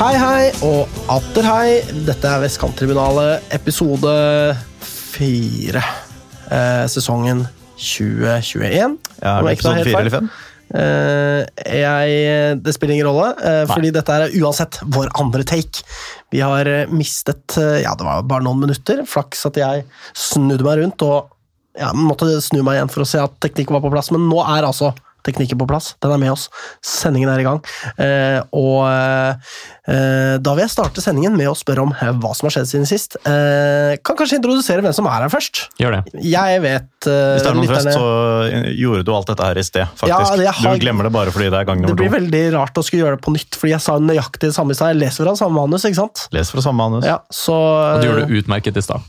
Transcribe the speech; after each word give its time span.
Hei, 0.00 0.14
hei 0.16 0.44
og 0.64 0.88
atter 1.12 1.44
hei. 1.44 1.72
Dette 2.06 2.24
er 2.24 2.40
Vestkanttribunalet, 2.40 3.50
episode 3.52 4.12
fire. 4.80 5.82
Eh, 6.48 6.86
sesongen 6.88 7.42
2021. 7.76 8.94
Ja, 9.20 9.34
er 9.34 9.44
det 9.44 9.52
episode 9.58 9.82
fire 9.84 10.00
eller 10.00 10.14
fem? 10.14 10.30
Uh, 10.70 11.42
jeg, 11.66 12.56
det 12.64 12.72
spiller 12.72 12.94
ingen 12.94 13.10
rolle, 13.10 13.28
uh, 13.42 13.66
fordi 13.68 13.90
dette 13.92 14.16
er 14.16 14.38
uansett 14.40 14.78
vår 14.88 15.12
andre 15.20 15.44
take. 15.44 15.84
Vi 16.32 16.40
har 16.40 16.64
eh, 16.70 16.88
mistet 16.88 17.58
uh, 17.60 17.76
Ja, 17.82 17.92
det 17.92 18.06
var 18.06 18.24
bare 18.30 18.46
noen 18.46 18.64
minutter. 18.64 19.04
Flaks 19.04 19.44
at 19.50 19.60
jeg 19.60 19.84
snudde 20.16 20.64
meg 20.64 20.80
rundt 20.80 21.04
og 21.04 21.28
ja, 21.76 21.92
måtte 21.92 22.32
snu 22.40 22.62
meg 22.62 22.78
igjen 22.78 22.94
for 22.96 23.04
å 23.04 23.10
se 23.12 23.20
at 23.20 23.36
teknikken 23.44 23.76
var 23.76 23.84
på 23.84 23.92
plass, 23.92 24.08
men 24.16 24.30
nå 24.32 24.40
er 24.46 24.64
altså 24.64 24.94
teknikken 25.26 25.58
på 25.60 25.66
plass. 25.70 25.94
Den 26.02 26.12
er 26.14 26.20
med 26.22 26.32
oss. 26.32 26.48
Sendingen 26.84 27.28
er 27.32 27.40
i 27.42 27.46
gang. 27.46 27.60
Eh, 28.00 28.40
og 28.56 28.86
eh, 28.90 30.36
da 30.40 30.54
vil 30.54 30.64
jeg 30.64 30.72
starte 30.72 31.02
sendingen 31.04 31.36
med 31.38 31.48
å 31.50 31.54
spørre 31.58 31.84
om 31.84 31.92
eh, 31.96 32.12
hva 32.22 32.32
som 32.36 32.46
har 32.48 32.54
skjedd 32.56 32.68
siden 32.70 32.88
sist. 32.88 33.16
Eh, 33.26 33.96
kan 34.06 34.18
kanskje 34.18 34.38
introdusere 34.40 34.84
hvem 34.84 34.94
som 34.96 35.08
er 35.10 35.24
her 35.26 35.32
først. 35.32 35.64
Gjør 35.80 35.98
det. 35.98 36.02
Jeg 36.30 36.62
vet 36.64 37.08
eh, 37.10 37.34
Hvis 37.34 37.44
det 37.44 37.50
er 37.52 37.58
noen 37.58 37.66
lytterne- 37.68 37.94
først, 37.94 38.00
så 38.00 38.74
gjorde 38.80 39.04
du 39.08 39.12
alt 39.16 39.30
dette 39.32 39.48
her 39.50 39.60
i 39.62 39.66
sted, 39.66 39.86
faktisk. 40.00 40.44
Ja, 40.44 40.52
har- 40.60 40.78
Du 40.80 40.84
glemmer 40.84 41.08
det 41.08 41.12
bare 41.14 41.30
fordi 41.34 41.50
det 41.50 41.60
er 41.60 41.64
gang 41.68 41.82
Det 41.84 41.96
blir 41.96 42.10
to. 42.10 42.16
veldig 42.18 42.44
rart 42.56 42.74
å 42.80 42.84
skulle 42.86 43.04
gjøre 43.04 43.18
det 43.18 43.24
på 43.26 43.34
nytt, 43.36 43.56
fordi 43.60 43.74
jeg 43.76 43.80
sa 43.84 43.98
nøyaktig 43.98 44.48
det 44.50 44.54
samme 44.56 44.70
i 44.72 44.78
stad. 44.78 44.94
Jeg 44.94 45.02
leser 45.04 45.24
fra 45.26 45.36
samme 45.36 45.54
manus, 45.60 45.84
ikke 45.84 46.00
sant? 46.02 46.26
Leser 46.32 46.56
fra 46.58 46.62
samme 46.68 46.80
manus. 46.90 47.04
Ja, 47.08 47.18
så 47.30 47.56
Og 47.56 48.02
du 48.02 48.08
gjorde 48.10 48.22
eh, 48.24 48.26
det 48.30 48.44
utmerket 48.44 48.76
i 48.76 48.84
stad. 48.84 49.00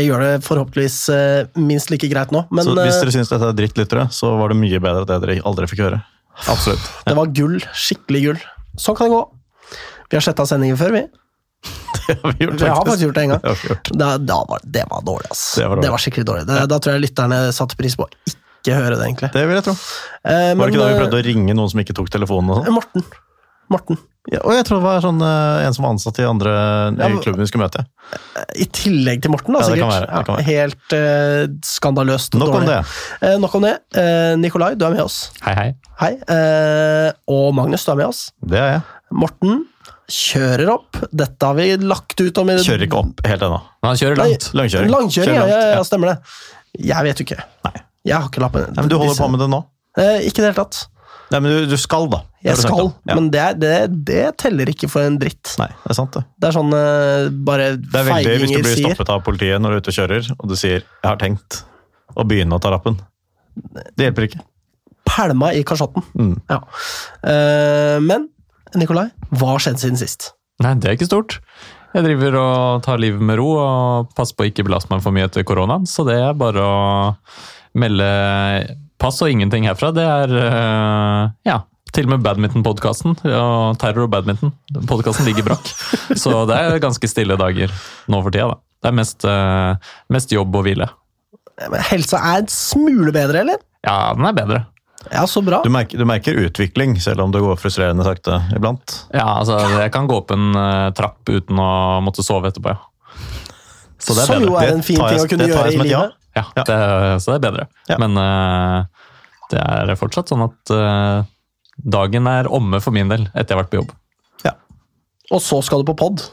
Jeg 0.00 0.08
gjør 0.10 0.24
det 0.24 0.32
forhåpentligvis 0.46 0.98
eh, 1.14 1.60
minst 1.60 1.92
like 1.92 2.08
greit 2.10 2.34
nå, 2.34 2.44
men 2.50 2.66
så 2.66 2.74
hvis 2.78 2.96
eh, 2.96 3.02
dere 3.04 3.14
syns 3.14 3.32
dette 3.32 3.50
er 3.52 3.56
drittlyttere, 3.60 4.08
så 4.14 4.32
var 4.40 4.52
det 4.52 4.58
mye 4.60 4.82
bedre 4.82 5.04
at 5.06 5.12
det 5.12 5.20
dere 5.26 5.38
aldri 5.46 5.68
fikk 5.70 5.84
høre. 5.86 6.02
Absolutt. 6.50 6.90
det 7.08 7.16
var 7.20 7.32
gull. 7.36 7.56
Skikkelig 7.76 8.26
gull. 8.26 8.44
Sånn 8.80 8.98
kan 8.98 9.10
det 9.10 9.16
gå. 9.16 9.22
Vi 10.10 10.18
har 10.18 10.26
sletta 10.26 10.46
sendingen 10.48 10.80
før, 10.80 10.96
vi. 10.98 11.06
Det 12.10 12.16
har 12.22 12.32
vi 12.32 12.46
gjort, 12.46 12.54
Vi 12.58 12.66
har 12.66 12.78
faktisk 12.80 13.02
gjort 13.04 13.18
det 13.18 13.22
en 13.22 13.32
gang. 13.34 13.42
Det. 13.44 13.74
Da, 14.00 14.06
da 14.18 14.38
var, 14.48 14.62
det 14.64 14.82
var 14.90 15.02
dårlig, 15.06 15.28
altså. 15.30 15.60
Det 15.60 15.66
var 15.68 15.82
dårlig. 15.84 16.00
skikkelig 16.02 16.26
dårlig. 16.26 16.46
Det, 16.48 16.62
Da 16.72 16.78
tror 16.82 16.96
jeg 16.96 17.04
lytterne 17.04 17.40
satte 17.54 17.76
pris 17.78 17.94
på 18.00 18.08
ikke 18.60 18.76
høre 18.76 18.96
det, 18.98 19.04
egentlig. 19.06 19.30
Det 19.32 19.42
vil 19.48 19.56
jeg 19.56 19.64
tro. 19.64 19.72
Eh, 20.20 20.52
Var 20.52 20.60
det 20.60 20.74
ikke 20.74 20.82
da 20.82 20.88
vi 20.90 20.92
eh, 20.92 21.00
prøvde 21.00 21.20
å 21.20 21.24
ringe 21.24 21.54
noen 21.56 21.70
som 21.72 21.80
ikke 21.80 21.96
tok 21.96 22.10
telefonen? 22.12 22.58
sånn? 22.58 22.74
Morten. 22.76 23.04
Morten. 23.70 23.98
Ja, 24.30 24.42
og 24.44 24.52
jeg 24.52 24.64
tror 24.68 24.80
det 24.80 24.84
var 24.84 24.98
sånn, 25.00 25.20
eh, 25.24 25.64
en 25.64 25.72
som 25.74 25.84
var 25.86 25.92
ansatt 25.94 26.18
i 26.20 26.24
andre 26.28 26.50
i 26.50 26.98
Ja, 27.00 27.08
men- 27.08 27.20
klubben 27.24 27.40
vi 27.40 27.46
skulle 27.48 27.64
møte. 27.64 27.86
I 28.60 28.66
tillegg 28.66 29.22
til 29.22 29.30
Morten, 29.32 29.54
da, 29.54 29.60
Ja, 29.62 29.68
det 29.70 29.78
kan 29.80 29.90
sikkert. 29.90 30.08
være, 30.10 30.18
det 30.18 30.26
kan 30.26 30.36
være. 30.36 30.44
helt 30.44 30.92
uh, 30.92 31.54
skandaløst 31.64 32.34
Nok 32.36 32.48
om 32.48 32.54
dårlig. 32.60 32.66
det. 32.68 33.28
Eh, 33.30 33.38
nok 33.38 33.54
om 33.54 33.62
det. 33.62 33.74
Eh, 33.96 34.36
Nikolai, 34.36 34.74
du 34.76 34.84
er 34.84 34.90
med 34.90 35.00
oss. 35.06 35.30
Hei, 35.42 35.54
hei. 35.54 35.68
Hei. 36.02 36.12
Eh, 36.28 37.12
og 37.28 37.54
Magnus, 37.54 37.84
du 37.86 37.92
er 37.92 37.96
med 38.02 38.06
oss. 38.10 38.32
Det 38.44 38.58
er 38.60 38.70
jeg. 38.74 38.82
Morten 39.12 39.64
kjører 40.10 40.68
opp. 40.74 41.00
Dette 41.14 41.46
har 41.46 41.54
vi 41.54 41.76
lagt 41.78 42.20
ut 42.20 42.38
om 42.42 42.50
i 42.50 42.58
Kjører 42.60 42.86
ikke 42.86 42.98
opp 43.00 43.24
helt 43.26 43.40
ennå. 43.46 43.60
Men 43.82 43.88
han 43.94 43.96
kjører 43.96 44.16
Nei, 44.20 44.28
langt. 44.34 44.50
Langkjøring. 44.58 44.90
Langkjøring, 44.90 45.34
ja, 45.34 45.42
Kjører 45.42 45.48
ja, 45.48 45.60
langt, 45.64 45.76
ja, 45.78 45.82
stemmer 45.88 46.12
det. 46.12 46.18
Jeg 46.90 47.04
vet 47.08 47.16
jo 47.22 47.24
ikke. 47.30 47.42
Nei. 47.64 47.74
Jeg 48.10 48.16
har 48.16 48.28
ikke 48.28 48.40
lappen. 48.44 48.66
Nei, 48.74 48.82
men 48.84 48.88
du 48.90 48.96
holder 48.98 49.16
på 49.18 49.30
med 49.30 49.40
det 49.40 49.48
nå? 49.52 49.64
Eh, 49.98 50.18
ikke 50.28 50.38
i 50.40 50.44
det 50.44 50.48
hele 50.54 50.60
tatt. 50.64 50.86
Nei, 51.30 51.38
men 51.40 51.52
du, 51.52 51.66
du 51.70 51.76
skal, 51.78 52.08
da. 52.10 52.22
Jeg 52.42 52.58
skal. 52.58 52.88
Ja. 53.06 53.14
men 53.14 53.28
det, 53.30 53.44
det, 53.62 53.74
det 54.08 54.24
teller 54.40 54.70
ikke 54.72 54.88
for 54.90 55.06
en 55.06 55.18
dritt. 55.20 55.52
Nei, 55.60 55.68
det 55.84 55.92
er 55.94 55.98
sant, 55.98 56.16
det. 56.16 56.24
Det 56.42 56.48
er 56.48 56.56
sånn 56.56 56.72
bare 57.46 57.68
feiginger 57.76 57.84
sier. 57.86 57.90
Det 57.90 58.00
er 58.00 58.08
veldig 58.10 58.38
hvis 58.40 58.50
du 58.50 58.58
blir 58.58 58.74
sier. 58.74 58.94
stoppet 58.96 59.12
av 59.14 59.22
politiet 59.26 59.62
når 59.62 59.70
du 59.70 59.78
er 59.78 59.84
ute 59.84 59.92
og 59.94 59.98
kjører, 60.00 60.30
og 60.38 60.50
du 60.50 60.56
sier 60.58 60.80
'jeg 60.80 61.06
har 61.06 61.20
tenkt 61.20 61.62
å 62.16 62.26
begynne 62.26 62.58
å 62.58 62.62
ta 62.62 62.72
rappen'. 62.74 62.98
Det 63.94 64.08
hjelper 64.08 64.26
ikke. 64.28 64.42
Pælma 65.10 65.52
i 65.54 65.62
kasjotten. 65.66 66.02
Mm. 66.14 66.34
Ja. 66.50 66.60
Eh, 67.26 67.98
men 68.02 68.28
Nikolai, 68.78 69.10
hva 69.34 69.54
har 69.54 69.62
skjedd 69.62 69.80
siden 69.82 69.98
sist? 69.98 70.32
Nei, 70.62 70.74
det 70.78 70.90
er 70.90 70.98
ikke 70.98 71.08
stort. 71.10 71.40
Jeg 71.94 72.06
driver 72.06 72.36
og 72.38 72.82
tar 72.86 73.00
livet 73.02 73.22
med 73.22 73.40
ro 73.40 73.48
og 73.58 74.12
passer 74.14 74.36
på 74.38 74.44
å 74.46 74.50
ikke 74.50 74.66
belaste 74.68 74.92
meg 74.92 75.02
for 75.02 75.14
mye 75.14 75.26
etter 75.26 75.42
koronaen. 75.46 75.88
Så 75.90 76.04
det 76.06 76.20
er 76.22 76.36
bare 76.38 76.62
å 76.62 76.76
melde 77.80 78.10
pass 79.00 79.20
og 79.24 79.32
ingenting 79.32 79.66
herfra. 79.68 79.90
Det 79.96 80.06
er 80.06 80.34
uh, 80.36 81.32
ja, 81.46 81.60
til 81.94 82.06
og 82.06 82.14
med 82.14 82.24
badmintonpodkasten 82.24 83.16
og 83.26 83.78
Terror 83.80 84.06
og 84.06 84.12
badminton. 84.14 84.54
Podkasten 84.88 85.28
ligger 85.28 85.48
brakk. 85.50 85.70
Så 86.22 86.34
det 86.50 86.58
er 86.58 86.82
ganske 86.82 87.10
stille 87.10 87.38
dager 87.40 87.72
nå 88.10 88.22
for 88.22 88.34
tida, 88.34 88.52
da. 88.52 88.60
Det 88.80 88.88
er 88.88 88.96
mest, 88.96 89.26
uh, 89.28 89.94
mest 90.12 90.32
jobb 90.32 90.54
og 90.56 90.64
hvile. 90.64 90.88
Men 91.68 91.82
Helsa 91.90 92.20
er 92.24 92.44
en 92.44 92.52
smule 92.52 93.12
bedre, 93.12 93.42
eller? 93.42 93.64
Ja, 93.84 94.12
den 94.16 94.28
er 94.28 94.36
bedre. 94.36 94.60
Ja, 95.08 95.24
så 95.28 95.40
bra. 95.44 95.62
Du 95.64 95.72
merker, 95.72 95.98
du 95.98 96.04
merker 96.08 96.36
utvikling, 96.36 96.98
selv 97.00 97.24
om 97.24 97.32
det 97.32 97.40
går 97.40 97.56
frustrerende 97.60 98.04
sakte 98.04 98.36
iblant. 98.56 98.98
Ja, 99.16 99.40
altså, 99.40 99.56
jeg 99.80 99.92
kan 99.94 100.08
gå 100.08 100.18
opp 100.20 100.32
en 100.34 100.52
uh, 100.56 100.90
trapp 100.96 101.28
uten 101.28 101.60
å 101.60 101.70
måtte 102.04 102.24
sove 102.24 102.52
etterpå, 102.52 102.74
ja. 102.74 102.89
Så 104.00 104.14
det 104.16 104.22
er 104.24 104.26
Som 104.30 104.40
bedre. 104.42 104.48
jo 104.50 104.56
er 104.60 104.72
en 104.74 104.82
fin 104.86 104.96
ting 104.96 105.06
jeg- 105.18 105.26
å 105.26 105.28
kunne 105.30 105.46
gjøre 105.50 105.70
i 105.70 105.76
ja. 105.76 105.82
livet. 105.84 106.16
Ja, 106.36 106.44
Ja. 106.56 106.62
Det, 106.64 106.76
så 107.22 107.34
det 107.34 107.38
er 107.40 107.44
bedre. 107.50 107.66
Ja. 107.90 107.96
Men 108.00 108.16
uh, 108.16 108.84
det 109.50 109.60
er 109.60 109.94
fortsatt 109.98 110.30
sånn 110.30 110.44
at 110.46 110.70
uh, 110.72 111.24
dagen 111.84 112.26
er 112.30 112.48
omme 112.48 112.80
for 112.80 112.94
min 112.94 113.08
del 113.10 113.26
etter 113.34 113.52
jeg 113.52 113.56
har 113.58 113.64
vært 113.64 113.72
på 113.74 113.80
jobb. 113.82 113.96
Og 115.30 115.38
så 115.38 115.60
skal 115.62 115.84
du 115.84 115.86
på 115.92 115.94
pod. 115.94 116.24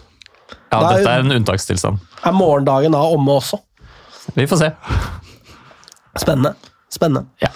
Ja, 0.71 0.79
Det 0.79 0.85
er 0.87 0.95
Dette 1.03 1.11
er 1.11 1.19
en 1.21 1.31
unntakstilstand. 1.35 1.99
Er 2.25 2.33
morgendagen 2.33 2.95
da 2.95 3.03
omme 3.05 3.35
også? 3.37 3.59
Vi 4.33 4.47
får 4.49 4.57
se. 4.57 4.69
Spennende. 6.17 6.55
Spennende. 6.89 7.27
Ja. 7.43 7.51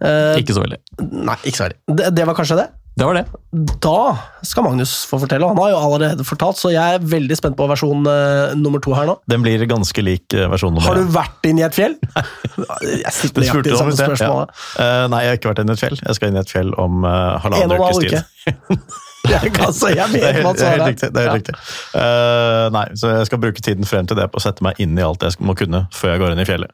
Uh, 0.00 0.38
Ikke 0.40 0.54
så 0.56 0.62
veldig. 0.62 0.78
nei, 1.12 1.34
ikke 1.44 1.58
så 1.58 1.66
veldig. 1.66 1.78
Det, 1.98 2.08
det 2.16 2.24
var 2.30 2.38
kanskje 2.38 2.56
det? 2.62 2.66
Det 2.98 3.06
var 3.06 3.14
det. 3.14 3.24
Da 3.84 3.98
skal 4.42 4.64
Magnus 4.66 4.92
få 5.06 5.20
fortelle. 5.22 5.46
Han 5.46 5.58
har 5.62 5.70
jo 5.70 5.76
allerede 5.78 6.24
fortalt, 6.26 6.58
så 6.58 6.72
jeg 6.74 6.96
er 6.98 7.04
veldig 7.06 7.36
spent 7.38 7.54
på 7.58 7.68
versjon 7.70 8.02
eh, 8.10 8.56
nummer 8.58 8.82
to 8.82 8.90
her 8.96 9.06
nå. 9.06 9.14
Den 9.30 9.44
blir 9.44 9.62
ganske 9.70 10.02
lik 10.02 10.34
eh, 10.34 10.48
versjon 10.50 10.74
nummer 10.74 10.90
Har 10.90 10.98
du 10.98 11.12
vært 11.14 11.46
inn 11.46 11.60
i 11.62 11.66
et 11.68 11.76
fjell? 11.78 11.94
Jeg 13.04 13.12
sitter 13.14 13.44
nøyaktig 13.44 13.52
spurte 13.52 13.76
samme 13.78 13.94
spørsmål. 14.00 14.48
Ja. 14.50 14.86
Eh, 14.86 15.04
nei, 15.14 15.20
jeg 15.24 15.30
har 15.30 15.38
ikke 15.38 15.52
vært 15.52 15.62
inn 15.62 15.70
i 15.70 15.76
et 15.76 15.82
fjell. 15.84 16.00
Jeg 16.08 16.18
skal 16.18 16.32
inn 16.32 16.40
i 16.40 16.42
et 16.42 16.50
fjell 16.56 16.74
om 16.80 17.04
uh, 17.06 17.38
halvannen 17.44 17.76
ukes 17.78 18.02
tid. 18.02 18.18
uke. 18.18 18.80
Jeg, 19.28 19.50
kan, 19.52 19.72
så 19.74 19.90
jeg 19.92 20.06
Det 20.14 20.20
er 20.24 20.36
det 20.40 20.62
er 20.62 20.70
helt 20.72 20.86
riktig. 20.88 21.08
Er 21.10 21.18
helt 21.18 21.26
Ja. 21.26 21.32
riktig. 21.34 21.54
Eh, 22.00 22.66
nei, 22.72 22.84
så 22.96 23.10
jeg 23.12 23.26
skal 23.28 23.40
bruke 23.42 23.60
tiden 23.66 23.84
frem 23.84 24.06
til 24.08 24.16
det 24.16 24.28
på 24.32 24.38
å 24.40 24.44
sette 24.44 24.64
meg 24.64 24.78
inn 24.80 24.94
i 24.96 25.02
alt 25.04 25.26
jeg 25.26 25.36
må 25.44 25.56
kunne 25.58 25.82
før 25.92 26.14
jeg 26.14 26.22
går 26.22 26.32
inn 26.36 26.40
i 26.44 26.46
fjellet. 26.48 26.70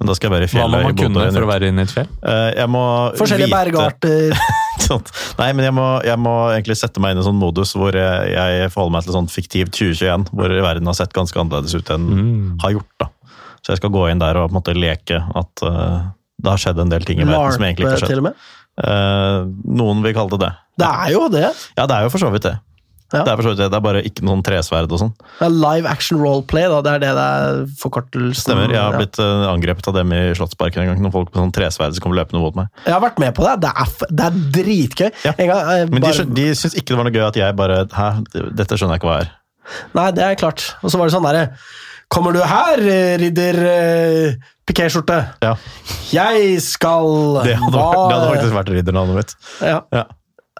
Men 0.00 0.08
da 0.08 0.14
skal 0.16 0.30
jeg 0.30 0.36
være 0.38 0.46
i 0.48 0.52
Hva 0.54 0.68
må 0.70 0.80
man 0.86 0.96
kunne 0.96 1.26
for 1.34 1.44
å 1.44 1.50
være 1.50 1.68
inne 1.68 1.82
i 1.82 1.88
et 1.88 1.92
fjell? 1.92 2.08
Uh, 2.22 2.48
jeg 2.56 2.70
må 2.72 2.84
Forskjellige 3.20 3.50
vite- 3.50 3.58
bergarter. 3.58 4.38
Nei, 5.40 5.50
men 5.52 5.64
jeg 5.66 5.74
må, 5.76 5.86
jeg 6.06 6.18
må 6.20 6.34
egentlig 6.52 6.76
sette 6.80 7.02
meg 7.02 7.12
inn 7.12 7.20
i 7.20 7.22
en 7.24 7.28
sånn 7.30 7.40
modus 7.40 7.74
hvor 7.78 7.96
jeg, 7.96 8.30
jeg 8.34 8.70
forholder 8.74 8.94
meg 8.96 9.06
til 9.06 9.16
sånn 9.16 9.30
fiktiv 9.30 9.70
2021, 9.76 10.28
hvor 10.34 10.54
verden 10.66 10.90
har 10.90 10.98
sett 10.98 11.12
ganske 11.16 11.40
annerledes 11.42 11.74
ut 11.76 11.90
enn 11.94 12.08
Mm. 12.10 12.46
har 12.62 12.72
gjort. 12.78 12.92
da. 12.98 13.10
Så 13.60 13.74
jeg 13.74 13.80
skal 13.82 13.92
gå 13.92 14.06
inn 14.10 14.18
der 14.22 14.38
og 14.40 14.48
på 14.48 14.54
en 14.54 14.58
måte 14.60 14.74
leke 14.76 15.20
at 15.20 15.62
uh, 15.66 16.08
det 16.40 16.48
har 16.50 16.60
skjedd 16.62 16.80
en 16.80 16.92
del 16.92 17.04
ting 17.04 17.20
i 17.20 17.26
verden 17.28 17.52
som 17.52 17.62
egentlig 17.66 17.84
ikke 17.86 17.98
har 17.98 18.08
skjedd. 18.08 18.32
Eh, 18.80 19.38
noen 19.76 20.00
vil 20.04 20.14
kalle 20.16 20.32
det 20.32 20.40
det. 20.46 20.50
Det 20.80 20.88
er 20.88 21.10
jo 21.12 21.26
det. 21.28 21.48
Ja, 21.76 21.84
det 21.84 21.96
er 21.98 22.06
jo 22.06 22.12
for 22.14 22.22
så 22.22 22.30
vidt 22.32 22.46
det. 22.46 22.54
Ja. 23.12 23.24
Det 23.26 23.32
er 23.32 23.36
for 23.40 23.42
så 23.42 23.50
vidt 23.52 23.58
det. 23.62 23.68
Det 23.72 23.78
er 23.80 23.84
bare 23.84 24.02
ikke 24.06 24.22
noen 24.26 24.42
tresverd 24.46 24.92
og 24.94 25.00
sånn. 25.02 25.12
Det 25.40 25.46
er 25.48 25.54
live 25.56 25.88
action 25.90 26.20
roleplay, 26.22 26.68
da. 26.70 26.80
Det 26.86 26.92
er 26.94 27.02
det 27.02 27.10
det 27.18 27.24
er 27.26 27.64
forkortelsen. 27.80 28.38
Stemmer. 28.44 28.70
Jeg 28.70 28.80
har 28.84 28.94
blitt 29.00 29.18
eh, 29.18 29.46
angrepet 29.50 29.88
av 29.90 29.96
dem 29.98 30.12
i 30.14 30.20
Slottsparken 30.38 30.84
en 30.84 30.92
gang. 30.92 31.02
Noen 31.02 31.14
folk 31.16 31.32
med 31.34 31.40
sånn 31.42 31.54
tresverd 31.56 31.96
som 31.98 32.04
kommer 32.06 32.20
løpende 32.20 32.42
mot 32.44 32.54
meg. 32.60 32.70
Jeg 32.86 32.94
har 32.94 33.02
vært 33.02 33.18
med 33.18 33.34
på 33.34 33.46
det. 33.48 33.56
Det 33.66 33.72
er, 33.82 33.92
det 34.20 34.28
er 34.28 34.38
dritgøy. 34.60 35.10
Ja. 35.26 35.34
En 35.36 35.50
gang, 35.50 35.60
eh, 35.74 35.84
Men 35.90 35.98
de, 35.98 36.06
bare- 36.06 36.28
de 36.38 36.46
syns 36.54 36.78
ikke 36.78 36.92
det 36.94 37.00
var 37.02 37.08
noe 37.10 37.16
gøy 37.18 37.26
at 37.28 37.40
jeg 37.42 37.56
bare 37.58 37.80
Hæ, 37.90 38.08
dette 38.62 38.78
skjønner 38.78 38.94
jeg 38.94 39.02
ikke 39.02 39.10
hva 39.10 39.18
er. 39.24 39.32
Nei, 39.98 40.06
det 40.14 40.24
er 40.26 40.38
klart. 40.40 40.68
Og 40.82 40.90
så 40.90 40.98
var 40.98 41.06
det 41.10 41.14
sånn 41.18 41.26
derre 41.26 41.48
Kommer 42.10 42.34
du 42.34 42.40
her, 42.42 42.80
ridder 43.22 43.58
uh, 43.62 44.32
pikéskjorte? 44.66 45.18
Ja, 45.46 45.52
Jeg 46.10 46.56
skal 46.64 47.36
Det 47.44 47.54
hadde, 47.54 47.74
vært- 47.76 48.00
det 48.10 48.16
hadde 48.16 48.30
faktisk 48.34 48.56
vært 48.56 48.72
riddernavnet 48.74 49.14
mitt. 49.20 49.34
ja. 49.62 49.76
Ja. 49.94 50.04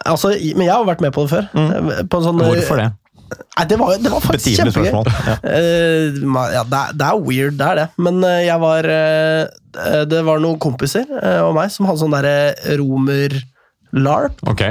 Altså, 0.06 0.31
men 0.56 0.64
jeg 0.67 0.73
har 0.73 0.85
vært 0.88 1.00
med 1.05 1.12
på 1.12 1.26
det 1.26 1.31
før. 1.35 1.49
Mm. 1.52 2.08
På 2.08 2.20
en 2.20 2.25
sånn, 2.25 2.41
Hvorfor 2.41 2.79
det? 2.81 2.88
Nei, 3.31 3.64
det 3.70 3.76
var, 3.79 3.93
det 4.02 4.11
var 4.11 4.23
faktisk 4.25 4.49
Betimelig 4.49 4.73
kjempegøy. 4.75 4.91
spørsmål. 4.91 5.06
Ja. 5.29 5.35
Uh, 5.50 6.38
ja, 6.55 6.62
det, 6.67 6.79
er, 6.81 6.94
det 6.99 7.06
er 7.06 7.20
weird, 7.26 7.55
det 7.61 7.67
er 7.69 7.76
det. 7.79 7.85
Men 8.02 8.17
eh, 8.26 8.41
jeg 8.47 8.58
var 8.62 8.88
eh, 8.91 10.00
Det 10.11 10.23
var 10.26 10.41
noen 10.43 10.58
kompiser 10.62 11.05
uh, 11.14 11.44
og 11.47 11.52
meg 11.58 11.70
som 11.70 11.87
hadde 11.87 12.00
sånn 12.02 12.17
derre 12.17 12.35
romer-larp, 12.81 14.43
Ok, 14.50 14.64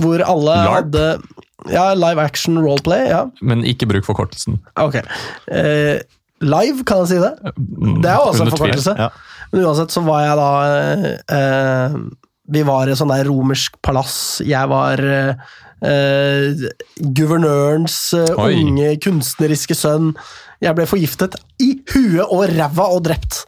hvor 0.00 0.24
alle 0.24 0.56
LARP? 0.56 0.72
hadde 0.78 1.04
Ja, 1.74 1.84
live 1.98 2.22
action 2.24 2.56
roleplay. 2.62 3.04
Ja, 3.12 3.26
men 3.44 3.60
ikke 3.68 3.86
bruk 3.90 4.06
forkortelsen. 4.08 4.56
ok. 4.80 4.96
Live, 6.42 6.82
kan 6.88 7.04
jeg 7.04 7.12
si 7.12 7.18
det? 7.22 7.34
Det 8.02 8.08
er 8.10 8.16
jo 8.18 8.30
også 8.32 8.46
en 8.48 8.50
forkortelse. 8.56 8.96
Ja. 8.98 9.10
Men 9.52 9.66
uansett 9.68 9.92
så 9.94 10.00
var 10.02 10.24
jeg 10.24 10.40
da 10.40 10.50
Vi 12.50 12.62
var 12.66 12.88
i 12.88 12.94
et 12.94 12.98
sånt 12.98 13.12
der 13.14 13.28
romersk 13.30 13.76
palass. 13.84 14.16
Jeg 14.42 14.70
var 14.70 14.98
eh, 14.98 15.52
eh, 15.86 16.64
guvernørens 16.98 17.98
eh, 18.18 18.34
unge 18.34 18.96
kunstneriske 19.04 19.76
sønn. 19.78 20.10
Jeg 20.62 20.74
ble 20.78 20.86
forgiftet 20.90 21.38
i 21.62 21.76
huet 21.94 22.26
og 22.26 22.46
ræva 22.50 22.88
og 22.94 23.04
drept. 23.06 23.44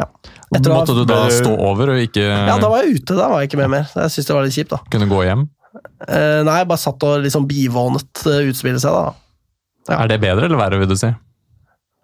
Ja. 0.00 0.10
Etter 0.54 0.72
Måtte 0.72 0.94
du 0.94 1.02
da 1.08 1.24
stå 1.32 1.50
over 1.50 1.94
og 1.94 2.00
ikke 2.04 2.22
ja, 2.22 2.54
da 2.60 2.68
var 2.70 2.84
jeg 2.84 3.00
ute. 3.00 3.16
Da 3.16 3.28
var 3.32 3.42
jeg 3.42 3.50
ikke 3.50 3.62
med 3.64 3.72
mer. 3.72 3.88
Jeg 3.88 4.14
synes 4.14 4.28
det 4.28 4.36
var 4.36 4.46
litt 4.46 4.56
kjipt, 4.56 4.74
da. 4.76 4.82
kunne 4.92 5.08
gå 5.10 5.22
hjem? 5.26 5.46
Eh, 6.06 6.40
nei, 6.46 6.58
jeg 6.60 6.68
bare 6.70 6.80
satt 6.80 7.06
og 7.08 7.24
liksom 7.24 7.46
bivånet 7.48 8.26
uh, 8.28 8.42
utspillet 8.50 8.82
seg, 8.84 8.94
da. 8.94 9.14
Ja. 9.88 10.02
Er 10.02 10.10
det 10.12 10.20
bedre 10.22 10.48
eller 10.48 10.60
verre, 10.60 10.80
vil 10.82 10.90
du 10.90 10.96
si? 10.98 11.10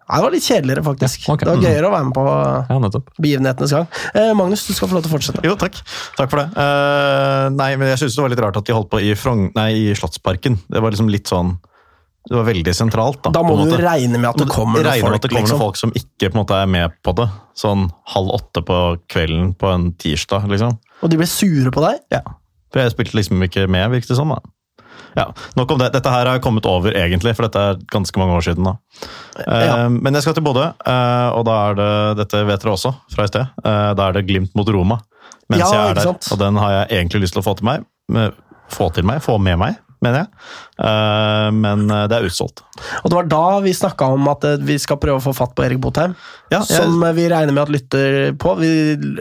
Nei, 0.03 0.17
det 0.19 0.25
var 0.25 0.33
litt 0.35 0.45
kjedeligere, 0.45 0.83
faktisk. 0.83 1.25
Ja, 1.27 1.33
okay. 1.33 1.47
Det 1.47 1.53
var 1.53 1.63
gøyere 1.63 1.87
å 1.87 1.91
være 1.93 2.07
med 2.09 2.15
på 2.17 2.23
Ja, 2.27 3.03
begivenhetenes 3.23 3.73
gang. 3.75 3.85
Eh, 4.11 4.31
Magnus, 4.35 4.65
du 4.67 4.73
skal 4.75 4.89
få 4.91 4.97
lov 4.97 5.05
til 5.05 5.11
å 5.11 5.15
fortsette. 5.15 5.43
Jo, 5.47 5.53
takk. 5.59 5.77
Takk 6.17 6.31
for 6.31 6.41
det. 6.41 6.47
Uh, 6.57 7.47
nei, 7.55 7.69
men 7.79 7.93
jeg 7.93 8.01
synes 8.03 8.17
det 8.17 8.25
var 8.25 8.33
litt 8.33 8.41
rart 8.43 8.59
at 8.59 8.67
de 8.67 8.75
holdt 8.75 8.91
på 8.91 8.99
i, 9.03 9.13
Frong 9.19 9.45
nei, 9.55 9.69
i 9.79 9.85
Slottsparken. 9.97 10.59
Det 10.67 10.83
var 10.83 10.95
liksom 10.95 11.11
litt 11.13 11.31
sånn 11.31 11.55
Det 12.27 12.35
var 12.35 12.45
veldig 12.47 12.73
sentralt, 12.75 13.21
da. 13.25 13.33
Da 13.35 13.43
må 13.43 13.55
du 13.63 13.73
regne 13.79 14.19
med 14.19 14.29
at 14.29 14.39
det 14.39 14.47
kommer 14.51 14.83
noen 14.83 15.01
folk. 15.03 15.17
at 15.17 15.25
det 15.25 15.31
kommer 15.33 15.47
liksom. 15.47 15.63
folk 15.63 15.79
som 15.79 15.95
ikke 15.95 16.29
på 16.29 16.37
en 16.37 16.41
måte 16.41 16.59
er 16.59 16.69
med 16.71 16.95
på 17.03 17.15
det. 17.19 17.27
Sånn 17.59 17.89
halv 18.13 18.35
åtte 18.37 18.63
på 18.63 18.79
kvelden 19.11 19.51
på 19.59 19.71
en 19.71 19.89
tirsdag, 19.99 20.47
liksom. 20.51 20.77
Og 21.03 21.11
de 21.11 21.19
ble 21.19 21.27
sure 21.27 21.71
på 21.75 21.83
deg. 21.83 21.99
Ja. 22.15 22.23
For 22.71 22.81
jeg 22.81 22.95
spilte 22.95 23.19
liksom 23.19 23.43
ikke 23.43 23.67
med, 23.67 23.91
virket 23.91 24.13
det 24.13 24.19
som. 24.19 24.31
da. 24.31 24.39
Ja, 25.15 25.27
Nok 25.55 25.71
om 25.71 25.77
det. 25.77 25.91
Dette 25.93 26.09
her 26.09 26.25
har 26.25 26.39
kommet 26.39 26.65
over, 26.65 26.91
egentlig, 26.97 27.35
for 27.37 27.45
dette 27.47 27.59
er 27.59 27.75
ganske 27.93 28.17
mange 28.17 28.33
år 28.37 28.41
siden. 28.47 28.63
da. 28.65 28.75
Eh, 29.45 29.65
Ja. 29.65 29.89
Men 29.89 30.13
jeg 30.13 30.23
skal 30.23 30.33
til 30.33 30.43
Bodø, 30.43 30.63
eh, 30.63 31.29
og 31.37 31.45
da 31.45 31.69
er 31.69 31.75
det 31.75 32.17
Dette 32.17 32.45
vet 32.45 32.61
dere 32.61 32.73
også 32.73 32.95
fra 33.13 33.23
i 33.23 33.27
sted. 33.27 33.47
eh, 33.63 33.93
Da 33.93 34.07
er 34.09 34.13
det 34.13 34.25
Glimt 34.27 34.55
mot 34.55 34.67
Roma 34.67 34.99
mens 35.49 35.59
Ja, 35.59 35.71
jeg 35.71 35.89
er 35.91 35.93
der. 35.95 36.17
Og 36.31 36.39
den 36.39 36.55
har 36.55 36.71
jeg 36.71 36.87
egentlig 37.05 37.21
lyst 37.21 37.33
til 37.33 37.41
å 37.41 37.45
få 37.45 37.55
til 37.57 37.65
meg. 37.65 37.83
Få 38.69 38.91
til 38.93 39.03
meg, 39.05 39.21
få 39.21 39.37
med 39.39 39.57
meg, 39.59 39.75
mener 40.01 40.19
jeg. 40.23 40.27
Eh, 40.83 41.49
Men 41.55 41.85
eh, 41.89 42.05
det 42.11 42.17
er 42.19 42.27
utsolgt. 42.27 42.63
Og 43.03 43.09
det 43.11 43.15
var 43.15 43.27
da 43.31 43.41
vi 43.63 43.71
snakka 43.75 44.07
om 44.15 44.25
at 44.31 44.43
eh, 44.49 44.57
vi 44.67 44.75
skal 44.81 44.97
prøve 44.99 45.21
å 45.21 45.23
få 45.23 45.33
fatt 45.37 45.53
på 45.55 45.63
Erik 45.63 45.79
Botheim. 45.83 46.15
Ja, 46.51 46.59
jeg, 46.59 46.81
Som 46.83 46.99
vi 47.15 47.27
regner 47.31 47.55
med 47.55 47.63
at 47.63 47.71
lytter 47.73 48.33
på. 48.37 48.55
Vi 48.59 48.71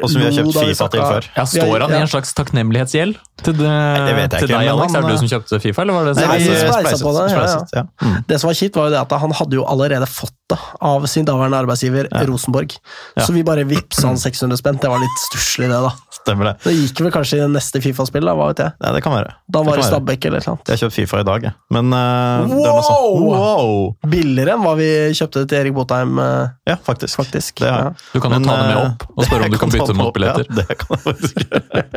og 0.02 0.08
som 0.10 0.18
vi 0.20 0.26
har 0.26 0.34
kjøpt 0.36 0.58
Fifa 0.58 0.88
til 0.92 1.04
før. 1.04 1.28
Ja, 1.36 1.44
Står 1.48 1.84
han 1.86 1.94
Ja. 1.94 2.00
i 2.00 2.06
en 2.06 2.10
slags 2.10 2.34
takknemlighetsgjeld 2.36 3.20
til, 3.42 3.54
det, 3.58 3.70
det 3.70 4.14
vet 4.14 4.34
jeg 4.36 4.42
til 4.42 4.50
ikke, 4.50 4.58
deg, 4.58 4.68
Alex? 4.72 4.92
han- 4.92 4.96
Er 5.04 5.06
det 5.08 5.14
du 5.14 5.22
som 5.22 5.30
kjøpte 5.32 5.60
Fifa, 5.62 5.82
eller 5.82 5.96
var 5.96 6.04
det 6.10 6.16
Nei, 6.18 6.36
vi 6.38 6.44
spleiset 6.50 6.74
spleiset, 6.74 7.02
på 7.02 7.12
det, 7.16 7.24
ja, 7.32 7.46
ja. 7.46 7.64
ja. 7.78 7.84
Mm. 8.06 8.18
Det 8.28 8.40
som 8.42 8.48
var 8.50 8.54
kjipt, 8.58 8.76
var 8.76 8.84
jo 8.90 8.92
det 8.94 9.00
at 9.00 9.12
han 9.22 9.32
hadde 9.38 9.58
jo 9.58 9.64
allerede 9.66 10.06
fått 10.10 10.34
det 10.52 10.58
av 10.82 11.06
sin 11.10 11.24
daværende 11.24 11.58
arbeidsgiver 11.62 12.08
Rosenborg. 12.28 12.76
Ja. 13.16 13.24
Så 13.24 13.32
vi 13.32 13.42
bare 13.46 13.64
vippsa 13.64 14.06
han 14.10 14.18
600 14.20 14.58
spenn. 14.60 14.78
Det 14.82 14.90
var 14.92 15.00
litt 15.00 15.18
stusslig, 15.30 15.70
det, 15.72 15.80
da. 15.86 15.94
Stemmer 16.22 16.52
det. 16.52 16.54
Det 16.66 16.74
gikk 16.76 17.00
vel 17.06 17.10
kanskje 17.14 17.40
i 17.42 17.48
neste 17.50 17.80
Fifa-spill, 17.82 18.26
da, 18.28 18.34
hva 18.38 18.50
vet 18.52 18.62
jeg. 18.66 18.72
Ja, 18.84 18.92
det 18.92 19.02
kan 19.02 19.14
være. 19.16 19.32
Da 19.50 19.62
var 19.66 19.80
det. 19.80 19.88
Stabæk 19.88 20.26
eller 20.28 20.38
et 20.42 20.46
eller 20.46 20.54
annet. 20.58 20.68
Jeg 20.68 20.76
har 20.78 20.82
kjøpt 20.84 20.98
Fifa 21.00 21.20
i 21.24 21.26
dag, 21.26 21.42
jeg. 21.48 21.51
Men 21.72 21.92
eh, 21.96 22.46
det 22.48 22.56
er 22.58 22.74
noe 22.76 22.82
sånt. 22.86 23.18
Wow! 23.22 23.32
Wow! 23.32 23.96
Billigere 24.12 24.54
enn 24.56 24.62
hva 24.66 24.74
vi 24.78 24.88
kjøpte 25.18 25.42
til 25.48 25.58
Erik 25.60 25.74
Botheim, 25.76 26.18
Uh, 26.22 26.48
Ja, 26.68 26.76
faktisk. 26.76 27.16
faktisk. 27.20 27.58
Det 27.62 27.68
Ja. 27.70 27.90
Du 28.12 28.20
kan 28.20 28.30
jo 28.32 28.38
Men, 28.38 28.48
ta 28.48 28.56
det 28.56 28.66
med 28.68 28.76
eh, 28.76 28.86
opp 28.92 29.06
og 29.18 29.24
spørre 29.26 29.44
om 29.44 29.50
du 29.52 29.56
jeg 29.56 29.62
kan 29.64 29.74
bytte 29.76 29.96
mot 29.98 30.06
opp, 30.10 30.14
billetter. 30.14 30.46
Ja, 30.48 30.54
det 30.62 30.78
kan 30.78 30.96
jeg 30.96 31.02
faktisk. 31.08 31.36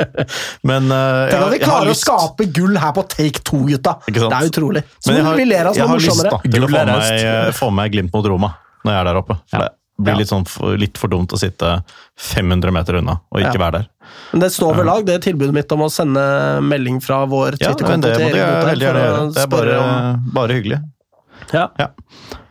Men 0.72 0.92
uh, 0.92 1.30
Tenk 1.32 1.46
at 1.46 1.54
vi 1.56 1.60
klarer 1.64 1.88
å 1.88 1.94
lyst 1.94 2.06
skape 2.08 2.48
gull 2.56 2.78
her 2.82 2.92
på 2.98 3.04
Take 3.16 3.44
2, 3.46 3.62
gutta! 3.74 3.96
Ikke 4.10 4.24
sant? 4.26 4.32
Det 4.34 4.42
er 4.42 4.52
utrolig. 4.52 4.84
Så 5.00 5.12
Men 5.12 5.18
jeg 5.22 5.26
har, 5.30 5.36
vi 5.42 5.46
ler 5.52 5.72
av 5.72 5.76
jeg 5.76 5.82
som 5.82 5.90
er 5.90 5.96
har 5.96 6.06
lyst 6.06 6.24
da, 6.26 6.40
til 6.46 6.66
å 6.66 6.70
få 6.70 6.76
med, 6.76 6.94
meg- 6.94 7.56
få 7.62 7.72
med 7.72 7.80
meg 7.84 7.92
Glimt 7.98 8.14
mot 8.16 8.26
Roma 8.34 8.54
når 8.86 8.92
jeg 8.94 9.00
er 9.02 9.08
der 9.12 9.18
oppe. 9.22 9.36
For 9.50 9.58
Ja. 9.58 9.66
det 9.66 9.74
blir 9.98 10.14
Ja. 10.14 10.18
litt, 10.20 10.28
sånn, 10.30 10.46
for, 10.48 10.76
litt 10.78 10.98
for 10.98 11.08
dumt 11.08 11.32
å 11.32 11.40
sitte 11.40 11.84
500 12.18 12.72
meter 12.72 12.96
unna 13.00 13.20
og 13.32 13.40
ikke 13.40 13.54
Ja. 13.56 13.62
være 13.66 13.72
der. 13.80 13.88
Men 14.34 14.42
det 14.42 14.52
står 14.52 14.76
ved 14.76 14.86
lag, 14.86 15.06
det 15.06 15.16
er 15.16 15.32
tilbudet 15.32 15.54
mitt 15.54 15.72
om 15.72 15.80
å 15.82 15.90
sende 15.90 16.62
melding 16.62 17.02
fra 17.02 17.26
vår 17.26 17.58
Twitter-konto 17.58 18.02
det 18.02 18.16
til 18.18 18.36
Erik 18.36 19.34
Det 19.34 19.44
er 19.44 19.48
bare, 19.48 19.80
om 19.80 20.32
bare 20.34 20.54
hyggelig. 20.54 20.82
ja. 21.54 21.70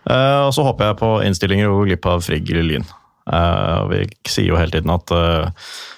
Uh, 0.05 0.46
og 0.49 0.52
så 0.52 0.64
håper 0.64 0.91
jeg 0.91 0.96
på 1.00 1.11
innstillinger 1.25 1.70
og 1.70 1.79
går 1.81 1.87
glipp 1.94 2.06
av 2.06 2.20
Frigg 2.25 2.50
eller 2.50 2.62
Lyn. 2.62 2.85
Uh, 3.25 3.88
vi 3.88 4.02
sier 4.29 4.50
jo 4.50 4.56
hele 4.61 4.70
tiden 4.75 4.91
at 4.93 5.08
eh, 5.17 5.49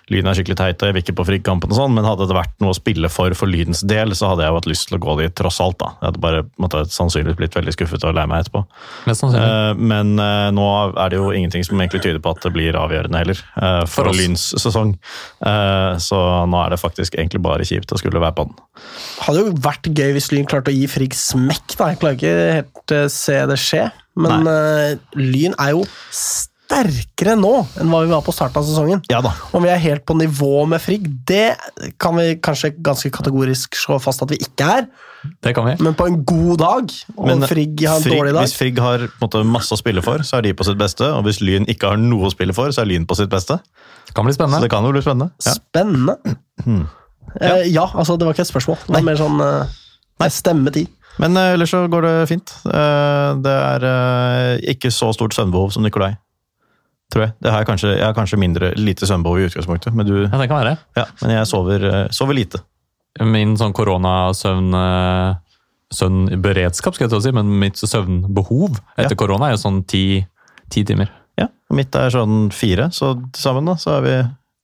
Lyn 0.07 0.29
er 0.31 0.37
skikkelig 0.39 0.55
teit, 0.61 0.79
og 0.79 0.87
jeg 0.87 0.95
vil 0.95 1.03
ikke 1.03 1.17
på 1.19 1.25
Frigg-kampen, 1.27 1.73
og 1.73 1.79
sånn, 1.81 1.95
men 1.97 2.07
hadde 2.07 2.29
det 2.31 2.37
vært 2.37 2.53
noe 2.63 2.71
å 2.71 2.77
spille 2.79 3.09
for 3.11 3.35
for 3.35 3.51
Lyns 3.51 3.81
del, 3.91 4.15
så 4.15 4.31
hadde 4.31 4.45
jeg 4.45 4.53
jo 4.53 4.59
hatt 4.61 4.69
lyst 4.71 4.87
til 4.87 4.99
å 4.99 5.03
gå 5.03 5.17
dit, 5.19 5.35
tross 5.35 5.59
alt. 5.65 5.81
da. 5.81 5.89
Jeg 5.99 6.07
hadde 6.13 6.23
bare 6.23 6.45
måtte, 6.63 6.85
sannsynligvis 6.95 7.39
blitt 7.41 7.59
veldig 7.59 7.75
skuffet 7.75 8.07
og 8.07 8.15
lei 8.15 8.27
meg 8.31 8.45
etterpå. 8.45 8.63
Eh, 9.11 9.83
men 9.83 10.15
uh, 10.23 10.47
nå 10.55 10.69
er 10.95 11.11
det 11.11 11.19
jo 11.19 11.33
ingenting 11.35 11.67
som 11.67 11.83
egentlig 11.83 12.05
tyder 12.07 12.23
på 12.23 12.37
at 12.37 12.47
det 12.47 12.55
blir 12.55 12.79
avgjørende 12.79 13.25
heller, 13.25 13.43
uh, 13.59 13.83
for, 13.83 14.07
For. 14.07 14.15
Lyns 14.15 14.49
sesong. 14.63 14.95
Eh, 15.43 15.93
så 16.03 16.23
nå 16.47 16.63
er 16.63 16.75
det 16.77 16.83
faktisk 16.85 17.19
egentlig 17.19 17.43
bare 17.43 17.67
kjipt 17.67 17.91
å 17.91 17.99
skulle 17.99 18.23
være 18.23 18.39
på 18.39 18.47
den. 18.47 18.59
Hadde 19.27 19.43
jo 19.43 19.55
vært 19.67 19.91
gøy 19.91 20.15
hvis 20.15 20.31
Lyn 20.31 20.47
klarte 20.47 20.71
å 20.71 20.77
gi 20.77 20.87
Frigg 20.91 21.19
smekk, 21.19 21.81
da. 21.81 21.91
Jeg 21.91 22.05
klarer 22.05 22.21
ikke 22.21 22.37
helt 22.61 23.01
se 23.13 23.41
det 23.51 23.59
skje. 23.59 23.89
Men 24.23 24.47
Lyn 25.19 25.59
er 25.61 25.75
jo 25.75 25.83
sterkere 26.67 27.37
nå 27.39 27.53
enn 27.81 27.91
hva 27.93 28.03
vi 28.05 28.11
var 28.11 28.23
på 28.27 28.35
starten 28.35 28.59
av 28.61 28.67
sesongen. 28.67 29.03
Ja 29.11 29.21
da. 29.25 29.33
Om 29.55 29.63
vi 29.65 29.71
er 29.71 29.79
helt 29.83 30.05
på 30.09 30.17
nivå 30.19 30.65
med 30.69 30.83
Frigg, 30.83 31.07
det 31.29 31.55
kan 32.03 32.17
vi 32.19 32.35
kanskje 32.43 32.73
ganske 32.85 33.11
kategorisk 33.15 33.79
slå 33.79 34.01
fast 34.03 34.25
at 34.27 34.33
vi 34.35 34.41
ikke 34.43 34.67
er. 34.81 34.89
Det 35.43 35.55
kan 35.57 35.67
vi. 35.67 35.77
Men 35.83 35.95
på 35.99 36.07
en 36.11 36.21
god 36.27 36.59
dag, 36.63 36.93
og 37.17 37.27
Men 37.31 37.47
Frigg 37.49 37.81
har 37.87 37.97
en 37.97 38.03
Frigg- 38.03 38.19
dårlig 38.19 38.35
dag 38.35 38.47
Hvis 38.47 38.57
Frigg 38.59 38.79
har 38.83 38.99
på 39.07 39.25
en 39.25 39.29
måte, 39.29 39.45
masse 39.47 39.75
å 39.75 39.81
spille 39.81 40.03
for, 40.03 40.19
så 40.27 40.39
er 40.39 40.47
de 40.49 40.55
på 40.55 40.67
sitt 40.67 40.79
beste. 40.79 41.07
Og 41.15 41.25
hvis 41.27 41.41
Lyn 41.41 41.67
ikke 41.71 41.91
har 41.95 42.03
noe 42.03 42.29
å 42.29 42.35
spille 42.35 42.55
for, 42.55 42.71
så 42.75 42.83
er 42.83 42.91
Lyn 42.93 43.07
på 43.07 43.17
sitt 43.19 43.31
beste. 43.31 43.59
Det 44.07 44.15
kan 44.15 44.27
bli 44.27 44.35
Så 44.35 44.43
spennende. 44.43 44.63
det 44.63 44.71
kan 44.71 44.85
jo 44.87 44.93
bli 44.95 45.03
spennende. 45.03 45.31
Ja. 45.47 45.57
Spennende. 45.59 46.19
Eh, 47.41 47.67
ja, 47.73 47.87
altså, 47.95 48.17
det 48.19 48.27
var 48.27 48.35
ikke 48.37 48.47
et 48.47 48.53
spørsmål. 48.53 48.79
Det 48.87 48.95
var 48.95 49.03
mer 49.03 49.19
sånn 49.19 49.41
uh, 49.43 50.29
stemmetid. 50.31 50.89
Men 51.19 51.37
eh, 51.37 51.55
ellers 51.57 51.73
så 51.73 51.87
går 51.89 52.05
det 52.07 52.15
fint. 52.29 52.53
Eh, 52.69 53.31
det 53.45 53.57
er 53.57 53.87
eh, 53.89 54.73
ikke 54.75 54.93
så 54.93 55.13
stort 55.17 55.35
søvnbehov 55.37 55.73
som 55.73 55.85
Nikolai. 55.87 56.15
Tror 57.13 57.23
jeg. 57.27 57.33
Det 57.41 57.51
har 57.53 57.61
jeg, 57.63 57.67
kanskje, 57.69 57.91
jeg 57.97 58.05
har 58.05 58.15
kanskje 58.17 58.39
mindre, 58.43 58.73
lite 58.77 59.07
søvnbehov 59.07 59.39
i 59.39 59.45
utgangspunktet, 59.47 59.95
men, 59.95 60.07
du, 60.09 60.15
Ja, 60.27 60.39
det 60.41 60.49
kan 60.51 60.59
være. 60.59 60.77
ja, 60.99 61.05
men 61.23 61.31
jeg 61.37 61.47
sover, 61.47 61.85
eh, 61.87 62.09
sover 62.11 62.35
lite. 62.35 62.59
Min 63.23 63.55
sånn 63.57 63.73
koronasøvn 63.73 64.75
eh, 64.75 65.35
Søvnberedskap, 65.95 66.97
skal 66.97 67.07
jeg 67.07 67.13
til 67.13 67.21
å 67.21 67.23
si, 67.23 67.31
men 67.37 67.53
mitt 67.61 67.79
søvnbehov 67.79 68.81
etter 68.99 69.15
Ja. 69.15 69.17
korona 69.17 69.47
er 69.47 69.55
jo 69.55 69.63
sånn 69.63 69.85
ti, 69.87 70.27
ti 70.69 70.83
timer. 70.85 71.09
Ja, 71.39 71.47
og 71.71 71.77
Mitt 71.79 71.95
er 71.95 72.11
sånn 72.11 72.51
fire, 72.53 72.89
så 72.91 73.13
sammen 73.39 73.65
da, 73.71 73.75
så 73.79 73.99
er 73.99 74.03
vi 74.03 74.15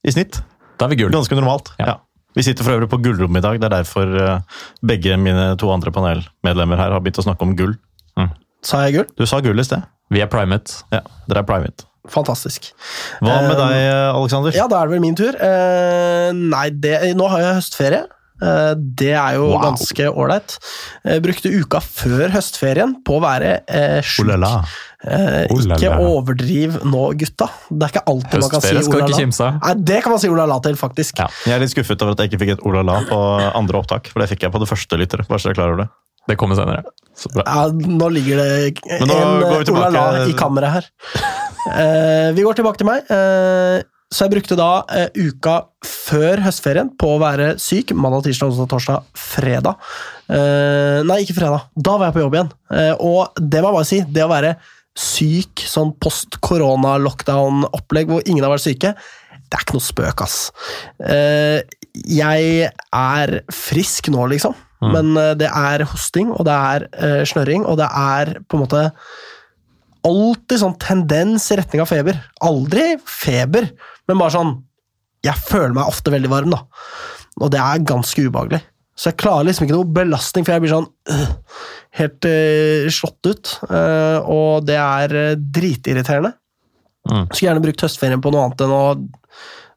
i 0.08 0.10
snitt. 0.12 0.40
Da 0.78 0.86
er 0.86 0.88
vi 0.90 0.96
gull. 0.96 1.12
Ganske 1.14 1.36
normalt. 1.38 1.70
Ja. 1.78 1.86
Ja. 1.86 1.96
Vi 2.34 2.42
sitter 2.42 2.64
for 2.64 2.72
øvrig 2.74 2.88
på 2.90 2.98
gullrommet 3.04 3.38
i 3.38 3.46
dag. 3.46 3.60
Det 3.60 3.68
er 3.70 3.76
derfor 3.82 4.16
eh, 4.18 4.40
begge 4.82 5.16
mine 5.20 5.56
to 5.60 5.70
andre 5.70 5.92
panelmedlemmer 5.92 6.76
her 6.80 6.90
har 6.90 7.00
begynt 7.00 7.20
å 7.22 7.26
snakke 7.28 7.42
om 7.46 7.54
gull. 7.54 7.76
Sa 8.62 8.78
jeg 8.86 8.94
gull? 8.94 9.06
Du 9.18 9.24
sa 9.26 9.40
gull 9.40 9.58
i 9.58 9.62
sted. 9.66 9.82
Vi 10.10 10.20
er 10.22 10.26
primet. 10.30 10.82
Ja, 10.92 11.00
Dere 11.28 11.42
er 11.42 11.46
private. 11.48 11.84
Fantastisk. 12.10 12.72
Hva 13.22 13.36
med 13.46 13.54
deg, 13.60 13.76
Aleksander? 14.16 14.56
Ja, 14.56 14.66
da 14.70 14.80
er 14.82 14.90
det 14.90 14.96
vel 14.96 15.04
min 15.04 15.14
tur. 15.18 15.36
Eh, 15.38 16.32
nei, 16.34 16.68
det, 16.74 16.96
nå 17.18 17.28
har 17.30 17.44
jeg 17.44 17.60
høstferie. 17.60 18.02
Eh, 18.42 18.72
det 18.98 19.12
er 19.14 19.36
jo 19.38 19.44
Wow. 19.52 19.60
ganske 19.68 20.08
ålreit. 20.10 20.56
Eh, 21.06 21.20
brukte 21.22 21.52
uka 21.54 21.78
før 21.78 22.32
høstferien 22.34 22.96
på 23.06 23.20
å 23.20 23.22
være 23.22 23.52
eh, 23.68 24.00
sjuk. 24.02 24.24
Oh 24.26 24.32
la 24.32 24.40
la. 24.42 24.52
Eh, 25.02 25.46
olala. 25.50 25.78
ikke 25.78 25.94
overdriv 26.08 26.80
nå, 26.86 27.04
gutta. 27.18 27.48
Det 27.70 27.86
er 27.86 27.94
ikke 27.94 28.04
alltid 28.10 28.38
man 28.40 28.50
kan 28.50 28.60
si 28.62 28.68
Høstferie 28.74 28.84
skal 28.88 29.06
ikke 29.06 29.20
kimse. 29.22 29.50
Nei, 29.62 29.74
det 29.92 30.02
kan 30.02 30.14
man 30.14 30.22
si 30.22 30.30
olala 30.30 30.46
la 30.50 30.58
la 30.58 30.66
til, 30.66 30.78
faktisk. 30.78 31.22
Ja. 31.22 31.30
Jeg 31.46 31.54
er 31.56 31.62
litt 31.62 31.74
skuffet 31.74 32.02
over 32.02 32.16
at 32.16 32.22
jeg 32.24 32.32
ikke 32.32 32.42
fikk 32.44 32.54
et 32.58 32.66
olala 32.66 32.98
la 32.98 33.00
la 33.00 33.10
på 33.10 33.22
andre 33.62 33.82
opptak, 33.82 34.10
for 34.10 34.22
det 34.22 34.30
fikk 34.34 34.48
jeg 34.48 34.54
på 34.54 34.62
det 34.62 34.70
første 34.74 34.98
lyttere. 34.98 35.26
Bare 35.30 35.38
så 35.42 35.50
jeg 35.52 35.58
klarer 35.58 35.74
klar 35.74 35.76
over 35.78 35.84
det. 35.86 35.90
Det 36.28 36.38
kommer 36.40 36.58
senere. 36.58 36.84
Så 37.18 37.30
bra. 37.32 37.44
Ja, 37.46 37.66
nå 37.72 38.08
ligger 38.14 38.40
det 38.40 39.02
nå 39.04 39.16
en 39.16 39.42
går 39.42 39.72
oh 39.72 39.80
la 39.82 39.88
la 39.92 40.04
i 40.24 40.36
kammeret 40.38 40.78
her. 40.78 40.86
uh, 41.68 42.28
vi 42.36 42.46
går 42.46 42.60
tilbake 42.60 42.80
til 42.80 42.88
meg. 42.88 42.98
Uh, 43.10 43.82
så 44.12 44.26
jeg 44.26 44.34
brukte 44.34 44.58
da 44.60 44.70
uh, 44.86 45.08
uka 45.16 45.54
før 45.88 46.42
høstferien 46.44 46.90
på 47.00 47.14
å 47.14 47.20
være 47.22 47.54
syk. 47.62 47.94
Mandag, 47.96 48.26
tirsdag, 48.26 48.52
onsdag, 48.52 48.70
torsdag, 48.72 48.98
fredag. 49.18 49.74
Eh, 50.32 51.00
nei, 51.06 51.22
ikke 51.24 51.34
fredag. 51.36 51.60
Da 51.76 51.98
var 51.98 52.06
jeg 52.08 52.14
på 52.16 52.22
jobb 52.24 52.34
igjen. 52.38 52.50
Eh, 52.72 52.94
og 53.02 53.22
det 53.38 53.60
må 53.60 53.66
jeg 53.70 53.76
bare 53.78 53.88
si, 53.88 54.00
det 54.14 54.24
å 54.24 54.32
være 54.32 54.52
syk, 54.98 55.62
sånn 55.68 55.92
post-korona-lockdown-opplegg 56.02 58.06
hvor 58.12 58.22
ingen 58.26 58.44
har 58.44 58.52
vært 58.54 58.66
syke, 58.66 58.90
det 59.52 59.56
er 59.56 59.62
ikke 59.64 59.76
noe 59.76 59.84
spøk, 59.84 60.18
ass. 60.24 60.36
Eh, 61.04 61.60
jeg 62.08 62.42
er 62.68 63.28
frisk 63.52 64.08
nå, 64.12 64.22
liksom. 64.32 64.54
Men 64.90 65.14
eh, 65.20 65.34
det 65.38 65.50
er 65.50 65.84
hosting, 65.86 66.32
og 66.34 66.46
det 66.48 66.56
er 66.56 66.88
eh, 66.90 67.22
snørring, 67.28 67.66
og 67.68 67.78
det 67.80 67.86
er 67.86 68.34
på 68.48 68.58
en 68.58 68.64
måte 68.64 68.82
alltid 70.02 70.58
sånn 70.58 70.76
tendens 70.82 71.46
i 71.54 71.58
retning 71.60 71.84
av 71.84 71.90
feber. 71.90 72.18
Aldri 72.42 72.96
feber, 73.06 73.70
men 74.10 74.18
bare 74.18 74.34
sånn 74.34 74.54
Jeg 75.22 75.38
føler 75.38 75.70
meg 75.76 75.86
ofte 75.86 76.10
veldig 76.10 76.30
varm, 76.32 76.50
da. 76.50 76.64
Og 77.38 77.52
det 77.54 77.60
er 77.62 77.84
ganske 77.86 78.24
ubehagelig. 78.26 78.58
Så 78.98 79.12
jeg 79.12 79.20
klarer 79.22 79.46
liksom 79.46 79.68
ikke 79.68 79.76
noe 79.76 79.94
belastning, 79.94 80.44
for 80.44 80.56
jeg 80.56 80.64
blir 80.64 80.72
sånn 80.72 80.88
øh, 81.14 81.28
helt 82.00 82.26
øh, 82.26 82.88
slått 82.90 83.28
ut. 83.30 83.52
Øh, 83.68 84.18
og 84.26 84.66
det 84.66 84.80
er 84.80 85.38
dritirriterende. 85.38 86.34
Mm. 87.06 87.28
Skulle 87.30 87.46
gjerne 87.46 87.62
brukt 87.62 87.86
høstferien 87.86 88.22
på 88.22 88.34
noe 88.34 88.48
annet 88.48 88.66
enn 88.66 88.74
å 88.74 88.82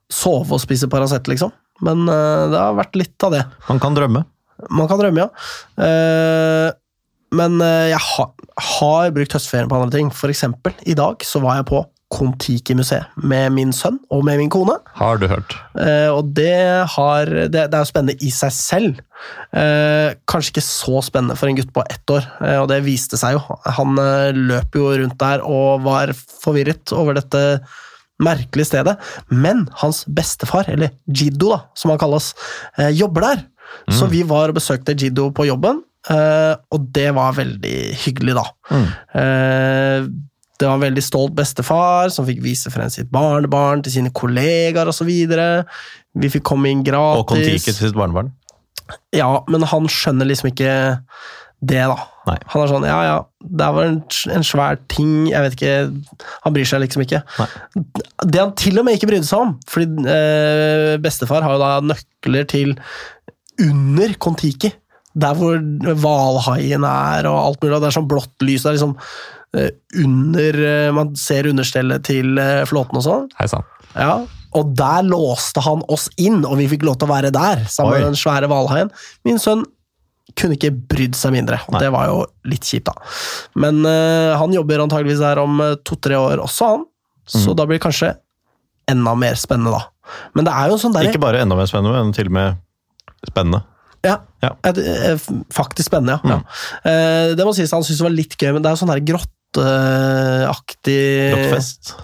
sove 0.09 0.57
og 0.57 0.63
spise 0.65 0.89
Paracet, 0.89 1.29
liksom. 1.29 1.53
Men 1.85 2.05
det 2.07 2.57
har 2.57 2.73
vært 2.77 2.97
litt 2.97 3.25
av 3.27 3.33
det. 3.35 3.45
Man 3.69 3.81
kan 3.83 3.97
drømme. 3.97 4.25
Man 4.69 4.89
kan 4.89 5.01
drømme, 5.01 5.25
ja. 5.25 5.29
Eh, 5.85 6.69
men 7.35 7.59
eh, 7.63 7.89
jeg 7.91 8.01
ha, 8.05 8.29
har 8.77 9.11
brukt 9.15 9.35
høstferien 9.35 9.69
på 9.71 9.79
andre 9.79 9.97
ting. 9.97 10.13
For 10.13 10.31
eksempel, 10.31 10.75
i 10.87 10.95
dag 10.97 11.23
så 11.25 11.41
var 11.43 11.59
jeg 11.59 11.69
på 11.71 11.83
Kon-Tiki-museet 12.13 13.15
med 13.25 13.49
min 13.55 13.71
sønn 13.73 13.97
og 14.13 14.21
med 14.27 14.37
min 14.39 14.51
kone. 14.53 14.77
Har 14.99 15.17
du 15.19 15.25
hørt? 15.27 15.55
Eh, 15.81 16.07
og 16.13 16.29
det, 16.37 16.85
har, 16.93 17.31
det, 17.49 17.65
det 17.71 17.77
er 17.77 17.81
jo 17.81 17.89
spennende 17.89 18.15
i 18.23 18.29
seg 18.33 18.53
selv. 18.55 19.01
Eh, 19.57 20.13
kanskje 20.29 20.53
ikke 20.53 20.65
så 20.67 21.01
spennende 21.05 21.37
for 21.39 21.49
en 21.49 21.57
gutt 21.57 21.73
på 21.75 21.83
ett 21.89 22.13
år, 22.13 22.27
eh, 22.45 22.59
og 22.61 22.69
det 22.71 22.83
viste 22.85 23.19
seg 23.19 23.39
jo. 23.39 23.57
Han 23.79 23.97
eh, 24.01 24.37
løp 24.37 24.77
jo 24.77 24.91
rundt 24.93 25.17
der 25.21 25.43
og 25.43 25.83
var 25.87 26.13
forvirret 26.15 26.93
over 26.95 27.17
dette 27.17 27.41
merkelige 28.21 28.69
stedet. 28.69 28.95
Men 29.33 29.65
hans 29.81 30.05
bestefar, 30.05 30.69
eller 30.71 30.93
Jiddo 31.09 31.51
da, 31.55 31.59
som 31.75 31.91
han 31.91 31.99
kalles, 31.99 32.31
jobber 32.95 33.25
der. 33.25 33.43
Så 33.91 34.07
vi 34.11 34.23
var 34.27 34.51
og 34.51 34.57
besøkte 34.59 34.95
Jiddo 34.97 35.29
på 35.35 35.47
jobben, 35.49 35.81
eh, 36.09 36.53
og 36.73 36.87
det 36.95 37.09
var 37.17 37.35
veldig 37.37 37.75
hyggelig, 38.05 38.37
da. 38.37 38.45
Eh, 39.19 40.07
det 40.55 40.69
var 40.69 40.77
en 40.77 40.85
veldig 40.85 41.03
stolt 41.03 41.35
bestefar 41.35 42.11
som 42.15 42.27
fikk 42.27 42.39
vise 42.43 42.71
frem 42.71 42.89
sitt 42.93 43.09
barnebarn 43.11 43.83
til 43.83 43.97
sine 43.97 44.13
kollegaer 44.15 44.87
osv. 44.87 45.09
Vi 45.11 46.31
fikk 46.31 46.45
komme 46.47 46.71
inn 46.71 46.83
gratis. 46.85 47.25
Og 47.25 47.27
Kon-Tiki 47.33 47.73
til 47.73 47.81
sitt 47.89 47.97
barnebarn. 47.97 48.31
Ja, 49.15 49.41
men 49.51 49.65
han 49.67 49.89
skjønner 49.91 50.29
liksom 50.29 50.51
ikke 50.53 50.71
det, 51.65 51.81
da. 51.89 51.97
Nei. 52.25 52.37
Han 52.51 52.61
er 52.63 52.69
sånn 52.69 52.85
ja 52.87 52.97
ja, 53.05 53.17
det 53.59 53.67
var 53.75 53.87
en, 53.87 53.99
en 54.33 54.45
svær 54.45 54.79
ting, 54.91 55.27
jeg 55.29 55.43
vet 55.45 55.55
ikke 55.55 55.73
Han 56.41 56.55
bryr 56.55 56.67
seg 56.69 56.81
liksom 56.81 57.03
ikke. 57.05 57.21
Nei. 57.37 57.47
Det 58.25 58.41
han 58.41 58.53
til 58.59 58.81
og 58.81 58.87
med 58.87 58.97
ikke 58.97 59.09
brydde 59.11 59.29
seg 59.29 59.43
om, 59.45 59.53
fordi 59.69 60.07
eh, 60.09 60.95
bestefar 61.03 61.45
har 61.45 61.55
jo 61.55 61.61
da 61.61 61.71
nøkler 61.93 62.47
til 62.49 62.75
under 63.61 64.13
Kon-Tiki. 64.21 64.71
Der 65.15 65.35
hvor 65.39 65.55
hvalhaien 65.95 66.83
er 66.87 67.27
og 67.29 67.37
alt 67.39 67.61
mulig. 67.63 67.77
Det 67.79 67.87
er 67.91 67.95
sånn 67.95 68.09
blått 68.11 68.43
lys. 68.43 68.65
Det 68.65 68.71
er 68.73 68.77
liksom 68.77 68.95
eh, 69.55 69.69
under 70.03 70.57
eh, 70.67 70.89
Man 70.95 71.13
ser 71.19 71.47
understellet 71.47 72.03
til 72.09 72.37
eh, 72.41 72.65
flåten 72.67 72.99
og 72.99 73.05
sånn. 73.05 73.29
Hei 73.39 73.47
sann. 73.51 73.63
Ja, 73.95 74.17
og 74.55 74.73
der 74.75 75.05
låste 75.07 75.63
han 75.63 75.81
oss 75.91 76.09
inn, 76.19 76.41
og 76.47 76.57
vi 76.59 76.67
fikk 76.71 76.83
lov 76.87 76.97
til 76.99 77.07
å 77.09 77.13
være 77.13 77.31
der 77.35 77.63
sammen 77.71 77.93
Oi. 77.93 77.99
med 78.01 78.09
den 78.09 78.19
svære 78.19 78.47
hvalhaien. 78.51 78.91
Min 79.27 79.39
sønn 79.39 79.63
kunne 80.35 80.55
ikke 80.57 80.73
brydd 80.91 81.15
seg 81.15 81.31
mindre, 81.35 81.61
og 81.67 81.75
Nei. 81.75 81.81
det 81.83 81.89
var 81.95 82.07
jo 82.09 82.21
litt 82.49 82.63
kjipt, 82.67 82.87
da. 82.89 82.95
Men 83.61 83.83
uh, 83.87 84.33
han 84.39 84.55
jobber 84.55 84.81
antageligvis 84.83 85.19
der 85.21 85.39
om 85.43 85.59
to-tre 85.87 86.17
år 86.19 86.41
også, 86.43 86.71
han. 86.73 86.85
Så 87.27 87.51
Mm. 87.51 87.55
da 87.59 87.65
blir 87.67 87.79
det 87.79 87.83
kanskje 87.85 88.09
enda 88.91 89.13
mer 89.15 89.35
spennende, 89.39 89.75
da. 89.75 90.17
Men 90.35 90.47
det 90.47 90.53
er 90.55 90.71
jo 90.73 90.79
sånn 90.81 90.95
der... 90.95 91.07
Ikke 91.11 91.21
bare 91.23 91.43
enda 91.43 91.55
mer 91.59 91.69
spennende, 91.69 91.95
men 92.03 92.11
til 92.15 92.27
og 92.31 92.35
med 92.35 92.59
spennende. 93.27 93.63
Ja, 94.05 94.19
Ja. 94.43 94.51
eh, 94.63 95.17
faktisk 95.51 95.89
spennende, 95.89 96.13
ja. 96.13 96.19
Mm. 96.23 96.31
ja. 96.35 96.91
Eh, 96.91 97.35
Det 97.35 97.45
må 97.45 97.53
sies 97.57 97.71
han 97.73 97.81
syntes 97.81 97.97
det 97.97 98.05
var 98.05 98.13
litt 98.13 98.35
gøy, 98.37 98.51
men 98.53 98.61
det 98.61 98.69
er 98.69 98.75
jo 98.75 98.81
sånn 98.85 98.93
her 98.93 99.01
grotteaktig 99.01 100.99
Grottefest. 101.33 101.95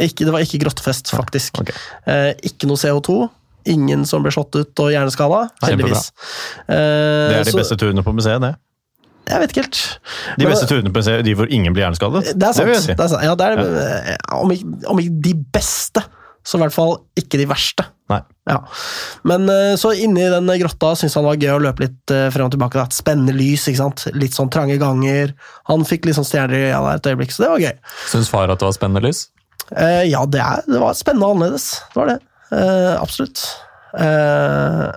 Ikke, 0.00 0.24
det 0.24 0.32
var 0.32 0.40
ikke 0.40 0.60
grottefest, 0.62 1.10
faktisk. 1.12 1.60
Okay. 1.60 1.76
Eh, 2.08 2.30
ikke 2.48 2.66
noe 2.70 2.80
CO2. 2.80 3.28
Ingen 3.68 4.06
som 4.08 4.22
ble 4.24 4.32
slått 4.32 4.56
ut 4.56 4.80
og 4.80 4.88
hjerneskada, 4.94 5.42
heldigvis. 5.62 6.06
Eh, 6.64 7.28
Det 7.28 7.36
er 7.36 7.44
de 7.44 7.50
så- 7.52 7.58
beste 7.60 7.76
turene 7.76 8.02
på 8.02 8.14
museet, 8.16 8.40
det. 8.40 8.54
Jeg 9.28 9.40
vet 9.40 9.50
ikke 9.52 9.62
helt. 9.66 9.98
De 10.38 10.44
Men- 10.44 10.52
beste 10.54 10.66
turene 10.66 10.88
på 10.90 10.96
museet, 11.02 11.22
de 11.24 11.34
hvor 11.34 11.46
ingen 11.52 11.74
blir 11.74 11.84
hjerneskadet. 11.84 12.32
Det 12.38 12.48
er 12.48 12.52
sant. 12.54 12.66
Det 12.66 12.80
si. 12.80 12.94
det 12.94 13.00
er 13.00 13.08
sant. 13.08 13.22
Ja, 13.22 13.34
det 13.34 13.44
er, 13.46 13.58
eh, 13.58 14.16
Om, 14.32 14.50
ikke, 14.50 14.86
om 14.88 14.98
ikke 14.98 15.20
de 15.20 15.34
beste, 15.52 16.02
så 16.42 16.54
i 16.54 16.62
hvert 16.62 16.72
fall 16.72 16.96
ikke 17.14 17.36
de 17.36 17.44
verste. 17.44 17.84
Nei. 18.08 18.20
Ja. 18.48 18.58
Men 19.28 19.48
eh, 19.52 19.74
så 19.76 19.92
inni 19.92 20.24
den 20.32 20.48
grotta 20.62 20.94
syntes 20.96 21.16
han 21.18 21.26
det 21.26 21.32
var 21.32 21.42
gøy 21.42 21.54
å 21.54 21.64
løpe 21.66 21.84
litt 21.84 22.14
eh, 22.14 22.28
frem 22.32 22.48
og 22.48 22.54
tilbake. 22.54 22.80
Da. 22.80 22.88
Et 22.88 22.96
Spennende 22.96 23.34
lys, 23.36 23.66
ikke 23.68 23.82
sant? 23.82 24.06
litt 24.16 24.36
sånn 24.36 24.52
trange 24.52 24.78
ganger. 24.80 25.34
Han 25.68 25.84
fikk 25.88 26.08
litt 26.08 26.16
sånn 26.16 26.28
stjerner 26.28 26.56
i 26.56 26.70
øynene 26.70 26.96
et 26.96 27.10
øyeblikk, 27.10 27.34
så 27.34 27.44
det 27.44 27.50
var 27.52 27.66
gøy. 27.66 27.74
Syns 28.08 28.32
far 28.32 28.48
at 28.48 28.62
det 28.62 28.70
var 28.70 28.78
spennende 28.78 29.04
lys? 29.04 29.26
Eh, 29.76 30.06
ja, 30.08 30.24
det, 30.24 30.40
er, 30.40 30.64
det 30.64 30.80
var 30.80 30.96
spennende 30.96 31.28
og 31.28 31.36
annerledes. 31.36 31.68
Det 31.92 32.00
var 32.00 32.14
det. 32.14 32.18
Eh, 32.56 32.94
absolutt. 32.96 33.44
Eh, 33.98 34.88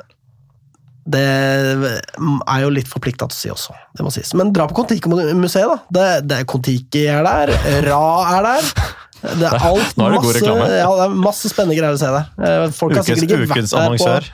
det 1.11 1.27
er 1.27 2.59
jo 2.61 2.71
litt 2.71 2.87
forplikta 2.87 3.27
til 3.27 3.35
å 3.35 3.39
si 3.41 3.51
også, 3.51 3.75
det 3.97 4.05
må 4.05 4.11
sies. 4.13 4.31
Men 4.37 4.53
dra 4.55 4.67
på 4.69 4.77
Kon-Tiki-museet, 4.77 5.67
da. 5.67 5.77
Det, 5.91 6.09
det 6.29 6.39
er 6.39 6.47
Kon-Tiki 6.47 7.07
er 7.09 7.25
der, 7.25 7.51
Ra 7.89 8.03
er 8.37 8.47
der. 8.47 8.73
Det 9.21 9.45
er 9.47 9.55
alt 9.67 9.97
Nå 9.99 10.05
er 10.07 10.13
det 10.15 10.19
god 10.21 10.25
masse, 10.25 10.39
reklame. 10.41 10.67
ja, 10.79 10.87
det 10.97 11.03
er 11.05 11.15
masse 11.21 11.49
spennende 11.51 11.77
greier 11.77 11.93
å 11.97 11.99
se 12.01 12.09
der. 12.09 12.29
Eh, 12.41 12.71
Folk 12.73 12.95
har 12.97 13.03
Ukens, 13.05 13.21
ikke 13.27 13.37
ukens 13.45 13.73
på 13.75 13.81
annonsør. 13.81 14.29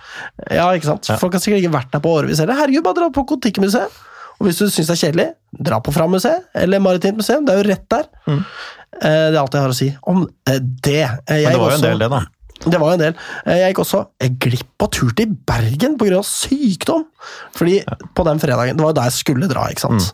ja, 0.60 0.68
ikke 0.78 0.90
sant? 0.94 1.10
Ja. 1.12 1.18
Folk 1.20 1.34
har 1.36 1.44
sikkert 1.44 1.64
ikke 1.66 1.74
vært 1.76 1.92
der 1.92 2.04
på 2.06 2.14
årevis 2.22 2.40
heller. 2.44 2.56
Herregud, 2.62 2.84
bare 2.86 3.02
dra 3.02 3.10
på 3.18 3.26
Kon-Tiki-museet. 3.28 3.98
Og 4.38 4.46
hvis 4.48 4.60
du 4.62 4.68
syns 4.70 4.88
det 4.88 4.96
er 4.96 5.02
kjedelig, 5.02 5.28
dra 5.66 5.80
på 5.82 5.92
Fram-museet 5.96 6.44
eller 6.62 6.80
Maritimt 6.80 7.18
museum. 7.20 7.44
Det 7.48 7.56
er 7.56 7.62
jo 7.64 7.68
rett 7.72 7.88
der. 7.90 8.06
Mm. 8.30 8.42
Eh, 9.02 9.02
Det 9.02 9.36
er 9.36 9.42
alt 9.42 9.54
jeg 9.58 9.64
har 9.66 9.74
å 9.74 9.78
si 9.82 9.88
om 10.08 10.24
eh, 10.48 10.60
det. 10.62 11.00
Jeg 11.28 11.44
Men 11.44 11.52
det 11.52 11.62
var 11.64 11.72
jo 11.72 11.78
en 11.80 11.88
del, 11.88 12.00
det, 12.06 12.10
da. 12.14 12.22
det 12.72 12.80
var 12.84 12.88
jo 12.94 13.00
en 13.00 13.04
del. 13.04 13.18
Jeg 13.58 13.74
gikk 13.74 13.82
også 13.84 14.04
glipp 14.46 14.86
av 14.88 14.92
tur 14.94 15.12
til 15.18 15.34
Bergen 15.52 15.98
pga. 16.00 16.22
sykdom. 16.24 17.04
Fordi 17.58 17.82
på 18.16 18.24
den 18.30 18.40
fredagen 18.40 18.78
Det 18.78 18.86
var 18.86 18.94
jo 18.94 19.00
da 19.02 19.08
jeg 19.10 19.18
skulle 19.18 19.50
dra, 19.52 19.68
ikke 19.74 19.84
sant. 19.84 20.14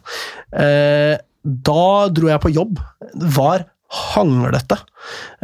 Mm. 0.56 1.20
da 1.68 1.86
dro 2.16 2.32
jeg 2.32 2.42
på 2.44 2.54
jobb. 2.56 2.80
Var 3.38 3.66
hanglete. 3.94 4.78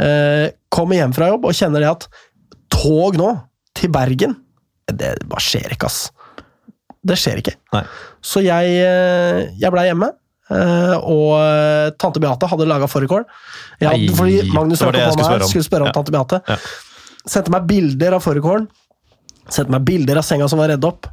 Eh, 0.02 0.50
kommer 0.74 0.96
hjem 1.00 1.14
fra 1.16 1.28
jobb 1.32 1.46
og 1.50 1.56
kjenner 1.58 1.84
det 1.84 1.90
at 1.92 2.08
tog 2.74 3.18
nå, 3.20 3.32
til 3.78 3.90
Bergen 3.94 4.34
Det 4.90 5.12
bare 5.30 5.44
skjer 5.44 5.76
ikke, 5.76 5.86
ass. 5.86 6.10
Det 7.06 7.16
skjer 7.20 7.40
ikke. 7.44 7.54
Nei. 7.76 7.84
Så 8.26 8.42
jeg, 8.44 8.72
eh, 8.84 9.44
jeg 9.62 9.72
blei 9.72 9.86
hjemme. 9.88 10.10
eh, 10.50 10.96
Og 10.98 11.96
tante 12.02 12.20
Beate 12.20 12.50
hadde 12.50 12.66
laga 12.68 12.88
fårikål. 12.90 13.24
Ja, 13.80 13.92
fordi 14.18 14.50
Magnus 14.52 14.82
hørte 14.82 14.98
på 15.06 15.14
skulle 15.14 15.16
meg, 15.16 15.30
spørre 15.30 15.44
om. 15.46 15.50
skulle 15.54 15.68
spørre 15.70 15.82
om 15.86 15.92
Ja. 15.92 15.94
tante 15.94 16.12
Beate. 16.12 16.42
Ja. 16.50 16.58
Sendte 17.30 17.52
meg 17.54 17.68
bilder 17.70 18.14
av 18.18 18.24
fårikålen. 18.26 18.68
Sendte 19.50 19.72
meg 19.72 19.86
bilder 19.86 20.18
av 20.18 20.24
senga 20.26 20.50
som 20.50 20.60
var 20.60 20.70
redd 20.74 20.84
opp. 20.84 21.06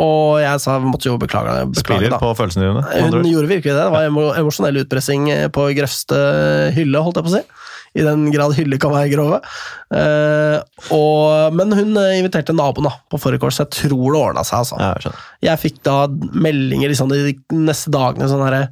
Og 0.00 0.38
jeg 0.40 0.60
sa 0.64 0.78
måtte 0.80 1.10
jo 1.10 1.18
beklage. 1.20 1.52
Beklage, 1.68 1.82
Spiller 1.82 2.20
på 2.22 2.30
følelsene 2.38 2.70
dine. 2.70 2.84
Hun 3.12 3.26
gjorde 3.28 3.50
virkelig 3.50 3.74
det. 3.74 3.82
Det 3.82 3.90
var 3.92 4.38
emosjonell 4.40 4.80
utpressing 4.86 5.26
eh, 5.34 5.48
på 5.52 5.66
grøvste 5.76 6.20
hylle, 6.78 7.02
holdt 7.04 7.20
jeg 7.20 7.26
på 7.26 7.32
å 7.32 7.34
si. 7.36 7.42
I 8.00 8.06
den 8.06 8.22
grad 8.32 8.54
hylle 8.56 8.78
kan 8.80 8.94
være 8.94 9.10
grove. 9.12 9.42
Eh, 9.92 10.62
og, 10.96 11.52
men 11.58 11.74
hun 11.76 11.92
eh, 12.00 12.14
inviterte 12.22 12.54
naboen 12.56 12.88
da, 12.88 12.94
på 13.12 13.20
fårikål, 13.20 13.52
så 13.52 13.66
jeg 13.66 13.74
tror 13.82 14.06
det 14.16 14.22
ordna 14.22 14.46
seg. 14.48 14.62
Altså. 14.62 14.80
Jeg. 14.80 15.12
Jeg 15.44 15.60
fikk 15.66 15.82
da 15.84 15.98
meldinger 16.08 16.88
liksom, 16.94 17.12
de 17.12 17.36
neste 17.60 17.92
dagene 17.92 18.30
sånn 18.32 18.46
herre 18.46 18.70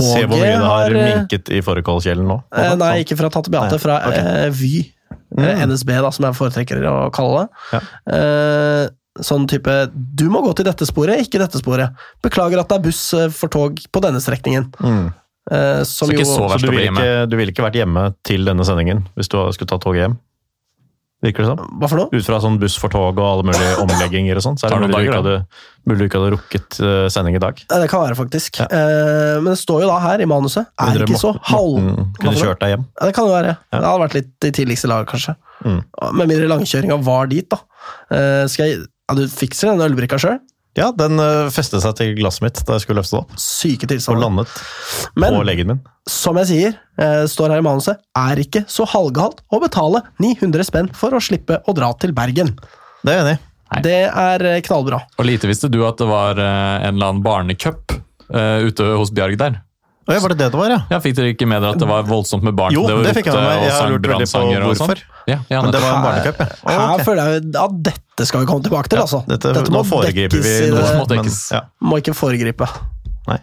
Se 0.00 0.22
hvor 0.24 0.38
mye 0.38 0.54
det 0.54 0.68
har 0.70 0.94
eh, 0.94 1.08
minket 1.10 1.50
i 1.52 1.58
fårikålkjelen 1.66 2.24
nå. 2.24 2.38
Eh, 2.56 2.70
nei, 2.78 2.92
ikke 3.02 3.18
fra 3.18 3.28
tante 3.34 3.52
Beate, 3.52 3.76
fra 3.82 3.98
ok. 4.08 4.16
eh, 4.16 4.46
Vy. 4.54 4.72
Mm. 5.36 5.66
NSB, 5.70 5.90
da, 6.02 6.08
som 6.14 6.24
jeg 6.26 6.38
foretrekker 6.38 6.86
å 6.88 6.94
kalle 7.14 7.42
det. 7.42 7.66
Ja. 7.74 7.80
Sånn 9.18 9.48
type 9.50 9.72
Du 9.90 10.28
må 10.30 10.38
gå 10.44 10.52
til 10.54 10.68
dette 10.68 10.86
sporet, 10.86 11.24
ikke 11.24 11.40
dette 11.42 11.58
sporet. 11.58 11.96
Beklager 12.22 12.62
at 12.62 12.70
det 12.70 12.78
er 12.78 12.84
buss 12.84 13.02
eh, 13.18 13.28
for 13.34 13.50
tog 13.52 13.80
på 13.90 14.02
denne 14.04 14.22
strekningen. 14.22 14.70
Mm. 14.78 15.10
Eh, 15.50 15.82
som 15.88 16.06
Så 16.06 16.14
ikke 16.14 16.22
jo 16.22 16.30
så 16.30 16.48
Så 16.54 16.62
du 16.62 16.70
å 16.70 16.74
bli 16.74 16.84
ville, 16.84 16.94
ikke, 16.94 17.26
du 17.26 17.38
ville 17.40 17.54
ikke 17.54 17.66
vært 17.66 17.80
hjemme 17.80 18.10
til 18.26 18.46
denne 18.46 18.66
sendingen 18.66 19.06
hvis 19.18 19.32
du 19.32 19.40
skulle 19.56 19.72
ta 19.72 19.80
toget 19.82 20.06
hjem? 20.06 20.18
Virker 21.20 21.44
det 21.44 21.50
sånn? 21.50 21.72
Hva 21.76 21.88
for 21.90 22.00
noe? 22.00 22.08
Ut 22.16 22.24
fra 22.24 22.38
sånn 22.40 22.56
buss 22.60 22.78
for 22.80 22.92
tog 22.92 23.18
og 23.20 23.26
alle 23.26 23.44
mulige 23.50 23.72
omlegginger 23.84 24.38
og 24.40 24.44
sånn, 24.46 24.56
så 24.56 24.68
er 24.68 24.72
det 24.72 24.78
mulig 24.86 24.94
du, 24.94 25.02
ikke 25.02 25.16
dager, 25.18 25.18
hadde, 25.18 25.64
mulig 25.90 25.98
du 26.00 26.04
ikke 26.06 26.20
hadde 26.22 26.30
rukket 26.32 26.78
eh, 26.80 27.08
sending 27.12 27.36
i 27.36 27.42
dag. 27.42 27.60
Det 27.68 27.90
kan 27.92 28.04
være, 28.06 28.16
faktisk. 28.16 28.62
Ja. 28.62 28.68
Eh, 28.72 29.34
men 29.42 29.50
det 29.52 29.58
står 29.60 29.84
jo 29.84 29.90
da 29.90 29.98
her 30.00 30.24
i 30.24 30.28
manuset. 30.30 30.70
Er 30.80 30.96
det 30.96 31.10
ikke 31.10 31.20
så 31.20 31.34
halv... 31.50 31.76
Kunne 32.16 32.32
for 32.32 32.46
kjørt 32.46 32.62
deg 32.64 32.72
hjem. 32.72 32.86
Ja, 32.94 33.10
det 33.10 33.16
kan 33.18 33.28
jo 33.28 33.34
være. 33.34 33.52
Ja. 33.58 33.74
Det 33.74 33.82
hadde 33.84 34.06
vært 34.06 34.16
litt 34.16 34.48
i 34.48 34.52
tidligste 34.62 34.92
lag, 34.94 35.04
kanskje. 35.10 35.36
Mm. 35.60 35.82
Med 36.22 36.24
mindre 36.24 36.48
langkjøringa 36.54 37.00
var 37.04 37.28
dit, 37.34 37.50
da. 37.52 37.60
Eh, 38.16 38.46
skal 38.48 38.70
jeg... 38.70 38.80
Ja, 39.10 39.16
du 39.18 39.26
fikser 39.26 39.72
den 39.72 39.82
ølbrikka 39.82 40.20
sjøl? 40.22 40.38
Ja, 40.78 40.92
den 40.94 41.18
eh, 41.18 41.48
festet 41.50 41.82
seg 41.82 41.96
til 41.98 42.12
glasset 42.14 42.44
mitt 42.44 42.60
da 42.62 42.76
jeg 42.76 42.84
skulle 42.84 43.00
løfte 43.00 43.16
det 43.16 43.22
opp, 43.24 43.32
Syke 43.42 43.88
og 43.98 44.20
landet 44.20 44.52
Men 45.18 45.34
på 45.34 45.42
leggen 45.48 45.72
min. 45.72 45.80
som 46.06 46.38
jeg 46.38 46.46
sier, 46.46 46.76
eh, 46.94 47.24
står 47.26 47.56
her 47.56 47.62
i 47.62 47.66
manuset, 47.66 47.98
er 48.14 48.38
ikke 48.38 48.62
så 48.70 48.86
halvgalt 48.86 49.42
å 49.50 49.58
betale 49.62 50.04
900 50.22 50.68
spenn 50.68 50.90
for 50.94 51.16
å 51.16 51.22
slippe 51.22 51.58
å 51.66 51.74
dra 51.74 51.90
til 51.98 52.14
Bergen. 52.14 52.54
Det 53.02 53.10
er 53.10 53.18
jeg 53.18 53.24
enig 53.26 53.34
i. 53.34 53.82
Det 53.82 53.98
er 54.06 54.46
eh, 54.46 54.60
knallbra. 54.66 55.02
Og 55.18 55.26
lite 55.26 55.50
visste 55.50 55.70
du 55.72 55.80
at 55.88 55.98
det 55.98 56.06
var 56.06 56.38
en 56.38 56.94
eller 56.94 57.10
annen 57.10 57.26
barnecup 57.26 57.98
ute 58.30 58.92
hos 58.94 59.10
Bjarg 59.10 59.34
der. 59.40 59.56
Ja, 60.10 60.20
var 60.24 60.32
det 60.34 60.38
det 60.40 60.48
det 60.52 60.58
var, 60.58 60.72
ja? 60.74 60.78
Ja, 60.90 60.98
Fikk 61.04 61.16
dere 61.18 61.32
ikke 61.34 61.46
med 61.48 61.62
dere 61.62 61.76
at 61.76 61.82
det 61.82 61.88
var 61.88 62.02
voldsomt 62.08 62.42
med 62.46 62.56
barn? 62.58 62.74
Jo, 62.74 62.82
var 62.88 63.02
det 63.06 63.14
fikk 63.18 63.28
jeg 63.30 63.36
med 63.36 63.46
meg. 63.46 63.64
Jeg 63.66 63.74
har 63.76 63.90
lurt 63.92 64.08
veldig 64.10 64.28
på 64.30 64.42
hvorfor. 64.74 65.02
Ja, 65.30 65.36
ja, 65.52 65.60
Men 65.62 65.74
det 65.74 65.80
var 65.84 65.92
en 65.94 66.04
barnecup, 66.06 66.40
ja. 66.40 66.46
Å, 66.64 66.70
Her 66.74 66.94
ok. 66.96 67.04
føler 67.06 67.30
jeg 67.30 67.42
at 67.62 67.76
dette 67.90 68.26
skal 68.26 68.42
vi 68.42 68.48
komme 68.50 68.64
tilbake 68.66 68.90
til, 68.90 68.98
Ja, 68.98 69.04
altså. 69.06 69.20
dette, 69.28 69.52
Dette 69.54 69.70
nå 69.70 69.82
må 69.82 69.84
foregriper 69.86 70.40
dekkes 70.40 70.48
vi 70.48 70.70
noe, 70.72 70.80
det- 70.80 70.96
må 70.98 71.22
men 71.22 71.30
ja. 71.54 71.60
Må 71.80 72.00
ikke 72.02 72.14
foregripe. 72.16 72.68
Nei. 73.28 73.38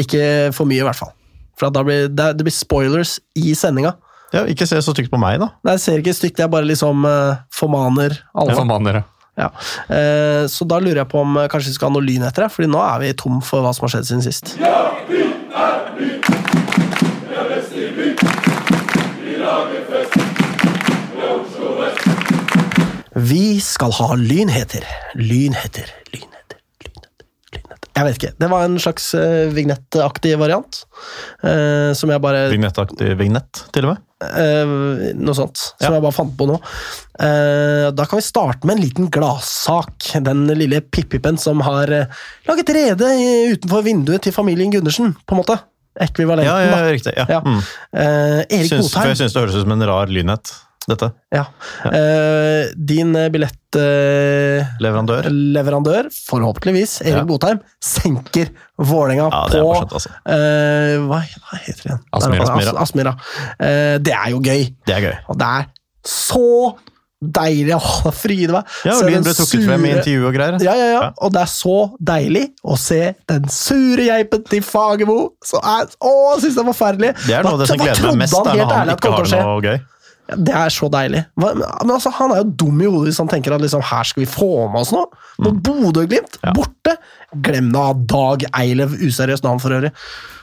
Ikke 0.00 0.24
for 0.56 0.64
mye, 0.70 0.80
i 0.80 0.86
hvert 0.88 0.96
fall. 1.02 1.12
For 1.60 1.68
at 1.68 1.76
da 1.76 1.82
blir, 1.84 2.08
det, 2.08 2.28
det 2.38 2.46
blir 2.46 2.54
spoilers 2.56 3.18
i 3.36 3.52
sendinga. 3.58 3.94
ja, 4.32 4.46
ikke 4.48 4.66
se 4.66 4.80
så 4.80 4.94
stygt 4.94 5.10
på 5.12 5.20
meg, 5.20 5.38
da. 5.42 5.50
Nei, 5.62 5.72
Jeg 5.76 5.80
ser 5.84 5.98
ikke 6.00 6.14
stygt, 6.16 6.38
jeg 6.40 6.50
bare 6.50 6.64
liksom 6.64 7.04
uh, 7.04 7.36
formaner 7.52 8.16
alle. 8.34 8.54
Ja, 8.54 8.56
formaner, 8.62 9.02
ja. 9.02 9.08
Ja. 9.32 9.46
Eh, 9.88 10.44
så 10.52 10.66
da 10.68 10.76
lurer 10.76 10.98
jeg 11.02 11.08
på 11.08 11.20
om 11.24 11.38
eh, 11.40 11.46
kanskje 11.48 11.70
vi 11.70 11.76
skal 11.78 11.88
ha 11.88 11.94
noe 11.94 12.04
lyn 12.04 12.20
etter 12.28 12.44
det, 12.44 12.50
Fordi 12.52 12.68
nå 12.68 12.82
er 12.84 12.98
vi 13.00 13.12
tom 13.16 13.38
for 13.40 13.64
hva 13.64 13.70
som 13.72 13.86
har 13.86 13.94
skjedd 13.94 14.10
siden 14.10 14.24
sist. 14.26 14.56
Ja, 14.60 14.92
er 15.54 15.92
ny! 15.98 16.10
Vi 17.28 17.34
er 17.36 17.48
best 17.50 17.76
i 17.76 17.88
by. 17.96 18.08
Vi 19.24 19.36
lager 19.40 19.84
fest. 19.90 20.22
Vi 23.12 23.60
skal 23.60 23.92
ha 23.92 24.14
lynheter. 24.16 24.86
Lynheter, 25.14 25.90
lynheter, 26.14 26.58
lynheter, 26.80 27.26
lynheter. 27.52 27.88
Jeg 27.92 28.06
vet 28.06 28.18
ikke. 28.18 28.32
Det 28.40 28.48
var 28.50 28.64
en 28.66 28.78
slags 28.80 29.10
uh, 29.14 29.52
vignettaktig 29.52 30.32
variant. 30.40 30.84
Uh, 31.44 31.92
som 31.98 32.10
jeg 32.10 32.24
bare 32.24 32.48
Vignettaktig 32.52 33.12
vignett, 33.20 33.66
til 33.74 33.86
og 33.86 33.94
med? 33.94 34.06
Eh, 34.22 35.12
noe 35.18 35.34
sånt. 35.34 35.56
Som 35.80 35.88
Ja. 35.88 35.92
jeg 35.98 36.02
bare 36.04 36.12
fant 36.16 36.36
på 36.38 36.46
nå. 36.46 36.60
Eh, 37.18 37.90
da 37.90 38.04
kan 38.06 38.18
vi 38.18 38.22
starte 38.26 38.64
med 38.66 38.76
en 38.76 38.82
liten 38.82 39.10
gladsak. 39.10 40.08
Den 40.22 40.46
lille 40.58 40.80
Pippipen 40.80 41.38
som 41.38 41.60
har 41.60 41.90
eh, 41.90 42.06
laget 42.48 42.70
rede 42.74 43.10
utenfor 43.52 43.82
vinduet 43.84 44.22
til 44.22 44.32
familien 44.32 44.72
Gundersen, 44.72 45.14
på 45.26 45.34
en 45.36 45.42
måte. 45.42 45.58
Ekvivalenten, 46.00 46.48
Ja, 46.48 46.78
ja, 46.78 46.90
riktig. 46.92 47.12
Ja. 47.18 47.26
Ja. 47.28 47.40
Mm. 47.44 47.58
Erik 48.48 48.70
Syns, 48.70 48.88
for 48.92 49.00
Botheim. 49.02 49.10
jeg 49.12 49.18
syns 49.20 49.32
det 49.34 49.42
høres 49.42 49.56
ut 49.58 49.64
som 49.66 49.72
en 49.74 49.86
rar 49.90 50.06
lynhet, 50.08 50.52
dette. 50.90 51.08
Ja. 51.32 51.44
Eh, 51.86 52.70
din 52.76 53.14
eh, 53.16 53.28
billettleverandør, 53.32 55.28
Leverandør. 55.30 56.08
forhåpentligvis, 56.12 57.00
Erik 57.04 57.20
Ja. 57.22 57.24
Botheim, 57.28 57.60
senker 57.82 58.50
Vålerenga 58.78 59.28
Ja, 59.30 59.42
på 59.52 59.62
morsomt, 59.62 59.92
altså. 59.98 60.10
eh, 60.26 60.98
hva, 61.06 61.20
hva 61.22 61.58
heter 61.62 61.82
det 61.82 61.90
igjen? 61.90 62.00
Aspmyra. 62.12 62.56
As- 62.56 62.80
Aspmyra. 62.86 63.12
Eh, 63.60 63.98
det 63.98 64.12
er 64.16 64.30
jo 64.34 64.40
gøy. 64.40 64.64
Det 64.86 64.96
er 64.96 65.00
gøy. 65.06 65.14
Og 65.28 65.38
det 65.38 65.46
er 65.46 65.68
så 66.04 66.76
deilig 67.22 67.76
å 67.76 68.10
fryde 68.10 68.50
meg. 68.50 68.64
Ja, 68.84 68.96
og 68.98 69.04
Lyn 69.06 69.22
ble 69.22 69.30
trukket 69.38 69.62
frem 69.68 69.84
i 69.86 69.92
intervju 69.94 70.26
og 70.26 70.34
greier. 70.34 70.56
Ja, 70.64 70.72
ja, 70.74 70.86
ja. 70.90 71.00
Ja. 71.02 71.10
Og 71.22 71.30
det 71.32 71.40
er 71.44 71.50
så 71.52 71.76
deilig 72.02 72.48
å 72.66 72.74
se 72.76 73.14
den 73.30 73.46
sure 73.48 74.02
geipen 74.08 74.42
til 74.50 74.64
Fagermo. 74.66 75.30
Så 75.46 75.60
er, 75.62 75.86
å, 76.02 76.10
jeg 76.34 76.40
synes 76.48 76.56
det 76.58 76.64
er 76.64 76.70
forferdelig. 76.72 77.12
Det 77.28 77.36
er 77.38 77.46
noe 77.46 77.52
av 77.54 77.62
det 77.62 77.68
som 77.70 77.78
gleder 77.78 78.08
meg 78.10 78.18
mest, 78.24 78.34
er 78.34 78.58
når 78.64 78.72
han 78.74 78.90
ikke 78.96 79.12
har 79.14 79.30
noe 79.46 79.62
gøy. 79.62 79.78
Ja, 80.30 80.36
Det 80.38 80.54
er 80.54 80.68
så 80.70 80.88
deilig. 80.92 81.24
Men 81.36 81.62
altså, 81.90 82.12
Han 82.18 82.30
er 82.32 82.42
jo 82.44 82.50
dum 82.64 82.80
i 82.80 82.86
hodet 82.86 83.08
hvis 83.10 83.18
han 83.18 83.28
tenker 83.28 83.54
at 83.56 83.60
liksom, 83.64 83.82
her 83.82 84.04
skal 84.06 84.22
vi 84.22 84.28
få 84.30 84.68
med 84.72 84.80
oss 84.84 84.92
noe. 84.94 85.06
Bodø-Glimt, 85.42 86.38
Mm. 86.42 86.46
Ja. 86.46 86.52
borte. 86.56 86.96
Glem 87.42 87.72
det 87.72 87.80
av 87.80 88.06
Dag 88.06 88.44
Eilev, 88.60 88.94
useriøst 89.02 89.42
navn 89.44 89.58
for 89.60 89.70
øvrig. 89.74 89.90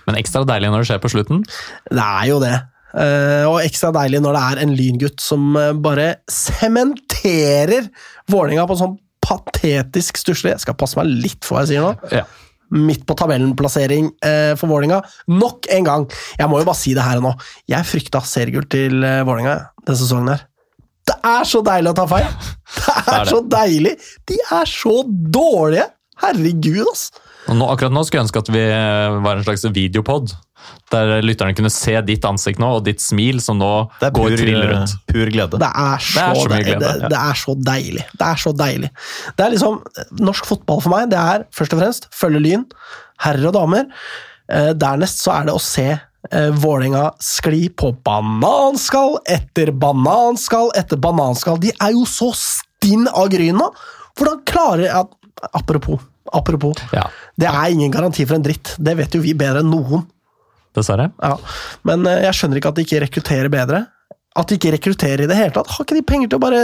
Men 0.08 0.16
ekstra 0.20 0.44
deilig 0.46 0.70
når 0.74 0.84
det 0.84 0.90
skjer 0.90 1.02
på 1.04 1.12
slutten. 1.14 1.44
Det 1.90 2.04
er 2.06 2.28
jo 2.28 2.40
det. 2.44 2.56
Eh, 2.98 3.46
og 3.46 3.60
ekstra 3.62 3.92
deilig 3.94 4.20
når 4.26 4.34
det 4.34 4.44
er 4.52 4.62
en 4.64 4.72
lyngutt 4.76 5.22
som 5.22 5.56
eh, 5.56 5.74
bare 5.78 6.16
sementerer 6.28 7.90
Vålerenga 8.32 8.66
på 8.68 8.76
en 8.76 8.82
sånn 8.84 8.96
patetisk 9.22 10.18
stusslig 10.18 10.54
Jeg 10.56 10.64
skal 10.64 10.78
passe 10.80 10.98
meg 11.00 11.10
litt 11.12 11.46
for 11.46 11.58
hva 11.60 11.66
jeg 11.66 11.76
sier 11.76 11.86
nå. 11.86 11.92
Ja. 12.14 12.24
Midt 12.76 13.06
på 13.10 13.16
tabellenplassering 13.18 14.12
eh, 14.26 14.54
for 14.60 14.70
Vålinga. 14.72 15.00
Nok 15.34 15.70
en 15.74 15.88
gang! 15.88 16.06
Jeg 16.38 16.52
må 16.52 16.62
jo 16.62 16.68
bare 16.70 16.78
si 16.78 16.94
det 16.98 17.06
her 17.06 17.22
og 17.22 17.26
nå. 17.30 17.34
Jeg 17.72 17.88
frykta 17.90 18.22
seriegull 18.26 18.68
til 18.70 19.02
eh, 19.06 19.24
Vålinga 19.28 19.56
denne 19.86 19.98
sesongen 19.98 20.34
her. 20.36 20.46
Det 21.10 21.16
er 21.26 21.48
så 21.50 21.64
deilig 21.66 21.90
å 21.94 21.98
ta 21.98 22.06
feil! 22.10 22.28
Det 22.76 22.94
er, 22.94 23.08
er 23.16 23.24
det. 23.24 23.32
så 23.32 23.42
deilig! 23.56 23.96
De 24.30 24.38
er 24.60 24.70
så 24.70 25.00
dårlige! 25.40 25.88
Herregud, 26.20 26.84
ass! 26.92 27.10
Og 27.50 27.58
nå, 27.58 27.66
akkurat 27.72 27.94
nå 27.96 28.04
skulle 28.06 28.20
jeg 28.22 28.28
ønske 28.28 28.44
at 28.44 28.52
vi 28.54 28.62
eh, 28.62 29.18
var 29.26 29.40
en 29.40 29.46
slags 29.48 29.66
videopod, 29.74 30.36
der 30.90 31.22
lytterne 31.22 31.54
kunne 31.58 31.72
se 31.74 31.94
ditt 32.06 32.26
ansikt 32.26 32.62
nå, 32.62 32.70
og 32.80 32.86
ditt 32.88 33.02
smil 33.04 33.42
som 33.44 33.60
nå 33.62 33.72
går 34.02 34.14
pur, 34.16 34.32
eh, 34.32 34.40
trill 34.42 34.64
rundt. 34.72 34.96
pur 35.10 35.32
glede. 35.34 35.60
Det 35.62 35.70
er 35.70 36.02
så, 36.02 36.16
Det 36.16 36.24
er 36.24 36.40
så 36.42 36.50
mye 36.50 36.64
glede, 36.66 36.94
Det, 37.04 37.12
det 37.14 37.20
er 37.20 37.42
så 37.44 37.56
deilig. 37.70 38.06
Det 38.14 38.28
er 38.30 38.42
så 38.44 38.54
deilig. 38.64 38.90
Det 39.38 39.46
er 39.46 39.54
liksom 39.56 39.80
Norsk 40.20 40.50
fotball 40.50 40.82
for 40.82 40.96
meg, 40.96 41.10
det 41.14 41.20
er 41.22 41.46
først 41.56 41.76
og 41.78 41.84
fremst 41.84 42.10
følge 42.16 42.44
Lyn, 42.44 42.66
herrer 43.26 43.52
og 43.52 43.56
damer. 43.60 43.90
Eh, 44.50 44.72
dernest 44.74 45.22
så 45.22 45.36
er 45.38 45.50
det 45.50 45.54
å 45.54 45.62
se 45.62 45.88
eh, 45.94 46.50
Vålerenga 46.58 47.06
skli 47.22 47.68
på 47.70 47.94
bananskall 48.06 49.20
etter 49.30 49.72
bananskall 49.72 50.74
etter 50.80 50.98
bananskall. 50.98 51.62
De 51.62 51.74
er 51.76 51.94
jo 51.94 52.06
så 52.10 52.32
stinn 52.34 53.08
av 53.14 53.30
gryn 53.30 53.60
nå! 53.62 53.70
Hvordan 54.18 54.42
klarer 54.50 55.00
at, 55.04 55.16
Apropos. 55.56 56.02
Apropos. 56.34 56.76
Ja, 56.92 57.06
Det 57.40 57.48
er 57.48 57.72
ingen 57.72 57.92
garanti 57.92 58.26
for 58.28 58.36
en 58.36 58.44
dritt. 58.44 58.74
Det 58.78 58.98
vet 58.98 59.16
jo 59.16 59.22
vi 59.24 59.32
bedre 59.34 59.62
enn 59.64 59.72
noen. 59.72 60.04
Dessverre. 60.78 61.10
Ja, 61.24 61.36
Men 61.88 62.06
eh, 62.10 62.24
jeg 62.28 62.38
skjønner 62.38 62.62
ikke 62.62 62.72
at 62.74 62.80
de 62.80 62.86
ikke 62.88 63.04
rekrutterer 63.06 63.52
bedre. 63.54 63.84
At 64.38 64.50
de 64.50 64.60
ikke 64.60 64.74
rekrutterer 64.78 65.26
i 65.26 65.30
det 65.30 65.38
hele 65.38 65.54
tatt. 65.56 65.72
Har 65.74 65.86
ikke 65.86 65.98
de 65.98 66.06
penger 66.06 66.32
til 66.32 66.40
å 66.42 66.44
bare 66.44 66.64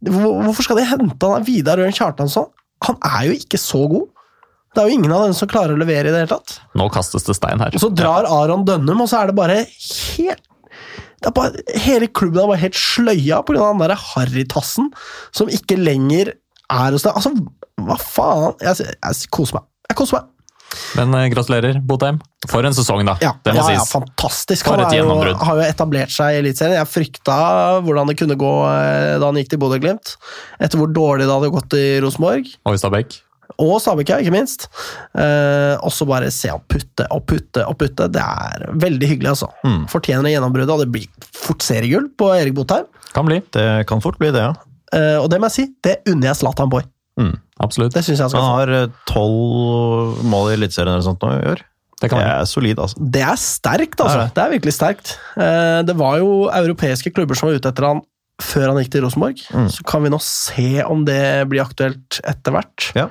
Hvorfor 0.00 0.64
skal 0.64 0.78
de 0.80 0.86
hente 0.88 1.28
han 1.28 1.44
Vidar 1.44 1.80
Ørn 1.82 1.92
Kjartansson? 1.92 2.46
Han 2.86 2.96
er 3.04 3.26
jo 3.28 3.34
ikke 3.36 3.58
så 3.60 3.82
god. 3.90 4.06
Det 4.72 4.80
er 4.80 4.88
jo 4.88 4.96
ingen 4.96 5.12
av 5.12 5.26
dem 5.26 5.34
som 5.36 5.50
klarer 5.50 5.74
å 5.74 5.80
levere 5.80 6.08
i 6.08 6.14
det 6.14 6.22
hele 6.22 6.30
tatt. 6.30 6.54
Nå 6.78 6.86
kastes 6.94 7.26
det 7.26 7.34
stein 7.36 7.60
her. 7.60 7.74
Og 7.76 7.82
så 7.82 7.90
drar 7.92 8.28
Aron 8.30 8.62
Dønnum, 8.64 9.02
og 9.04 9.10
så 9.10 9.20
er 9.20 9.28
det 9.28 9.36
bare 9.36 9.58
helt 9.66 10.46
det 11.20 11.28
er 11.28 11.34
bare, 11.36 11.62
Hele 11.84 12.06
klubben 12.08 12.40
er 12.40 12.48
bare 12.48 12.62
helt 12.62 12.78
sløya 12.80 13.42
pga. 13.44 13.58
den 13.60 13.82
der 13.82 13.92
harrytassen 14.14 14.86
som 15.36 15.50
ikke 15.52 15.76
lenger 15.76 16.32
er 16.70 16.94
hos 16.94 17.04
deg. 17.04 17.12
Altså, 17.12 17.34
hva 17.76 17.96
faen? 18.00 18.54
Jeg, 18.64 18.94
jeg 18.94 19.28
koser 19.34 19.58
meg. 19.58 19.66
Jeg 19.90 19.98
koser 20.00 20.16
meg. 20.16 20.30
Men 20.98 21.14
eh, 21.18 21.28
gratulerer, 21.32 21.80
Botheim. 21.86 22.20
For 22.48 22.64
en 22.64 22.76
sesong, 22.76 23.02
da. 23.06 23.16
Ja, 23.22 23.32
det 23.44 23.54
må 23.56 23.64
ja, 23.66 23.78
ja, 23.80 23.86
fantastisk. 23.88 24.68
Han 24.70 24.82
et 24.84 24.94
er 24.94 25.02
jo, 25.02 25.16
har 25.42 25.58
jo 25.60 25.64
etablert 25.66 26.12
seg 26.14 26.36
i 26.36 26.42
Eliteserien. 26.42 26.78
Jeg 26.78 26.90
frykta 26.90 27.40
hvordan 27.84 28.10
det 28.10 28.16
kunne 28.20 28.38
gå 28.40 28.52
eh, 28.68 29.16
da 29.20 29.28
han 29.28 29.40
gikk 29.40 29.52
til 29.54 29.60
Bodø-Glimt. 29.62 30.14
Etter 30.62 30.80
hvor 30.80 30.92
dårlig 30.94 31.26
det 31.26 31.34
hadde 31.34 31.52
gått 31.56 31.76
i 31.78 31.84
Rosenborg. 32.04 32.54
Og 32.64 32.78
i 32.78 32.80
Stabæk. 32.80 33.18
Og 33.60 33.74
Stabæk, 33.82 34.14
ja, 34.14 34.20
ikke 34.22 34.34
minst. 34.34 34.68
Eh, 35.18 35.74
og 35.82 35.92
så 35.92 36.06
bare 36.08 36.30
se 36.34 36.52
han 36.52 36.62
putte 36.70 37.06
og 37.12 37.26
putte 37.28 37.66
og 37.66 37.76
putte. 37.80 38.08
Det 38.12 38.22
er 38.22 38.70
veldig 38.86 39.12
hyggelig, 39.12 39.34
altså. 39.34 39.50
Mm. 39.66 39.84
Fortjener 39.90 40.32
gjennombruddet, 40.32 40.72
og 40.72 40.84
det 40.84 40.90
blir 40.94 41.30
fort 41.36 41.66
seriegull 41.66 42.08
på 42.18 42.32
Erik 42.38 42.56
Botheim. 42.56 42.88
Kan 43.12 43.28
bli. 43.28 43.40
Det 43.52 43.68
kan 43.90 44.02
fort 44.04 44.20
bli 44.22 44.32
det, 44.32 44.46
ja. 44.48 44.54
Eh, 44.96 45.18
og 45.20 45.28
det 45.30 45.38
må 45.42 45.50
jeg 45.50 45.56
si, 45.58 45.68
det 45.84 46.00
unner 46.10 46.30
jeg 46.30 46.40
Zlatan 46.40 46.72
Boy. 46.72 46.86
Mm. 47.20 47.34
Absolutt. 47.60 47.92
Det 47.94 48.02
synes 48.06 48.18
jeg 48.22 48.30
han 48.30 48.40
Han 48.40 48.54
har 48.56 48.72
eh, 48.82 48.86
tolv 49.06 50.22
mål 50.24 50.50
i 50.52 50.54
Eliteserien 50.58 50.94
eller 50.94 51.04
sånt 51.04 51.20
nå 51.24 51.32
i 51.36 51.50
år. 51.54 51.60
Det 52.00 52.08
Det 52.08 52.10
kan 52.14 52.18
være. 52.22 52.36
er 52.40 52.44
solid, 52.48 52.78
altså. 52.80 52.96
Det 53.12 53.20
er 53.20 53.36
sterkt, 53.36 54.00
altså. 54.00 54.16
Det 54.16 54.20
er 54.20 54.28
det. 54.30 54.34
Det 54.34 54.44
er 54.44 54.54
virkelig 54.54 54.72
sterkt. 54.78 55.18
Eh, 55.36 55.82
Det 55.84 55.96
var 56.00 56.18
jo 56.22 56.30
europeiske 56.48 57.12
klubber 57.12 57.36
som 57.36 57.50
var 57.50 57.58
ute 57.60 57.68
etter 57.68 57.84
han 57.90 58.00
før 58.40 58.70
han 58.70 58.78
gikk 58.80 58.92
til 58.94 59.02
Rosenborg. 59.04 59.42
Mm. 59.52 59.66
Så 59.68 59.84
kan 59.84 60.02
vi 60.02 60.08
nå 60.08 60.18
se 60.24 60.82
om 60.88 61.04
det 61.04 61.20
blir 61.50 61.60
aktuelt 61.60 62.20
etter 62.24 62.52
hvert. 62.56 62.86
Ja. 62.96 63.08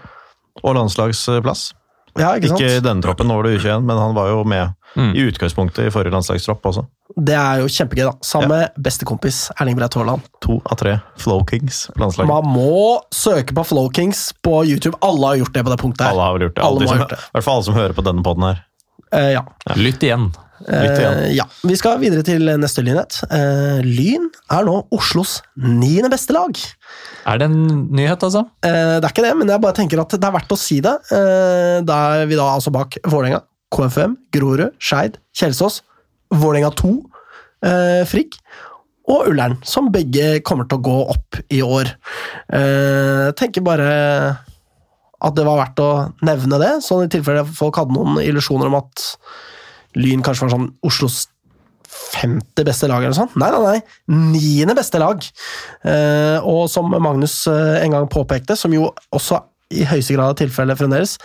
Og 0.63 0.73
landslagsplass. 0.75 1.73
Ja, 2.17 2.33
ikke 2.35 2.49
sant? 2.49 2.59
Ikke 2.63 2.77
i 2.77 2.83
denne 2.83 3.01
troppen, 3.05 3.27
nå 3.29 3.35
var 3.37 3.43
det 3.45 3.59
U21, 3.59 3.83
men 3.85 3.97
han 3.97 4.15
var 4.17 4.29
jo 4.29 4.43
med 4.43 4.75
Mm. 4.97 5.11
i 5.13 5.21
utgangspunktet 5.29 5.85
i 5.85 5.91
forrige 5.93 6.09
landslagstropp 6.15 6.63
også. 6.65 6.81
Det 7.15 7.35
er 7.37 7.59
jo 7.61 7.67
kjempegøy, 7.69 8.07
da. 8.07 8.13
Sammen 8.25 8.49
med 8.49 8.71
bestekompis 8.81 9.51
Erling 9.61 9.77
Breit 9.77 9.93
Haaland. 9.93 10.23
To 10.41 10.55
av 10.65 10.79
tre 10.81 10.95
Flow 11.21 11.43
Kings 11.45 11.91
på 11.93 12.01
landslaget. 12.01 12.27
Man 12.31 12.49
må 12.55 12.97
søke 13.13 13.53
på 13.53 13.63
Flow 13.69 13.91
Kings 13.93 14.33
på 14.41 14.63
YouTube. 14.65 14.97
Alle 15.05 15.27
har 15.27 15.35
gjort 15.43 15.53
det 15.53 15.63
på 15.63 15.69
det 15.69 15.77
punktet. 15.77 16.01
her. 16.07 16.09
Alle 16.15 16.21
har 16.25 16.33
vel 16.33 16.47
gjort 16.47 16.55
det. 16.55 16.63
Alle 16.63 16.79
Alle 16.79 16.87
som, 16.87 16.97
gjort 16.97 17.09
det. 17.13 17.19
I 17.19 17.31
hvert 17.37 17.43
fall 17.43 17.55
alle 17.59 17.63
som 17.69 17.73
hører 17.77 17.93
på 17.93 18.03
denne 18.09 18.23
poden 18.25 18.43
her. 18.49 18.63
Eh, 19.13 19.31
ja. 19.37 19.43
Lytt 19.75 20.01
igjen. 20.09 20.31
Eh, 20.67 21.29
ja. 21.37 21.45
Vi 21.63 21.77
skal 21.79 21.99
videre 22.01 22.23
til 22.25 22.43
neste 22.59 22.83
lynhet. 22.85 23.21
Eh, 23.31 23.79
Lyn 23.85 24.27
er 24.51 24.65
nå 24.67 24.75
Oslos 24.95 25.39
niende 25.55 26.11
beste 26.11 26.35
lag. 26.35 26.57
Er 27.29 27.39
det 27.39 27.49
en 27.49 27.85
nyhet, 27.95 28.23
altså? 28.25 28.45
Eh, 28.65 28.97
det 28.99 29.05
er 29.05 29.13
ikke 29.13 29.27
det, 29.27 29.35
men 29.39 29.51
jeg 29.51 29.63
bare 29.63 29.77
tenker 29.77 30.01
at 30.01 30.15
det 30.15 30.25
er 30.25 30.35
verdt 30.35 30.55
å 30.55 30.59
si 30.59 30.79
det. 30.83 30.95
Eh, 31.15 31.77
da 31.87 31.99
er 32.19 32.29
vi 32.29 32.39
da 32.39 32.49
altså 32.55 32.73
bak 32.75 32.99
Vålerenga, 33.07 33.43
KFM, 33.75 34.17
Grorud, 34.33 34.73
Skeid, 34.81 35.19
Kjelsås, 35.37 35.81
Vålerenga 36.33 36.73
2, 36.79 36.95
eh, 37.65 38.03
Frigg 38.09 38.39
og 39.09 39.31
Ullern, 39.31 39.57
som 39.65 39.89
begge 39.93 40.37
kommer 40.45 40.67
til 40.69 40.79
å 40.79 40.85
gå 40.85 40.97
opp 41.15 41.39
i 41.49 41.63
år. 41.65 41.89
Eh, 42.53 43.29
tenker 43.37 43.65
bare 43.65 43.89
at 45.19 45.35
det 45.35 45.45
var 45.47 45.59
verdt 45.59 45.81
å 45.83 45.91
nevne 46.23 46.59
det, 46.61 46.73
sånn 46.85 47.05
i 47.05 47.11
tilfelle 47.11 47.43
folk 47.43 47.79
hadde 47.81 47.95
noen 47.95 48.21
illusjoner 48.21 48.69
om 48.69 48.77
at 48.79 49.07
Lyn 49.97 50.23
kanskje 50.25 50.47
var 50.47 50.55
sånn 50.57 50.71
Oslos 50.85 51.23
femte 51.89 52.65
beste 52.67 52.89
lag 52.89 53.03
eller 53.03 53.17
sånn. 53.17 53.31
Nei, 53.39 53.49
nei, 53.53 53.61
nei. 53.65 54.17
Niende 54.35 54.75
beste 54.77 55.01
lag. 55.01 55.23
Eh, 55.83 56.37
og 56.45 56.67
som 56.71 56.91
Magnus 57.01 57.41
eh, 57.49 57.79
en 57.83 57.95
gang 57.95 58.09
påpekte, 58.11 58.57
som 58.59 58.73
jo 58.75 58.91
også 59.15 59.41
i 59.69 59.85
høyeste 59.85 60.15
grad 60.15 60.33
er 60.33 60.39
tilfellet 60.39 60.79
fremdeles, 60.79 61.15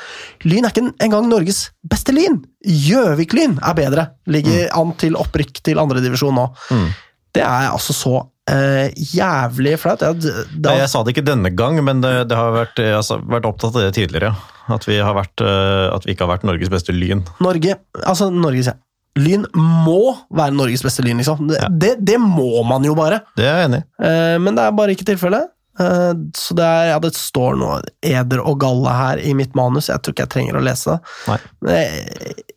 Lyn 0.44 0.66
er 0.66 0.72
ikke 0.74 0.90
engang 1.04 1.30
Norges 1.30 1.66
beste 1.88 2.12
Lyn! 2.12 2.42
Gjøvik-Lyn 2.64 3.56
er 3.64 3.76
bedre. 3.78 4.06
Ligger 4.28 4.68
an 4.76 4.92
til 5.00 5.16
opprykk 5.20 5.62
til 5.64 5.80
andredivisjon 5.80 6.36
nå. 6.36 6.50
Mm. 6.72 6.90
Det 7.34 7.44
er 7.44 7.70
altså 7.70 7.96
så 7.96 8.18
eh, 8.50 8.90
jævlig 9.14 9.76
flaut. 9.80 10.02
Jeg, 10.04 10.34
da... 10.56 10.74
Jeg 10.78 10.90
sa 10.92 11.02
det 11.04 11.14
ikke 11.14 11.26
denne 11.26 11.52
gang, 11.56 11.78
men 11.84 12.02
det, 12.04 12.12
det 12.30 12.38
har 12.38 12.54
vært, 12.54 12.80
jeg 12.82 12.96
har 12.96 13.24
vært 13.30 13.48
opptatt 13.48 13.76
av 13.76 13.86
det 13.86 13.94
tidligere. 13.96 14.34
At 14.72 14.86
vi, 14.88 14.96
har 15.04 15.12
vært, 15.16 15.42
uh, 15.44 15.92
at 15.92 16.06
vi 16.06 16.14
ikke 16.14 16.24
har 16.24 16.36
vært 16.38 16.46
Norges 16.48 16.70
beste 16.72 16.94
lyn. 16.96 17.20
Norge 17.44 17.74
Altså, 18.00 18.30
Norges 18.32 18.70
ja. 18.72 18.78
Lyn 19.20 19.44
må 19.54 20.14
være 20.34 20.56
Norges 20.56 20.82
beste 20.82 21.04
lyn, 21.04 21.20
liksom. 21.20 21.44
Det, 21.46 21.60
Ja. 21.62 21.68
det, 21.70 21.92
det 22.02 22.16
må 22.18 22.64
man 22.66 22.82
jo 22.82 22.96
bare. 22.98 23.20
Det 23.38 23.44
er 23.46 23.60
jeg 23.60 23.68
enig 23.68 23.82
i. 23.84 23.86
Uh, 24.02 24.38
men 24.42 24.56
det 24.56 24.64
er 24.64 24.72
bare 24.74 24.96
ikke 24.96 25.06
tilfellet. 25.12 25.52
Eh, 25.80 26.12
så 26.36 26.54
det, 26.54 26.64
er, 26.64 26.88
ja, 26.92 26.98
det 27.02 27.12
står 27.18 27.56
noe 27.58 27.78
eder 28.04 28.42
og 28.44 28.58
galle 28.62 28.94
her 28.94 29.22
i 29.22 29.34
mitt 29.36 29.56
manus. 29.58 29.90
Jeg 29.90 30.02
tror 30.02 30.14
ikke 30.14 30.26
jeg 30.26 30.34
trenger 30.36 30.58
å 30.58 30.64
lese 30.64 30.94
det. 30.94 31.14
Nei. 31.30 31.38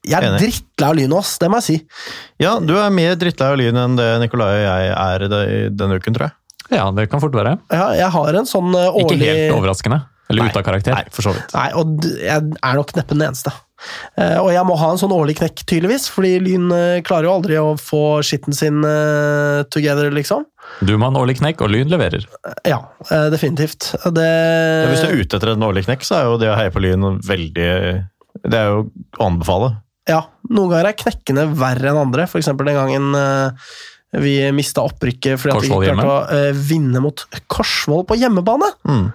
Jeg, 0.07 0.17
er 0.17 0.37
drittlei 0.37 0.89
av 0.89 0.97
Lyn, 0.99 1.15
ass. 1.17 1.37
Det 1.41 1.49
må 1.51 1.61
jeg 1.61 1.67
si. 1.67 1.77
Ja, 2.43 2.57
du 2.63 2.75
er 2.77 2.93
mer 2.93 3.17
drittlei 3.19 3.53
av 3.53 3.57
lyn 3.59 3.79
enn 3.81 3.97
det 3.99 4.11
Nikolai 4.23 4.51
og 4.53 4.65
jeg 4.65 4.91
er 4.93 5.25
i 5.25 5.31
denne 5.73 5.97
uken, 5.97 6.17
tror 6.17 6.29
jeg. 6.29 6.37
Ja, 6.77 6.89
det 6.91 7.07
kan 7.11 7.23
fort 7.23 7.35
være. 7.35 7.57
Ja, 7.71 7.89
jeg 7.95 8.11
har 8.11 8.37
en 8.37 8.47
sånn 8.47 8.73
årlig 8.75 9.17
Ikke 9.17 9.31
helt 9.31 9.55
overraskende. 9.55 10.01
Eller 10.27 10.43
Nei, 10.43 10.51
ute 10.51 10.59
av 10.59 10.67
karakter. 10.67 10.97
Nei, 10.97 11.07
for 11.15 11.29
så 11.29 11.33
vidt. 11.35 11.55
Nei, 11.55 11.69
og 11.79 12.03
jeg 12.19 12.35
er 12.59 12.77
nok 12.77 12.93
neppe 12.97 13.15
den 13.15 13.29
eneste. 13.29 13.53
Eh, 14.17 14.37
og 14.41 14.49
jeg 14.49 14.65
må 14.65 14.75
ha 14.79 14.89
en 14.89 14.99
sånn 14.99 15.13
årlig 15.13 15.37
knekk, 15.37 15.61
tydeligvis, 15.69 16.07
fordi 16.09 16.33
Lyn 16.41 16.67
eh, 16.73 16.99
klarer 17.05 17.29
jo 17.29 17.33
aldri 17.35 17.57
å 17.61 17.75
få 17.79 18.19
skitten 18.25 18.55
sin 18.57 18.81
eh, 18.87 19.63
together, 19.73 20.09
liksom. 20.15 20.47
Du 20.81 20.95
må 20.95 21.07
ha 21.07 21.13
en 21.13 21.19
årlig 21.21 21.37
knekk, 21.39 21.61
og 21.63 21.71
Lyn 21.71 21.91
leverer. 21.91 22.25
Ja, 22.67 22.81
definitivt. 23.31 23.93
Det 24.13 24.27
Ja, 24.27 24.87
hvis 24.91 25.03
du 25.05 25.09
er 25.11 25.21
ute 25.21 25.37
etter 25.39 25.53
en 25.53 25.67
årlig 25.67 25.85
knekk, 25.87 26.07
så 26.07 26.17
er 26.17 26.31
jo 26.31 26.39
det 26.41 26.49
å 26.51 26.57
heie 26.59 26.73
på 26.73 26.81
Lyn 26.83 27.21
veldig 27.23 27.67
Det 28.43 28.57
er 28.57 28.73
jo 28.73 28.81
å 28.89 29.29
anbefale. 29.29 29.77
Ja, 30.09 30.25
noen 30.49 30.73
ganger 30.73 30.89
er 30.89 30.97
knekkene 30.99 31.45
verre 31.55 31.93
enn 31.93 32.01
andre. 32.01 32.27
For 32.31 32.41
eksempel 32.41 32.67
den 32.67 32.77
gangen 32.79 33.15
vi 34.17 34.35
mista 34.55 34.83
opprykket 34.87 35.39
fordi 35.39 35.55
at 35.55 35.63
vi 35.63 35.71
ikke 35.71 35.95
klarte 35.95 36.43
å 36.51 36.59
vinne 36.67 37.01
mot 37.03 37.23
Korsvoll 37.51 38.05
på 38.07 38.19
hjemmebane. 38.19 38.69
Mm. 38.87 39.07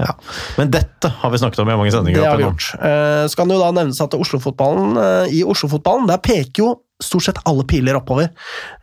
Ja. 0.00 0.14
Men 0.56 0.70
dette 0.72 1.10
har 1.20 1.30
vi 1.32 1.38
snakket 1.42 1.60
om 1.60 1.68
i 1.68 1.76
mange 1.76 1.92
sendinger. 1.92 2.22
Det 2.22 2.28
har 2.30 2.38
vi 2.40 2.46
gjort. 2.46 2.70
Eh, 2.80 3.24
Så 3.28 3.36
kan 3.36 3.48
det 3.50 3.58
jo 3.58 3.60
da 3.60 3.70
nevnes 3.76 4.00
at 4.00 4.14
Oslo-fotballen, 4.16 4.94
eh, 4.96 5.34
i 5.36 5.42
Oslo-fotballen 5.44 6.08
der 6.08 6.22
peker 6.24 6.62
jo 6.64 6.70
stort 7.02 7.26
sett 7.26 7.40
alle 7.44 7.66
piler 7.68 7.98
oppover. 8.00 8.30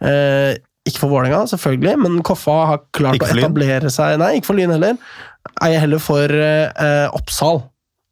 Eh, 0.01 0.57
Ikke 0.87 1.01
for 1.01 1.09
Vålerenga, 1.11 1.41
selvfølgelig, 1.51 1.97
men 1.99 2.21
Koffa 2.23 2.53
har 2.69 2.77
klart 2.95 3.17
å 3.19 3.27
etablere 3.27 3.89
seg 3.91 4.13
Nei, 4.21 4.37
ikke 4.37 4.45
for 4.45 4.55
Lyn 4.55 4.71
heller. 4.71 4.95
Eier 5.65 5.81
heller 5.83 5.99
for 5.99 6.31
eh, 6.31 7.09
Oppsal. 7.17 7.59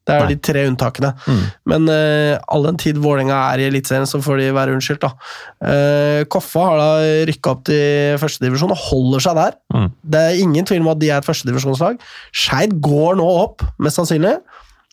Det 0.05 0.13
er 0.13 0.25
Nei. 0.25 0.33
de 0.33 0.39
tre 0.45 0.65
unntakene. 0.69 1.11
Mm. 1.25 1.43
Men 1.71 1.87
uh, 1.89 2.33
all 2.53 2.67
den 2.67 2.77
tid 2.81 2.99
Vålerenga 3.01 3.39
er 3.51 3.63
i 3.63 3.69
Eliteserien, 3.71 4.05
så 4.09 4.21
får 4.21 4.41
de 4.41 4.51
være 4.55 4.75
unnskyldt, 4.75 5.05
da. 5.05 5.31
Uh, 5.65 6.21
Koffa 6.31 6.67
har 6.69 6.81
da 6.81 6.89
rykka 7.29 7.55
opp 7.55 7.63
til 7.69 8.19
førstedivisjon 8.21 8.75
og 8.75 8.83
holder 8.89 9.25
seg 9.25 9.39
der. 9.39 9.57
Mm. 9.73 9.89
Det 10.15 10.21
er 10.21 10.43
ingen 10.43 10.69
tvil 10.69 10.85
om 10.85 10.93
at 10.93 11.01
de 11.01 11.09
er 11.09 11.23
et 11.23 11.29
førstedivisjonslag. 11.29 11.97
Skeid 12.35 12.77
går 12.85 13.17
nå 13.21 13.31
opp, 13.45 13.65
mest 13.81 14.01
sannsynlig. 14.01 14.37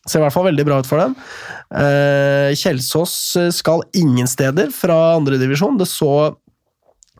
Ser 0.02 0.18
i 0.18 0.24
hvert 0.24 0.34
fall 0.34 0.48
veldig 0.48 0.64
bra 0.66 0.80
ut 0.82 0.88
for 0.88 0.98
dem. 0.98 1.12
Eh, 1.78 2.50
Kjelsås 2.58 3.12
skal 3.54 3.84
ingen 3.94 4.26
steder 4.26 4.72
fra 4.74 5.14
andredivisjon. 5.14 5.78
Det 5.78 5.86
så 5.86 6.32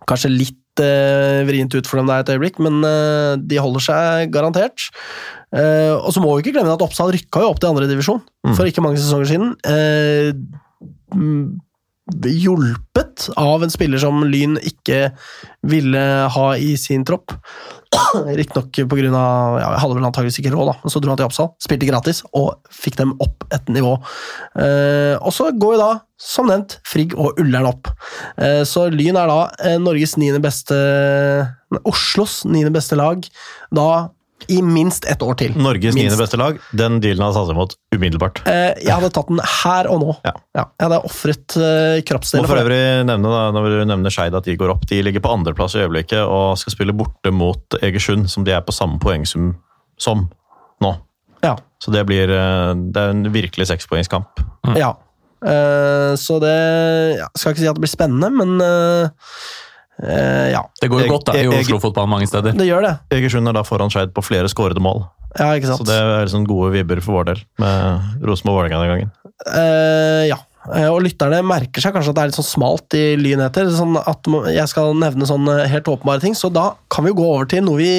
kanskje 0.09 0.33
litt 0.33 0.83
eh, 0.83 1.44
vrient 1.46 1.74
ut 1.76 1.87
for 1.87 2.00
dem 2.00 2.11
der 2.11 2.24
et 2.24 2.33
øyeblikk, 2.35 2.59
men 2.62 2.83
eh, 2.87 3.37
de 3.38 3.61
holder 3.62 3.87
seg 3.87 4.35
garantert. 4.35 4.88
Eh, 5.53 5.93
og 5.99 6.09
så 6.15 6.23
må 6.25 6.33
vi 6.37 6.47
ikke 6.47 6.57
glemme 6.59 6.73
at 6.73 6.85
Oppsal 6.85 7.12
rykka 7.12 7.43
jo 7.45 7.51
opp 7.53 7.61
til 7.61 7.73
andredivisjon 7.73 8.23
Mm. 8.43 8.55
for 8.57 8.67
ikke 8.67 8.83
mange 8.83 8.99
sesonger 8.99 9.29
siden. 9.31 9.53
Mm, 11.15 11.61
hjulpet 12.27 13.29
av 13.38 13.62
en 13.62 13.71
spiller 13.71 14.01
som 14.03 14.25
Lyn 14.27 14.57
ikke 14.59 15.12
ville 15.71 16.03
ha 16.35 16.47
i 16.59 16.73
sin 16.81 17.05
tropp. 17.07 17.35
Riktignok 18.41 18.73
pga. 18.91 19.05
Ja, 19.12 19.69
jeg 19.77 19.81
hadde 19.85 19.97
vel 19.99 20.07
antakeligvis 20.09 20.41
ikke 20.43 20.53
råd, 20.55 20.73
da, 20.73 20.75
men 20.83 20.93
så 20.93 21.01
dro 21.03 21.12
han 21.12 21.21
til 21.21 21.29
Oppsal, 21.29 21.51
spilte 21.62 21.87
gratis 21.88 22.23
og 22.35 22.57
fikk 22.73 22.97
dem 22.99 23.12
opp 23.23 23.47
et 23.55 23.69
nivå. 23.73 23.95
Uh, 24.57 25.15
og 25.21 25.31
så 25.37 25.51
går 25.55 25.77
jo 25.77 25.83
da, 25.83 25.91
som 26.19 26.49
nevnt, 26.51 26.79
Frigg 26.88 27.15
og 27.15 27.38
Ullern 27.43 27.69
opp. 27.71 27.93
Uh, 28.41 28.65
så 28.69 28.88
Lyn 28.93 29.21
er 29.21 29.31
da 29.31 29.77
Norges 29.83 30.17
niende 30.19 30.43
beste 30.43 30.77
Oslos 31.88 32.43
niende 32.49 32.73
beste 32.75 32.99
lag 32.99 33.23
da 33.73 33.87
i 34.48 34.59
minst 34.64 35.05
ett 35.09 35.22
år 35.22 35.37
til. 35.38 35.55
Norges 35.59 35.96
niende 35.96 36.16
beste 36.18 36.38
lag. 36.40 36.59
Den 36.76 36.98
dealen 37.02 37.24
hadde 37.26 37.38
tatt 37.38 37.52
imot 37.55 37.76
umiddelbart. 37.94 38.42
Eh, 38.50 38.72
jeg 38.83 38.92
hadde 38.94 39.11
tatt 39.14 39.31
den 39.31 39.42
her 39.42 39.88
og 39.92 40.00
nå. 40.02 40.16
Ja. 40.26 40.35
jeg 40.66 40.87
hadde 40.87 41.00
ofret 41.09 41.57
eh, 41.59 42.00
Må 42.00 42.07
kroppsdeler 42.09 42.48
for 42.48 42.57
for 42.57 42.64
øvrig 42.64 42.83
nevne 43.09 43.33
da, 43.35 43.44
når 43.55 43.68
du 43.70 43.78
nevner 43.92 44.14
Skeid 44.14 44.37
at 44.38 44.48
de 44.48 44.57
går 44.59 44.74
opp. 44.74 44.87
De 44.90 45.00
ligger 45.05 45.24
på 45.24 45.33
andreplass 45.33 45.76
i 45.76 45.85
øyeblikket 45.85 46.22
og 46.22 46.59
skal 46.61 46.76
spille 46.76 46.96
borte 46.96 47.33
mot 47.35 47.78
Egersund, 47.83 48.28
som 48.33 48.46
de 48.46 48.55
er 48.57 48.64
på 48.66 48.74
samme 48.74 49.00
poengsum 49.02 49.55
som 50.00 50.26
nå. 50.83 50.92
Ja. 51.42 51.57
Så 51.83 51.94
det 51.94 52.05
blir 52.11 52.31
eh, 52.31 52.74
det 52.94 53.02
er 53.02 53.16
en 53.16 53.26
virkelig 53.35 53.70
sekspoengskamp. 53.72 54.42
Ja. 54.78 54.94
Eh, 55.42 56.12
så 56.20 56.38
det 56.42 56.57
ja, 57.18 57.26
Skal 57.35 57.55
ikke 57.55 57.64
si 57.64 57.70
at 57.70 57.78
det 57.78 57.83
blir 57.83 57.90
spennende, 57.90 58.31
men 58.31 58.62
eh, 60.03 60.51
ja. 60.53 60.62
Det 60.81 60.91
går 60.93 61.07
jo 61.07 61.11
godt 61.15 61.31
da, 61.31 61.38
i 61.41 61.49
Oslo-fotball 61.49 62.09
mange 62.11 62.29
steder. 62.31 62.55
Det 62.59 62.69
gjør 62.69 62.87
det. 62.87 62.95
Egersund 63.17 63.51
er 63.51 63.57
da 63.57 63.65
foran 63.67 63.93
Skeid 63.93 64.15
på 64.15 64.25
flere 64.27 64.51
skårede 64.53 64.83
mål. 64.83 65.05
Ja, 65.38 65.53
ikke 65.57 65.71
sant. 65.71 65.81
Så 65.81 65.88
det 65.88 65.97
er 65.97 66.25
liksom 66.27 66.47
gode 66.49 66.73
vibber 66.75 67.01
for 67.05 67.21
vår 67.21 67.31
del 67.31 67.45
med 67.62 68.25
Rosenborg-Vålerenga 68.29 68.81
den 68.83 68.91
gangen. 68.93 69.12
Eh, 69.49 70.25
ja. 70.29 70.38
Eh, 70.71 70.88
Og 70.93 71.01
lytterne 71.03 71.41
merker 71.47 71.83
seg 71.83 71.95
kanskje 71.97 72.12
at 72.12 72.19
det 72.19 72.25
er 72.25 72.33
litt 72.33 72.38
sånn 72.38 72.51
smalt 72.51 72.99
i 72.99 73.05
lynheter. 73.19 73.71
Sånn 73.75 73.97
at 73.99 74.29
jeg 74.53 74.69
skal 74.71 74.93
nevne 74.99 75.29
sånne 75.29 75.62
helt 75.73 75.88
åpenbare 75.91 76.23
ting, 76.23 76.37
så 76.38 76.53
da 76.53 76.73
kan 76.93 77.07
vi 77.07 77.15
jo 77.15 77.21
gå 77.23 77.31
over 77.33 77.49
til 77.51 77.65
noe 77.67 77.81
vi 77.81 77.95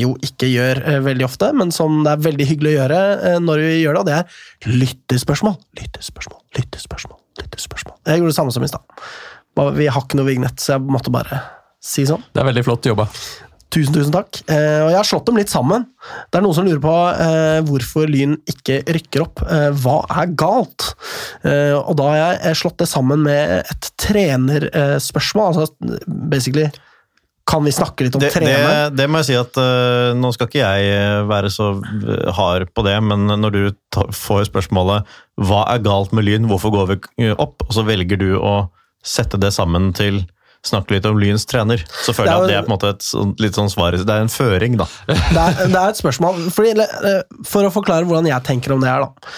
jo 0.00 0.14
ikke 0.24 0.48
gjør 0.48 0.82
eh, 0.86 1.00
veldig 1.04 1.26
ofte, 1.26 1.50
men 1.56 1.72
som 1.74 2.02
det 2.06 2.12
er 2.14 2.26
veldig 2.28 2.46
hyggelig 2.52 2.72
å 2.72 2.76
gjøre 2.78 3.00
eh, 3.30 3.38
når 3.42 3.64
vi 3.64 3.72
gjør 3.82 3.96
det, 3.96 4.00
og 4.00 4.08
det 4.08 4.18
er 4.18 4.76
lyttespørsmål. 4.80 5.56
Lyttespørsmål, 5.80 6.38
lyttespørsmål, 6.58 7.18
lyttespørsmål. 7.40 7.96
Jeg 8.06 8.22
gjorde 8.22 8.32
det 8.32 8.38
samme 8.38 8.54
som 8.54 8.66
i 8.66 8.70
stad. 8.70 9.02
Vi 9.56 9.88
har 9.90 10.04
ikke 10.04 10.18
noe 10.20 10.28
vignett, 10.28 10.60
så 10.62 10.76
jeg 10.76 10.86
måtte 10.86 11.12
bare 11.14 11.42
si 11.80 12.04
sånn. 12.08 12.22
Det 12.34 12.42
er 12.42 12.50
veldig 12.50 12.66
flott 12.66 12.86
jobba. 12.90 13.08
Tusen, 13.70 13.94
tusen 13.94 14.10
takk. 14.14 14.40
Eh, 14.50 14.82
og 14.82 14.90
jeg 14.90 14.98
har 14.98 15.06
slått 15.06 15.28
dem 15.28 15.38
litt 15.38 15.50
sammen. 15.52 15.84
Det 16.26 16.40
er 16.40 16.42
noen 16.42 16.56
som 16.56 16.66
lurer 16.66 16.82
på 16.82 16.94
eh, 17.22 17.58
hvorfor 17.68 18.10
Lyn 18.10 18.34
ikke 18.50 18.80
rykker 18.96 19.22
opp. 19.22 19.42
Eh, 19.46 19.68
hva 19.78 20.00
er 20.10 20.32
galt? 20.38 20.88
Eh, 21.46 21.76
og 21.78 21.94
da 22.00 22.08
har 22.10 22.18
jeg 22.18 22.40
eh, 22.50 22.56
slått 22.58 22.80
det 22.82 22.88
sammen 22.90 23.22
med 23.28 23.60
et 23.60 23.90
trenerspørsmål. 24.02 25.52
altså 25.54 25.98
basically 26.06 26.66
kan 27.50 27.64
vi 27.66 27.72
snakke 27.74 28.06
litt 28.06 28.14
om 28.14 28.22
Det, 28.22 28.28
det, 28.30 28.34
treneren? 28.36 28.94
det 28.94 29.06
må 29.10 29.22
jeg 29.22 29.30
si 29.30 29.36
at 29.38 29.56
uh, 29.58 30.12
Nå 30.14 30.28
skal 30.36 30.46
ikke 30.46 30.60
jeg 30.60 31.22
være 31.26 31.48
så 31.50 31.72
hard 32.36 32.68
på 32.76 32.84
det, 32.86 32.94
men 33.02 33.24
når 33.26 33.54
du 33.56 33.62
tar, 33.90 34.12
får 34.14 34.44
spørsmålet 34.52 35.08
hva 35.40 35.64
er 35.72 35.82
galt 35.82 36.14
med 36.14 36.28
Lyn, 36.28 36.46
hvorfor 36.50 36.70
går 36.74 36.92
vi 36.92 37.30
opp, 37.32 37.64
og 37.66 37.74
så 37.74 37.82
velger 37.88 38.20
du 38.20 38.28
å 38.38 38.54
sette 39.06 39.40
det 39.40 39.52
sammen 39.56 39.92
til 39.96 40.22
snakke 40.66 40.96
litt 40.96 41.06
om 41.08 41.16
Lyns 41.20 41.46
trener, 41.48 41.80
så 42.04 42.12
føler 42.12 42.28
er 42.28 42.34
jeg 42.34 42.42
at 42.42 42.50
det 42.50 42.56
er 42.58 42.66
på 42.66 42.70
en 42.70 42.74
måte 42.74 42.90
et 42.92 43.40
litt 43.40 43.56
sånn 43.56 43.70
svar. 43.72 43.96
Det 43.96 44.12
er 44.12 44.26
en 44.26 44.32
føring, 44.32 44.76
da. 44.80 44.88
Det 45.08 45.40
er, 45.40 45.62
det 45.70 45.78
er 45.78 45.94
et 45.94 46.00
spørsmål. 46.00 46.50
Fordi, 46.52 46.74
eh, 46.84 47.22
for 47.48 47.64
å 47.64 47.72
forklare 47.72 48.08
hvordan 48.08 48.28
jeg 48.28 48.46
tenker 48.46 48.74
om 48.74 48.84
det 48.84 48.90
her, 48.92 49.06
da. 49.06 49.32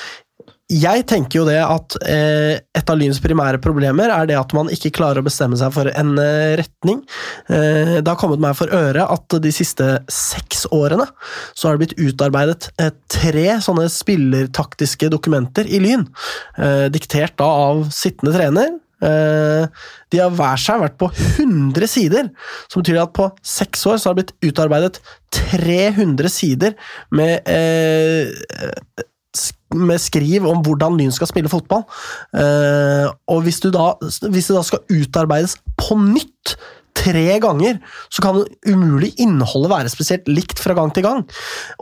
Jeg 0.72 1.02
tenker 1.10 1.42
jo 1.42 1.44
det 1.44 1.58
at 1.60 1.94
eh, 2.08 2.54
et 2.78 2.90
av 2.90 2.96
Lyns 2.96 3.18
primære 3.20 3.60
problemer 3.60 4.08
er 4.14 4.28
det 4.30 4.38
at 4.38 4.54
man 4.56 4.70
ikke 4.72 4.92
klarer 4.96 5.20
å 5.20 5.26
bestemme 5.26 5.58
seg 5.60 5.72
for 5.74 5.90
en 5.90 6.14
eh, 6.22 6.54
retning. 6.62 7.02
Eh, 7.52 7.98
det 8.00 8.08
har 8.08 8.16
kommet 8.20 8.40
meg 8.40 8.56
for 8.56 8.72
øre 8.72 9.04
at 9.04 9.36
de 9.44 9.52
siste 9.52 9.88
seks 10.08 10.64
årene 10.72 11.04
så 11.52 11.68
har 11.68 11.76
det 11.76 11.84
blitt 11.84 12.00
utarbeidet 12.00 12.70
tre 13.12 13.48
sånne 13.64 13.90
spillertaktiske 13.92 15.12
dokumenter 15.12 15.68
i 15.68 15.82
Lyn. 15.82 16.06
Eh, 16.56 16.86
diktert 16.94 17.36
da 17.42 17.50
av 17.68 17.84
sittende 17.92 18.32
trener. 18.38 18.72
Eh, 19.02 19.84
de 20.12 20.20
har 20.22 20.34
hver 20.36 20.60
seg 20.60 20.82
vært 20.82 20.98
på 21.00 21.08
100 21.12 21.90
sider, 21.90 22.28
som 22.70 22.82
betyr 22.82 23.00
at 23.02 23.14
på 23.16 23.28
seks 23.44 23.86
år 23.90 23.98
så 23.98 24.10
har 24.10 24.18
det 24.18 24.26
blitt 24.26 24.52
utarbeidet 24.52 25.00
300 25.32 26.32
sider 26.32 26.76
med 27.14 27.48
eh, 27.50 28.30
med 29.72 29.96
skriv 30.02 30.44
om 30.44 30.60
hvordan 30.64 30.98
Lyn 31.00 31.14
skal 31.14 31.30
spille 31.30 31.48
fotball. 31.48 31.86
Eh, 32.36 33.08
og 33.32 33.42
hvis, 33.46 33.62
da, 33.64 33.94
hvis 34.02 34.50
det 34.50 34.56
da 34.58 34.64
skal 34.66 34.82
utarbeides 34.92 35.56
på 35.80 35.96
nytt 35.96 36.56
tre 37.02 37.38
ganger, 37.42 37.78
så 38.12 38.22
kan 38.24 38.40
umulig 38.68 39.12
innholdet 39.22 39.72
være 39.72 39.92
spesielt 39.92 40.28
likt 40.30 40.62
fra 40.62 40.76
gang 40.78 40.92
til 40.94 41.06
gang. 41.06 41.22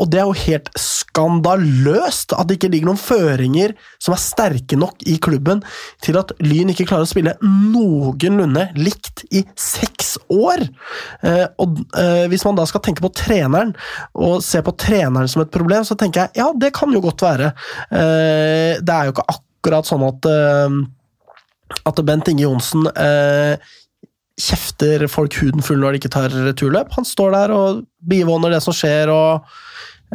Og 0.00 0.10
det 0.10 0.22
er 0.22 0.28
jo 0.28 0.44
helt 0.46 0.70
skandaløst 0.80 2.34
at 2.36 2.48
det 2.48 2.58
ikke 2.58 2.70
ligger 2.72 2.90
noen 2.90 3.00
føringer 3.00 3.74
som 4.00 4.14
er 4.16 4.22
sterke 4.22 4.78
nok 4.80 5.04
i 5.10 5.18
klubben 5.22 5.62
til 6.04 6.18
at 6.20 6.32
Lyn 6.44 6.72
ikke 6.72 6.88
klarer 6.88 7.08
å 7.08 7.10
spille 7.10 7.36
noenlunde 7.42 8.68
likt 8.80 9.24
i 9.30 9.44
seks 9.60 10.16
år. 10.32 10.64
Eh, 11.26 11.46
og 11.60 11.82
eh, 11.98 12.26
hvis 12.32 12.46
man 12.46 12.58
da 12.58 12.66
skal 12.68 12.84
tenke 12.84 13.04
på 13.04 13.12
treneren, 13.16 13.74
og 14.14 14.40
se 14.44 14.62
på 14.64 14.74
treneren 14.80 15.28
som 15.30 15.44
et 15.44 15.52
problem, 15.52 15.84
så 15.86 15.96
tenker 15.98 16.26
jeg 16.26 16.42
ja, 16.42 16.50
det 16.56 16.72
kan 16.76 16.92
jo 16.94 17.02
godt 17.04 17.26
være. 17.26 17.52
Eh, 17.90 18.80
det 18.80 18.96
er 18.96 19.08
jo 19.08 19.14
ikke 19.16 19.28
akkurat 19.34 19.88
sånn 19.88 20.06
at 20.06 20.26
at 21.86 22.00
Bent 22.06 22.28
Inge 22.30 22.42
Johnsen 22.42 22.86
eh, 22.88 23.54
kjefter 24.40 25.06
folk 25.10 25.36
huden 25.40 25.64
full 25.64 25.80
når 25.82 25.94
de 25.96 26.02
ikke 26.02 26.14
tar 26.16 26.32
returløp. 26.32 26.94
Han 26.96 27.06
står 27.08 27.34
der 27.36 27.54
og 27.54 27.82
bivåner 28.10 28.54
det 28.54 28.62
som 28.64 28.74
skjer, 28.76 29.12
og 29.12 29.46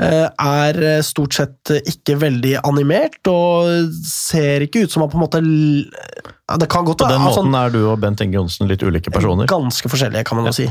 eh, 0.02 0.26
er 0.28 0.80
stort 1.06 1.38
sett 1.38 1.74
ikke 1.82 2.18
veldig 2.24 2.56
animert, 2.64 3.22
og 3.32 3.94
ser 4.10 4.66
ikke 4.66 4.86
ut 4.86 4.96
som 4.96 5.06
han 5.06 5.12
på 5.14 5.20
en 5.20 5.26
måte 5.26 5.44
Det 5.46 6.70
kan 6.72 6.88
godt 6.88 7.04
På 7.04 7.12
den 7.12 7.24
måten 7.24 7.46
sånn, 7.46 7.60
er 7.60 7.74
du 7.74 7.82
og 7.86 8.00
Bent 8.04 8.24
Inge 8.26 8.40
Johnsen 8.40 8.72
litt 8.72 8.84
ulike 8.86 9.14
personer. 9.14 9.50
Ganske 9.52 9.92
forskjellige, 9.92 10.26
kan 10.28 10.42
man 10.42 10.50
jo 10.52 10.58
si. 10.58 10.70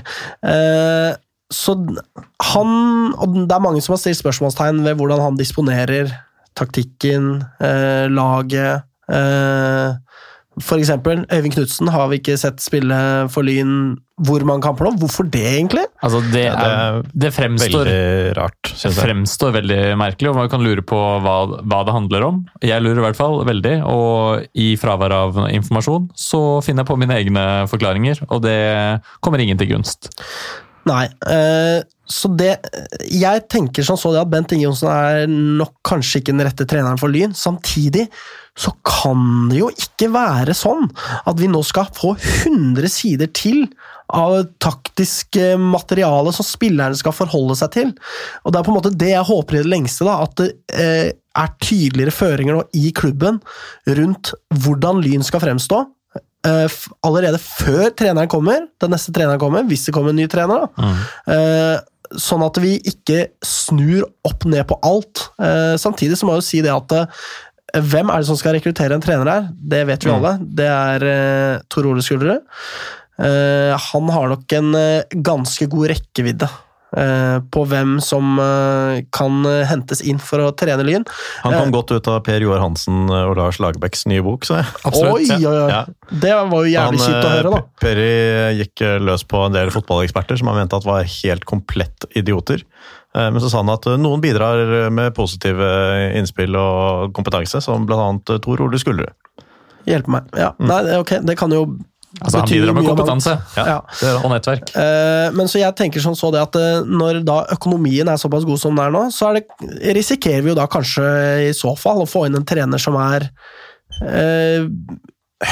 Eh, 0.50 1.12
så 1.52 1.74
han 2.50 2.70
Og 3.20 3.34
det 3.44 3.52
er 3.52 3.62
mange 3.62 3.82
som 3.84 3.94
har 3.94 4.02
stilt 4.02 4.18
spørsmålstegn 4.22 4.82
ved 4.86 4.96
hvordan 4.98 5.22
han 5.22 5.40
disponerer 5.40 6.10
taktikken, 6.54 7.42
eh, 7.60 8.06
laget 8.10 8.84
eh, 9.10 9.96
For 10.62 10.78
eksempel, 10.78 11.24
Øyvind 11.32 11.54
Knutsen 11.56 11.90
har 11.90 12.08
vi 12.10 12.20
ikke 12.20 12.36
sett 12.38 12.62
spille 12.62 12.96
for 13.32 13.46
Lyn 13.46 13.94
hvor 14.22 14.44
mange 14.46 14.62
kamper 14.62 14.86
nå. 14.86 14.92
Hvorfor 15.00 15.26
det, 15.26 15.42
egentlig? 15.56 15.82
Altså, 15.98 16.20
det, 16.30 16.44
Ja, 16.44 16.54
det 16.54 16.68
er, 16.70 16.98
det 17.24 17.30
fremstår 17.34 17.88
Veldig 17.88 18.36
rart, 18.38 18.70
Det 18.70 18.92
fremstår 18.94 19.54
veldig 19.56 19.78
merkelig, 19.98 20.30
og 20.30 20.38
man 20.38 20.50
kan 20.52 20.62
lure 20.62 20.84
på 20.86 20.98
hva, 21.24 21.38
hva 21.58 21.80
det 21.86 21.96
handler 21.96 22.26
om. 22.28 22.42
Jeg 22.62 22.84
lurer 22.84 23.02
i 23.02 23.06
hvert 23.08 23.18
fall 23.18 23.40
veldig, 23.48 23.74
og 23.90 24.46
i 24.54 24.68
fravær 24.78 25.16
av 25.16 25.40
informasjon 25.48 26.12
så 26.14 26.44
finner 26.62 26.84
jeg 26.84 26.92
på 26.92 26.98
mine 27.02 27.18
egne 27.18 27.46
forklaringer, 27.70 28.22
og 28.28 28.44
det 28.46 28.60
kommer 29.24 29.42
ingen 29.42 29.58
til 29.58 29.74
gunst. 29.74 30.12
Nei. 30.84 31.08
Øh, 31.32 31.80
så 32.04 32.28
det 32.36 32.58
Jeg 33.08 33.46
tenker 33.48 33.82
som 33.86 33.96
så 33.96 34.10
det 34.12 34.20
at 34.20 34.30
Bent 34.30 34.52
Inge 34.52 34.66
Johnsen 34.66 34.90
er 34.92 35.26
nok 35.26 35.78
kanskje 35.88 36.20
ikke 36.20 36.34
den 36.34 36.44
rette 36.44 36.66
treneren 36.68 37.00
for 37.00 37.08
Lyn. 37.08 37.32
Samtidig 37.32 38.10
så 38.54 38.70
kan 38.86 39.48
det 39.50 39.58
jo 39.58 39.68
ikke 39.72 40.06
være 40.14 40.54
sånn 40.54 40.86
at 41.26 41.40
vi 41.40 41.48
nå 41.50 41.58
skal 41.66 41.88
få 41.96 42.12
100 42.46 42.86
sider 42.92 43.30
til 43.34 43.64
av 44.14 44.36
taktisk 44.62 45.36
eh, 45.40 45.56
materiale 45.58 46.30
som 46.36 46.46
spillerne 46.46 46.94
skal 46.98 47.14
forholde 47.16 47.56
seg 47.58 47.72
til. 47.74 47.90
Og 48.44 48.52
Det 48.54 48.60
er 48.60 48.66
på 48.66 48.70
en 48.70 48.76
måte 48.78 48.92
det 49.00 49.10
jeg 49.10 49.26
håper 49.26 49.58
i 49.58 49.62
det 49.64 49.72
lengste, 49.72 50.06
da, 50.06 50.20
at 50.26 50.36
det 50.38 50.50
eh, 50.76 51.08
er 51.34 51.54
tydeligere 51.64 52.14
føringer 52.14 52.54
nå 52.60 52.62
i 52.78 52.92
klubben 52.94 53.40
rundt 53.98 54.30
hvordan 54.62 55.00
Lyn 55.02 55.24
skal 55.26 55.42
fremstå. 55.42 55.80
eh, 56.46 56.76
allerede 57.02 57.40
før 57.42 57.88
treneren 57.96 58.28
kommer, 58.30 58.68
den 58.84 58.94
neste 58.94 59.10
treneren 59.16 59.40
kommer, 59.42 59.64
hvis 59.66 59.86
det 59.88 59.94
kommer 59.96 60.14
en 60.14 60.20
ny 60.22 60.28
trener. 60.30 60.68
da. 60.76 60.92
Eh, 61.34 62.18
sånn 62.20 62.44
at 62.46 62.60
vi 62.62 62.76
ikke 62.86 63.24
snur 63.42 64.04
opp 64.28 64.44
ned 64.46 64.62
på 64.70 64.76
alt. 64.84 65.24
Eh, 65.42 65.74
samtidig 65.80 66.20
så 66.20 66.28
må 66.28 66.36
jeg 66.36 66.44
jo 66.44 66.50
si 66.52 66.60
det 66.62 66.70
at 66.76 66.94
hvem 67.82 68.10
er 68.12 68.22
det 68.22 68.28
som 68.28 68.38
skal 68.38 68.54
rekruttere 68.56 68.94
en 68.94 69.02
trener 69.02 69.30
her? 69.30 69.48
Det 69.54 69.82
vet 69.88 70.04
vi 70.06 70.12
alle. 70.14 70.36
Det 70.40 70.68
er 70.70 71.06
uh, 71.08 71.62
Tor 71.72 71.88
Ole 71.90 72.04
Skuldre. 72.04 72.38
Uh, 73.18 73.74
han 73.78 74.12
har 74.14 74.30
nok 74.30 74.54
en 74.58 74.70
uh, 74.74 75.18
ganske 75.24 75.66
god 75.70 75.90
rekkevidde 75.92 76.48
eh, 76.98 77.36
på 77.54 77.62
hvem 77.70 77.96
som 78.02 78.38
kan 79.14 79.46
hentes 79.66 80.02
inn 80.06 80.20
for 80.22 80.42
å 80.44 80.52
trene 80.54 80.84
Lyn. 80.86 81.06
Han 81.42 81.56
kom 81.56 81.72
godt 81.74 81.94
ut 81.96 82.10
av 82.10 82.20
Per 82.26 82.42
Joar 82.42 82.62
Hansen 82.62 83.08
og 83.10 83.34
Lars 83.38 83.58
Lagerbäcks 83.62 84.06
nye 84.10 84.22
bok, 84.22 84.46
så 84.46 84.60
jeg. 84.60 84.68
Oi, 84.92 85.24
oi, 85.26 85.40
oi! 85.42 85.70
Ja. 85.72 85.80
Det 86.10 86.34
var 86.34 86.54
jo 86.54 86.70
jævlig 86.70 87.00
Han, 87.02 87.02
kjipt 87.02 87.18
å 87.18 87.32
høre, 87.34 87.54
da. 87.56 87.62
Perry 87.82 88.10
gikk 88.60 88.84
løs 89.02 89.26
på 89.26 89.42
en 89.48 89.58
del 89.58 89.74
fotballeksperter 89.74 90.38
som 90.38 90.52
han 90.52 90.62
mente 90.62 90.78
at 90.78 90.86
var 90.86 91.02
helt 91.18 91.46
komplett 91.50 92.06
idioter. 92.14 92.62
Eh, 93.14 93.30
Men 93.30 93.40
så 93.42 93.50
sa 93.52 93.62
han 93.62 93.70
at 93.74 93.86
eh, 93.86 93.98
noen 94.00 94.20
bidrar 94.24 94.90
med 94.90 95.14
positive 95.16 95.68
innspill 96.18 96.56
og 96.58 97.12
kompetanse, 97.16 97.60
som 97.64 97.86
bl.a. 97.86 98.08
Tor 98.42 98.62
Ole 98.66 98.80
Skullerud. 98.80 99.14
Hjelpe 99.88 100.08
meg. 100.14 100.30
Ja, 100.38 100.54
Nei, 100.58 100.78
det 100.86 100.94
er 100.96 101.02
ok, 101.04 101.18
det 101.28 101.36
kan 101.40 101.52
jo 101.52 101.66
Altså, 102.22 102.38
han 102.44 102.46
bidrar 102.46 102.76
med 102.76 102.84
kompetanse 102.86 103.32
Ja. 103.58 103.80
det 103.98 104.06
er 104.06 104.20
og 104.22 104.30
nettverk. 104.30 104.68
Eh, 104.78 105.32
Men 105.34 105.48
så 105.50 105.58
jeg 105.58 105.74
tenker 105.74 105.98
sånn 106.04 106.14
så 106.14 106.28
det 106.30 106.44
at 106.44 106.54
eh, 106.60 106.84
når 106.86 107.18
da 107.26 107.40
økonomien 107.56 108.06
er 108.08 108.20
såpass 108.22 108.46
god 108.46 108.60
som 108.62 108.76
den 108.76 108.84
er 108.84 108.94
nå, 108.94 109.08
så 109.10 109.32
er 109.32 109.40
det, 109.40 109.48
risikerer 109.98 110.44
vi 110.46 110.52
jo 110.52 110.54
da 110.54 110.68
kanskje 110.70 111.02
i 111.48 111.52
så 111.58 111.74
fall 111.76 112.04
å 112.04 112.06
få 112.06 112.26
inn 112.28 112.38
en 112.38 112.46
trener 112.46 112.78
som 112.78 112.94
er 113.02 113.26
eh, 114.06 114.62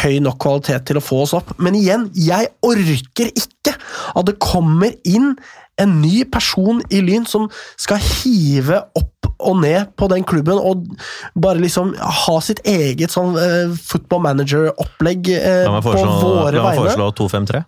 høy 0.02 0.20
nok 0.24 0.38
kvalitet 0.40 0.86
til 0.88 1.00
å 1.00 1.04
få 1.04 1.24
oss 1.26 1.34
opp. 1.36 1.50
Men 1.58 1.74
igjen, 1.76 2.06
jeg 2.16 2.52
orker 2.64 3.32
ikke 3.34 3.74
at 4.14 4.30
det 4.30 4.38
kommer 4.42 4.94
inn 5.02 5.34
en 5.82 5.98
ny 6.02 6.22
person 6.30 6.82
i 6.90 7.02
Lyn 7.04 7.26
som 7.28 7.48
skal 7.80 8.00
hive 8.02 8.80
opp 8.98 9.30
og 9.42 9.58
ned 9.62 9.90
på 9.98 10.06
den 10.12 10.24
klubben 10.28 10.58
og 10.58 10.86
bare 11.34 11.62
liksom 11.62 11.94
ha 11.98 12.36
sitt 12.44 12.62
eget 12.68 13.14
sånn 13.14 13.34
uh, 13.34 13.74
football 13.74 14.22
manager-opplegg 14.28 15.32
uh, 15.34 15.80
på 15.82 15.94
våre 15.96 16.04
våre 16.06 16.58
la 16.58 16.68
meg 16.68 16.78
vegne. 16.78 16.84
foreslå 16.84 17.10
2-5-3. 17.18 17.64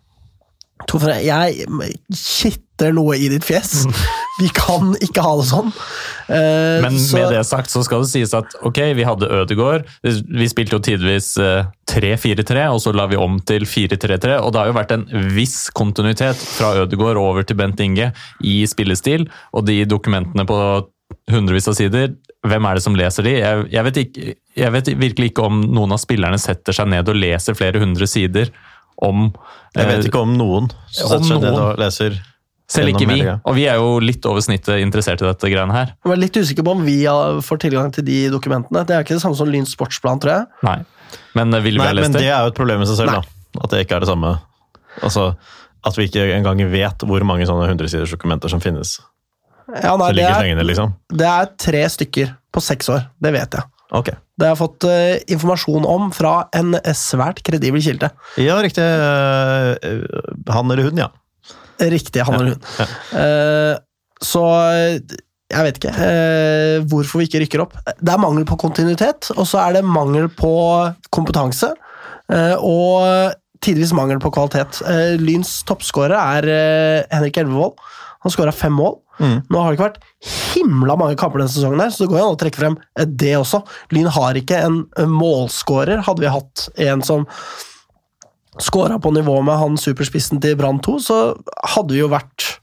To 0.90 1.00
for 1.00 1.14
Jeg 1.24 1.66
kitter 2.10 2.94
noe 2.94 3.18
i 3.18 3.30
ditt 3.32 3.46
fjes. 3.46 3.84
Vi 4.40 4.48
kan 4.50 4.96
ikke 4.98 5.22
ha 5.22 5.32
det 5.38 5.46
sånn. 5.46 5.68
Eh, 6.26 6.82
Men 6.82 6.98
så- 6.98 7.14
med 7.18 7.30
det 7.36 7.44
sagt 7.46 7.70
så 7.70 7.84
skal 7.84 8.02
det 8.02 8.08
sies 8.10 8.34
at 8.34 8.54
ok, 8.62 8.80
vi 8.94 9.04
hadde 9.06 9.28
Ødegaard. 9.30 9.84
Vi 10.02 10.48
spilte 10.50 10.74
jo 10.74 10.80
tidvis 10.82 11.36
eh, 11.38 11.66
3-4-3, 11.86 12.66
og 12.72 12.80
så 12.82 12.92
la 12.94 13.06
vi 13.06 13.16
om 13.16 13.38
til 13.40 13.62
4-3-3. 13.62 14.40
Og 14.42 14.52
det 14.52 14.58
har 14.58 14.66
jo 14.66 14.78
vært 14.78 14.92
en 14.96 15.06
viss 15.36 15.70
kontinuitet 15.70 16.34
fra 16.36 16.74
Ødegaard 16.82 17.16
over 17.16 17.44
til 17.46 17.56
Bent 17.56 17.78
Inge 17.78 18.12
i 18.42 18.64
spillestil. 18.66 19.28
Og 19.54 19.66
de 19.66 19.84
dokumentene 19.84 20.44
på 20.48 20.58
hundrevis 21.30 21.68
av 21.68 21.76
sider, 21.78 22.14
hvem 22.44 22.66
er 22.68 22.74
det 22.74 22.82
som 22.82 22.96
leser 22.98 23.22
de? 23.22 23.38
Jeg, 23.38 23.70
jeg, 23.70 23.84
vet 23.84 23.96
ikke, 24.02 24.34
jeg 24.56 24.72
vet 24.72 24.92
virkelig 24.98 25.30
ikke 25.30 25.46
om 25.46 25.62
noen 25.62 25.94
av 25.94 26.02
spillerne 26.02 26.40
setter 26.42 26.72
seg 26.76 26.90
ned 26.90 27.08
og 27.08 27.16
leser 27.16 27.54
flere 27.54 27.78
hundre 27.80 28.08
sider 28.10 28.50
om 29.02 29.32
Jeg 29.74 29.86
vet 29.88 30.04
eh, 30.04 30.08
ikke 30.10 30.22
om 30.22 30.36
noen 30.38 30.68
som 30.90 31.16
om 31.18 31.22
setter 31.22 31.28
seg 31.34 31.42
ned 31.42 31.58
og 31.58 31.78
leser 31.78 32.18
Selv 32.70 32.88
ikke 32.94 33.06
vi. 33.10 33.18
Og 33.44 33.54
vi 33.58 33.66
er 33.68 33.76
jo 33.76 33.98
litt 34.00 34.24
over 34.24 34.40
snittet 34.40 34.80
interessert 34.80 35.20
i 35.20 35.26
dette 35.28 35.50
greiene 35.52 35.74
her. 35.76 35.90
Jeg 36.04 36.12
er 36.14 36.20
litt 36.22 36.36
usikker 36.40 36.64
på 36.64 36.72
om 36.72 36.84
vi 36.86 36.96
får 37.44 37.60
tilgang 37.66 37.90
til 37.92 38.06
de 38.06 38.22
dokumentene. 38.32 38.86
Det 38.88 38.94
er 38.96 39.04
ikke 39.04 39.18
det 39.18 39.22
samme 39.24 39.36
som 39.36 39.50
Lyns 39.52 39.74
sportsplan, 39.76 40.22
tror 40.22 40.32
jeg. 40.32 40.46
Nei. 40.64 40.78
Men 41.36 41.52
eh, 41.52 41.60
vil 41.66 41.76
vi 41.76 41.82
Nei, 41.82 41.90
ha 41.90 41.92
men 41.92 42.00
lest 42.00 42.16
det 42.16 42.22
det? 42.24 42.30
er 42.32 42.46
jo 42.46 42.52
et 42.54 42.56
problem 42.56 42.80
i 42.80 42.88
seg 42.88 42.96
selv, 43.02 43.12
Nei. 43.12 43.20
da. 43.20 43.60
At 43.66 43.70
det 43.74 43.82
ikke 43.84 43.98
er 43.98 44.04
det 44.06 44.08
samme. 44.10 44.32
Altså, 45.04 45.26
At 45.84 45.98
vi 46.00 46.06
ikke 46.08 46.24
engang 46.38 46.62
vet 46.72 47.04
hvor 47.04 47.26
mange 47.28 47.44
sånne 47.46 47.68
hundresiders 47.68 48.14
dokumenter 48.16 48.48
som 48.48 48.62
finnes. 48.64 48.96
Ja, 49.68 49.94
nei, 50.00 50.10
det, 50.16 50.24
er, 50.24 50.34
hengende, 50.40 50.64
liksom. 50.68 50.94
det 51.12 51.24
er 51.28 51.46
tre 51.60 51.84
stykker 51.92 52.32
på 52.52 52.60
seks 52.64 52.88
år. 52.92 53.06
Det 53.20 53.30
vet 53.36 53.54
jeg. 53.58 53.68
Okay. 53.94 54.16
Det 54.40 54.48
har 54.48 54.54
jeg 54.56 54.60
fått 54.60 54.84
uh, 54.88 55.20
informasjon 55.36 55.84
om 55.88 56.08
fra 56.12 56.32
en 56.56 56.74
svært 56.96 57.42
kredibel 57.46 57.80
kilde. 57.84 58.08
Ja, 58.40 58.56
riktig. 58.64 58.82
eh, 58.82 60.00
Han 60.52 60.70
eller 60.72 60.88
hun, 60.88 60.98
ja. 61.04 61.08
Riktig, 61.78 62.22
han 62.22 62.34
eller 62.38 62.54
hun. 62.54 62.66
Ja. 62.78 62.86
ja. 63.18 63.76
så 64.22 64.42
eh, 64.72 65.16
jeg 65.54 65.66
vet 65.66 65.78
ikke 65.80 65.94
eh, 66.06 66.76
hvorfor 66.90 67.20
vi 67.20 67.28
ikke 67.28 67.42
rykker 67.44 67.64
opp. 67.64 67.74
Det 68.00 68.12
er 68.12 68.22
mangel 68.22 68.46
på 68.48 68.58
kontinuitet, 68.60 69.30
og 69.36 69.46
så 69.48 69.60
er 69.64 69.78
det 69.78 69.86
mangel 69.86 70.30
på 70.32 70.54
kompetanse. 71.14 71.74
eh, 72.32 72.54
og 72.58 73.34
tidvis 73.64 73.94
mangel 73.96 74.18
på 74.20 74.32
kvalitet. 74.34 74.82
Lyns 75.22 75.62
toppskårer 75.64 76.12
er 76.18 77.06
Henrik 77.08 77.38
Elvevold. 77.40 77.78
Han 78.24 78.32
skåra 78.32 78.52
fem 78.52 78.74
mål. 78.76 78.98
Mm. 79.20 79.38
Nå 79.48 79.60
har 79.60 79.70
det 79.70 79.78
ikke 79.78 79.86
vært 79.86 80.02
himla 80.52 80.96
mange 80.98 81.16
kamper 81.16 81.40
denne 81.40 81.52
sesongen, 81.52 81.80
her, 81.80 81.92
så 81.94 82.04
det 82.04 82.10
går 82.10 82.20
an 82.20 82.34
å 82.34 82.40
trekke 82.40 82.60
frem 82.60 82.76
det 83.06 83.34
også. 83.38 83.62
Lyn 83.94 84.10
har 84.12 84.36
ikke 84.36 84.58
en 84.66 84.82
målskårer. 85.08 86.02
Hadde 86.04 86.24
vi 86.24 86.32
hatt 86.34 86.66
en 86.88 87.04
som 87.06 87.24
skåra 88.62 88.98
på 89.02 89.10
nivå 89.14 89.40
med 89.44 89.58
han 89.58 89.76
superspissen 89.80 90.40
til 90.42 90.56
Brann 90.60 90.80
2, 90.84 90.98
så 91.02 91.18
hadde 91.74 91.94
vi 91.94 92.00
jo 92.02 92.10
vært 92.12 92.58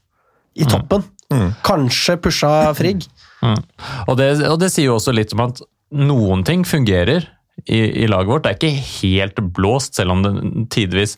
i 0.56 0.64
toppen. 0.68 1.04
Mm. 1.32 1.52
Kanskje 1.64 2.18
pusha 2.20 2.50
Frigg. 2.76 3.06
Mm. 3.42 3.58
Og, 4.08 4.16
det, 4.20 4.30
og 4.48 4.58
det 4.60 4.68
sier 4.72 4.90
jo 4.90 4.98
også 4.98 5.14
litt 5.16 5.32
om 5.36 5.46
at 5.48 5.62
noen 5.92 6.44
ting 6.44 6.62
fungerer 6.68 7.24
i, 7.68 8.04
i 8.04 8.06
laget 8.08 8.30
vårt. 8.30 8.44
Det 8.44 8.52
er 8.52 8.58
ikke 8.60 8.84
helt 9.00 9.40
blåst, 9.56 9.96
selv 9.98 10.14
om 10.14 10.22
det 10.24 10.32
tidvis 10.72 11.16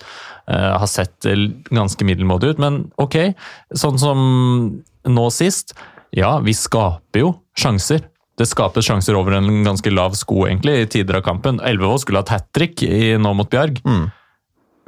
uh, 0.50 0.78
har 0.80 0.88
sett 0.90 1.26
ganske 1.74 2.06
middelmådig 2.06 2.54
ut. 2.54 2.62
Men 2.62 2.80
ok, 3.00 3.18
sånn 3.74 3.98
som 4.02 4.24
nå 5.04 5.28
sist. 5.34 5.74
Ja, 6.14 6.36
vi 6.42 6.54
skaper 6.54 7.24
jo 7.24 7.32
sjanser. 7.58 8.06
Det 8.38 8.46
skapes 8.50 8.86
sjanser 8.86 9.14
over 9.18 9.36
en 9.38 9.62
ganske 9.66 9.90
lav 9.94 10.14
sko, 10.18 10.44
egentlig, 10.48 10.74
i 10.82 10.90
tider 10.90 11.20
av 11.20 11.26
kampen. 11.26 11.60
Elvevold 11.62 12.02
skulle 12.02 12.22
hatt 12.24 12.32
hat 12.34 12.48
trick 12.54 12.82
i- 12.82 13.14
nå 13.18 13.34
mot 13.34 13.50
Bjarg, 13.50 13.78
Mm. 13.86 14.08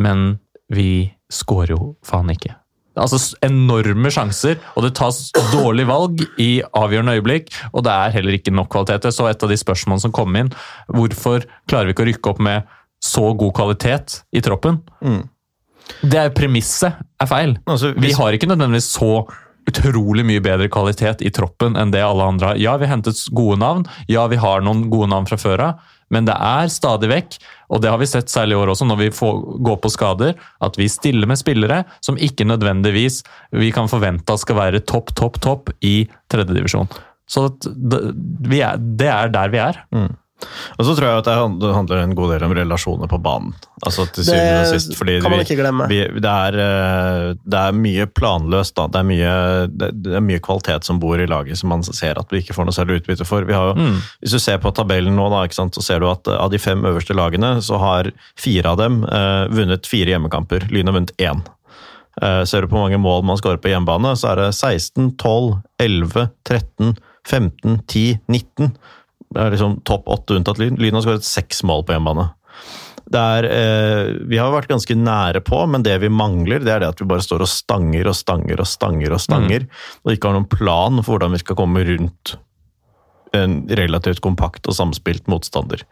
Men 0.03 0.39
vi 0.73 1.11
skårer 1.33 1.75
jo 1.77 1.95
faen 2.07 2.31
ikke. 2.33 2.55
Altså 2.97 3.19
enorme 3.45 4.09
sjanser, 4.13 4.57
og 4.73 4.87
det 4.87 4.95
tas 4.97 5.19
dårlig 5.53 5.85
valg 5.89 6.23
i 6.41 6.63
avgjørende 6.65 7.19
øyeblikk. 7.19 7.51
Og 7.75 7.85
det 7.85 7.93
er 7.93 8.15
heller 8.15 8.39
ikke 8.39 8.55
nok 8.57 8.71
kvalitet. 8.73 9.11
Så 9.13 9.29
et 9.29 9.43
av 9.45 9.53
de 9.53 9.59
spørsmålene 9.61 10.07
som 10.07 10.15
kom 10.17 10.37
inn, 10.41 10.49
hvorfor 10.89 11.45
klarer 11.69 11.91
vi 11.91 11.97
ikke 11.97 12.07
å 12.07 12.11
rykke 12.11 12.33
opp 12.33 12.45
med 12.47 12.77
så 13.05 13.35
god 13.37 13.53
kvalitet 13.59 14.23
i 14.33 14.41
troppen? 14.45 14.81
Mm. 15.05 15.27
Det 16.09 16.25
premisset 16.35 16.97
er 17.21 17.29
feil. 17.31 17.59
Altså, 17.69 17.93
Vi 17.95 18.15
har 18.17 18.33
ikke 18.33 18.49
nødvendigvis 18.49 18.89
så 18.97 19.27
utrolig 19.67 20.25
mye 20.27 20.43
bedre 20.43 20.71
kvalitet 20.73 21.23
i 21.27 21.33
troppen 21.35 21.77
enn 21.79 21.93
det 21.95 22.03
alle 22.05 22.25
andre 22.25 22.53
har. 22.53 22.63
Ja, 22.63 22.77
vi 22.79 22.87
har 22.87 22.97
hentet 22.97 23.21
gode 23.35 23.59
navn, 23.61 23.85
ja, 24.09 24.27
vi 24.31 24.39
har 24.41 24.63
noen 24.65 24.87
gode 24.93 25.11
navn 25.11 25.27
fra 25.29 25.39
før 25.41 25.65
av, 25.69 25.87
men 26.15 26.29
det 26.29 26.37
er 26.39 26.71
stadig 26.71 27.11
vekk, 27.11 27.39
og 27.73 27.83
det 27.83 27.91
har 27.91 27.99
vi 27.99 28.09
sett 28.09 28.31
særlig 28.31 28.55
i 28.55 28.61
år 28.61 28.73
også, 28.75 28.87
når 28.87 29.01
vi 29.01 29.09
får, 29.15 29.41
går 29.67 29.81
på 29.83 29.91
skader, 29.91 30.37
at 30.63 30.79
vi 30.79 30.87
stiller 30.93 31.27
med 31.31 31.41
spillere 31.41 31.83
som 32.05 32.19
ikke 32.19 32.47
nødvendigvis 32.47 33.23
vi 33.59 33.73
kan 33.75 33.91
forvente 33.91 34.39
skal 34.39 34.61
være 34.61 34.85
topp, 34.87 35.15
topp, 35.19 35.41
topp 35.43 35.75
i 35.83 35.97
tredjedivisjon. 36.33 36.91
Så 37.27 37.49
det, 37.63 38.01
vi 38.47 38.63
er, 38.63 38.79
det 38.79 39.11
er 39.11 39.35
der 39.35 39.51
vi 39.51 39.63
er. 39.63 39.83
Mm. 39.95 40.13
Og 40.77 40.85
så 40.85 40.93
tror 40.93 41.07
jeg 41.09 41.21
at 41.23 41.29
det 41.61 41.71
handler 41.73 42.03
en 42.03 42.15
god 42.17 42.35
del 42.35 42.45
om 42.45 42.53
relasjoner 42.57 43.09
på 43.09 43.19
banen. 43.25 43.55
Altså 43.81 44.05
til 44.13 44.27
syvende 44.27 44.59
og 44.61 44.69
sist. 44.75 44.93
Fordi 44.99 45.17
kan 45.25 45.33
man 45.33 45.43
ikke 45.45 45.57
glemme. 45.59 45.87
Vi, 45.89 46.01
det, 46.13 46.33
er, 46.33 46.59
eh, 46.61 47.29
det, 47.41 47.63
er, 47.63 47.79
mye 47.87 48.07
planløst. 48.11 48.77
Da. 48.77 48.87
Det 48.93 49.01
er 49.01 49.09
mye, 49.09 49.33
det 49.73 50.19
er 50.19 50.25
mye, 50.25 50.43
kvalitet 50.45 50.89
som 50.89 51.01
bor 51.01 51.21
i 51.21 51.29
laget 51.29 51.61
som 51.61 51.73
man 51.73 51.85
ser 51.87 52.21
at 52.21 52.33
vi 52.33 52.43
ikke 52.45 52.57
får 52.57 52.69
noe 52.69 52.77
særlig 52.77 53.01
utbytte 53.01 53.29
for. 53.29 53.49
Jo, 53.49 53.73
mm. 53.79 53.97
Hvis 54.21 54.37
du 54.37 54.41
ser 54.43 54.61
på 54.63 54.75
tabellen 54.77 55.17
nå, 55.17 55.31
da, 55.33 55.43
så 55.49 55.85
ser 55.85 56.05
du 56.05 56.11
at 56.11 56.29
av 56.37 56.53
de 56.53 56.61
fem 56.61 56.85
øverste 56.85 57.17
lagene, 57.17 57.57
så 57.65 57.81
har 57.81 58.13
fire 58.41 58.75
av 58.75 58.81
dem 58.83 59.03
eh, 59.09 59.47
vunnet 59.57 59.89
fire 59.89 60.13
hjemmekamper. 60.13 60.69
Lyn 60.73 60.93
har 60.93 60.99
vunnet 60.99 61.17
én. 61.17 61.41
Eh, 62.21 62.43
ser 62.49 62.65
du 62.65 62.69
på 62.69 62.77
hvor 62.77 62.87
mange 62.87 63.01
mål 63.01 63.25
man 63.29 63.41
skårer 63.41 63.63
på 63.63 63.73
hjemmebane, 63.73 64.13
så 64.21 64.35
er 64.35 64.45
det 64.45 64.53
16, 64.53 65.15
12, 65.17 65.57
11, 65.81 66.29
13, 66.45 66.95
15, 67.25 67.81
10, 67.89 68.07
19 68.29 68.77
det 69.06 69.06
er 69.43 69.55
liksom 69.55 69.81
topp 69.89 70.09
åtte 70.13 70.39
unntatt 70.39 70.61
Lyn. 70.63 70.79
Lyn 70.81 70.99
har 70.99 71.05
skåret 71.05 71.27
seks 71.27 71.63
mål 71.67 71.87
på 71.87 71.97
hjemmebane. 71.97 72.31
Er, 73.15 73.47
eh, 73.47 74.17
vi 74.27 74.39
har 74.41 74.51
vært 74.51 74.73
ganske 74.73 74.97
nære 74.99 75.45
på, 75.47 75.61
men 75.71 75.85
det 75.87 75.95
vi 76.03 76.11
mangler, 76.11 76.65
det 76.65 76.73
er 76.75 76.83
det 76.83 76.89
at 76.91 77.01
vi 77.01 77.07
bare 77.07 77.23
står 77.23 77.45
og 77.45 77.53
stanger 77.53 78.11
og 78.11 78.17
stanger 78.19 78.59
og 78.59 78.67
stanger 78.67 79.15
og 79.15 79.23
stanger, 79.23 79.69
mm. 79.69 80.03
og 80.05 80.13
ikke 80.13 80.33
har 80.33 80.35
noen 80.41 80.51
plan 80.51 80.99
for 81.05 81.15
hvordan 81.15 81.37
vi 81.37 81.43
skal 81.45 81.59
komme 81.61 81.85
rundt 81.87 82.35
en 83.37 83.57
relativt 83.79 84.23
kompakt 84.25 84.67
og 84.71 84.77
samspilt 84.77 85.27
motstander. 85.31 85.83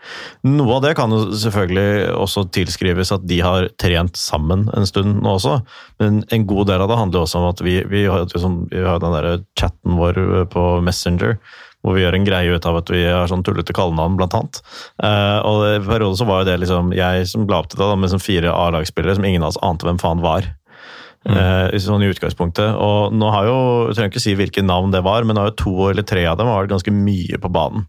Noe 0.46 0.76
av 0.76 0.84
det 0.84 0.94
kan 0.98 1.12
jo 1.12 1.26
selvfølgelig 1.38 2.14
også 2.16 2.46
tilskrives 2.54 3.12
at 3.14 3.26
de 3.28 3.40
har 3.44 3.68
trent 3.80 4.18
sammen 4.18 4.68
en 4.76 4.88
stund 4.88 5.20
nå 5.22 5.36
også, 5.36 5.58
men 6.02 6.22
en 6.34 6.46
god 6.48 6.70
del 6.70 6.84
av 6.84 6.90
det 6.90 7.00
handler 7.00 7.24
også 7.24 7.42
om 7.42 7.50
at 7.50 7.62
vi, 7.64 7.78
vi 7.90 8.06
har, 8.08 8.26
liksom, 8.30 8.64
vi 8.72 8.84
har 8.86 9.02
den 9.02 9.16
der 9.16 9.44
chatten 9.60 9.98
vår 10.00 10.20
på 10.54 10.66
Messenger 10.86 11.38
hvor 11.84 11.98
vi 11.98 12.02
gjør 12.02 12.16
en 12.16 12.26
greie 12.26 12.56
ut 12.56 12.66
av 12.68 12.80
at 12.80 12.90
vi 12.92 13.02
har 13.04 13.28
sånn 13.28 13.44
tullete 13.44 13.76
kallenavn, 13.76 14.16
blant 14.16 14.34
annet. 14.38 14.60
Uh, 14.96 15.38
og 15.44 15.64
I 15.68 15.78
perioden 15.84 16.16
så 16.16 16.26
var 16.28 16.46
det 16.48 16.56
liksom 16.62 16.94
jeg 16.96 17.28
som 17.28 17.44
la 17.50 17.60
opp 17.60 17.68
til 17.68 17.82
det, 17.82 17.88
da, 17.90 17.98
med 18.00 18.12
sånn 18.12 18.24
fire 18.24 18.52
A-lagsspillere 18.56 19.18
som 19.18 19.26
ingen 19.28 19.44
av 19.44 19.52
oss 19.52 19.60
ante 19.64 19.88
hvem 19.88 20.00
faen 20.00 20.24
var. 20.24 20.48
Mm. 21.28 21.36
Uh, 21.36 21.76
sånn 21.80 22.04
i 22.04 22.10
utgangspunktet. 22.12 22.72
Og 22.80 23.12
nå 23.16 23.32
har 23.32 23.48
jo, 23.50 23.58
Jeg 23.90 23.98
trenger 23.98 24.14
ikke 24.14 24.24
si 24.24 24.36
hvilke 24.38 24.64
navn 24.64 24.96
det 24.96 25.04
var, 25.04 25.28
men 25.28 25.36
nå 25.36 25.44
har 25.44 25.52
jo 25.52 25.60
to 25.60 25.74
eller 25.90 26.08
tre 26.08 26.24
av 26.30 26.40
dem 26.40 26.48
har 26.48 26.64
vært 26.64 26.72
ganske 26.72 26.96
mye 26.96 27.40
på 27.40 27.52
banen. 27.52 27.88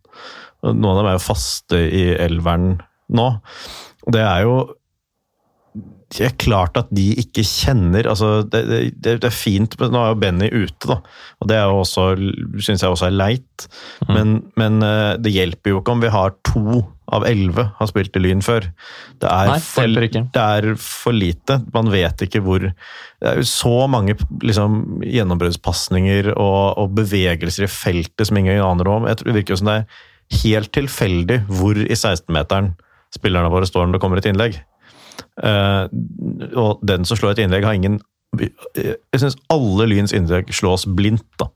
Noen 0.65 0.91
av 0.91 0.99
dem 0.99 1.11
er 1.11 1.17
jo 1.17 1.27
faste 1.27 1.79
i 1.87 2.07
elveren 2.19 2.75
nå. 3.15 3.29
Det 4.11 4.23
er 4.23 4.43
jo 4.43 4.57
det 6.13 6.27
er 6.27 6.35
klart 6.37 6.77
at 6.77 6.91
de 6.93 7.05
ikke 7.17 7.41
kjenner 7.43 8.05
altså 8.07 8.43
det, 8.45 8.61
det, 8.69 8.81
det, 9.01 9.15
er 9.25 9.33
fint, 9.33 9.73
men 9.79 9.93
nå 9.93 10.01
er 10.03 10.11
jo 10.11 10.19
Benny 10.21 10.49
ute, 10.53 10.89
da. 10.91 10.99
Og 11.41 11.49
det 11.49 11.57
syns 12.63 12.83
jeg 12.83 12.91
også 12.91 13.07
er 13.09 13.15
leit. 13.15 13.65
Mm. 14.05 14.11
Men, 14.11 14.35
men, 14.59 14.77
eh, 14.85 15.15
det 15.17 15.33
hjelper 15.33 15.73
jo 15.73 15.81
ikke 15.81 15.95
om 15.95 16.03
vi 16.03 16.13
har 16.13 16.35
to 16.45 16.83
av 17.13 17.25
elleve 17.27 17.67
har 17.77 17.89
spilt 17.89 18.15
i 18.17 18.21
Lyn 18.21 18.41
før. 18.45 18.67
Det 19.21 19.29
er, 19.29 19.51
Nei, 19.51 19.59
for, 19.61 19.91
det 19.93 20.41
er 20.41 20.69
for 20.81 21.15
lite. 21.15 21.59
Man 21.73 21.91
vet 21.93 22.25
ikke 22.25 22.41
hvor 22.45 22.65
Det 22.65 23.29
er 23.29 23.41
jo 23.41 23.45
så 23.49 23.85
mange 23.89 24.17
liksom, 24.41 25.03
gjennombruddspasninger 25.05 26.31
og, 26.33 26.77
og, 26.81 26.95
bevegelser 26.97 27.67
i 27.67 27.71
feltet 27.71 28.29
som 28.29 28.41
ingen 28.41 28.61
aner 28.61 28.89
om. 28.89 29.09
Jeg 29.09 29.21
tror 29.21 29.31
Det 29.31 29.37
virker 29.41 29.61
som 29.61 29.69
det 29.69 29.77
er 29.81 30.41
helt 30.45 30.73
tilfeldig 30.73 31.43
hvor 31.51 31.77
i 31.77 31.93
16-meteren 31.93 32.73
spillerne 33.13 33.51
våre 33.53 33.69
står 33.69 33.85
når 33.85 33.97
det 33.97 34.03
kommer 34.03 34.21
et 34.21 34.29
innlegg. 34.29 34.57
Uh, 35.41 35.87
og 36.55 36.83
den 36.85 37.07
som 37.07 37.19
slår 37.19 37.35
et 37.35 37.45
innlegg, 37.45 37.67
har 37.67 37.77
ingen 37.77 38.01
Jeg 38.35 39.21
syns 39.21 39.37
alle 39.53 39.85
Lyns 39.87 40.11
innlegg 40.15 40.49
slås 40.55 40.83
blindt. 40.91 41.27
da. 41.39 41.47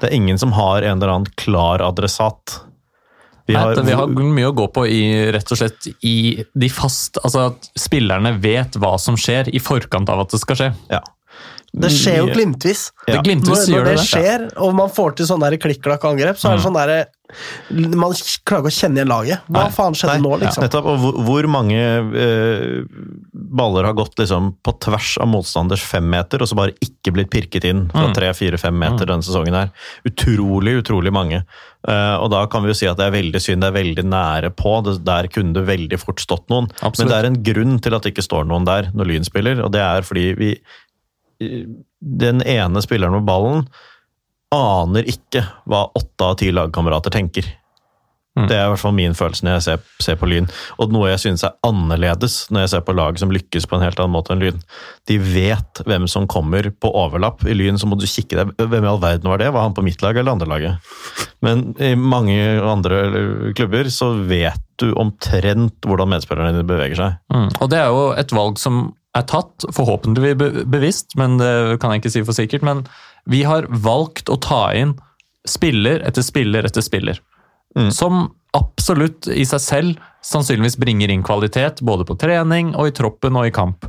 Det 0.00 0.08
er 0.08 0.16
ingen 0.16 0.38
som 0.40 0.54
har 0.56 0.82
en 0.82 0.96
eller 0.98 1.12
annen 1.12 1.34
klar 1.40 1.84
adressat. 1.84 2.60
Vi 3.46 3.54
har, 3.54 3.74
Nei, 3.76 3.84
vi 3.84 3.96
har 3.96 4.08
mye 4.08 4.48
å 4.48 4.54
gå 4.56 4.66
på 4.72 4.86
i 4.88 5.02
rett 5.34 5.50
og 5.52 5.58
slett 5.60 5.88
i 6.00 6.40
de 6.56 6.68
fast 6.72 7.18
Altså 7.20 7.42
at 7.50 7.66
spillerne 7.76 8.30
vet 8.40 8.78
hva 8.80 8.94
som 8.96 9.18
skjer 9.20 9.50
i 9.52 9.60
forkant 9.60 10.08
av 10.08 10.22
at 10.22 10.32
det 10.32 10.40
skal 10.40 10.60
skje. 10.60 10.70
Ja. 10.88 11.02
Det 11.74 11.90
skjer 11.90 12.20
jo 12.20 12.30
glimtvis. 12.30 12.86
Ja. 13.08 13.16
Det 13.16 13.24
glimtvis 13.26 13.66
når, 13.66 13.74
når 13.74 13.88
det, 13.88 13.94
det 13.98 14.06
skjer, 14.06 14.46
og 14.62 14.76
man 14.78 14.92
får 14.94 15.18
til 15.18 15.28
sånne 15.30 15.50
klikk-klakk-angrep, 15.58 16.38
så 16.38 16.52
er 16.52 16.58
det 16.58 16.66
sånn 16.68 16.78
derre 16.78 17.02
man 17.72 18.12
klarer 18.44 18.66
ikke 18.66 18.70
å 18.70 18.74
kjenne 18.74 19.00
igjen 19.00 19.10
laget. 19.10 19.44
Hva 19.48 19.64
Nei. 19.64 19.74
faen 19.74 19.96
skjedde 19.96 20.16
Nei. 20.18 20.24
nå, 20.26 20.32
liksom? 20.42 20.64
Nettopp, 20.64 20.88
og 20.92 20.98
hvor, 21.00 21.16
hvor 21.26 21.48
mange 21.50 21.80
eh, 21.80 22.84
baller 23.32 23.88
har 23.88 23.96
gått 23.96 24.20
liksom, 24.20 24.52
på 24.64 24.74
tvers 24.84 25.14
av 25.22 25.30
motstanders 25.32 25.84
femmeter, 25.88 26.44
og 26.44 26.50
så 26.50 26.58
bare 26.58 26.76
ikke 26.84 27.14
blitt 27.16 27.32
pirket 27.32 27.66
inn 27.70 27.86
fra 27.92 28.10
mm. 28.10 28.16
tre, 28.18 28.30
fire, 28.36 28.60
fem 28.60 28.76
meter 28.76 29.02
mm. 29.02 29.10
denne 29.10 29.26
sesongen 29.26 29.56
her? 29.56 29.72
Utrolig, 30.10 30.76
utrolig 30.84 31.14
mange. 31.14 31.42
Uh, 31.84 32.16
og 32.22 32.30
da 32.32 32.44
kan 32.48 32.64
vi 32.64 32.72
jo 32.72 32.78
si 32.78 32.88
at 32.88 33.00
det 33.00 33.08
er 33.08 33.16
veldig 33.16 33.40
synd, 33.42 33.64
det 33.64 33.72
er 33.72 33.78
veldig 33.80 34.06
nære 34.08 34.52
på. 34.56 34.76
Det, 34.86 34.98
der 35.04 35.28
kunne 35.32 35.56
det 35.56 35.66
veldig 35.68 36.00
fort 36.00 36.22
stått 36.22 36.46
noen. 36.52 36.70
Absolutt. 36.80 37.02
Men 37.02 37.12
det 37.12 37.18
er 37.18 37.30
en 37.32 37.42
grunn 37.50 37.76
til 37.84 37.96
at 37.96 38.04
det 38.04 38.14
ikke 38.14 38.28
står 38.28 38.48
noen 38.48 38.68
der 38.68 38.92
når 38.92 39.10
Lyn 39.10 39.26
spiller, 39.26 39.64
og 39.64 39.72
det 39.74 39.84
er 39.84 40.06
fordi 40.06 40.30
vi 40.38 40.54
Den 42.00 42.42
ene 42.42 42.84
spilleren 42.84 43.18
med 43.18 43.28
ballen 43.28 43.66
aner 44.54 45.08
ikke 45.10 45.42
hva 45.66 45.86
åtte 45.98 46.26
av 46.26 46.38
ti 46.38 46.50
lagkamerater 46.54 47.14
tenker. 47.14 47.46
Mm. 48.34 48.48
Det 48.50 48.56
er 48.56 48.64
i 48.66 48.70
hvert 48.72 48.82
fall 48.82 48.94
min 48.96 49.12
følelse 49.14 49.46
når 49.46 49.52
jeg 49.54 49.64
ser, 49.68 49.82
ser, 50.02 50.16
på 50.18 50.26
Lyn. 50.26 50.48
Og 50.82 50.90
noe 50.90 51.12
jeg 51.12 51.20
synes 51.22 51.44
er 51.46 51.54
annerledes 51.66 52.48
når 52.50 52.64
jeg 52.64 52.72
ser 52.72 52.82
på 52.86 52.96
lag 52.96 53.18
som 53.20 53.30
lykkes 53.30 53.68
på 53.70 53.78
en 53.78 53.84
helt 53.84 54.00
annen 54.02 54.14
måte 54.16 54.34
enn 54.34 54.42
Lyn. 54.42 54.58
De 55.06 55.20
vet 55.22 55.82
hvem 55.86 56.08
som 56.10 56.26
kommer 56.30 56.66
på 56.74 56.90
overlapp. 56.90 57.44
I 57.46 57.54
Lyn 57.54 57.78
så 57.78 57.86
må 57.86 57.98
du 57.98 58.08
kikke 58.10 58.40
deg 58.40 58.50
Hvem 58.58 58.88
i 58.88 58.90
all 58.90 58.98
verden 59.02 59.30
var 59.30 59.38
det? 59.38 59.52
Var 59.54 59.68
han 59.68 59.76
på 59.76 59.86
mitt 59.86 60.02
lag 60.02 60.18
eller 60.18 60.34
andre 60.34 60.50
laget? 60.50 60.90
Men 61.46 61.62
i 61.78 61.92
mange 61.94 62.40
andre 62.58 63.04
klubber 63.54 63.90
så 63.92 64.10
vet 64.26 64.62
du 64.82 64.88
omtrent 64.98 65.86
hvordan 65.86 66.10
medspillerne 66.10 66.56
dine 66.56 66.66
beveger 66.66 66.98
seg. 66.98 67.18
Mm. 67.30 67.48
Og 67.62 67.70
det 67.70 67.78
er 67.78 67.94
jo 67.94 68.06
et 68.18 68.34
valg 68.34 68.58
som 68.58 68.88
er 69.14 69.26
tatt, 69.30 69.66
forhåpentligvis 69.74 70.64
bevisst, 70.70 71.14
men 71.20 71.38
det 71.38 71.78
kan 71.82 71.92
jeg 71.94 72.02
ikke 72.02 72.14
si 72.14 72.22
for 72.26 72.36
sikkert. 72.36 72.64
men 72.66 72.84
vi 73.30 73.42
har 73.48 73.66
valgt 73.70 74.28
å 74.28 74.36
ta 74.40 74.68
inn 74.76 74.96
spiller 75.48 76.02
etter 76.04 76.24
spiller 76.24 76.64
etter 76.64 76.84
spiller. 76.84 77.20
Mm. 77.76 77.90
Som 77.92 78.26
absolutt 78.54 79.28
i 79.32 79.44
seg 79.48 79.62
selv 79.62 80.02
sannsynligvis 80.24 80.78
bringer 80.80 81.10
inn 81.10 81.24
kvalitet, 81.26 81.82
både 81.84 82.06
på 82.08 82.16
trening 82.20 82.72
og 82.74 82.88
i 82.90 82.94
troppen 82.96 83.36
og 83.40 83.48
i 83.48 83.54
kamp. 83.54 83.88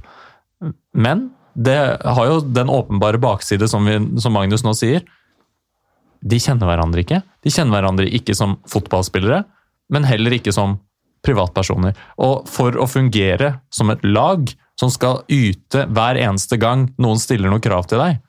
Men 0.96 1.30
det 1.56 1.78
har 2.04 2.28
jo 2.28 2.40
den 2.44 2.72
åpenbare 2.72 3.22
bakside, 3.22 3.68
som, 3.72 3.86
vi, 3.88 4.00
som 4.20 4.36
Magnus 4.36 4.66
nå 4.66 4.74
sier. 4.76 5.06
De 6.26 6.40
kjenner 6.42 6.68
hverandre 6.68 7.04
ikke. 7.06 7.22
De 7.46 7.54
kjenner 7.54 7.78
hverandre 7.78 8.10
ikke 8.18 8.36
som 8.36 8.58
fotballspillere, 8.72 9.44
men 9.94 10.08
heller 10.08 10.36
ikke 10.36 10.56
som 10.56 10.80
privatpersoner. 11.26 11.96
Og 12.22 12.50
for 12.50 12.76
å 12.82 12.88
fungere 12.90 13.60
som 13.74 13.94
et 13.94 14.04
lag 14.04 14.50
som 14.80 14.92
skal 14.92 15.24
yte 15.32 15.86
hver 15.96 16.20
eneste 16.20 16.60
gang 16.62 16.90
noen 17.02 17.22
stiller 17.22 17.52
noe 17.52 17.64
krav 17.64 17.88
til 17.90 18.02
deg, 18.02 18.20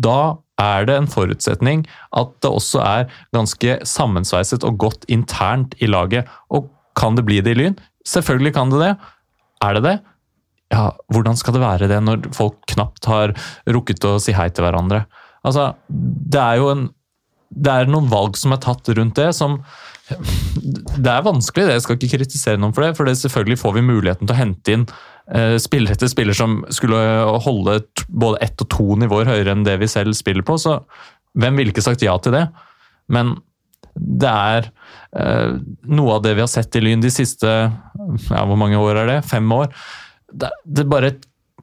da 0.00 0.36
er 0.60 0.86
det 0.88 0.96
en 0.98 1.08
forutsetning 1.10 1.86
at 2.16 2.32
det 2.44 2.50
også 2.50 2.82
er 2.84 3.08
ganske 3.36 3.78
sammensveiset 3.88 4.64
og 4.68 4.78
godt 4.82 5.06
internt 5.12 5.76
i 5.80 5.88
laget. 5.88 6.28
Og 6.52 6.68
kan 6.98 7.16
det 7.16 7.24
bli 7.28 7.40
det 7.44 7.54
i 7.54 7.60
Lyn? 7.62 7.78
Selvfølgelig 8.08 8.54
kan 8.56 8.72
det 8.72 8.82
det. 8.82 8.92
Er 9.64 9.76
det 9.76 9.84
det? 9.86 9.96
Ja, 10.70 10.86
hvordan 11.10 11.38
skal 11.38 11.56
det 11.56 11.64
være 11.64 11.90
det 11.90 11.98
når 12.04 12.30
folk 12.36 12.60
knapt 12.70 13.08
har 13.10 13.34
rukket 13.68 14.04
å 14.06 14.18
si 14.22 14.34
hei 14.36 14.48
til 14.52 14.66
hverandre? 14.66 15.04
Altså, 15.46 15.72
det 15.90 16.40
er 16.40 16.60
jo 16.60 16.72
en 16.74 16.88
Det 17.50 17.66
er 17.66 17.88
noen 17.90 18.06
valg 18.06 18.36
som 18.38 18.52
er 18.54 18.60
tatt 18.62 18.86
rundt 18.94 19.16
det, 19.18 19.32
som 19.34 19.56
Det 20.10 21.10
er 21.10 21.22
vanskelig, 21.24 21.68
det. 21.68 21.78
Jeg 21.78 21.84
skal 21.84 21.96
ikke 21.96 22.16
kritisere 22.18 22.60
noen 22.60 22.74
for 22.74 22.84
det, 22.86 22.96
for 22.98 23.08
det 23.08 23.16
selvfølgelig 23.20 23.60
får 23.60 23.76
vi 23.76 23.86
muligheten 23.86 24.26
til 24.26 24.34
å 24.34 24.40
hente 24.40 24.74
inn 24.74 24.86
Eh, 25.30 25.56
spiller 25.62 25.94
etter 25.94 26.10
spiller 26.10 26.34
som 26.34 26.58
skulle 26.74 26.98
holde 27.44 27.76
både 28.08 28.40
ett 28.42 28.64
og 28.64 28.70
to 28.72 28.96
nivåer 28.98 29.28
høyere 29.30 29.54
enn 29.54 29.62
det 29.66 29.76
vi 29.82 29.88
selv 29.90 30.16
spiller 30.18 30.42
på. 30.46 30.56
Så 30.58 30.80
hvem 31.38 31.58
ville 31.58 31.74
ikke 31.74 31.86
sagt 31.86 32.02
ja 32.02 32.16
til 32.18 32.34
det? 32.34 32.48
Men 33.10 33.36
det 33.94 34.30
er 34.30 34.70
eh, 35.18 35.54
noe 35.86 36.16
av 36.16 36.24
det 36.26 36.34
vi 36.34 36.42
har 36.42 36.50
sett 36.50 36.74
i 36.78 36.82
Lyn 36.82 37.02
de 37.02 37.12
siste 37.14 37.46
ja, 37.46 38.42
hvor 38.42 38.58
mange 38.58 38.78
år 38.80 39.04
er 39.04 39.10
det? 39.14 39.18
Fem 39.30 39.46
år. 39.54 39.70
Det, 40.30 40.50
det 40.66 40.88
bare 40.90 41.14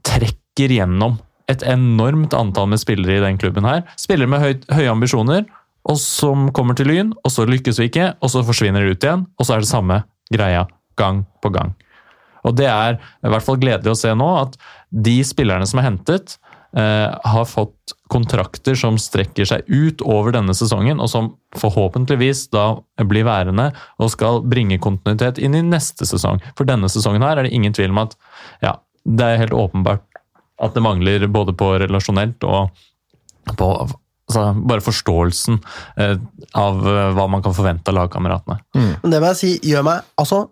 trekker 0.08 0.72
gjennom 0.78 1.20
et 1.52 1.64
enormt 1.68 2.36
antall 2.36 2.72
med 2.72 2.80
spillere 2.80 3.20
i 3.20 3.24
den 3.24 3.40
klubben 3.40 3.68
her. 3.68 3.84
Spillere 4.00 4.32
med 4.32 4.44
høy, 4.44 4.54
høye 4.80 4.92
ambisjoner, 4.92 5.44
og 5.88 6.00
som 6.02 6.50
kommer 6.56 6.78
til 6.78 6.90
Lyn, 6.92 7.14
og 7.24 7.32
så 7.34 7.48
lykkes 7.48 7.80
vi 7.80 7.90
ikke, 7.90 8.12
og 8.20 8.32
så 8.34 8.44
forsvinner 8.46 8.84
de 8.84 8.96
ut 8.96 9.04
igjen, 9.04 9.28
og 9.38 9.48
så 9.48 9.56
er 9.56 9.64
det 9.64 9.72
samme 9.72 10.02
greia 10.34 10.66
gang 11.00 11.24
på 11.44 11.52
gang. 11.54 11.76
Og 12.48 12.56
det 12.58 12.68
er 12.72 12.98
i 12.98 13.32
hvert 13.32 13.46
fall 13.46 13.60
gledelig 13.62 13.94
å 13.94 14.00
se 14.00 14.12
nå 14.16 14.28
at 14.40 14.58
de 14.92 15.18
spillerne 15.28 15.68
som 15.68 15.82
er 15.82 15.90
hentet, 15.90 16.38
eh, 16.78 17.08
har 17.08 17.48
fått 17.48 17.96
kontrakter 18.12 18.76
som 18.80 19.00
strekker 19.00 19.48
seg 19.48 19.68
ut 19.68 20.04
over 20.06 20.36
denne 20.36 20.56
sesongen, 20.56 21.00
og 21.00 21.12
som 21.12 21.32
forhåpentligvis 21.60 22.48
da 22.56 22.80
blir 23.08 23.28
værende 23.28 23.72
og 24.00 24.12
skal 24.14 24.42
bringe 24.44 24.80
kontinuitet 24.80 25.40
inn 25.40 25.56
i 25.56 25.64
neste 25.66 26.08
sesong. 26.08 26.42
For 26.56 26.68
denne 26.68 26.92
sesongen 26.92 27.26
her 27.26 27.38
er 27.38 27.48
det 27.48 27.56
ingen 27.56 27.76
tvil 27.76 27.96
om 27.96 28.04
at 28.06 28.18
ja, 28.64 28.78
det 29.08 29.24
er 29.28 29.44
helt 29.44 29.56
åpenbart 29.56 30.04
at 30.58 30.74
det 30.74 30.82
mangler 30.82 31.28
både 31.30 31.54
på 31.54 31.76
relasjonelt 31.84 32.44
og 32.48 32.72
på 33.58 33.70
altså, 34.28 34.44
bare 34.68 34.86
forståelsen 34.86 35.60
eh, 36.04 36.16
av 36.58 36.84
eh, 36.84 37.10
hva 37.18 37.28
man 37.32 37.44
kan 37.46 37.56
forvente 37.58 37.94
av 37.94 38.00
lagkameratene. 38.02 38.60
Men 38.76 39.14
det 39.14 39.24
må 39.24 39.34
jeg 39.34 39.42
si 39.42 39.72
gjør 39.72 39.88
meg 39.88 40.14
altså 40.22 40.46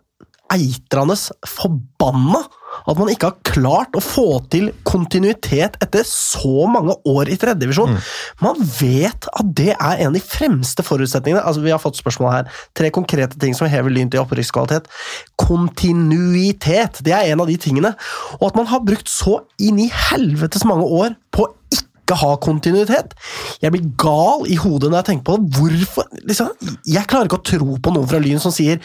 eitrende 0.54 1.16
forbanna 1.50 2.44
at 2.86 3.00
man 3.00 3.10
ikke 3.10 3.30
har 3.32 3.48
klart 3.48 3.96
å 3.98 4.02
få 4.04 4.26
til 4.52 4.68
kontinuitet 4.88 5.78
etter 5.82 6.04
så 6.08 6.68
mange 6.70 6.94
år 7.08 7.32
i 7.32 7.38
tredjedivisjon. 7.40 7.96
Man 8.44 8.60
vet 8.60 9.30
at 9.32 9.52
det 9.58 9.72
er 9.74 10.04
en 10.04 10.12
av 10.12 10.18
de 10.18 10.22
fremste 10.22 10.84
forutsetningene. 10.86 11.42
Altså, 11.42 11.64
vi 11.64 11.72
har 11.74 11.82
fått 11.82 12.02
spørsmål 12.02 12.34
her. 12.34 12.62
Tre 12.78 12.92
konkrete 12.94 13.40
ting 13.42 13.56
som 13.58 13.72
hever 13.72 13.94
Lyn 13.96 14.12
til 14.12 14.22
opprykkskvalitet. 14.22 14.92
Kontinuitet, 15.40 17.00
det 17.06 17.16
er 17.16 17.32
en 17.32 17.46
av 17.46 17.50
de 17.50 17.58
tingene. 17.62 17.96
Og 18.42 18.50
at 18.52 18.60
man 18.60 18.70
har 18.70 18.84
brukt 18.86 19.10
så 19.10 19.40
inn 19.56 19.80
i 19.82 19.90
helvetes 20.12 20.68
mange 20.68 20.86
år 20.86 21.16
på 21.34 21.48
ikke 21.72 21.95
ikke 22.06 22.20
ha 22.22 22.32
kontinuitet. 22.42 23.16
Jeg 23.64 23.74
blir 23.74 23.90
gal 24.00 24.46
i 24.48 24.60
hodet 24.62 24.92
når 24.92 25.02
jeg 25.02 25.10
tenker 25.10 25.26
på 25.28 25.38
det. 25.42 25.50
Hvorfor? 25.58 26.08
Liksom, 26.22 26.54
jeg 26.96 27.10
klarer 27.10 27.30
ikke 27.30 27.42
å 27.42 27.48
tro 27.52 27.80
på 27.82 27.96
noen 27.96 28.10
fra 28.10 28.22
Lyn 28.22 28.42
som 28.42 28.54
sier 28.56 28.80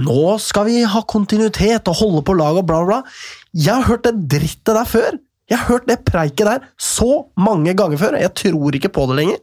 nå 0.00 0.38
skal 0.40 0.70
vi 0.70 0.78
ha 0.88 1.02
kontinuitet 1.04 1.90
og 1.90 1.98
holde 1.98 2.22
på 2.24 2.36
lag 2.38 2.62
og 2.62 2.64
bla, 2.70 2.80
bla. 2.88 3.02
Jeg 3.52 3.74
har 3.74 3.90
hørt 3.90 4.06
det 4.06 4.14
drittet 4.38 4.72
der 4.72 4.88
før. 4.88 5.18
Jeg 5.52 5.60
har 5.60 5.68
hørt 5.68 5.88
det 5.90 5.98
preiket 6.08 6.48
der 6.48 6.64
så 6.80 7.26
mange 7.36 7.74
ganger 7.76 8.00
før. 8.00 8.16
Jeg 8.20 8.32
tror 8.40 8.78
ikke 8.78 8.92
på 8.94 9.04
det 9.10 9.18
lenger. 9.18 9.38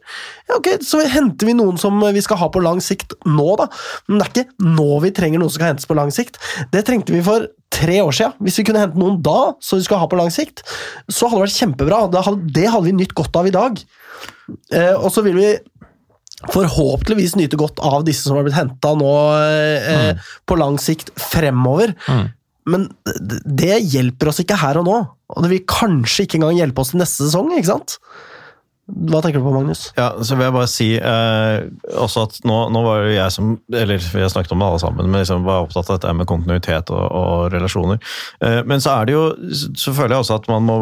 Ja, 0.48 0.58
ok, 0.58 0.72
Så 0.84 1.04
henter 1.06 1.46
vi 1.46 1.54
noen 1.54 1.78
som 1.80 2.02
vi 2.02 2.24
skal 2.24 2.40
ha 2.42 2.50
på 2.50 2.62
lang 2.64 2.82
sikt 2.84 3.14
nå, 3.28 3.48
da. 3.60 3.68
Men 4.08 4.18
det 4.18 4.26
er 4.26 4.32
ikke 4.34 4.68
nå 4.74 4.90
vi 5.06 5.14
trenger 5.14 5.42
noen 5.42 5.52
som 5.52 5.60
skal 5.60 5.72
hentes 5.72 5.88
på 5.88 5.98
lang 5.98 6.12
sikt. 6.14 6.40
Det 6.74 6.82
trengte 6.88 7.14
vi 7.14 7.22
for 7.24 7.46
tre 7.70 8.00
år 8.02 8.16
siden. 8.16 8.36
Hvis 8.42 8.58
vi 8.58 8.66
kunne 8.66 8.82
hente 8.82 8.98
noen 9.00 9.20
da, 9.24 9.54
så 9.62 9.78
vi 9.78 9.86
skal 9.86 10.02
ha 10.02 10.10
på 10.10 10.18
lang 10.18 10.32
sikt, 10.34 10.64
så 11.06 11.30
hadde 11.30 11.44
det 11.44 11.46
vært 11.46 11.60
kjempebra. 11.62 12.00
Det 12.10 12.24
hadde, 12.26 12.54
det 12.58 12.66
hadde 12.66 12.88
vi 12.90 12.96
nytt 12.98 13.14
godt 13.18 13.38
av 13.38 13.50
i 13.50 13.54
dag. 13.54 13.78
Eh, 14.74 14.96
og 14.96 15.12
så 15.14 15.22
vil 15.26 15.38
vi 15.38 15.52
forhåpentligvis 16.50 17.36
nyte 17.36 17.58
godt 17.60 17.82
av 17.84 18.02
disse 18.06 18.24
som 18.24 18.38
har 18.38 18.46
blitt 18.46 18.56
henta 18.56 18.94
nå 18.96 19.14
eh, 19.36 19.88
mm. 20.16 20.28
på 20.48 20.56
lang 20.58 20.78
sikt 20.80 21.12
fremover. 21.20 21.92
Mm. 22.08 22.28
Men 22.70 22.86
det 23.44 23.80
hjelper 23.92 24.30
oss 24.30 24.40
ikke 24.42 24.58
her 24.60 24.80
og 24.80 24.86
nå, 24.88 24.98
og 25.30 25.46
det 25.46 25.52
vil 25.54 25.64
kanskje 25.70 26.26
ikke 26.26 26.40
engang 26.40 26.58
hjelpe 26.58 26.82
oss 26.82 26.92
til 26.94 27.02
neste 27.02 27.26
sesong. 27.26 27.52
ikke 27.56 27.72
sant? 27.72 27.98
Hva 28.90 29.20
tenker 29.22 29.40
du 29.40 29.44
på, 29.44 29.52
Magnus? 29.54 29.84
Ja, 29.98 30.08
så 30.24 30.36
vil 30.36 30.46
jeg 30.46 30.54
bare 30.54 30.70
si 30.70 30.88
eh, 30.96 31.60
også 32.00 32.24
at 32.26 32.38
nå, 32.48 32.56
nå, 32.74 32.82
var 32.84 33.04
jo 33.04 33.12
jeg 33.12 33.34
som 33.34 33.52
Eller 33.76 34.02
vi 34.02 34.22
har 34.22 34.32
snakket 34.32 34.54
om 34.54 34.62
det 34.62 34.68
alle 34.68 34.82
sammen, 34.82 35.10
men 35.10 35.22
liksom 35.22 35.46
var 35.46 35.64
opptatt 35.64 35.90
av 35.90 35.98
dette 35.98 36.14
med 36.16 36.28
kontinuitet 36.30 36.92
og, 36.94 37.02
og 37.06 37.48
relasjoner. 37.54 38.00
Eh, 38.44 38.60
men 38.68 38.82
så 38.82 38.96
er 38.98 39.08
det 39.08 39.16
jo 39.16 39.24
Så 39.78 39.94
føler 39.96 40.16
jeg 40.16 40.24
også 40.24 40.40
at 40.40 40.48
man 40.50 40.66
må 40.66 40.78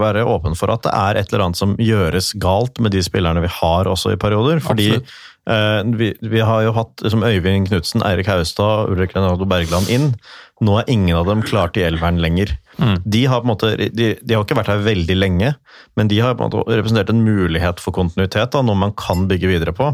være 0.00 0.26
åpen 0.28 0.58
for 0.58 0.74
at 0.74 0.84
det 0.86 0.94
er 0.96 1.20
et 1.20 1.32
eller 1.32 1.46
annet 1.46 1.60
som 1.60 1.76
gjøres 1.80 2.32
galt 2.42 2.82
med 2.82 2.96
de 2.96 3.04
spillerne 3.04 3.44
vi 3.44 3.52
har 3.60 3.90
også 3.90 4.14
i 4.14 4.20
perioder. 4.20 4.62
fordi 4.64 4.90
eh, 4.96 5.80
vi, 5.98 6.12
vi, 6.20 6.40
har 6.40 6.66
jo 6.66 6.76
hatt 6.76 7.04
liksom 7.04 7.26
Øyvind 7.26 7.70
Knutsen, 7.70 8.04
Eirik 8.06 8.30
Haustad, 8.30 8.90
Ulrik 8.90 9.14
Renaldo 9.16 9.48
Bergland 9.48 9.90
inn. 9.92 10.12
Nå 10.62 10.78
er 10.80 10.90
ingen 10.92 11.16
av 11.18 11.26
dem 11.26 11.42
klart 11.46 11.78
i 11.78 11.86
elveren 11.86 12.20
lenger. 12.22 12.56
Mm. 12.78 13.02
De, 13.04 13.26
har 13.26 13.42
på 13.42 13.46
en 13.46 13.50
måte, 13.50 13.70
de, 13.76 14.06
de, 14.22 14.34
har 14.34 14.44
ikke 14.44 14.56
vært 14.56 14.70
her 14.72 14.82
veldig 14.84 15.16
lenge, 15.18 15.50
men 15.98 16.08
de 16.08 16.20
har 16.24 16.36
på 16.38 16.44
en 16.44 16.48
måte 16.48 16.76
representert 16.78 17.10
en 17.12 17.20
mulighet 17.24 17.82
for 17.82 17.94
kontinuitet, 17.94 18.52
da, 18.54 18.62
noe 18.64 18.78
man 18.78 18.94
kan 18.96 19.26
bygge 19.28 19.50
videre 19.50 19.74
på. 19.76 19.90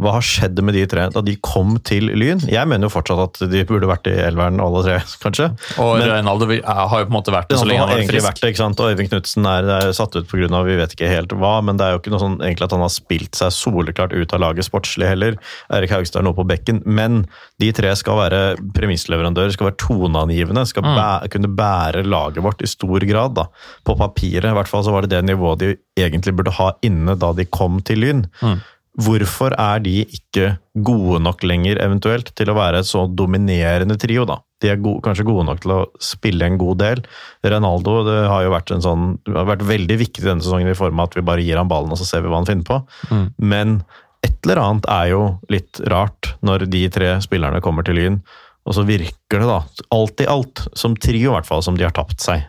Hva 0.00 0.14
har 0.16 0.24
skjedd 0.24 0.60
med 0.64 0.76
de 0.78 0.86
tre 0.88 1.08
da 1.12 1.22
de 1.24 1.34
kom 1.44 1.76
til 1.84 2.08
Lyn? 2.08 2.40
Jeg 2.48 2.68
mener 2.70 2.88
jo 2.88 2.94
fortsatt 2.94 3.20
at 3.26 3.52
de 3.52 3.64
burde 3.68 3.90
vært 3.90 4.08
i 4.10 4.14
elveren 4.24 4.62
alle 4.64 4.84
tre, 4.86 4.98
kanskje. 5.24 5.50
Og 5.82 5.92
men, 6.00 6.08
Reinaldo 6.14 6.48
har 6.48 7.04
jo 7.04 7.08
på 7.08 7.12
en 7.12 7.18
måte 7.18 7.34
vært 7.34 7.52
det 7.52 7.60
så 7.60 7.68
lenge 7.68 7.84
han 7.84 7.92
har 7.92 8.02
vært 8.02 8.12
frisk. 8.14 8.28
Vært 8.30 8.48
ikke 8.48 8.62
sant? 8.62 8.80
Og 8.82 8.92
Øyvind 8.94 9.12
Knutsen 9.12 9.50
er, 9.52 9.70
er, 9.76 9.92
satt 9.96 10.16
ut 10.16 10.30
pga. 10.30 10.62
vi 10.66 10.78
vet 10.80 10.96
ikke 10.96 11.10
helt 11.10 11.36
hva, 11.36 11.54
men 11.64 11.80
det 11.80 11.86
er 11.86 11.96
jo 11.96 12.02
ikke 12.02 12.14
noe 12.14 12.22
sånn 12.22 12.38
egentlig 12.40 12.68
at 12.68 12.76
han 12.78 12.86
har 12.86 12.94
spilt 12.94 13.38
seg 13.38 13.52
soleklart 13.54 14.16
ut 14.16 14.36
av 14.36 14.44
laget 14.46 14.68
sportslig 14.68 15.10
heller. 15.10 15.36
Erik 15.72 15.92
Haugstad 15.92 16.22
er 16.22 16.28
nå 16.30 16.34
på 16.36 16.46
bekken, 16.48 16.80
men 16.86 17.24
de 17.62 17.70
tre 17.76 17.92
skal 17.98 18.18
være 18.18 18.42
premissleverandører, 18.76 19.52
skal 19.54 19.70
være 19.70 19.80
toneangivende, 20.12 20.66
skal 20.66 20.84
mm. 20.84 20.96
bæ 20.96 21.30
kunne 21.32 21.54
bære 21.56 22.04
laget 22.04 22.44
vårt 22.44 22.62
i 22.62 22.66
stor 22.66 23.00
grad. 23.00 23.34
da. 23.34 23.46
På 23.84 23.96
papiret 23.96 24.50
i 24.50 24.54
hvert 24.54 24.68
fall 24.68 24.84
så 24.84 24.92
var 24.92 25.02
det 25.02 25.10
det 25.10 25.24
nivået 25.24 25.58
de 25.58 25.76
egentlig 25.98 26.34
burde 26.36 26.52
ha 26.58 26.72
inne 26.82 27.16
da 27.16 27.32
de 27.32 27.44
kom 27.44 27.80
til 27.80 27.98
Lyn. 27.98 28.26
Mm. 28.42 28.60
Hvorfor 29.02 29.54
er 29.56 29.80
de 29.80 30.02
ikke 30.04 30.58
gode 30.84 31.22
nok 31.22 31.42
lenger 31.42 31.80
eventuelt 31.80 32.34
til 32.36 32.50
å 32.50 32.56
være 32.58 32.82
et 32.82 32.86
så 32.88 33.06
dominerende 33.08 33.96
trio? 33.96 34.26
da? 34.28 34.42
De 34.60 34.68
er 34.68 34.76
gode, 34.76 35.00
kanskje 35.02 35.24
gode 35.24 35.46
nok 35.48 35.62
til 35.62 35.72
å 35.72 35.86
spille 35.98 36.44
en 36.44 36.58
god 36.60 36.78
del. 36.82 37.00
Ronaldo 37.42 38.02
det 38.06 38.18
har 38.28 38.44
jo 38.44 38.52
vært, 38.52 38.70
en 38.70 38.84
sånn, 38.84 39.08
har 39.32 39.48
vært 39.48 39.64
veldig 39.64 39.96
viktig 40.04 40.26
denne 40.26 40.44
sesongen 40.44 40.68
i 40.68 40.76
form 40.76 41.00
av 41.00 41.08
at 41.08 41.16
vi 41.16 41.24
bare 41.24 41.42
gir 41.42 41.56
ham 41.56 41.72
ballen 41.72 41.92
og 41.92 41.98
så 41.98 42.06
ser 42.06 42.22
vi 42.22 42.30
hva 42.30 42.42
han 42.42 42.50
finner 42.50 42.68
på. 42.68 42.82
Mm. 43.08 43.26
Men 43.40 43.74
et 44.22 44.36
eller 44.44 44.60
annet 44.60 44.86
er 44.92 45.08
jo 45.14 45.22
litt 45.50 45.80
rart 45.90 46.34
når 46.46 46.68
de 46.70 46.84
tre 46.92 47.16
spillerne 47.24 47.62
kommer 47.64 47.86
til 47.86 47.98
Lyn, 47.98 48.20
og 48.62 48.76
så 48.76 48.84
virker 48.86 49.42
det 49.42 49.48
da, 49.48 49.60
alt 49.94 50.22
i 50.22 50.28
alt, 50.30 50.64
som 50.78 50.96
trio 50.96 51.30
i 51.30 51.34
hvert 51.34 51.48
fall, 51.48 51.62
som 51.64 51.78
de 51.78 51.86
har 51.86 51.94
tapt 51.96 52.22
seg. 52.22 52.44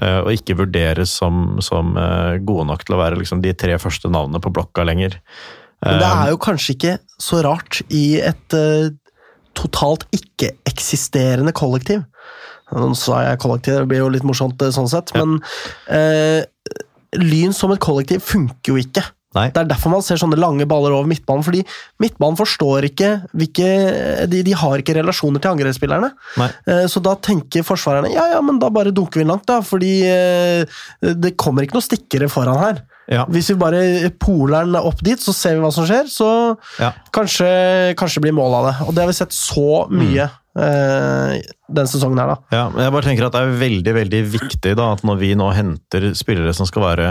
Eh, 0.00 0.20
og 0.22 0.32
ikke 0.32 0.56
vurderes 0.62 1.12
som, 1.20 1.58
som 1.64 1.96
eh, 2.00 2.38
gode 2.44 2.68
nok 2.70 2.86
til 2.86 2.96
å 2.96 3.02
være 3.02 3.20
liksom, 3.20 3.42
de 3.44 3.52
tre 3.56 3.76
første 3.80 4.08
navnene 4.12 4.40
på 4.42 4.52
blokka 4.54 4.86
lenger. 4.88 5.18
Men 5.82 5.98
det 5.98 6.08
er 6.08 6.30
jo 6.30 6.38
kanskje 6.38 6.76
ikke 6.76 6.96
så 7.20 7.40
rart 7.42 7.80
i 7.90 8.20
et 8.22 8.54
totalt 9.58 10.04
ikke-eksisterende 10.14 11.50
kollektiv. 11.58 12.04
Nå 12.72 12.92
sa 12.96 13.24
jeg 13.26 13.40
kollektiv, 13.42 13.80
det 13.82 13.90
blir 13.90 14.04
jo 14.04 14.12
litt 14.14 14.26
morsomt 14.26 14.62
sånn 14.72 14.88
sett, 14.88 15.10
ja. 15.12 15.24
men 15.24 15.42
uh, 15.90 16.40
Lyn 17.18 17.52
som 17.52 17.74
et 17.74 17.82
kollektiv 17.82 18.22
funker 18.24 18.72
jo 18.72 18.78
ikke. 18.80 19.02
Nei. 19.36 19.46
Det 19.52 19.62
er 19.62 19.68
derfor 19.70 19.94
man 19.94 20.04
ser 20.04 20.20
sånne 20.20 20.38
lange 20.40 20.66
baller 20.68 20.92
over 20.92 21.08
midtbanen. 21.08 21.44
fordi 21.46 21.62
midtbanen 22.02 22.38
forstår 22.38 22.88
ikke 22.90 23.12
hvilke 23.32 23.68
De, 24.28 24.42
de 24.44 24.56
har 24.56 24.82
ikke 24.82 24.96
relasjoner 24.98 25.42
til 25.42 25.52
angrepsspillerne. 25.54 26.12
Eh, 26.42 26.84
så 26.90 27.02
da 27.04 27.14
tenker 27.16 27.64
forsvarerne 27.66 28.12
ja, 28.12 28.28
ja, 28.34 28.40
men 28.44 28.60
da 28.62 28.70
bare 28.72 28.92
dunker 28.94 29.22
vi 29.22 29.28
langt, 29.28 29.46
da. 29.48 29.60
Fordi 29.64 29.94
eh, 30.08 30.82
det 31.00 31.36
kommer 31.40 31.64
ikke 31.64 31.78
noen 31.78 31.88
stikkere 31.88 32.28
foran 32.32 32.60
her. 32.60 32.82
Ja. 33.12 33.24
Hvis 33.32 33.50
vi 33.50 33.58
bare 33.60 34.12
poler 34.22 34.68
den 34.68 34.76
opp 34.78 35.00
dit, 35.04 35.20
så 35.20 35.34
ser 35.36 35.56
vi 35.56 35.64
hva 35.64 35.72
som 35.74 35.88
skjer. 35.88 36.06
Så 36.12 36.28
ja. 36.80 36.92
kanskje, 37.14 37.48
kanskje 37.98 38.22
blir 38.24 38.36
mål 38.36 38.60
av 38.60 38.68
det. 38.68 38.76
Og 38.86 38.94
det 38.94 39.04
har 39.04 39.10
vi 39.10 39.18
sett 39.18 39.36
så 39.36 39.86
mye. 39.90 40.28
Mm. 40.28 40.38
Den 41.72 41.88
sesongen 41.88 42.20
her, 42.20 42.34
da. 42.34 42.36
Ja, 42.52 42.66
men 42.68 42.84
jeg 42.84 42.92
bare 42.92 43.06
tenker 43.06 43.24
at 43.24 43.32
Det 43.32 43.40
er 43.40 43.54
veldig 43.56 43.94
veldig 43.96 44.18
viktig 44.34 44.74
da, 44.76 44.90
at 44.92 45.04
når 45.08 45.22
vi 45.22 45.30
nå 45.40 45.46
henter 45.56 46.10
spillere 46.18 46.52
som 46.56 46.68
skal 46.68 46.84
være 46.84 47.06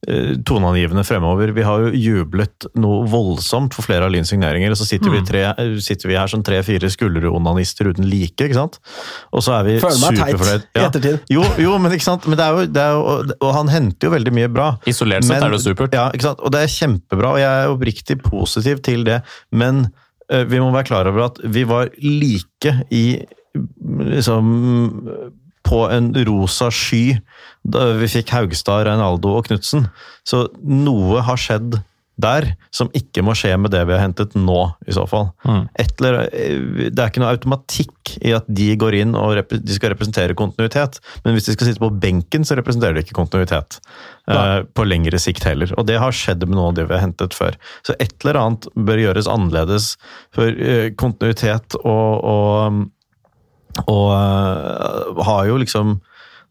toneangivende 0.00 1.02
fremover. 1.04 1.50
Vi 1.52 1.64
har 1.64 1.82
jo 1.84 1.90
jublet 1.92 2.64
noe 2.80 3.02
voldsomt 3.10 3.74
for 3.76 3.84
flere 3.84 4.06
av 4.06 4.14
Lyns 4.14 4.30
signeringer, 4.32 4.72
og 4.72 4.78
så 4.80 4.86
sitter, 4.88 5.10
mm. 5.12 5.16
vi, 5.16 5.22
tre, 5.28 5.42
sitter, 5.84 6.08
vi, 6.08 6.16
her 6.16 6.30
som 6.32 6.44
tre-fire 6.46 6.88
skulderonanister 6.88 7.90
uten 7.92 8.08
like, 8.08 8.46
ikke 8.46 8.56
sant? 8.56 8.78
Og 9.36 9.44
så 9.44 9.58
er 9.58 9.66
vi 9.68 9.74
superfornøyd. 9.82 10.64
Ja. 10.72 10.80
i 10.80 10.86
ettertid. 10.86 11.18
Jo, 11.32 11.44
jo, 11.60 11.74
men 11.82 11.92
ikke 11.96 12.06
sant? 12.06 12.28
Men 12.30 12.40
det 12.40 12.46
er 12.46 12.56
jo, 12.56 12.70
det 12.72 12.84
er 12.86 12.96
jo, 12.96 13.34
og 13.36 13.52
han 13.58 13.72
henter 13.72 14.08
jo 14.08 14.14
veldig 14.14 14.34
mye 14.40 14.52
bra. 14.52 14.70
Isolert 14.88 15.28
sett 15.28 15.44
er 15.44 15.52
det 15.52 15.60
supert. 15.66 15.98
Ja, 15.98 16.06
ikke 16.16 16.30
sant? 16.30 16.40
Og 16.40 16.54
det 16.54 16.64
er 16.64 16.72
kjempebra, 16.78 17.34
og 17.34 17.42
jeg 17.42 17.50
er 17.50 17.74
oppriktig 17.74 18.16
positiv 18.24 18.80
til 18.86 19.04
det, 19.08 19.20
men 19.52 19.84
uh, 20.32 20.44
vi 20.48 20.62
må 20.64 20.72
være 20.72 20.88
klar 20.88 21.12
over 21.12 21.28
at 21.28 21.44
vi 21.44 21.66
var 21.68 21.92
like 22.00 22.78
i 22.88 23.04
liksom 23.52 24.50
på 25.70 25.84
en 25.92 26.10
rosa 26.26 26.70
sky 26.74 27.20
da 27.62 27.92
vi 28.00 28.08
fikk 28.10 28.32
Haugstad, 28.34 28.86
Reinaldo 28.88 29.36
og 29.38 29.46
Knutsen. 29.46 29.86
Så 30.26 30.48
noe 30.64 31.22
har 31.26 31.40
skjedd 31.40 31.78
der 32.20 32.46
som 32.74 32.90
ikke 32.96 33.22
må 33.24 33.34
skje 33.38 33.52
med 33.60 33.72
det 33.74 33.80
vi 33.88 33.94
har 33.94 34.02
hentet 34.02 34.34
nå, 34.38 34.58
i 34.88 34.94
så 34.94 35.06
fall. 35.08 35.30
Mm. 35.46 35.62
Etler, 35.82 36.18
det 36.90 36.98
er 36.98 37.08
ikke 37.08 37.22
noe 37.22 37.32
automatikk 37.34 38.14
i 38.26 38.34
at 38.36 38.48
de 38.50 38.68
går 38.80 38.98
inn 39.00 39.16
og 39.18 39.40
de 39.50 39.76
skal 39.76 39.94
representere 39.94 40.36
kontinuitet, 40.38 41.00
men 41.24 41.36
hvis 41.36 41.48
de 41.48 41.56
skal 41.56 41.70
sitte 41.70 41.82
på 41.82 41.92
benken, 42.02 42.46
så 42.46 42.58
representerer 42.58 42.98
de 42.98 43.04
ikke 43.04 43.16
kontinuitet. 43.16 43.80
Uh, 44.30 44.62
på 44.76 44.84
lengre 44.86 45.18
sikt 45.22 45.46
heller. 45.48 45.72
Og 45.80 45.88
det 45.88 45.98
har 46.02 46.14
skjedd 46.14 46.44
med 46.46 46.58
noe 46.58 46.70
av 46.70 46.76
det 46.78 46.86
vi 46.86 46.94
har 46.94 47.02
hentet 47.02 47.34
før. 47.34 47.56
Så 47.86 47.96
et 47.98 48.14
eller 48.22 48.38
annet 48.38 48.68
bør 48.76 49.04
gjøres 49.06 49.30
annerledes, 49.30 49.94
for 50.36 50.50
uh, 50.50 50.90
kontinuitet 51.00 51.78
og, 51.80 52.20
og 52.20 52.82
og 53.86 54.06
uh, 54.12 55.20
har 55.26 55.46
jo 55.48 55.58
liksom 55.60 55.98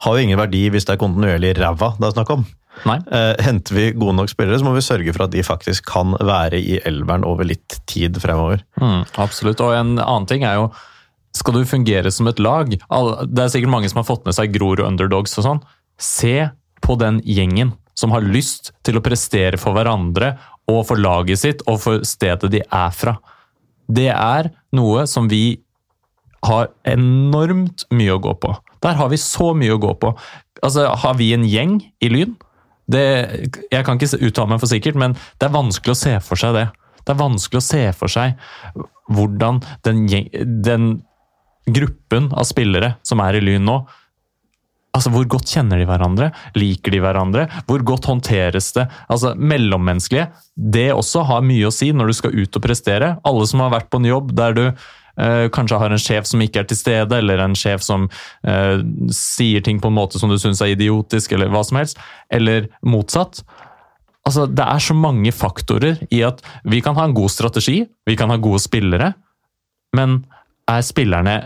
har 0.06 0.16
jo 0.16 0.24
ingen 0.24 0.40
verdi 0.40 0.70
hvis 0.72 0.88
det 0.88 0.96
er 0.96 1.02
kontinuerlig 1.02 1.58
ræva 1.60 1.92
det 2.00 2.08
er 2.08 2.16
snakk 2.16 2.32
om. 2.38 2.46
Uh, 2.88 3.36
henter 3.44 3.76
vi 3.76 3.88
gode 3.92 4.16
nok 4.16 4.32
spillere, 4.32 4.60
så 4.60 4.68
må 4.68 4.72
vi 4.76 4.86
sørge 4.86 5.12
for 5.16 5.26
at 5.26 5.34
de 5.34 5.44
faktisk 5.44 5.90
kan 5.90 6.16
være 6.16 6.62
i 6.62 6.78
elveren 6.88 7.26
over 7.28 7.48
litt 7.48 7.82
tid 7.90 8.16
fremover. 8.24 8.64
Mm, 8.80 9.04
absolutt. 9.20 9.60
Og 9.66 9.76
en 9.76 9.98
annen 9.98 10.30
ting 10.30 10.48
er 10.48 10.62
jo 10.62 10.70
Skal 11.36 11.54
du 11.54 11.66
fungere 11.66 12.10
som 12.10 12.26
et 12.26 12.40
lag 12.42 12.72
Det 12.74 13.42
er 13.44 13.52
sikkert 13.54 13.70
mange 13.70 13.90
som 13.92 14.00
har 14.00 14.08
fått 14.08 14.24
med 14.26 14.34
seg 14.34 14.50
Grorud 14.56 14.82
Underdogs 14.82 15.38
og 15.38 15.46
sånn. 15.46 15.60
Se 16.00 16.50
på 16.82 16.96
den 16.98 17.20
gjengen 17.22 17.76
som 18.00 18.16
har 18.16 18.24
lyst 18.24 18.72
til 18.88 18.98
å 18.98 19.04
prestere 19.04 19.60
for 19.60 19.76
hverandre 19.76 20.38
og 20.72 20.86
for 20.88 21.02
laget 21.02 21.42
sitt 21.42 21.64
og 21.68 21.82
for 21.84 22.06
stedet 22.08 22.50
de 22.54 22.64
er 22.64 22.94
fra. 22.96 23.18
Det 23.90 24.10
er 24.14 24.52
noe 24.78 25.06
som 25.10 25.28
vi 25.30 25.60
har 26.48 26.70
enormt 26.88 27.86
mye 27.92 28.16
å 28.16 28.22
gå 28.24 28.34
på. 28.40 28.54
Der 28.84 28.96
har 29.00 29.10
vi 29.12 29.20
så 29.20 29.52
mye 29.58 29.76
å 29.76 29.82
gå 29.82 29.94
på. 30.00 30.14
Altså, 30.64 30.88
Har 30.96 31.18
vi 31.20 31.34
en 31.34 31.44
gjeng 31.48 31.80
i 32.02 32.10
Lyn? 32.10 32.38
det, 32.90 33.50
Jeg 33.72 33.86
kan 33.86 34.00
ikke 34.00 34.18
uttale 34.18 34.50
meg 34.50 34.60
for 34.60 34.72
sikkert, 34.72 34.96
men 34.96 35.14
det 35.40 35.48
er 35.48 35.54
vanskelig 35.56 35.94
å 35.94 36.00
se 36.00 36.16
for 36.26 36.36
seg 36.36 36.56
det. 36.58 36.70
Det 37.06 37.14
er 37.14 37.22
vanskelig 37.22 37.62
å 37.62 37.68
se 37.68 37.84
for 37.98 38.12
seg 38.12 38.36
hvordan 39.10 39.62
den, 39.84 40.06
den 40.64 41.02
gruppen 41.70 42.32
av 42.34 42.46
spillere 42.50 42.96
som 43.06 43.22
er 43.24 43.40
i 43.40 43.46
Lyn 43.46 43.66
nå, 43.66 43.82
Altså, 44.90 45.12
Hvor 45.14 45.28
godt 45.30 45.52
kjenner 45.54 45.78
de 45.78 45.86
hverandre? 45.86 46.32
Liker 46.58 46.96
de 46.96 47.02
hverandre? 47.04 47.44
Hvor 47.70 47.84
godt 47.86 48.08
håndteres 48.10 48.72
det? 48.74 48.88
Altså, 49.06 49.36
Mellommenneskelige. 49.38 50.32
Det 50.58 50.88
også 50.96 51.22
har 51.30 51.46
mye 51.46 51.70
å 51.70 51.74
si 51.74 51.92
når 51.94 52.10
du 52.10 52.16
skal 52.18 52.34
ut 52.34 52.58
og 52.58 52.64
prestere. 52.66 53.12
Alle 53.22 53.46
som 53.50 53.62
har 53.62 53.70
vært 53.76 53.92
på 53.94 54.02
en 54.02 54.10
jobb 54.10 54.34
der 54.38 54.58
du 54.58 54.64
kanskje 55.52 55.80
har 55.82 55.92
en 55.92 56.02
sjef 56.02 56.28
som 56.30 56.42
ikke 56.44 56.64
er 56.64 56.70
til 56.70 56.80
stede, 56.80 57.18
eller 57.18 57.42
en 57.44 57.58
sjef 57.58 57.84
som 57.86 58.08
eh, 58.48 58.80
sier 59.16 59.64
ting 59.66 59.82
på 59.82 59.92
en 59.92 59.98
måte 59.98 60.22
som 60.22 60.32
du 60.32 60.38
syns 60.40 60.62
er 60.64 60.74
idiotisk, 60.76 61.36
eller 61.36 61.52
hva 61.54 61.64
som 61.68 61.82
helst. 61.82 62.00
Eller 62.32 62.70
motsatt. 62.86 63.44
Altså, 64.28 64.46
Det 64.48 64.66
er 64.66 64.84
så 64.84 64.96
mange 64.96 65.32
faktorer 65.36 66.02
i 66.12 66.24
at 66.28 66.44
vi 66.64 66.82
kan 66.86 66.96
ha 66.96 67.08
en 67.08 67.18
god 67.18 67.32
strategi, 67.34 67.84
vi 68.06 68.16
kan 68.20 68.30
ha 68.30 68.38
gode 68.38 68.62
spillere, 68.64 69.14
men 69.98 70.22
er 70.70 70.84
spillerne 70.86 71.40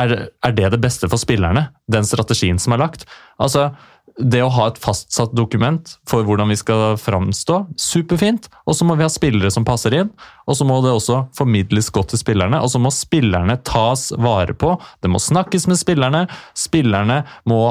er, 0.00 0.14
er, 0.42 0.54
det 0.54 0.72
det 0.74 0.80
beste 0.82 1.08
for 1.10 1.20
spillerne? 1.20 1.68
Den 1.90 2.06
strategien 2.06 2.58
som 2.58 2.74
er 2.74 2.82
lagt? 2.82 3.04
Altså, 3.38 3.70
Det 4.14 4.44
å 4.44 4.50
ha 4.54 4.68
et 4.70 4.78
fastsatt 4.78 5.32
dokument 5.34 5.88
for 6.06 6.22
hvordan 6.26 6.52
vi 6.52 6.56
skal 6.58 6.94
framstå, 7.00 7.56
superfint. 7.80 8.46
Og 8.68 8.76
så 8.78 8.86
må 8.86 8.94
vi 8.98 9.02
ha 9.02 9.10
spillere 9.10 9.50
som 9.50 9.66
passer 9.66 9.96
inn. 9.98 10.12
Og 10.46 10.58
så 10.58 10.66
må 10.68 10.76
det 10.84 10.92
også 10.94 11.24
formidles 11.34 11.90
godt 11.94 12.12
til 12.12 12.22
spillerne. 12.22 12.60
Og 12.62 12.70
så 12.70 12.78
må 12.82 12.92
spillerne 12.94 13.58
tas 13.66 14.12
vare 14.14 14.54
på. 14.54 14.76
Det 15.02 15.10
må 15.10 15.18
snakkes 15.22 15.66
med 15.70 15.80
spillerne. 15.80 16.24
Spillerne 16.54 17.24
må 17.50 17.64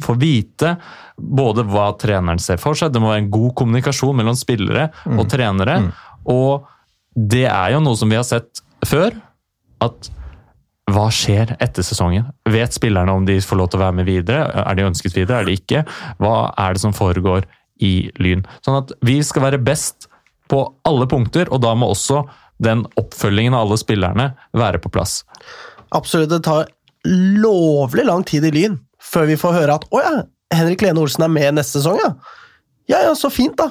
få 0.00 0.16
vite 0.16 0.76
både 1.16 1.64
hva 1.68 1.90
treneren 2.00 2.40
ser 2.40 2.60
for 2.60 2.78
seg, 2.78 2.92
det 2.92 3.02
må 3.02 3.10
være 3.10 3.26
en 3.26 3.32
god 3.34 3.50
kommunikasjon 3.60 4.16
mellom 4.16 4.38
spillere 4.38 4.88
og 5.10 5.26
mm. 5.26 5.28
trenere. 5.28 5.76
Mm. 5.84 5.90
Og 6.32 6.70
det 7.14 7.46
er 7.50 7.74
jo 7.74 7.82
noe 7.84 7.98
som 7.98 8.08
vi 8.08 8.18
har 8.18 8.26
sett 8.26 8.62
før. 8.86 9.16
At 9.84 10.10
hva 10.94 11.06
skjer 11.14 11.54
etter 11.62 11.84
sesongen? 11.86 12.28
Vet 12.48 12.76
spillerne 12.76 13.12
om 13.12 13.26
de 13.28 13.38
får 13.44 13.58
lov 13.60 13.70
til 13.70 13.80
å 13.80 13.84
være 13.84 13.96
med 14.00 14.08
videre? 14.08 14.44
Er 14.64 14.78
de 14.78 14.86
ønsket 14.88 15.16
videre? 15.16 15.40
Er 15.40 15.48
de 15.48 15.56
ikke? 15.58 15.84
Hva 16.22 16.50
er 16.58 16.76
det 16.76 16.82
som 16.84 16.94
foregår 16.96 17.46
i 17.84 18.10
Lyn? 18.20 18.44
Sånn 18.64 18.80
at 18.82 18.92
vi 19.06 19.18
skal 19.26 19.48
være 19.48 19.62
best 19.62 20.08
på 20.50 20.64
alle 20.88 21.06
punkter, 21.10 21.50
og 21.54 21.62
da 21.62 21.74
må 21.78 21.92
også 21.92 22.24
den 22.60 22.84
oppfølgingen 23.00 23.54
av 23.56 23.66
alle 23.66 23.78
spillerne 23.80 24.30
være 24.56 24.80
på 24.82 24.92
plass. 24.92 25.20
Absolutt. 25.96 26.32
Det 26.32 26.42
tar 26.46 26.68
lovlig 27.06 28.04
lang 28.06 28.26
tid 28.28 28.44
i 28.48 28.52
Lyn 28.54 28.80
før 29.00 29.30
vi 29.30 29.38
får 29.40 29.56
høre 29.56 29.78
at 29.80 29.86
'Å 29.88 30.02
ja, 30.04 30.16
Henrik 30.52 30.82
Lene 30.82 31.00
Olsen 31.00 31.24
er 31.24 31.32
med 31.32 31.54
neste 31.56 31.80
sesong', 31.80 32.02
ja'. 32.02 32.14
Ja 32.90 32.98
ja, 33.06 33.14
så 33.14 33.30
fint, 33.30 33.56
da 33.56 33.70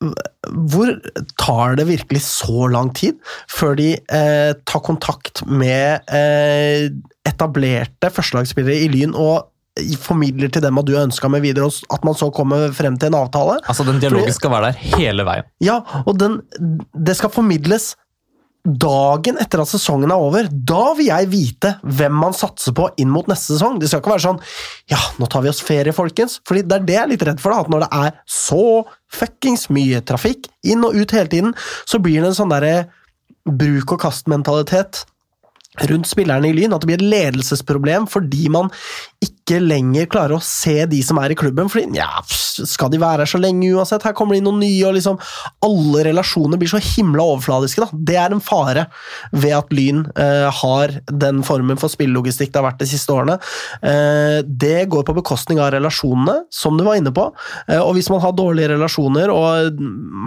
hvor 0.00 0.92
tar 1.40 1.76
det 1.78 1.86
virkelig 1.88 2.20
så 2.26 2.66
lang 2.68 2.92
tid 2.96 3.16
før 3.48 3.76
de 3.78 3.94
eh, 3.96 4.52
tar 4.68 4.82
kontakt 4.84 5.40
med 5.48 6.04
eh, 6.12 6.90
etablerte 7.26 8.10
førstelagsspillere 8.12 8.84
i 8.84 8.90
Lyn 8.92 9.16
og 9.16 9.48
formidler 10.00 10.48
til 10.52 10.64
dem 10.64 10.78
at 10.80 10.88
du 10.88 10.94
ønska 10.96 11.28
med 11.28 11.42
videre, 11.44 11.68
og 11.68 11.96
at 11.96 12.04
man 12.06 12.16
så 12.16 12.30
kommer 12.32 12.70
frem 12.76 12.96
til 12.96 13.10
en 13.10 13.18
avtale? 13.18 13.58
Altså 13.68 13.84
Den 13.84 14.00
dialogen 14.00 14.32
skal 14.32 14.52
være 14.54 14.70
der 14.70 14.96
hele 14.96 15.26
veien? 15.28 15.48
Ja, 15.60 15.80
og 16.06 16.16
den, 16.20 16.40
det 16.96 17.16
skal 17.18 17.32
formidles 17.32 17.94
dagen 18.66 19.38
etter 19.42 19.62
at 19.62 19.70
sesongen 19.70 20.12
er 20.12 20.22
over, 20.22 20.48
da 20.50 20.92
vil 20.98 21.10
jeg 21.10 21.30
vite 21.32 21.72
hvem 21.82 22.14
man 22.24 22.36
satser 22.36 22.74
på 22.76 22.88
inn 23.00 23.12
mot 23.12 23.28
neste 23.30 23.54
sesong. 23.54 23.78
Det 23.80 23.90
skal 23.90 24.02
ikke 24.02 24.14
være 24.14 24.24
sånn 24.26 24.40
ja, 24.92 25.00
nå 25.20 25.28
tar 25.30 25.44
vi 25.44 25.50
oss 25.52 25.62
ferie, 25.64 25.94
folkens. 25.96 26.40
Fordi 26.46 26.64
det 26.66 26.78
er 26.78 26.86
det 26.86 26.96
jeg 26.96 27.02
er 27.04 27.12
litt 27.14 27.26
redd 27.28 27.42
for, 27.42 27.54
da, 27.54 27.64
at 27.64 27.72
når 27.72 27.86
det 27.86 27.90
er 28.02 28.14
så 28.30 28.66
fuckings 29.12 29.68
mye 29.74 30.02
trafikk 30.06 30.50
inn 30.66 30.84
og 30.86 30.96
ut 30.98 31.16
hele 31.16 31.32
tiden, 31.32 31.54
så 31.88 32.00
blir 32.02 32.20
det 32.20 32.32
en 32.32 32.40
sånn 32.40 32.54
derre 32.54 32.88
bruk 33.46 33.94
og 33.94 34.02
kast-mentalitet 34.02 35.04
rundt 35.90 36.08
spillerne 36.08 36.48
i 36.48 36.56
Lyn, 36.56 36.72
at 36.72 36.82
det 36.82 36.88
blir 36.88 37.00
et 37.00 37.10
ledelsesproblem 37.10 38.06
fordi 38.10 38.48
man 38.52 38.70
ikke 39.20 39.35
lenger 39.62 40.08
klarer 40.10 40.36
å 40.36 40.42
se 40.42 40.84
de 40.90 40.98
som 41.06 41.18
er 41.22 41.30
i 41.30 41.38
klubben. 41.38 41.68
fordi 41.70 42.00
ja, 42.00 42.08
skal 42.26 42.90
de 42.90 42.98
være 42.98 43.22
her 43.24 43.30
så 43.30 43.38
lenge 43.38 43.70
uansett? 43.76 44.02
Her 44.02 44.14
kommer 44.16 44.34
det 44.34 44.42
inn 44.42 44.48
noen 44.48 44.60
nye, 44.64 44.82
og 44.88 44.96
liksom 44.96 45.18
alle 45.64 46.04
relasjoner 46.08 46.58
blir 46.58 46.70
så 46.72 46.80
himla 46.82 47.22
overfladiske. 47.22 47.84
da. 47.84 48.00
Det 48.10 48.18
er 48.20 48.34
en 48.34 48.42
fare 48.42 48.86
ved 49.32 49.54
at 49.56 49.72
Lyn 49.72 50.04
eh, 50.18 50.50
har 50.50 50.96
den 51.06 51.42
formen 51.46 51.78
for 51.78 51.92
spillelogistikk 51.92 52.52
det 52.52 52.60
har 52.60 52.68
vært 52.70 52.82
de 52.82 52.90
siste 52.90 53.12
årene. 53.12 53.38
Eh, 53.82 54.40
det 54.46 54.88
går 54.90 55.06
på 55.06 55.16
bekostning 55.16 55.60
av 55.62 55.72
relasjonene, 55.76 56.42
som 56.50 56.78
du 56.78 56.84
var 56.86 56.98
inne 56.98 57.14
på. 57.14 57.28
Eh, 57.68 57.80
og 57.80 57.94
hvis 57.96 58.10
man 58.10 58.22
har 58.24 58.34
dårlige 58.36 58.74
relasjoner, 58.74 59.30
og 59.30 59.78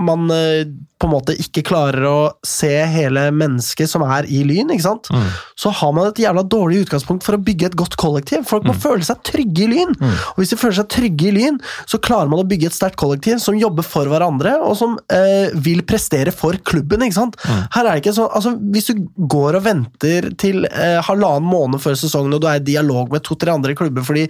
man 0.08 0.30
eh, 0.32 0.64
på 1.00 1.08
en 1.08 1.14
måte 1.14 1.36
ikke 1.40 1.64
klarer 1.68 2.04
å 2.08 2.18
se 2.46 2.72
hele 2.92 3.30
mennesket 3.32 3.88
som 3.90 4.04
er 4.04 4.28
i 4.28 4.42
Lyn, 4.48 4.72
ikke 4.74 4.88
sant? 4.88 5.08
Mm. 5.10 5.30
så 5.60 5.72
har 5.76 5.94
man 5.96 6.10
et 6.10 6.20
jævla 6.20 6.44
dårlig 6.48 6.84
utgangspunkt 6.86 7.26
for 7.26 7.36
å 7.36 7.42
bygge 7.44 7.70
et 7.70 7.78
godt 7.80 7.96
kollektiv. 8.00 8.44
Folk 8.50 8.68
må 8.68 8.76
mm. 8.76 8.82
føle 8.84 9.08
seg 9.10 9.22
trygge 9.28 9.66
i 9.66 9.70
Lyn. 9.72 9.96
Mm. 9.98 10.14
Og 10.34 10.42
hvis 10.42 10.54
de 10.54 10.60
føler 10.60 10.78
seg 10.80 10.90
trygge 10.94 11.30
i 11.30 11.34
Lyn, 11.36 11.60
så 11.90 12.00
klarer 12.04 12.32
man 12.32 12.44
å 12.44 12.48
bygge 12.50 12.70
et 12.70 12.78
sterkt 12.78 13.00
kollektiv 13.02 13.42
som 13.44 13.58
jobber 13.60 13.86
for 13.86 14.10
hverandre, 14.10 14.56
og 14.66 14.78
som 14.80 14.98
eh, 15.14 15.52
vil 15.66 15.84
prestere 15.88 16.34
for 16.36 16.58
klubben. 16.66 17.06
ikke 17.06 17.20
sant? 17.20 17.40
Mm. 17.44 17.66
Her 17.76 17.84
er 17.84 17.92
det 17.92 18.04
ikke 18.04 18.16
sånn, 18.18 18.32
altså 18.40 18.56
Hvis 18.74 18.90
du 18.92 19.04
går 19.32 19.60
og 19.60 19.66
venter 19.66 20.32
til 20.40 20.66
eh, 20.70 21.00
halvannen 21.06 21.50
måned 21.50 21.84
før 21.84 21.98
sesongen, 22.00 22.36
og 22.36 22.44
du 22.44 22.50
er 22.50 22.62
i 22.62 22.68
dialog 22.72 23.12
med 23.14 23.26
to-tre 23.26 23.54
andre 23.54 23.76
klubber 23.78 24.06
fordi 24.06 24.28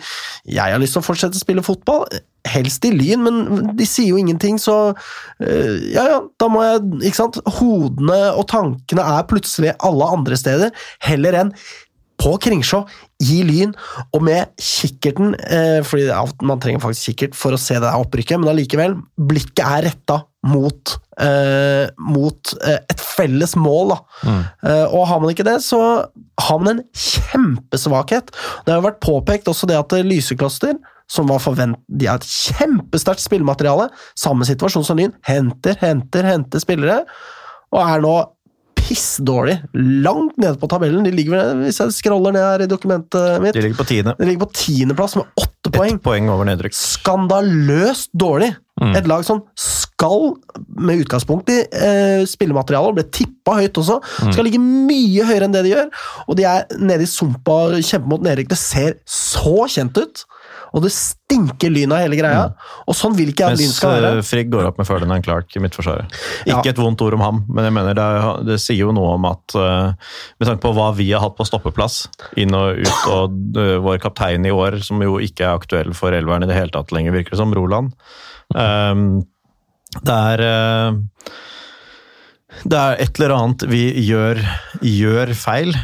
jeg 0.50 0.74
har 0.74 0.82
lyst 0.82 0.96
til 0.98 1.04
å 1.04 1.06
fortsette 1.06 1.38
å 1.40 1.44
spille 1.44 1.66
fotball 1.66 2.08
Helst 2.48 2.86
i 2.88 2.92
Lyn, 2.94 3.26
men 3.26 3.74
de 3.76 3.86
sier 3.88 4.14
jo 4.14 4.20
ingenting, 4.20 4.56
så 4.62 4.76
uh, 4.94 5.76
ja, 5.92 6.06
ja, 6.08 6.20
da 6.40 6.48
må 6.52 6.64
jeg 6.64 7.10
Ikke 7.10 7.20
sant? 7.20 7.40
Hodene 7.60 8.20
og 8.32 8.48
tankene 8.52 9.04
er 9.18 9.28
plutselig 9.28 9.76
alle 9.86 10.08
andre 10.16 10.40
steder, 10.40 10.72
heller 11.04 11.42
enn 11.42 11.54
på 12.20 12.34
Kringsjå, 12.44 12.84
i 13.20 13.42
Lyn, 13.48 13.72
og 14.16 14.24
med 14.24 14.52
kikkerten 14.64 15.34
eh, 15.44 15.80
fordi 15.84 16.08
Man 16.48 16.62
trenger 16.64 16.84
faktisk 16.84 17.12
kikkert 17.12 17.38
for 17.38 17.56
å 17.56 17.60
se 17.60 17.76
det 17.80 17.94
opprykket, 17.96 18.40
men 18.40 18.52
allikevel, 18.52 18.98
blikket 19.30 19.64
er 19.66 19.88
retta 19.90 20.22
mot, 20.48 20.96
eh, 21.20 21.90
mot 22.00 22.54
eh, 22.64 22.80
et 22.80 23.04
felles 23.04 23.56
mål. 23.60 23.92
Da. 23.96 24.00
Mm. 24.24 24.46
Eh, 24.70 24.86
og 24.86 25.08
har 25.10 25.20
man 25.24 25.34
ikke 25.34 25.48
det, 25.48 25.58
så 25.66 25.82
har 26.40 26.62
man 26.62 26.78
en 26.78 26.86
kjempesvakhet. 26.96 28.32
Det 28.66 28.76
har 28.76 28.86
vært 28.86 29.04
påpekt 29.04 29.52
også 29.52 29.68
det 29.70 29.80
at 29.80 30.00
Lysekloster 30.06 30.80
som 31.10 31.30
var 31.32 31.42
forvent... 31.42 31.80
De 31.90 32.08
har 32.08 32.22
et 32.22 32.30
kjempesterkt 32.30 33.24
spillemateriale. 33.24 33.90
Samme 34.20 34.46
situasjon 34.48 34.86
som 34.86 35.00
Lyn. 35.00 35.16
Henter, 35.28 35.76
henter, 35.82 36.28
henter 36.28 36.62
spillere. 36.62 37.02
Og 37.74 37.82
er 37.82 38.04
nå 38.04 38.14
pissdårlig. 38.90 39.60
Langt 40.04 40.38
nede 40.42 40.58
på 40.60 40.70
tabellen. 40.72 41.06
De 41.06 41.14
ligger, 41.14 41.54
hvis 41.62 41.80
jeg 41.82 41.94
scroller 42.00 42.34
ned 42.36 42.46
her 42.46 42.64
i 42.66 42.70
dokumentet 42.70 43.44
mitt 43.44 43.58
De 43.58 43.64
ligger 43.64 43.78
på 43.78 43.88
tiende. 43.92 44.16
De 44.18 44.26
ligger 44.26 44.48
på 44.48 44.52
tiendeplass 44.58 45.16
med 45.20 45.30
åtte 45.38 45.74
poeng. 45.76 46.00
Et 46.00 46.08
poeng 46.10 46.32
over 46.34 46.50
nedrykk. 46.50 46.76
Skandaløst 46.78 48.12
dårlig! 48.18 48.52
Mm. 48.80 48.94
Et 48.96 49.08
lag 49.12 49.26
som 49.28 49.42
skal, 49.60 50.30
med 50.80 51.04
utgangspunkt 51.04 51.52
i 51.52 51.58
eh, 51.68 52.24
spillematerialet, 52.30 52.96
ble 52.96 53.04
tippa 53.12 53.58
høyt 53.58 53.76
også, 53.82 53.98
mm. 54.00 54.32
skal 54.32 54.48
ligge 54.48 54.62
mye 54.64 55.26
høyere 55.28 55.50
enn 55.50 55.56
det 55.58 55.66
de 55.68 55.74
gjør. 55.74 55.90
Og 56.28 56.40
de 56.40 56.48
er 56.48 56.80
nede 56.80 57.04
i 57.04 57.12
sumpa 57.12 57.58
og 57.68 57.80
kjemper 57.84 58.14
mot 58.14 58.24
nedrykk. 58.24 58.54
Det 58.54 58.62
ser 58.62 59.00
så 59.04 59.68
kjent 59.68 60.00
ut! 60.00 60.24
Og 60.74 60.84
det 60.86 60.92
stinker 60.94 61.72
lyn 61.74 61.94
av 61.96 62.04
hele 62.04 62.18
greia. 62.20 62.44
Mm. 62.52 62.68
Og 62.92 62.98
sånn 62.98 63.16
vil 63.18 63.32
ikke 63.32 63.48
jeg 63.48 63.58
at 63.58 63.62
Lyn 63.62 63.74
skal 63.74 63.94
være. 63.96 64.12
Mens 64.20 64.30
Frigg 64.30 64.52
går 64.54 64.70
opp 64.70 64.80
med 64.82 64.90
Ferdinand 64.90 65.26
Clark 65.26 65.56
i 65.58 65.64
midtforsvaret. 65.64 66.20
Ikke 66.46 66.70
ja. 66.70 66.74
et 66.74 66.82
vondt 66.82 67.04
ord 67.06 67.18
om 67.18 67.26
ham, 67.26 67.42
men 67.50 67.68
jeg 67.68 67.76
mener 67.80 67.98
det, 67.98 68.08
det 68.52 68.60
sier 68.62 68.84
jo 68.84 68.94
noe 68.96 69.16
om 69.18 69.28
at 69.30 69.58
uh, 69.58 70.14
Med 70.40 70.50
tanke 70.50 70.64
på 70.64 70.74
hva 70.78 70.92
vi 70.98 71.10
har 71.12 71.24
hatt 71.24 71.38
på 71.38 71.48
stoppeplass 71.48 72.04
inn 72.40 72.56
og 72.58 72.82
ut, 72.84 72.96
og 73.10 73.58
uh, 73.58 73.76
vår 73.86 74.02
kaptein 74.04 74.46
i 74.46 74.54
år, 74.54 74.80
som 74.86 75.02
jo 75.04 75.18
ikke 75.24 75.48
er 75.48 75.58
aktuell 75.58 75.94
for 75.98 76.16
elveren 76.16 76.46
i 76.46 76.50
det 76.50 76.58
hele 76.58 76.74
tatt 76.76 76.94
lenger, 76.96 77.16
virker 77.18 77.36
det 77.36 77.42
som, 77.42 77.54
Roland. 77.56 77.94
Um, 78.54 79.24
det 80.06 80.16
er 80.16 80.44
det 82.68 82.76
er 82.76 83.00
et 83.00 83.20
eller 83.20 83.34
annet 83.36 83.64
vi 83.70 83.84
gjør, 84.04 84.40
gjør 84.84 85.32
feil. 85.38 85.76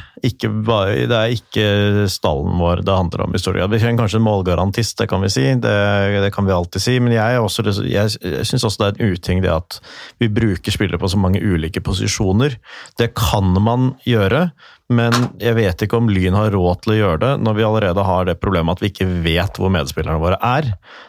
Bare, 0.66 1.06
det 1.10 1.18
er 1.18 1.34
ikke 1.36 1.66
stallen 2.12 2.58
vår 2.60 2.84
det 2.86 2.96
handler 2.96 3.26
om 3.26 3.36
i 3.36 3.42
stor 3.42 3.58
grad. 3.58 3.74
Vi 3.74 3.80
trenger 3.82 4.04
kanskje 4.04 4.20
en 4.22 4.28
målgarantist, 4.28 4.98
det 5.00 5.10
kan 5.12 5.24
vi 5.24 5.32
si. 5.34 5.46
Det, 5.62 5.76
det 6.24 6.32
kan 6.36 6.48
vi 6.48 6.56
alltid 6.56 6.84
si. 6.84 6.98
Men 7.04 7.16
jeg, 7.16 7.42
også, 7.42 7.66
jeg, 7.86 8.16
syns 8.48 8.66
også 8.68 8.82
det 8.82 8.88
er 8.88 8.96
en 8.96 9.16
uting 9.16 9.44
det 9.46 9.54
at 9.54 9.80
vi 10.22 10.32
bruker 10.32 10.74
spillere 10.74 11.02
på 11.02 11.12
så 11.12 11.20
mange 11.22 11.44
ulike 11.44 11.84
posisjoner. 11.86 12.58
Det 13.00 13.14
kan 13.18 13.54
man 13.62 13.94
gjøre, 14.08 14.50
men 14.94 15.16
jeg 15.42 15.58
vet 15.58 15.82
ikke 15.82 15.98
om 15.98 16.10
Lyn 16.14 16.36
har 16.38 16.52
råd 16.54 16.84
til 16.84 16.94
å 16.94 16.98
gjøre 17.00 17.22
det 17.24 17.30
når 17.42 17.56
vi 17.58 17.64
allerede 17.66 18.04
har 18.06 18.28
det 18.28 18.36
problemet 18.38 18.78
at 18.78 18.84
vi 18.84 18.92
ikke 18.92 19.08
vet 19.26 19.58
hvor 19.58 19.72
medspillerne 19.74 20.22
våre 20.22 20.38
er. 20.46 20.68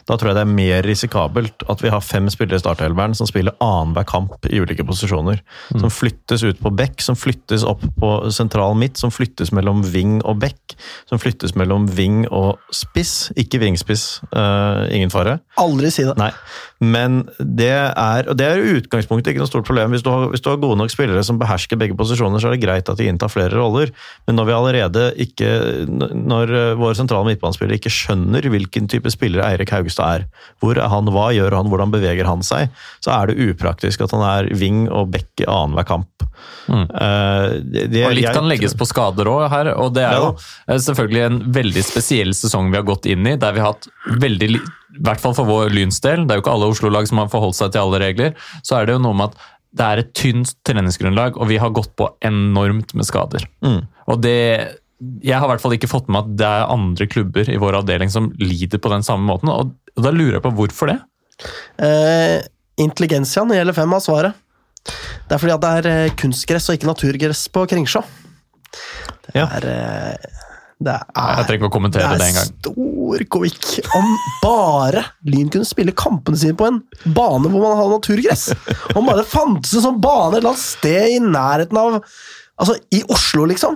Da 0.08 0.16
tror 0.16 0.30
jeg 0.30 0.38
det 0.38 0.44
er 0.46 0.54
mer 0.56 0.86
risikabelt 0.86 1.64
at 1.68 1.84
vi 1.84 1.92
har 1.92 2.04
fem 2.04 2.30
spillere 2.32 2.56
i 2.56 2.64
startelveren 2.64 3.16
som 3.18 3.28
spiller 3.28 3.56
annenhver 3.60 4.06
kamp 4.08 4.48
i 4.48 4.62
ulike 4.62 4.86
posisjoner. 4.88 5.42
Som 5.74 5.92
flyttes 5.92 6.46
ut 6.46 6.62
på 6.62 6.72
bekk, 6.72 7.04
som 7.04 7.18
flyttes 7.20 7.66
opp 7.68 7.84
på 8.00 8.14
sentral 8.32 8.78
midt, 8.80 8.96
som 9.06 9.14
flyttes 9.14 9.54
mellom 9.54 9.84
ving 9.86 10.18
og 10.26 10.40
bekk. 10.42 10.76
som 11.06 11.20
flyttes 11.22 11.54
mellom 11.56 11.86
ving 11.88 12.26
og 12.34 12.58
spiss. 12.74 13.30
Ikke 13.38 13.60
vingspiss, 13.62 14.20
uh, 14.34 14.84
ingen 14.92 15.12
fare. 15.12 15.38
Aldri 15.60 15.90
si 15.94 16.04
det. 16.04 16.16
Nei, 16.18 16.32
men 16.82 17.22
det 17.38 17.70
er 17.72 18.28
og 18.28 18.36
det 18.36 18.48
er 18.48 18.60
i 18.60 18.74
utgangspunktet 18.80 19.32
ikke 19.32 19.44
noe 19.44 19.50
stort 19.50 19.68
problem. 19.68 19.94
Hvis 19.94 20.04
du, 20.04 20.10
har, 20.12 20.26
hvis 20.32 20.42
du 20.44 20.50
har 20.50 20.60
gode 20.60 20.78
nok 20.80 20.92
spillere 20.92 21.22
som 21.24 21.38
behersker 21.40 21.78
begge 21.80 21.96
posisjoner, 21.96 22.42
så 22.42 22.50
er 22.50 22.56
det 22.56 22.64
greit 22.66 22.90
at 22.92 22.98
de 23.00 23.08
inntar 23.08 23.32
flere 23.32 23.54
roller. 23.56 23.92
Men 24.26 24.38
når 24.40 24.48
vi 24.48 24.56
allerede 24.56 25.06
ikke 25.22 25.48
Når 25.86 26.52
våre 26.78 26.96
sentrale 26.98 27.28
midtbanespillere 27.28 27.78
ikke 27.78 27.92
skjønner 27.92 28.48
hvilken 28.50 28.90
type 28.90 29.10
spillere 29.12 29.46
Eirik 29.52 29.72
Haugstad 29.74 30.20
er, 30.20 30.26
hvor 30.60 30.76
er 30.76 30.90
han, 30.92 31.08
hva 31.12 31.28
gjør 31.36 31.56
han, 31.56 31.70
hvordan 31.70 31.94
beveger 31.94 32.28
han 32.28 32.44
seg, 32.46 32.72
så 33.04 33.14
er 33.16 33.30
det 33.30 33.50
upraktisk 33.50 34.04
at 34.04 34.14
han 34.16 34.24
er 34.26 34.50
ving 34.58 34.86
og 34.90 35.12
bekk 35.14 35.44
i 35.44 35.48
annenhver 35.48 35.86
kamp. 35.88 36.26
Mm. 36.66 36.86
Uh, 36.90 37.62
det, 37.62 37.86
det, 37.92 38.02
og 38.06 38.16
litt 38.16 38.34
kan 38.34 38.48
legges 38.50 38.74
på 38.76 38.85
skader 38.88 39.28
òg 39.30 39.46
her, 39.52 39.72
og 39.74 39.92
det 39.96 40.04
er 40.06 40.16
jo 40.20 40.32
selvfølgelig 40.86 41.22
en 41.26 41.38
veldig 41.56 41.84
spesiell 41.86 42.32
sesong 42.36 42.70
vi 42.72 42.80
har 42.80 42.86
gått 42.88 43.08
inn 43.10 43.26
i, 43.26 43.36
der 43.40 43.56
vi 43.56 43.62
har 43.62 43.74
hatt 43.74 43.88
veldig 44.22 44.50
i 44.96 45.02
hvert 45.04 45.20
fall 45.20 45.34
for 45.36 45.48
vår 45.48 45.74
Lyns 45.76 46.00
del, 46.04 46.24
det 46.24 46.32
er 46.32 46.40
jo 46.40 46.44
ikke 46.44 46.54
alle 46.54 46.70
Oslo-lag 46.72 47.08
som 47.08 47.20
har 47.20 47.28
forholdt 47.32 47.58
seg 47.58 47.74
til 47.74 47.84
alle 47.84 48.00
regler, 48.00 48.32
så 48.64 48.78
er 48.78 48.88
det 48.88 48.96
jo 48.96 49.02
noe 49.04 49.18
med 49.18 49.34
at 49.34 49.52
det 49.76 49.86
er 49.86 50.00
et 50.00 50.12
tynt 50.16 50.54
treningsgrunnlag, 50.64 51.36
og 51.36 51.50
vi 51.50 51.58
har 51.60 51.74
gått 51.76 51.92
på 51.98 52.08
enormt 52.24 52.94
med 52.96 53.08
skader. 53.08 53.44
Mm. 53.64 53.82
Og 54.08 54.20
det 54.24 54.40
Jeg 54.96 55.36
har 55.36 55.44
i 55.44 55.50
hvert 55.50 55.60
fall 55.60 55.74
ikke 55.76 55.90
fått 55.92 56.06
med 56.08 56.22
at 56.22 56.36
det 56.40 56.46
er 56.48 56.70
andre 56.72 57.04
klubber 57.04 57.50
i 57.52 57.58
vår 57.60 57.76
avdeling 57.82 58.08
som 58.08 58.30
lider 58.40 58.80
på 58.80 58.88
den 58.88 59.04
samme 59.04 59.28
måten, 59.28 59.50
og 59.52 59.74
da 59.92 60.08
lurer 60.08 60.38
jeg 60.38 60.44
på 60.46 60.54
hvorfor 60.56 60.88
det? 60.88 60.96
Eh, 61.84 62.40
intelligensiaen 62.80 63.52
gjelder 63.52 63.76
fem 63.76 63.92
av 63.92 64.00
svaret. 64.00 64.38
Det 64.86 65.36
er 65.36 65.42
fordi 65.42 65.52
at 65.52 65.64
det 65.64 65.72
er 65.76 65.88
eh, 65.90 66.14
kunstgress 66.16 66.70
og 66.70 66.78
ikke 66.78 66.88
naturgress 66.88 67.44
på 67.52 67.66
Kringsjå. 67.68 68.00
Det 69.26 69.34
er 69.34 69.40
ja. 69.40 69.46
Eh, 69.60 70.42
det 70.76 70.92
er, 70.92 71.04
jeg 71.16 71.46
trenger 71.48 71.62
ikke 71.62 71.68
å 71.70 71.72
kommentere 71.72 72.08
det, 72.12 72.20
det 72.20 72.26
engang. 72.34 72.48
Stor 72.60 73.22
kovik 73.32 73.68
om 73.96 74.10
bare 74.42 75.06
Lyn 75.24 75.48
kunne 75.52 75.64
spille 75.64 75.94
kampene 75.96 76.36
sine 76.36 76.56
på 76.58 76.66
en 76.68 76.82
bane 77.16 77.48
hvor 77.48 77.62
man 77.62 77.78
hadde 77.78 77.94
naturgress. 77.94 78.50
Om 78.92 79.08
bare 79.08 79.22
det 79.22 79.30
fantes 79.30 79.72
en 79.72 79.86
sånn 79.86 80.02
bane 80.04 80.34
et 80.34 80.42
eller 80.42 80.52
annet 80.52 80.64
sted 80.66 81.16
i 81.16 81.20
nærheten 81.24 81.80
av 81.80 82.00
Altså, 82.56 82.72
i 82.88 83.02
Oslo, 83.12 83.44
liksom. 83.50 83.74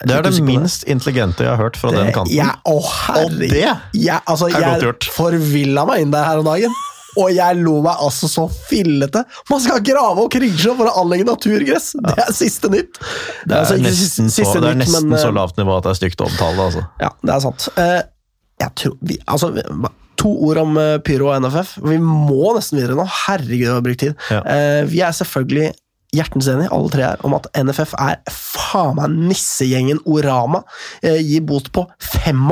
Det 0.00 0.14
er 0.14 0.24
det 0.24 0.38
minst 0.46 0.86
intelligente 0.88 1.44
jeg 1.44 1.50
har 1.50 1.60
hørt 1.60 1.76
fra 1.76 1.90
det, 1.92 1.98
den 2.06 2.14
kanten. 2.14 2.32
Ja, 2.32 2.54
å, 2.64 2.78
herregud. 2.80 3.42
Og 3.42 3.50
det 3.52 3.64
jeg, 4.00 4.20
altså, 4.22 4.48
er 4.48 4.64
godt 4.64 4.86
gjort. 4.86 5.08
Jeg 5.08 5.16
forvilla 5.16 5.84
meg 5.88 6.04
inn 6.04 6.14
der 6.14 6.24
her 6.24 6.40
om 6.40 6.48
dagen. 6.48 6.72
Og 7.20 7.30
jeg 7.34 7.58
lo 7.60 7.78
meg 7.84 8.00
altså 8.02 8.28
så 8.30 8.46
fillete! 8.68 9.24
Man 9.50 9.62
skal 9.62 9.82
grave 9.86 10.24
og 10.24 10.30
Kringsjå 10.34 10.74
for 10.78 10.90
å 10.90 10.94
anlegge 11.04 11.26
naturgress! 11.28 11.92
Det 12.04 12.14
er 12.26 12.32
siste 12.34 12.70
nytt. 12.72 12.98
Det 13.44 13.52
er, 13.54 13.60
altså 13.60 13.78
nesten, 13.80 14.30
så, 14.32 14.46
det 14.58 14.72
er 14.72 14.80
nytt, 14.80 14.86
nesten 14.86 15.10
men, 15.10 15.18
så, 15.20 15.28
eh, 15.30 15.36
lavt 15.36 15.60
nivå 15.60 15.76
at 15.78 15.86
det 15.86 15.94
er 15.94 16.00
stygt 16.00 16.24
å 16.24 16.30
omtale 16.30 16.68
altså. 16.68 16.86
Ja, 17.02 17.12
det 17.22 17.36
er 17.36 17.44
sant. 17.44 17.68
Uh, 17.78 18.00
jeg 18.64 18.74
tror 18.80 18.96
vi, 19.04 19.20
altså, 19.26 19.52
To 20.22 20.30
ord 20.46 20.60
om 20.62 20.76
uh, 20.78 20.98
Pyro 21.04 21.30
og 21.32 21.42
NFF. 21.42 21.76
Vi 21.84 21.96
må 22.02 22.54
nesten 22.56 22.78
videre 22.78 22.98
nå. 22.98 23.06
Herregud, 23.24 23.66
vi 23.66 23.72
har 23.72 23.82
brukt 23.84 24.02
tid. 24.04 24.28
Ja. 24.30 24.42
Vi 24.88 25.02
er 25.02 25.16
selvfølgelig 25.16 25.72
hjertens 26.14 26.48
enig, 26.50 26.70
alle 26.72 26.92
tre 26.92 27.06
her, 27.06 27.22
om 27.26 27.36
at 27.36 27.48
NFF 27.58 27.94
er 28.00 28.20
faen 28.30 28.94
meg 28.98 29.16
nissegjengen 29.32 30.00
Orama. 30.10 30.62
Eh, 31.04 31.20
gir 31.22 31.44
bot 31.46 31.70
på 31.74 31.86
85 32.24 32.42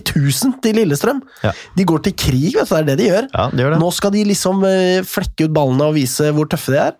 000 0.00 0.56
til 0.64 0.78
Lillestrøm! 0.80 1.22
Ja. 1.44 1.52
De 1.76 1.86
går 1.88 2.04
til 2.06 2.16
krig, 2.18 2.54
vet 2.56 2.68
du, 2.68 2.74
det 2.74 2.80
er 2.80 2.88
det 2.88 2.98
de 3.00 3.08
gjør. 3.08 3.28
Ja, 3.34 3.46
de 3.52 3.64
gjør 3.64 3.78
Nå 3.80 3.90
skal 3.94 4.14
de 4.14 4.24
liksom 4.28 4.64
eh, 4.68 5.00
flekke 5.06 5.48
ut 5.48 5.54
ballene 5.56 5.90
og 5.90 5.96
vise 5.96 6.30
hvor 6.36 6.48
tøffe 6.50 6.74
de 6.74 6.80
er. 6.82 6.96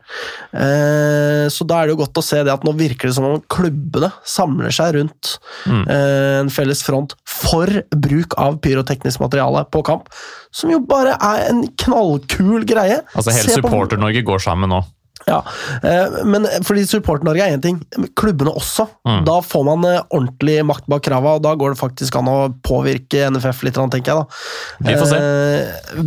Eh, 0.52 1.46
så 1.52 1.66
da 1.68 1.80
er 1.80 1.88
det 1.88 1.96
jo 1.96 2.02
godt 2.02 2.20
å 2.20 2.24
se 2.24 2.42
det 2.46 2.52
at 2.54 2.66
nå 2.66 2.74
virker 2.78 3.10
det 3.10 3.16
som 3.16 3.28
om 3.28 3.40
klubbene 3.50 4.12
samler 4.26 4.74
seg 4.74 4.96
rundt 4.98 5.34
mm. 5.66 5.82
eh, 5.84 6.36
en 6.40 6.52
felles 6.52 6.82
front 6.86 7.16
for 7.28 7.82
bruk 7.96 8.36
av 8.40 8.60
pyroteknisk 8.64 9.22
materiale 9.22 9.64
på 9.72 9.82
kamp, 9.86 10.08
som 10.54 10.72
jo 10.72 10.80
bare 10.82 11.16
er 11.16 11.46
en 11.50 11.64
knallkul 11.84 12.66
greie. 12.68 13.00
Altså 13.14 13.34
Hele 13.34 13.60
Supporter-Norge 13.60 14.24
går 14.26 14.42
sammen 14.42 14.72
nå? 14.72 14.82
Ja, 15.28 15.40
eh, 15.84 16.20
men 16.24 16.46
fordi 16.66 16.86
Support-Norge 16.88 17.44
er 17.44 17.56
én 17.56 17.62
ting, 17.62 17.80
klubbene 18.18 18.52
også. 18.56 18.86
Mm. 19.06 19.20
Da 19.28 19.36
får 19.44 19.66
man 19.68 19.84
eh, 19.88 20.00
ordentlig 20.08 20.56
makt 20.66 20.88
bak 20.90 21.04
krava, 21.06 21.36
og 21.36 21.44
da 21.44 21.52
går 21.58 21.74
det 21.74 21.80
faktisk 21.80 22.16
an 22.20 22.30
å 22.30 22.38
påvirke 22.66 23.28
NFF 23.34 23.64
litt, 23.66 23.78
tenker 23.92 24.14
jeg. 24.14 24.22
da. 24.22 24.88
Vi 24.88 24.96
får 24.96 25.10
se. 25.12 25.20
Eh, 25.20 26.00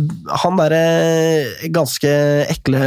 han 0.44 0.58
derre 0.58 0.82
ganske 1.74 2.12
ekle 2.50 2.82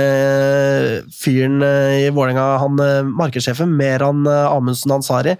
fyren 1.15 1.63
i 1.63 2.09
Vålerenga, 2.11 2.47
han 2.63 2.84
markedssjefen 3.17 3.71
Meran 3.78 4.28
Amundsen 4.28 4.95
Ansari 4.97 5.38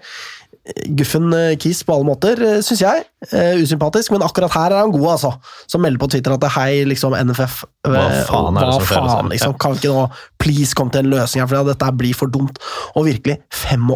guffen 0.88 1.32
eh, 1.32 1.56
Kis 1.60 1.82
på 1.84 1.94
alle 1.94 2.06
måter, 2.08 2.40
eh, 2.44 2.60
syns 2.64 2.82
jeg. 2.82 3.04
Uh, 3.32 3.58
usympatisk, 3.58 4.12
men 4.14 4.22
akkurat 4.22 4.52
her 4.54 4.72
er 4.76 4.84
han 4.84 4.92
god, 4.94 5.06
altså. 5.16 5.32
Som 5.66 5.82
melder 5.82 5.98
på 5.98 6.06
Twitter 6.12 6.36
at 6.36 6.42
det 6.44 6.52
hei, 6.54 6.84
liksom, 6.86 7.16
NFF 7.18 7.64
Hva 7.88 8.04
faen 8.28 8.58
er 8.60 8.68
det 8.68 8.76
som? 8.76 8.84
Liksom? 8.86 9.30
liksom? 9.32 9.56
Kan 9.58 9.74
ikke 9.74 9.90
nå 9.90 10.04
please 10.38 10.76
komme 10.78 10.94
til 10.94 11.02
en 11.02 11.10
løsning 11.10 11.42
her, 11.42 11.48
for 11.50 11.66
dette 11.66 11.88
blir 11.98 12.14
for 12.14 12.30
dumt. 12.30 12.60
Og 12.94 13.08
virkelig 13.08 13.40
85 13.50 13.88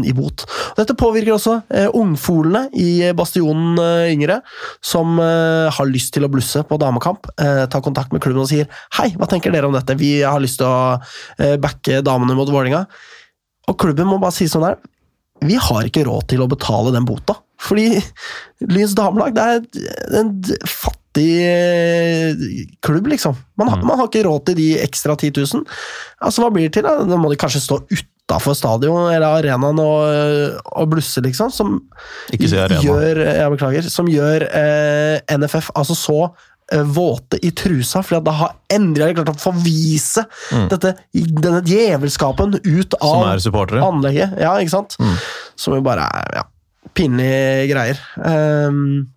000 0.00 0.08
i 0.08 0.14
bot. 0.16 0.46
Dette 0.78 0.96
påvirker 0.96 1.34
også 1.36 1.58
uh, 1.60 1.90
ungfolene 1.98 2.64
i 2.72 3.12
Bastionen 3.16 3.76
uh, 3.76 4.08
Yngre, 4.08 4.40
som 4.84 5.18
har 5.20 5.90
lyst 5.90 6.14
til 6.14 6.24
å 6.24 6.30
blusse 6.32 6.62
på 6.66 6.78
damekamp. 6.80 7.28
tar 7.36 7.82
kontakt 7.84 8.12
med 8.12 8.22
klubben 8.22 8.42
og 8.42 8.48
sier 8.48 8.68
hei, 8.98 9.10
hva 9.18 9.28
tenker 9.30 9.52
dere 9.52 9.68
om 9.68 9.76
dette? 9.76 9.96
Vi 9.98 10.16
har 10.22 10.40
lyst 10.42 10.60
til 10.60 10.68
å 10.68 11.56
backe 11.60 12.00
damene 12.04 12.36
mot 12.38 12.48
Vålerenga. 12.48 12.84
Og 13.70 13.78
klubben 13.80 14.08
må 14.08 14.18
bare 14.22 14.36
si 14.36 14.48
sånn 14.50 14.66
her 14.66 14.78
vi 15.42 15.58
har 15.60 15.88
ikke 15.88 16.04
råd 16.06 16.28
til 16.30 16.44
å 16.44 16.50
betale 16.50 16.92
den 16.94 17.06
bota. 17.08 17.38
Fordi 17.64 17.88
Lyns 18.70 18.94
damelag 18.98 19.34
det 19.36 19.44
er 19.44 20.16
en 20.20 20.32
fattig 20.68 21.28
eh, 21.44 22.42
klubb, 22.84 23.08
liksom. 23.12 23.36
Man, 23.60 23.70
mm. 23.72 23.84
man, 23.86 24.00
har 24.00 24.10
ikke 24.10 24.24
råd 24.26 24.48
til 24.48 24.58
de 24.60 24.72
ekstra 24.84 25.16
10 25.16 25.32
000. 25.38 25.64
Altså, 26.20 26.44
hva 26.44 26.50
blir 26.54 26.68
det 26.68 26.74
til? 26.78 26.86
Da, 26.86 26.98
da 27.08 27.20
må 27.20 27.32
de 27.32 27.38
kanskje 27.40 27.62
stå 27.64 27.80
utafor 27.92 28.56
stadion 28.58 29.10
eller 29.12 29.40
arenaen 29.40 29.80
og, 29.82 30.58
og 30.74 30.90
blusse, 30.94 31.22
liksom. 31.24 31.52
Som 31.54 31.76
gjør, 32.32 33.22
jeg 33.28 33.54
beklager, 33.56 33.92
som 33.92 34.10
gjør 34.10 34.48
eh, 34.48 35.36
NFF 35.38 35.72
altså 35.74 35.98
så 35.98 36.18
Eh, 36.28 36.53
våte 36.72 37.38
i 37.44 37.50
trusa, 37.52 38.00
for 38.02 38.24
da 38.24 38.32
har 38.38 38.54
endelig 38.72 39.18
klart 39.18 39.34
å 39.34 39.36
forvise 39.38 40.24
mm. 40.48 40.68
dette, 40.72 40.94
denne 41.12 41.60
djevelskapen 41.66 42.56
ut 42.56 42.96
av 43.00 43.26
anlegget. 43.28 44.38
Ja, 44.40 44.56
ikke 44.60 44.76
sant? 44.78 44.96
Mm. 44.98 45.16
Som 45.60 45.76
jo 45.76 45.84
bare 45.84 46.06
er 46.08 46.38
ja, 46.40 46.46
pinlige 46.96 47.66
greier. 47.70 48.00
Um, 48.16 49.10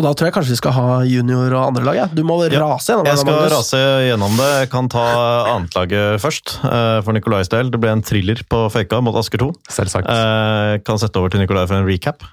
og 0.00 0.06
da 0.06 0.14
tror 0.16 0.30
jeg 0.30 0.34
kanskje 0.38 0.54
vi 0.54 0.60
skal 0.62 0.72
ha 0.72 0.88
junior 1.04 1.52
og 1.52 1.60
andre 1.74 1.84
lag. 1.84 1.98
Ja. 1.98 2.08
Du 2.08 2.22
må 2.24 2.38
ja, 2.46 2.62
rase 2.62 2.94
gjennom 2.94 3.04
det. 3.04 3.12
Jeg 3.12 3.20
skal 3.20 3.36
Magnus. 3.36 3.52
rase 3.52 3.80
gjennom 4.06 4.40
det. 4.40 4.50
Jeg 4.62 4.70
kan 4.72 4.88
ta 4.92 5.06
annetlaget 5.52 6.22
først, 6.24 6.56
uh, 6.64 7.00
for 7.04 7.16
Nikolais 7.16 7.52
del. 7.52 7.72
Det 7.74 7.80
ble 7.82 7.92
en 7.98 8.04
thriller 8.06 8.40
på 8.48 8.64
Føyka 8.72 9.02
mot 9.04 9.18
Asker 9.20 9.44
2. 9.44 9.50
Selvsagt. 9.76 10.08
Uh, 10.08 10.78
kan 10.86 11.00
sette 11.02 11.20
over 11.20 11.32
til 11.32 11.44
Nikolai 11.44 11.66
for 11.68 11.76
en 11.76 11.88
recap. 11.88 12.24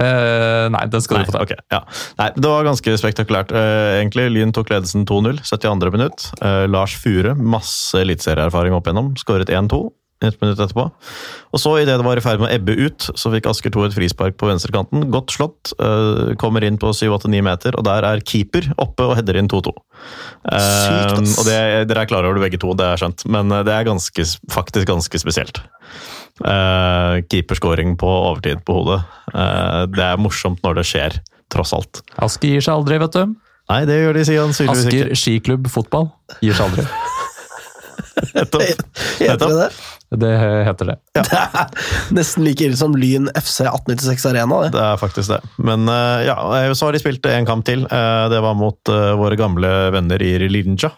Uh, 0.00 0.66
nei, 0.72 0.86
den 0.88 1.04
skal 1.04 1.20
nei, 1.20 1.26
du 1.26 1.30
få 1.30 1.36
ta. 1.36 1.44
Okay, 1.44 1.60
ja. 1.72 1.82
Nei, 2.20 2.30
det 2.36 2.48
var 2.48 2.66
ganske 2.66 2.96
spektakulært. 3.02 3.52
Uh, 3.52 3.98
egentlig, 3.98 4.30
Lyn 4.32 4.54
tok 4.56 4.72
ledelsen 4.72 5.06
2-0, 5.08 5.42
72. 5.44 5.94
minutt. 5.96 6.28
Uh, 6.40 6.64
Lars 6.70 6.96
Fure, 7.00 7.36
masse 7.36 7.98
eliteserieerfaring 8.00 8.76
opp 8.76 8.88
igjennom, 8.88 9.14
skåret 9.20 9.52
1-2 9.52 9.88
et 10.20 10.36
minutt 10.42 10.58
etterpå. 10.60 10.82
Og 11.48 11.60
så, 11.62 11.70
idet 11.80 11.94
det 11.96 12.04
var 12.04 12.18
i 12.20 12.20
ferd 12.20 12.42
med 12.42 12.50
å 12.50 12.52
ebbe 12.52 12.74
ut, 12.76 13.06
så 13.16 13.30
fikk 13.32 13.46
Asker 13.48 13.72
2 13.72 13.86
et 13.86 13.94
frispark 13.96 14.36
på 14.36 14.50
venstrekanten. 14.50 15.06
Godt 15.08 15.32
slått. 15.32 15.72
kommer 16.42 16.66
inn 16.66 16.76
på 16.76 16.90
7-8-9 16.92 17.40
meter, 17.46 17.78
og 17.80 17.86
der 17.88 18.04
er 18.04 18.20
keeper 18.20 18.68
oppe 18.76 19.06
og 19.08 19.16
header 19.16 19.38
inn 19.40 19.48
2-2. 19.48 19.72
og 19.72 21.48
det, 21.48 21.56
Dere 21.88 22.04
er 22.04 22.10
klar 22.10 22.28
over 22.28 22.36
det 22.36 22.44
begge 22.50 22.60
to, 22.60 22.74
det 22.76 22.84
er 22.84 23.00
skjønt, 23.00 23.24
men 23.32 23.48
det 23.64 23.72
er 23.72 23.88
ganske, 23.88 24.28
faktisk 24.52 24.92
ganske 24.92 25.24
spesielt. 25.24 25.62
Uh, 26.40 27.20
keeperskåring 27.28 27.98
på 28.00 28.08
overtid 28.08 28.62
på 28.64 28.78
hodet. 28.78 29.02
Uh, 29.34 29.84
det 29.92 30.04
er 30.06 30.20
morsomt 30.20 30.62
når 30.64 30.80
det 30.80 30.86
skjer, 30.88 31.18
tross 31.52 31.74
alt. 31.76 32.00
Asker 32.16 32.54
gir 32.54 32.64
seg 32.64 32.80
aldri, 32.80 32.96
vet 33.02 33.18
du. 33.18 33.34
Nei, 33.70 33.82
det 33.86 34.00
gjør 34.00 34.16
de 34.16 34.26
sier 34.26 34.70
Asker 34.72 35.12
skiklubb 35.18 35.68
fotball 35.70 36.08
gir 36.40 36.56
seg 36.56 36.70
aldri. 36.70 36.86
Nettopp. 38.36 38.96
Heter 39.20 39.44
det 39.44 39.58
det? 39.58 39.68
Det 40.20 40.30
heter 40.66 40.88
det. 40.88 40.96
Ja. 41.14 41.22
det 41.28 41.36
er 41.38 42.16
nesten 42.16 42.42
like 42.42 42.64
ille 42.66 42.78
som 42.78 42.96
Lyn 42.98 43.28
FC 43.38 43.60
1896 43.68 44.26
Arena. 44.32 44.62
Det. 44.64 44.72
det 44.74 44.86
er 44.86 44.98
faktisk 44.98 45.30
det. 45.30 45.38
Men 45.60 45.84
uh, 45.92 46.24
ja, 46.24 46.38
så 46.72 46.88
har 46.88 46.96
de 46.96 47.02
spilt 47.04 47.28
en 47.30 47.46
kamp 47.46 47.68
til. 47.68 47.84
det 47.84 48.40
var 48.42 48.56
mot 48.58 48.90
våre 49.20 49.38
gamle 49.38 49.70
venner 49.94 50.24
i 50.24 50.34
Lilinja. 50.48 50.90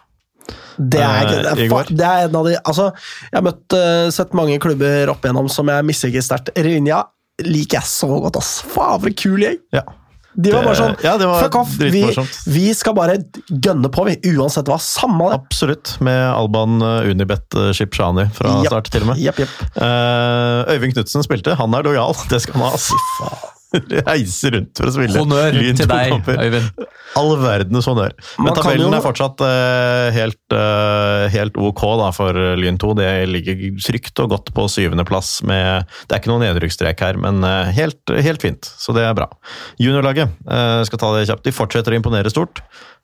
Det 0.77 1.01
er, 1.01 1.27
det, 1.29 1.67
er, 1.67 1.89
det 1.89 2.05
er, 2.05 2.27
en 2.27 2.37
av 2.39 2.47
de 2.47 2.55
Altså, 2.59 2.89
jeg 3.29 3.37
har 3.37 3.45
møtt, 3.45 3.75
uh, 3.77 4.07
sett 4.13 4.37
mange 4.37 4.59
klubber 4.63 5.11
opp 5.13 5.25
igjennom 5.25 5.49
som 5.51 5.69
jeg 5.69 5.85
misliker 5.87 6.25
sterkt. 6.25 6.53
Rinja 6.57 7.03
liker 7.43 7.79
jeg 7.81 7.89
så 7.89 8.09
godt, 8.13 8.39
ass. 8.39 8.55
Faen, 8.73 9.01
for 9.01 9.11
en 9.11 9.19
kul 9.19 9.45
gjeng! 9.45 9.59
Ja. 9.73 9.85
De 10.33 10.49
var 10.49 10.65
bare 10.65 10.77
sånn 10.77 10.95
ja, 11.05 11.13
var 11.21 11.43
Fuck 11.45 11.57
off! 11.59 11.73
Vi, 11.77 12.01
vi 12.49 12.65
skal 12.73 12.95
bare 12.97 13.19
gønne 13.49 13.89
på, 13.93 14.05
vi. 14.07 14.15
Uansett 14.33 14.69
hva. 14.69 14.79
Samme 14.81 15.29
det. 15.29 15.37
Absolutt. 15.43 15.93
Med 16.05 16.21
Alban 16.31 16.81
eh, 16.81 17.11
Unibet 17.13 17.57
eh, 17.59 17.69
Shipshani 17.77 18.25
fra 18.33 18.57
yep. 18.63 18.71
start, 18.71 18.89
til 18.93 19.05
og 19.05 19.13
med. 19.13 19.21
Yep, 19.21 19.43
yep. 19.45 19.57
Eh, 19.77 20.73
Øyvind 20.73 20.97
Knutsen 20.97 21.25
spilte. 21.25 21.53
Han 21.59 21.77
er 21.77 21.85
lojal, 21.85 22.17
det 22.33 22.41
skal 22.45 22.57
han 22.57 22.71
ha. 22.71 22.79
ass. 22.79 23.52
Reiser 24.07 24.53
rundt 24.57 24.77
for 24.79 24.89
å 24.89 24.93
spille. 24.95 25.17
Honnør 25.17 25.55
Lyn 25.57 25.77
til 25.79 25.89
deg, 25.89 26.11
kamper. 26.13 26.39
Øyvind. 26.43 26.85
All 27.19 27.31
verdens 27.37 27.85
honnør. 27.89 28.13
Men 28.41 28.55
tabellen 28.57 28.87
jo- 28.87 28.97
er 28.97 29.03
fortsatt 29.05 29.41
uh, 29.45 30.07
helt, 30.15 30.39
uh, 30.55 31.25
helt 31.33 31.57
ok 31.61 31.83
da, 32.01 32.07
for 32.15 32.37
Lyn 32.57 32.79
2. 32.81 32.93
Det 32.97 33.09
ligger 33.29 33.61
trygt 33.85 34.23
og 34.23 34.31
godt 34.33 34.53
på 34.57 34.65
syvendeplass. 34.71 35.35
med 35.49 35.85
Det 36.07 36.15
er 36.17 36.23
ikke 36.23 36.31
noen 36.33 36.45
nedrykksstrek 36.47 37.03
her, 37.05 37.19
men 37.21 37.43
uh, 37.45 37.69
helt, 37.75 38.01
helt 38.25 38.41
fint. 38.45 38.69
Så 38.81 38.95
det 38.97 39.05
er 39.05 39.13
bra. 39.17 39.27
Juniorlaget 39.81 40.29
eh, 40.49 40.81
skal 40.87 40.99
ta 41.01 41.11
det 41.17 41.27
kjapt. 41.29 41.45
De 41.45 41.53
fortsetter 41.55 41.93
å 41.93 41.99
imponere 41.99 42.31
stort. 42.33 42.61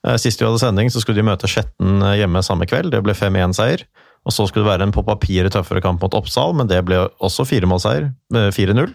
Eh, 0.07 0.17
Sist 0.21 0.41
vi 0.41 0.47
hadde 0.47 0.61
sending, 0.61 0.89
så 0.93 1.01
skulle 1.03 1.19
de 1.21 1.25
møte 1.29 1.49
Skjetten 1.49 2.01
hjemme 2.17 2.41
samme 2.45 2.67
kveld. 2.69 2.93
Det 2.93 3.01
ble 3.05 3.13
5-1-seier. 3.17 3.85
Og 4.27 4.33
så 4.35 4.43
skulle 4.49 4.65
det 4.65 4.71
være 4.73 4.85
en 4.89 4.91
på 4.95 5.03
papiret 5.07 5.53
tøffere 5.55 5.81
kamp 5.83 6.01
mot 6.03 6.15
Oppsal, 6.17 6.51
men 6.57 6.67
det 6.67 6.81
ble 6.87 7.05
også 7.23 7.45
firemålseier. 7.47 8.09
eh, 8.35 8.49
4-0. 8.55 8.91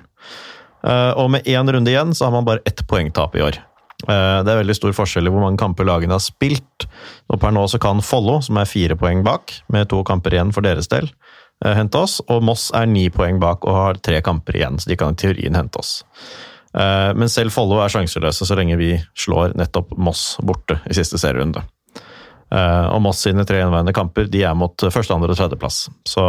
Eh, 0.85 1.13
Og 1.17 1.31
med 1.31 1.47
én 1.49 1.73
runde 1.73 1.91
igjen 1.91 2.15
så 2.15 2.27
har 2.27 2.33
man 2.33 2.45
bare 2.45 2.63
ett 2.67 2.87
poengtap 2.87 3.37
i 3.37 3.43
år. 3.43 3.57
Eh, 4.09 4.43
Det 4.45 4.53
er 4.53 4.63
veldig 4.63 4.77
stor 4.77 4.93
forskjell 4.93 5.27
i 5.27 5.31
hvor 5.33 5.41
mange 5.41 5.59
kamper 5.59 5.85
lagene 5.85 6.13
har 6.13 6.21
spilt. 6.21 6.87
Og 7.31 7.41
per 7.41 7.51
nå 7.53 7.65
så 7.69 7.81
kan 7.81 8.03
Follo, 8.03 8.41
som 8.41 8.57
er 8.59 8.69
fire 8.69 8.97
poeng 8.97 9.25
bak, 9.25 9.53
med 9.73 9.89
to 9.89 10.03
kamper 10.05 10.31
igjen 10.37 10.53
for 10.53 10.61
deres 10.63 10.89
del, 10.89 11.09
eh, 11.65 11.75
hente 11.75 11.95
oss. 11.97 12.21
Og 12.29 12.43
Moss 12.43 12.71
er 12.75 12.87
ni 12.87 13.09
poeng 13.09 13.41
bak 13.41 13.65
og 13.65 13.75
har 13.75 13.95
tre 13.95 14.21
kamper 14.21 14.53
igjen, 14.55 14.77
så 14.79 14.87
de 14.89 14.97
kan 14.97 15.13
i 15.13 15.15
teorien 15.17 15.55
hente 15.55 15.79
oss. 15.79 16.05
Men 16.75 17.29
selv 17.29 17.53
Follo 17.53 17.77
er 17.79 17.89
sjanseløse 17.89 18.43
så 18.45 18.57
lenge 18.57 18.77
vi 18.77 19.01
slår 19.15 19.55
nettopp 19.55 19.97
Moss 19.97 20.37
borte 20.43 20.81
i 20.91 20.93
siste 20.93 21.15
serierunde. 21.23 21.63
Og 22.51 23.01
Moss 23.01 23.23
sine 23.23 23.45
tre 23.47 23.61
gjenværende 23.61 23.95
kamper 23.95 24.27
de 24.29 24.43
er 24.43 24.55
mot 24.55 24.75
første, 24.77 25.15
andre 25.15 25.31
og 25.31 25.37
tredjeplass. 25.37 25.89
Så 26.05 26.25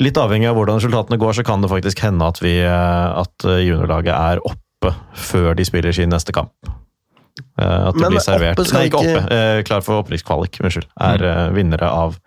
litt 0.00 0.18
avhengig 0.20 0.48
av 0.50 0.56
hvordan 0.58 0.80
resultatene 0.80 1.18
går, 1.20 1.36
så 1.38 1.44
kan 1.46 1.62
det 1.64 1.70
faktisk 1.72 2.02
hende 2.04 2.26
at, 2.28 2.40
vi, 2.44 2.58
eh, 2.60 3.20
at 3.22 3.46
juniorlaget 3.46 4.12
er 4.14 4.42
oppe 4.44 4.92
før 5.16 5.54
de 5.56 5.64
spiller 5.64 5.92
sin 5.96 6.10
neste 6.12 6.34
kamp. 6.36 6.52
Eh, 7.60 7.88
At 7.88 7.94
det 7.96 8.00
Men 8.02 8.12
blir 8.16 8.20
servert 8.24 8.58
oppe 8.58 8.68
skal 8.68 8.80
Nei, 8.82 8.90
ikke 8.90 9.00
oppe. 9.00 9.22
eh, 9.32 9.62
Klar 9.68 9.80
for 9.84 10.02
opprykkskvalik, 10.02 10.60
unnskyld. 10.64 10.86
Er 11.00 11.24
mm. 11.24 11.56
vinnere 11.56 11.88
av 11.88 12.18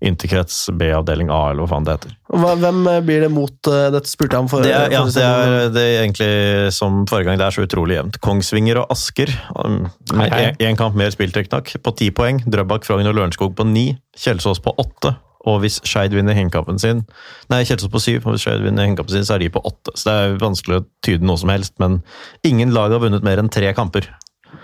interkrets 0.00 0.70
B-avdeling 0.80 1.28
A, 1.28 1.50
eller 1.50 1.66
hva 1.66 1.68
faen 1.74 1.84
det 1.84 1.94
heter. 1.98 2.12
Hva, 2.32 2.54
hvem 2.56 2.78
eh, 2.88 3.00
blir 3.04 3.20
det 3.26 3.30
mot? 3.32 3.52
eh, 3.68 3.90
Dette 3.92 4.08
spurte 4.08 4.32
jeg 4.38 4.44
om 4.46 4.48
for 4.48 4.64
Det 4.64 4.72
er, 4.72 4.92
ja, 4.94 5.02
for- 5.04 5.12
det 5.12 5.24
er, 5.28 5.68
det 5.74 5.82
er 5.84 5.96
egentlig 6.06 6.72
som 6.72 7.02
forrige 7.08 7.28
gang, 7.28 7.40
det 7.40 7.46
er 7.46 7.56
så 7.58 7.66
utrolig 7.68 7.98
jevnt. 7.98 8.20
Kongsvinger 8.24 8.80
og 8.80 8.94
Asker, 8.96 9.32
um, 9.60 9.90
én 10.16 10.78
kamp 10.80 10.96
mer 10.96 11.12
spilt 11.12 11.36
riktignok, 11.36 11.74
på 11.84 11.96
ti 12.00 12.08
poeng. 12.16 12.40
Drøbak, 12.48 12.88
Frogn 12.88 13.08
og 13.12 13.16
Lørenskog 13.18 13.52
på 13.60 13.66
ni. 13.68 13.90
Kjelsås 14.16 14.62
på 14.64 14.72
åtte. 14.80 15.16
Og 15.48 15.62
hvis 15.62 15.78
Skeid 15.88 16.12
vinner 16.12 16.36
hengekampen 16.36 16.76
sin 16.80 17.04
Nei, 17.48 17.62
Kjelsås 17.64 17.88
på 17.92 18.02
syv, 18.02 18.26
og 18.26 18.34
hvis 18.34 18.44
Skeid 18.44 18.64
vinner 18.64 18.84
hengekampen 18.84 19.14
sin, 19.14 19.24
så 19.26 19.36
er 19.36 19.44
de 19.44 19.52
på 19.54 19.62
åtte. 19.64 19.94
Så 19.96 20.08
det 20.08 20.16
er 20.16 20.40
vanskelig 20.42 20.80
å 20.80 20.86
tyde 21.06 21.26
noe 21.26 21.40
som 21.40 21.52
helst, 21.52 21.76
men 21.82 22.00
ingen 22.46 22.74
lag 22.76 22.92
har 22.92 23.02
vunnet 23.02 23.24
mer 23.26 23.40
enn 23.40 23.52
tre 23.52 23.72
kamper. 23.76 24.10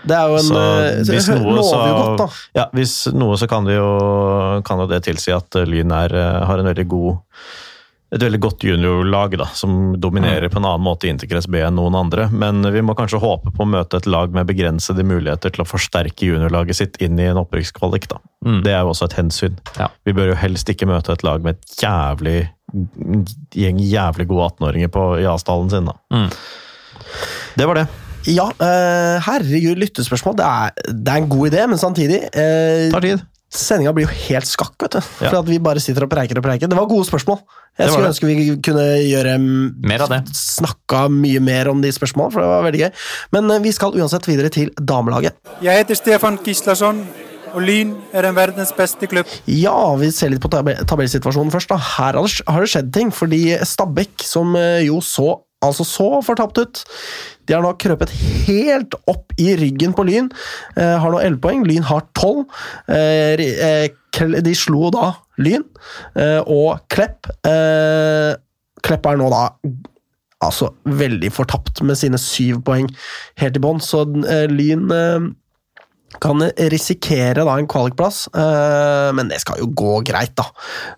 Det 0.07 0.15
er 0.15 0.27
jo 0.29 0.37
en 0.37 0.47
Så 0.49 0.61
eh, 0.61 0.97
hvis 1.07 1.29
noe, 1.31 1.63
så 1.63 1.79
godt, 1.79 2.19
da. 2.19 2.27
Ja, 2.59 2.65
hvis 2.75 2.95
noe, 3.15 3.37
så 3.39 3.47
kan 3.49 3.67
jo, 3.71 3.87
kan 4.67 4.83
jo 4.83 4.89
det 4.91 5.01
tilsi 5.07 5.33
at 5.35 5.57
Lyn 5.67 5.93
er, 5.95 6.13
eh, 6.13 6.43
har 6.49 6.61
en 6.61 6.69
veldig 6.69 6.87
god 6.91 7.17
et 8.15 8.23
veldig 8.23 8.39
godt 8.39 8.63
juniorlag 8.63 9.33
da, 9.39 9.49
som 9.51 9.97
dominerer 9.99 10.47
på 10.51 10.61
en 10.61 10.67
annen 10.69 10.85
måte 10.85 11.09
i 11.09 11.11
Interkrets 11.11 11.49
B 11.51 11.59
enn 11.59 11.75
noen 11.75 11.95
andre. 11.99 12.29
Men 12.31 12.63
vi 12.71 12.83
må 12.85 12.95
kanskje 12.95 13.19
håpe 13.19 13.51
på 13.51 13.65
å 13.65 13.67
møte 13.67 13.99
et 13.99 14.07
lag 14.07 14.31
med 14.35 14.47
begrensede 14.47 15.03
muligheter 15.03 15.51
til 15.51 15.65
å 15.65 15.67
forsterke 15.67 16.29
juniorlaget 16.29 16.79
sitt 16.79 17.01
inn 17.03 17.19
i 17.19 17.27
en 17.27 17.41
opprykkskvalik. 17.43 18.07
Mm. 18.47 18.61
Det 18.63 18.71
er 18.71 18.85
jo 18.85 18.93
også 18.93 19.09
et 19.09 19.17
hensyn. 19.19 19.59
Ja. 19.75 19.89
Vi 20.07 20.15
bør 20.15 20.31
jo 20.31 20.39
helst 20.39 20.71
ikke 20.71 20.87
møte 20.87 21.17
et 21.17 21.27
lag 21.27 21.43
med 21.43 21.59
et 21.59 21.83
jævlig 21.83 22.39
gjeng 23.55 23.79
jævlig 23.79 24.27
gode 24.27 24.49
18-åringer 24.53 24.91
på 24.91 25.07
i 25.21 25.27
A-stallen 25.27 25.71
sin. 25.71 25.87
da. 25.91 25.95
Mm. 26.13 26.29
Det 27.59 27.67
var 27.67 27.81
det. 27.81 27.87
Ja, 28.27 28.49
uh, 28.51 29.15
herregud, 29.23 29.79
lyttespørsmål. 29.79 30.35
Det 30.39 30.47
er, 30.47 30.71
det 30.91 31.13
er 31.13 31.21
en 31.21 31.29
god 31.31 31.47
idé, 31.47 31.67
men 31.67 31.79
samtidig 31.79 32.23
uh, 32.27 32.87
Tar 32.91 33.03
tid. 33.03 33.23
Sendinga 33.47 33.93
blir 33.95 34.07
jo 34.07 34.15
helt 34.27 34.47
skakk, 34.49 34.75
vet 34.83 34.97
du. 34.97 34.99
Ja. 34.99 35.29
For 35.29 35.37
at 35.39 35.47
vi 35.47 35.59
bare 35.63 35.79
sitter 35.83 36.03
og 36.03 36.11
preiker 36.11 36.39
og 36.39 36.43
preiker. 36.43 36.67
Det 36.67 36.75
var 36.75 36.89
gode 36.89 37.07
spørsmål. 37.07 37.39
Jeg 37.77 37.91
skulle 37.91 38.07
det. 38.07 38.09
ønske 38.11 38.27
vi 38.27 38.57
kunne 38.65 38.87
gjøre 39.05 39.37
Mer 39.39 40.03
av 40.03 40.11
det. 40.11 40.19
Snakka 40.35 41.05
mye 41.13 41.39
mer 41.43 41.69
om 41.71 41.79
de 41.83 41.93
spørsmålene, 41.93 42.33
for 42.33 42.43
det 42.43 42.49
var 42.51 42.65
veldig 42.65 42.81
gøy. 42.81 42.91
Men 43.37 43.53
eh, 43.53 43.63
vi 43.63 43.71
skal 43.75 43.95
uansett 43.95 44.27
videre 44.27 44.51
til 44.51 44.73
damelaget. 44.75 45.37
Jeg 45.63 45.79
heter 45.79 45.99
Stefan 45.99 46.39
Gislason, 46.43 47.05
og 47.53 47.63
Lyn 47.63 47.95
er 48.11 48.27
en 48.27 48.35
verdens 48.35 48.73
beste 48.75 49.07
klubb. 49.07 49.31
Ja, 49.47 49.77
vi 50.01 50.11
ser 50.11 50.33
litt 50.33 50.43
på 50.43 50.51
tab 50.51 50.67
tabellsituasjonen 50.89 51.53
først. 51.53 51.71
da. 51.71 51.79
Her 51.79 52.19
har 52.19 52.65
det, 52.65 52.71
skjedd 52.73 52.91
ting, 52.93 53.15
fordi 53.15 53.43
Stabæk, 53.63 54.27
som 54.27 54.57
eh, 54.59 54.83
jo 54.89 54.99
så 54.99 55.37
altså 55.63 55.85
så 55.87 56.07
fortapt 56.25 56.59
ut, 56.61 56.83
de 57.47 57.55
har 57.55 57.63
nå 57.63 57.73
krøpet 57.79 58.11
helt 58.47 58.97
opp 59.07 59.35
i 59.39 59.53
ryggen 59.59 59.95
på 59.95 60.05
Lyn. 60.07 60.29
Eh, 60.75 60.95
har 60.99 61.13
nå 61.13 61.21
11 61.23 61.39
poeng, 61.43 61.63
Lyn 61.67 61.85
har 61.87 62.05
12. 62.17 62.43
Eh, 62.91 63.45
eh, 63.69 64.41
de 64.41 64.55
slo 64.57 64.89
da 64.93 65.11
Lyn, 65.37 65.65
eh, 66.17 66.41
og 66.41 66.81
Klepp 66.89 67.29
eh, 67.45 68.33
Klepp 68.85 69.05
er 69.09 69.19
nå 69.19 69.27
da 69.29 69.43
altså 70.45 70.69
veldig 70.85 71.29
fortapt 71.33 71.81
med 71.85 71.97
sine 71.97 72.17
syv 72.21 72.61
poeng 72.65 72.89
helt 73.41 73.57
i 73.57 73.61
bånn, 73.61 73.81
så 73.81 74.03
eh, 74.25 74.45
Lyn 74.49 74.85
kan 76.23 76.41
risikere 76.71 77.45
da 77.45 77.55
en 77.57 77.69
kvalikplass, 77.69 78.27
eh, 78.33 79.09
men 79.17 79.29
det 79.31 79.41
skal 79.43 79.61
jo 79.61 79.69
gå 79.77 79.99
greit, 80.07 80.35
da. 80.37 80.47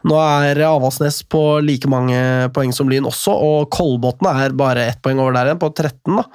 Nå 0.09 0.17
er 0.19 0.61
Avaldsnes 0.67 1.21
på 1.29 1.43
like 1.65 1.89
mange 1.91 2.19
poeng 2.55 2.73
som 2.75 2.89
Lyn 2.91 3.07
også, 3.09 3.33
og 3.33 3.69
Kolbotn 3.73 4.29
er 4.31 4.55
bare 4.57 4.87
ett 4.91 5.01
poeng 5.05 5.21
over 5.21 5.35
der 5.35 5.51
igjen, 5.51 5.61
på 5.61 5.71
13, 5.73 6.17
da. 6.19 6.25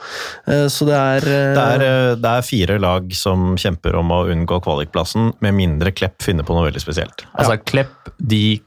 Eh, 0.47 0.67
så 0.73 0.89
det 0.89 1.01
er, 1.01 1.29
eh, 1.33 1.55
Det 1.55 1.67
er, 1.75 2.17
det 2.21 2.31
er 2.31 2.47
fire 2.47 2.79
lag 2.83 3.11
som 3.17 3.55
kjemper 3.61 3.99
om 4.01 4.15
å 4.15 4.25
unngå 4.33 4.61
kvalikplassen, 4.65 5.35
med 5.45 5.59
mindre 5.59 5.95
Klepp 5.95 6.23
finner 6.23 6.47
på 6.47 6.57
noe 6.57 6.69
veldig 6.69 6.83
spesielt. 6.83 7.27
Altså, 7.35 7.59
Klepp, 7.65 8.13
de, 8.19 8.61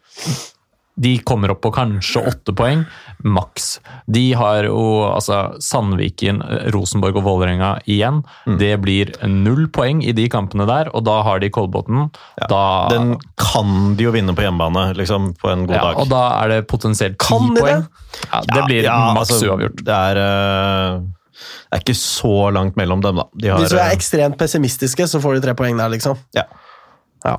de 0.98 1.14
kommer 1.22 1.54
opp 1.54 1.62
på 1.62 1.72
kanskje 1.76 2.24
åtte 2.32 2.54
poeng, 2.58 2.84
maks. 3.24 3.78
De 4.10 4.32
har 4.38 4.66
jo 4.66 4.80
altså 5.06 5.58
Sandviken, 5.64 6.42
Rosenborg 6.74 7.20
og 7.20 7.28
Vålerenga 7.28 7.76
igjen. 7.86 8.24
Mm. 8.48 8.56
Det 8.62 8.72
blir 8.82 9.14
null 9.30 9.68
poeng 9.74 10.02
i 10.02 10.16
de 10.18 10.26
kampene 10.34 10.66
der, 10.70 10.90
og 10.98 11.06
da 11.06 11.20
har 11.28 11.44
de 11.44 11.52
Kolbotn. 11.54 12.08
Da, 12.50 12.64
Den 12.94 13.16
kan 13.38 13.94
de 14.00 14.08
jo 14.08 14.16
vinne 14.16 14.34
på 14.38 14.46
hjemmebane, 14.48 14.90
liksom, 14.98 15.36
på 15.38 15.54
en 15.54 15.68
god 15.70 15.78
ja, 15.78 15.84
dag. 15.90 16.02
og 16.02 16.10
da 16.12 16.24
er 16.42 16.56
det 16.56 16.64
potensielt 16.72 17.20
ti 17.22 17.38
de 17.38 17.54
det? 17.54 17.62
poeng. 17.62 17.86
Ja, 18.32 18.42
det 18.50 18.66
blir 18.66 18.90
Ja, 18.90 18.98
maks 19.14 19.36
altså, 19.36 19.54
uavgjort. 19.54 19.86
Det 19.86 20.02
er, 20.10 20.24
uh 20.26 21.14
det 21.38 21.76
er 21.76 21.84
ikke 21.84 22.00
så 22.00 22.50
langt 22.50 22.78
mellom 22.80 23.02
dem, 23.04 23.20
da. 23.20 23.28
De 23.38 23.50
har, 23.52 23.62
Hvis 23.62 23.76
vi 23.76 23.78
er 23.78 23.92
eh, 23.92 23.96
ekstremt 23.98 24.38
pessimistiske, 24.40 25.06
så 25.06 25.20
får 25.22 25.38
de 25.38 25.44
tre 25.46 25.54
poeng 25.60 25.78
der, 25.78 25.92
liksom. 25.94 26.18
ja. 26.34 26.48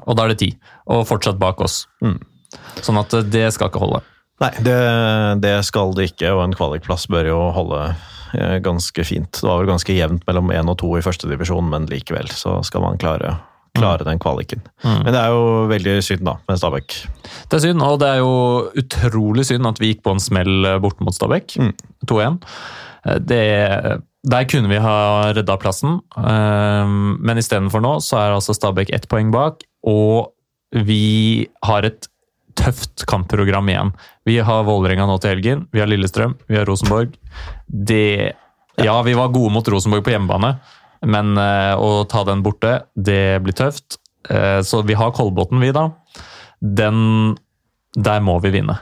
Og 0.05 0.19
da 0.19 0.27
er 0.27 0.35
det 0.35 0.41
ti, 0.43 0.49
og 0.93 1.07
fortsatt 1.09 1.39
bak 1.41 1.63
oss. 1.65 1.87
Mm. 2.05 2.19
Sånn 2.85 3.01
at 3.01 3.15
det 3.33 3.49
skal 3.55 3.71
ikke 3.71 3.83
holde. 3.83 4.03
Nei, 4.39 4.53
det, 4.63 4.77
det 5.43 5.57
skal 5.67 5.95
det 5.99 6.13
ikke, 6.13 6.31
og 6.37 6.45
en 6.45 6.55
kvalikplass 6.55 7.09
bør 7.11 7.27
jo 7.27 7.39
holde 7.57 7.81
eh, 8.39 8.59
ganske 8.63 9.05
fint. 9.07 9.33
Det 9.35 9.47
var 9.49 9.63
vel 9.65 9.71
ganske 9.73 9.97
jevnt 9.97 10.27
mellom 10.29 10.53
én 10.55 10.71
og 10.71 10.79
to 10.79 10.93
i 10.95 11.03
førstedivisjon, 11.03 11.71
men 11.73 11.89
likevel 11.91 12.31
så 12.31 12.61
skal 12.67 12.85
man 12.85 13.01
klare, 13.03 13.35
klare 13.75 14.07
den 14.07 14.21
kvaliken. 14.23 14.63
Mm. 14.85 15.01
Men 15.03 15.11
det 15.11 15.23
er 15.25 15.35
jo 15.35 15.49
veldig 15.73 15.97
synd, 16.07 16.23
da, 16.29 16.37
med 16.47 16.61
Stabæk. 16.61 16.99
Det 17.51 17.59
er 17.59 17.65
synd, 17.67 17.83
og 17.83 17.99
det 18.03 18.13
er 18.13 18.21
jo 18.23 18.35
utrolig 18.79 19.49
synd 19.49 19.67
at 19.73 19.83
vi 19.83 19.91
gikk 19.91 20.05
på 20.07 20.15
en 20.15 20.23
smell 20.23 20.71
bort 20.85 21.03
mot 21.03 21.17
Stabæk. 21.17 21.59
Mm. 21.59 21.73
2-1. 22.07 22.39
Eh, 23.09 23.97
Der 24.29 24.45
kunne 24.51 24.69
vi 24.71 24.79
ha 24.83 25.33
redda 25.33 25.57
plassen, 25.59 25.99
eh, 26.19 26.95
men 27.19 27.39
istedenfor 27.43 27.83
nå 27.83 27.97
så 28.05 28.21
er 28.23 28.37
altså 28.37 28.55
Stabæk 28.55 28.95
ett 28.95 29.09
poeng 29.11 29.31
bak, 29.35 29.63
og 29.83 30.31
vi 30.75 31.49
har 31.65 31.87
et 31.87 32.07
tøft 32.59 33.07
kampprogram 33.11 33.71
igjen. 33.73 33.93
Vi 34.29 34.39
har 34.45 34.67
Vålerenga 34.67 35.07
nå 35.09 35.17
til 35.23 35.35
helgen, 35.37 35.65
vi 35.73 35.83
har 35.83 35.91
Lillestrøm, 35.91 36.37
vi 36.51 36.59
har 36.59 36.69
Rosenborg. 36.69 37.15
Det 37.69 38.35
Ja, 38.79 39.01
vi 39.03 39.15
var 39.19 39.33
gode 39.35 39.51
mot 39.55 39.69
Rosenborg 39.69 40.05
på 40.07 40.13
hjemmebane, 40.15 40.53
men 41.07 41.33
eh, 41.39 41.75
å 41.75 42.05
ta 42.11 42.23
den 42.27 42.45
borte, 42.47 42.77
det 42.95 43.41
blir 43.43 43.57
tøft. 43.59 43.99
Eh, 44.31 44.61
så 44.67 44.83
vi 44.87 44.95
har 44.99 45.11
Kolbotn, 45.17 45.59
vi, 45.63 45.73
da. 45.75 45.89
Den 46.61 47.37
Der 47.97 48.21
må 48.23 48.37
vi 48.45 48.51
vinne. 48.55 48.77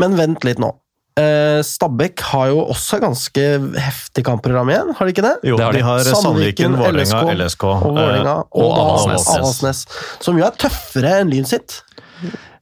Men 0.00 0.16
vent 0.18 0.42
litt 0.46 0.58
nå. 0.62 0.72
Eh, 1.16 1.62
Stabæk 1.64 2.20
har 2.28 2.50
jo 2.50 2.58
også 2.74 2.98
ganske 3.00 3.44
heftig 3.80 4.24
kampprogram 4.26 4.68
igjen, 4.68 4.90
har 4.98 5.08
de 5.08 5.14
ikke 5.14 5.24
det? 5.24 5.34
Jo, 5.48 5.56
Det 5.56 5.64
har 5.64 5.72
de 5.72 5.78
de. 5.78 5.84
har 5.86 6.08
Sandviken, 6.10 6.76
Vålerenga, 6.76 7.20
LSK 7.38 7.64
og 7.70 7.86
Vålinga, 7.96 8.34
og, 8.50 8.72
Avaldsnes. 8.82 9.28
Avaldsnes. 9.36 9.80
Som 10.20 10.36
jo 10.40 10.44
er 10.44 10.58
tøffere 10.60 11.14
enn 11.22 11.32
Lyn 11.32 11.48
sitt, 11.48 11.78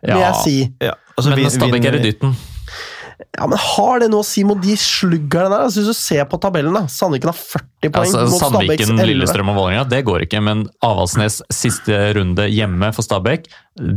vil 0.07 0.21
Ja, 0.21 0.33
jeg 0.33 0.43
si. 0.43 0.57
Ja, 0.85 0.97
altså, 1.17 1.31
men 1.35 1.51
Stabæk 1.51 1.89
er 1.91 2.01
i 2.01 2.03
dytten. 2.09 2.37
Ja, 3.35 3.47
men 3.47 3.59
Har 3.59 4.03
det 4.03 4.09
noe 4.13 4.23
å 4.25 4.27
si 4.27 4.43
mot 4.47 4.61
de 4.63 4.75
sluggerne 4.79 5.51
der? 5.51 5.67
Altså, 5.67 5.83
hvis 5.83 5.91
du 5.91 5.99
ser 5.99 6.27
på 6.31 6.39
tabellen, 6.43 6.75
da. 6.75 6.85
Sandviken 6.91 7.31
har 7.31 7.39
40 7.39 7.91
poeng 7.95 8.01
Altså, 8.03 8.23
mot 8.31 8.39
Stabæks 8.39 8.59
Sandviken, 8.59 8.95
11. 8.99 9.11
Lillestrøm 9.11 9.51
og 9.53 9.59
Vålerenga, 9.59 9.85
det 9.91 10.01
går 10.07 10.27
ikke. 10.27 10.43
Men 10.45 10.65
Avaldsnes 10.87 11.41
siste 11.55 11.99
runde 12.19 12.47
hjemme 12.51 12.91
for 12.95 13.07
Stabæk, 13.07 13.49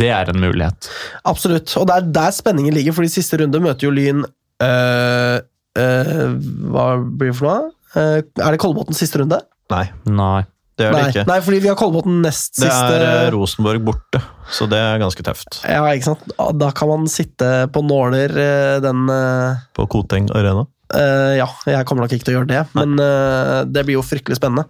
det 0.02 0.12
er 0.14 0.34
en 0.34 0.42
mulighet. 0.42 0.90
Absolutt. 1.30 1.74
Og 1.80 1.88
det 1.90 2.00
er 2.00 2.12
der 2.20 2.36
spenningen 2.36 2.78
ligger, 2.78 2.98
for 2.98 3.06
de 3.06 3.14
siste 3.14 3.42
runde 3.42 3.62
møter 3.64 3.90
jo 3.90 3.94
Lyn 3.94 4.26
øh, 4.26 5.38
øh, 5.78 6.38
Hva 6.74 6.88
blir 7.02 7.34
det 7.34 7.40
for 7.40 7.50
noe? 7.50 7.74
Øh, 7.98 8.22
er 8.22 8.54
det 8.54 8.62
Kolbotn 8.62 8.98
siste 8.98 9.22
runde? 9.22 9.42
Nei, 9.74 9.86
Nei. 10.10 10.46
Det 10.78 10.88
det 10.88 10.94
Nei, 10.94 11.06
ikke. 11.10 11.26
nei, 11.26 11.38
fordi 11.42 11.60
vi 11.64 11.70
har 11.72 11.78
Kolbotn 11.80 12.20
nest 12.22 12.56
Det 12.60 12.68
siste. 12.70 12.98
er 12.98 13.06
eh, 13.28 13.32
Rosenborg 13.34 13.82
borte, 13.88 14.22
så 14.54 14.68
det 14.70 14.78
er 14.78 15.00
ganske 15.02 15.24
tøft. 15.26 15.62
Ja, 15.66 15.82
ikke 15.90 16.12
sant? 16.12 16.26
Da 16.62 16.72
kan 16.78 16.92
man 16.92 17.08
sitte 17.12 17.52
på 17.74 17.82
nåler 17.86 18.30
øh, 18.38 18.74
den 18.86 19.08
øh, 19.10 19.64
På 19.78 19.88
Koteng 19.90 20.30
Arena. 20.38 20.68
Uh, 20.94 21.34
Ja, 21.36 21.48
jeg 21.68 21.84
kommer 21.90 22.06
nok 22.06 22.14
ikke 22.16 22.24
til 22.30 22.36
å 22.36 22.40
gjøre 22.40 22.52
det, 22.54 22.62
men 22.78 22.94
uh, 23.02 23.66
det 23.68 23.82
blir 23.88 23.98
jo 23.98 24.06
fryktelig 24.08 24.38
spennende. 24.40 24.64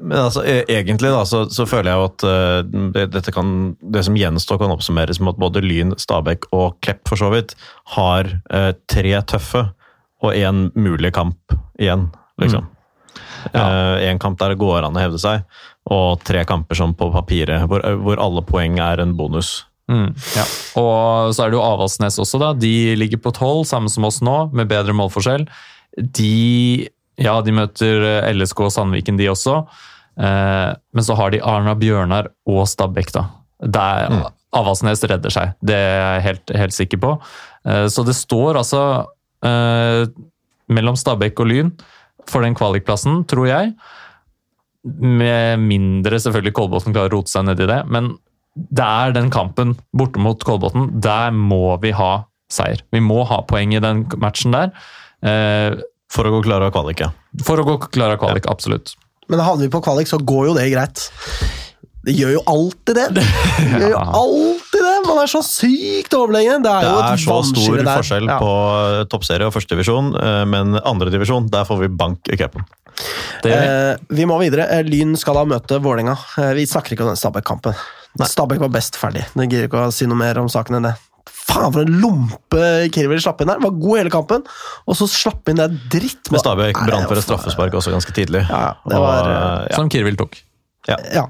Men 0.00 0.16
altså, 0.16 0.40
e- 0.48 0.64
egentlig 0.72 1.10
da, 1.12 1.26
så, 1.28 1.42
så 1.52 1.66
føler 1.68 1.90
jeg 1.90 2.00
jo 2.00 2.06
at 2.08 2.24
uh, 2.24 2.86
det, 2.94 3.02
dette 3.12 3.34
kan, 3.36 3.50
det 3.84 4.06
som 4.06 4.16
gjenstår 4.16 4.62
kan 4.62 4.72
oppsummeres 4.72 5.20
med 5.20 5.34
at 5.34 5.42
både 5.42 5.60
Lyn, 5.60 5.92
Stabæk 6.00 6.48
og 6.56 6.78
Klepp 6.80 7.04
for 7.10 7.20
så 7.20 7.28
vidt 7.34 7.52
har 7.98 8.30
eh, 8.48 8.70
tre 8.88 9.12
tøffe 9.28 9.66
og 10.24 10.32
én 10.36 10.70
mulig 10.72 11.12
kamp 11.16 11.52
igjen, 11.80 12.08
liksom. 12.40 12.64
Ja. 12.64 12.76
Eh, 13.52 14.08
en 14.10 14.20
kamp 14.22 14.38
der 14.40 14.54
det 14.54 14.60
går 14.60 14.86
an 14.86 14.96
å 14.96 15.02
hevde 15.02 15.20
seg, 15.22 15.42
og 15.90 16.20
tre 16.26 16.44
kamper 16.48 16.78
som 16.78 16.94
på 16.94 17.10
papiret, 17.14 17.64
hvor, 17.70 17.84
hvor 18.04 18.20
alle 18.22 18.42
poeng 18.46 18.78
er 18.82 19.02
en 19.02 19.16
bonus. 19.18 19.64
Mm, 19.90 20.12
ja. 20.36 20.44
Og 20.78 21.34
så 21.34 21.44
er 21.44 21.50
det 21.50 21.58
jo 21.58 21.64
Avaldsnes 21.66 22.20
også, 22.22 22.38
da. 22.42 22.52
De 22.54 22.94
ligger 23.00 23.18
på 23.22 23.32
tolv, 23.34 23.64
samme 23.66 23.90
som 23.90 24.06
oss 24.06 24.20
nå, 24.22 24.36
med 24.54 24.70
bedre 24.70 24.94
målforskjell. 24.94 25.48
De 25.98 26.88
ja, 27.20 27.34
de 27.44 27.52
møter 27.52 28.04
eh, 28.06 28.28
LSK 28.32 28.66
og 28.68 28.70
Sandviken, 28.72 29.18
de 29.20 29.28
også. 29.32 29.58
Eh, 30.20 30.68
men 30.94 31.06
så 31.06 31.16
har 31.18 31.34
de 31.34 31.42
Arna 31.44 31.74
Bjørnar 31.78 32.30
og 32.48 32.62
Stabæk, 32.70 33.12
da. 33.16 33.26
Der 33.60 34.06
Mm. 34.10 34.28
Avaldsnes 34.56 35.04
redder 35.06 35.30
seg, 35.30 35.52
det 35.62 35.76
er 35.76 36.00
jeg 36.00 36.22
helt, 36.24 36.52
helt 36.58 36.74
sikker 36.74 36.98
på. 36.98 37.10
Eh, 37.70 37.84
så 37.86 38.02
det 38.02 38.16
står 38.18 38.58
altså 38.58 38.80
eh, 39.46 40.08
mellom 40.74 40.96
Stabæk 40.98 41.38
og 41.38 41.46
Lyn 41.46 41.70
for 42.28 42.44
den 42.44 42.56
kvalikplassen, 42.58 43.22
tror 43.30 43.48
jeg. 43.48 43.74
Med 44.84 45.60
mindre 45.60 46.18
selvfølgelig 46.22 46.54
Kolbotn 46.56 46.94
klarer 46.94 47.12
å 47.12 47.18
rote 47.20 47.32
seg 47.32 47.46
ned 47.48 47.60
i 47.60 47.68
det. 47.68 47.80
Men 47.92 48.14
det 48.56 48.84
er 48.84 49.12
den 49.16 49.28
kampen 49.32 49.76
borte 49.96 50.20
mot 50.22 50.40
Kolbotn. 50.44 50.88
Der 51.04 51.30
må 51.36 51.76
vi 51.82 51.92
ha 51.96 52.24
seier. 52.50 52.80
Vi 52.92 53.02
må 53.04 53.22
ha 53.28 53.42
poeng 53.46 53.74
i 53.76 53.82
den 53.82 54.04
matchen 54.20 54.56
der. 54.56 54.72
Eh, 55.22 55.76
For 56.10 56.26
å 56.26 56.32
gå 56.34 56.40
klar 56.48 56.64
av 56.66 56.72
kvalik, 56.74 57.04
ja. 57.04 57.12
for 57.46 57.60
å 57.60 57.64
gå 57.68 57.76
klar 57.94 58.16
av 58.16 58.18
kvalik, 58.18 58.48
absolutt. 58.50 58.96
Men 59.30 59.38
havner 59.46 59.68
vi 59.68 59.70
på 59.70 59.78
kvalik, 59.84 60.08
så 60.10 60.18
går 60.18 60.48
jo 60.48 60.54
det 60.56 60.64
greit. 60.72 61.04
Det 62.02 62.16
gjør 62.16 62.32
jo 62.34 62.42
alltid 62.50 62.98
det. 62.98 63.04
Det 63.14 63.78
gjør 63.78 63.92
jo 63.92 64.00
alltid 64.24 64.59
det! 65.02 65.08
Man 65.10 65.22
er 65.22 65.30
så 65.32 65.42
sykt 65.46 66.14
overlegen. 66.16 66.62
Det 66.64 66.70
er, 66.72 66.80
Det 66.84 66.90
jo 66.90 66.98
er 67.00 67.14
et 67.14 67.24
så 67.24 67.38
stor 67.50 67.76
der. 67.80 67.90
forskjell 68.00 68.28
Ja. 68.30 68.38
på 68.42 68.52
eh, 69.00 69.04
toppserie 69.12 69.46
og 69.48 69.54
førstedivisjon, 69.56 70.12
men 70.50 70.76
andredivisjon, 70.80 71.48
der 71.50 71.64
får 71.68 71.80
vi 71.84 71.88
bank 71.88 72.28
i 72.32 72.36
cupen. 72.40 72.64
Eh, 73.46 73.96
vi 74.12 74.26
må 74.28 74.36
videre. 74.42 74.66
Eh, 74.70 74.82
Lyn 74.84 75.14
skal 75.16 75.38
da 75.38 75.44
møte 75.48 75.78
Vålerenga. 75.82 76.16
Eh, 76.38 76.52
vi 76.58 76.66
snakker 76.68 76.92
ikke 76.96 77.06
om 77.06 77.12
den 77.14 77.20
Stabæk-kampen. 77.20 77.76
Stabæk 78.20 78.60
var 78.60 78.72
best 78.74 78.98
ferdig. 79.00 79.22
Det 79.34 79.46
gidder 79.48 79.68
ikke 79.68 79.86
å 79.86 79.92
si 79.94 80.08
noe 80.10 80.18
mer 80.18 80.38
om 80.42 80.48
saken 80.50 80.76
enn 80.80 80.88
det. 80.90 80.96
Faen, 81.30 81.72
for 81.72 81.82
en 81.82 81.96
lompe 82.02 82.90
Kirvel 82.94 83.20
slapp 83.22 83.40
inn 83.42 83.50
der! 83.50 83.60
Var 83.62 83.70
god 83.82 83.98
hele 84.00 84.10
kampen, 84.12 84.44
og 84.88 84.96
så 84.98 85.06
slapp 85.10 85.48
inn 85.50 85.58
det 85.60 85.68
dritt. 85.92 86.30
Men 86.32 86.42
Stabæk 86.42 86.78
brant 86.86 87.08
for 87.10 87.18
et 87.20 87.26
straffespark 87.26 87.74
også 87.78 87.92
ganske 87.94 88.14
tidlig. 88.16 88.42
Ja, 88.50 88.74
det 88.86 88.98
Og, 88.98 89.02
var, 89.06 89.30
eh, 89.30 89.66
ja. 89.70 89.76
Som 89.78 89.90
Kirvil 89.92 90.18
tok. 90.20 90.36
Ja, 90.88 90.96
ja. 91.14 91.24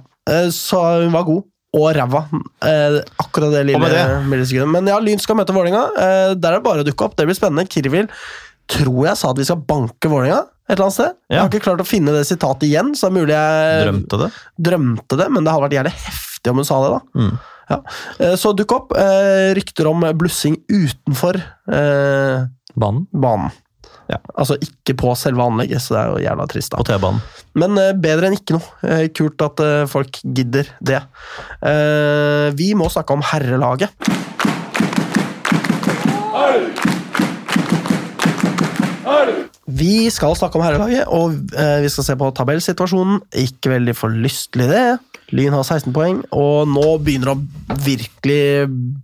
så 0.54 0.80
hun 1.04 1.12
var 1.12 1.24
god. 1.28 1.44
Og 1.76 1.92
ræva. 1.94 2.24
Eh, 2.66 2.96
akkurat 3.22 3.52
det 3.54 3.66
lille 3.68 3.76
Og 3.78 3.82
med 3.84 3.92
det- 3.94 4.22
millisekundet. 4.28 4.70
Men 4.74 4.86
ja, 4.90 4.98
Lyn 4.98 5.20
skal 5.22 5.36
møte 5.36 5.54
Vålerenga. 5.54 5.84
Eh, 5.96 6.34
der 6.34 6.52
er 6.52 6.56
det 6.58 6.64
bare 6.64 6.82
å 6.82 6.86
dukke 6.86 7.04
opp. 7.06 7.14
Det 7.16 7.26
blir 7.28 7.36
spennende. 7.38 7.68
Kirvil 7.70 8.08
tror 8.70 9.06
jeg 9.06 9.16
sa 9.16 9.30
at 9.30 9.36
vi 9.38 9.44
skal 9.44 9.56
banke 9.56 10.08
Vålerenga 10.10 10.40
et 10.70 10.76
eller 10.78 10.84
annet 10.86 10.94
sted. 10.98 11.14
Jeg 11.30 11.40
har 11.40 11.48
ikke 11.48 11.62
klart 11.62 11.80
å 11.82 11.86
finne 11.86 12.12
det 12.14 12.26
sitatet 12.26 12.62
igjen, 12.68 12.92
så 12.94 13.06
det 13.06 13.10
er 13.10 13.16
mulig 13.20 13.34
jeg 13.34 13.86
Drømte 13.86 14.18
det. 14.20 14.30
drømte 14.62 15.16
det, 15.18 15.30
men 15.30 15.42
det 15.44 15.52
hadde 15.52 15.64
vært 15.66 15.78
jævlig 15.78 15.94
heftig 15.94 16.50
om 16.50 16.56
hun 16.56 16.64
sa 16.64 16.80
det. 16.82 16.90
da. 16.90 17.20
Mm. 17.20 17.38
Ja. 17.70 17.78
Eh, 18.20 18.34
Så 18.36 18.52
dukk 18.56 18.72
opp. 18.72 18.92
Eh, 18.98 19.54
rykter 19.54 19.86
om 19.90 20.00
blussing 20.18 20.56
utenfor 20.70 21.36
eh, 21.70 22.46
Banen. 22.76 23.06
banen. 23.14 23.50
Ja. 24.10 24.18
Altså 24.34 24.56
ikke 24.58 24.96
på 24.98 25.12
selve 25.18 25.44
anlegget, 25.44 25.82
så 25.84 25.94
det 25.94 26.00
er 26.00 26.08
jo 26.10 26.24
jævla 26.24 26.46
trist. 26.50 26.72
da. 26.72 26.80
På 26.80 26.86
T-banen. 26.88 27.22
Men 27.60 27.78
uh, 27.78 27.92
bedre 27.98 28.30
enn 28.30 28.38
ikke 28.38 28.56
noe. 28.56 28.66
Uh, 28.82 29.06
kult 29.14 29.44
at 29.46 29.62
uh, 29.62 29.84
folk 29.90 30.20
gidder 30.24 30.70
det. 30.82 31.02
Vi 32.58 32.72
må 32.78 32.88
snakke 32.90 33.14
om 33.14 33.22
herrelaget. 33.30 33.92
Vi 39.80 40.10
skal 40.12 40.34
snakke 40.36 40.58
om 40.58 40.64
herrelaget, 40.64 41.06
og 41.08 41.36
vi 41.82 41.90
skal 41.92 42.06
se 42.06 42.16
på 42.18 42.30
tabellsituasjonen. 42.36 43.20
Ikke 43.38 43.72
veldig 43.76 43.94
forlystelig, 43.96 44.66
det. 44.72 44.84
Lyn 45.36 45.54
har 45.54 45.62
16 45.62 45.92
poeng, 45.94 46.20
og 46.34 46.66
nå 46.70 46.86
begynner 47.04 47.30
det 47.30 47.34
å 47.36 47.78
virkelig 47.86 48.42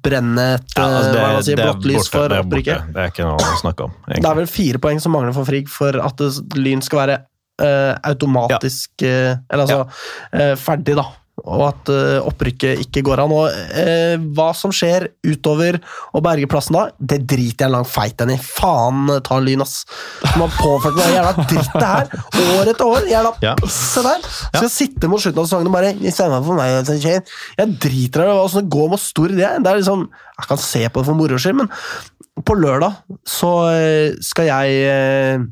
brenne 0.03 0.47
et 0.57 0.75
Ja, 0.75 0.89
altså, 0.89 1.13
det, 1.15 1.45
si, 1.47 1.55
blått 1.61 1.87
lys 1.87 2.11
for 2.11 2.35
opprykket. 2.35 2.91
Det 2.95 3.05
er 3.05 3.13
ikke 3.13 3.29
noe 3.29 3.39
å 3.39 3.61
snakke 3.61 3.87
om. 3.87 3.95
Det 4.11 4.23
er 4.23 4.41
vel 4.41 4.51
fire 4.51 4.83
poeng 4.83 5.03
som 5.03 5.15
mangler 5.15 5.37
for 5.37 5.49
Frigg 5.49 5.71
for 5.71 6.01
at 6.03 6.27
Lyn 6.59 6.83
skal 6.85 7.03
være 7.05 7.19
uh, 7.63 7.95
automatisk 8.11 9.07
eh, 9.07 9.37
Eller 9.51 9.65
altså 9.65 9.85
eh, 10.33 10.55
ferdig, 10.61 10.97
da. 10.99 11.07
Og 11.45 11.63
at 11.67 11.91
eh, 11.93 12.25
opprykket 12.25 12.81
ikke 12.87 13.03
går 13.05 13.21
an. 13.27 13.33
Og 13.37 13.59
eh, 13.77 14.15
hva 14.37 14.49
som 14.57 14.73
skjer 14.75 15.11
utover 15.27 15.77
å 16.17 16.23
berge 16.25 16.49
plassen 16.49 16.79
da, 16.79 16.87
det 16.97 17.21
driter 17.29 17.67
jeg 17.67 17.75
lang 17.75 17.85
feit 17.89 18.25
i. 18.25 18.39
Faen 18.41 19.11
ta 19.27 19.37
Lyn, 19.43 19.65
ass. 19.65 19.83
Som 20.23 20.47
har 20.47 20.55
påført 20.57 20.97
meg 20.97 21.13
det 21.13 21.45
dritt 21.53 21.77
det 21.77 21.91
her 21.91 22.09
år 22.57 22.73
etter 22.73 22.87
år. 22.89 23.09
Jævla 23.11 23.35
Ja. 23.45 23.53
pisse 23.61 24.05
der. 24.07 24.25
Skal 24.49 24.73
sitte 24.73 25.11
mot 25.13 25.21
slutten 25.21 25.43
av 25.43 25.51
sesongen 25.51 25.69
og 25.69 25.77
bare 25.77 25.93
I 25.93 26.15
stemmer 26.15 26.45
for 26.47 26.57
meg 26.57 26.89
skjer». 26.89 27.21
Jeg 27.59 27.77
driter 27.85 28.25
i 28.25 28.33
åssen 28.33 28.65
det 28.65 28.73
går 28.73 28.91
med 28.95 29.03
Stord. 29.03 29.37
Det, 29.37 29.45
er 29.45 29.77
liksom, 29.83 30.09
jeg 30.41 30.49
kan 30.49 30.63
se 30.63 30.87
på 30.89 31.03
det 31.03 31.11
for 31.11 31.21
moro 31.21 31.37
skyld, 31.41 31.61
men 31.61 32.45
på 32.47 32.57
lørdag 32.57 32.97
så 33.29 33.53
eh, 33.77 34.17
skal 34.25 34.49
jeg 34.49 35.45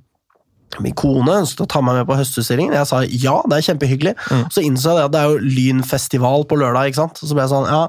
Min 0.83 0.95
kone 0.99 1.41
ønsket 1.43 1.61
å 1.67 1.69
ta 1.71 1.81
meg 1.85 2.01
med 2.01 2.09
på 2.09 2.17
høstutstillingen. 2.19 2.75
Jeg 2.75 2.87
sa 2.91 3.03
ja, 3.05 3.37
det 3.51 3.61
er 3.61 3.69
kjempehyggelig. 3.69 4.17
Så 4.55 4.65
innså 4.65 4.97
jeg 4.99 5.07
at 5.07 5.13
det 5.15 5.21
er 5.21 5.31
jo 5.35 5.39
Lynfestival 5.45 6.47
på 6.51 6.59
lørdag. 6.59 6.91
ikke 6.91 7.03
sant? 7.05 7.21
Så 7.23 7.31
ble 7.37 7.45
jeg 7.45 7.53
sånn, 7.53 7.69
ja, 7.71 7.85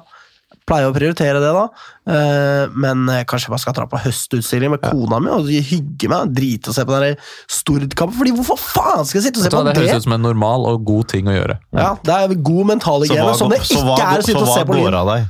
pleier 0.66 0.90
å 0.90 0.94
prioritere 0.96 1.42
det, 1.42 1.50
da. 1.54 1.66
Eh, 2.10 2.72
men 2.74 3.06
kanskje 3.30 3.48
jeg 3.48 3.54
bare 3.54 3.62
skal 3.62 3.76
dra 3.78 3.86
på 3.90 4.00
høstutstilling 4.02 4.72
med 4.74 4.82
kona 4.82 5.20
mi 5.22 5.30
og 5.34 5.50
hygge 5.50 6.10
meg. 6.10 6.32
Drite 6.38 6.72
og 6.72 6.78
se 6.78 6.86
på 6.86 6.96
den 7.02 7.18
Stord-kampen. 7.52 8.18
Fordi 8.18 8.34
hvorfor 8.38 8.62
faen 8.62 9.06
skal 9.06 9.20
jeg 9.22 9.28
sitte 9.28 9.42
og 9.42 9.46
se 9.46 9.52
hva, 9.52 9.62
på 9.62 9.66
det 9.70 9.76
det? 9.76 9.84
høres 9.86 10.02
ut 10.04 10.08
som 10.08 10.18
en 10.18 10.26
normal 10.26 10.66
og 10.72 10.86
god 10.88 11.10
ting 11.14 11.30
å 11.30 11.36
gjøre. 11.36 11.60
Ja, 11.78 11.92
Det 12.06 12.14
er 12.18 12.36
god 12.50 12.72
mental 12.74 13.06
Så 13.06 13.14
hygiene, 13.14 13.36
som 13.38 13.54
det 13.54 13.62
så 13.62 13.76
ikke 13.78 13.86
hva, 13.90 14.00
er 14.02 14.24
å 14.24 14.26
sitte 14.30 14.42
og 14.46 14.54
se 14.54 14.66
på 14.66 14.78
går 14.78 14.90
Lyn. 14.90 15.00
av 15.02 15.12
deg? 15.14 15.28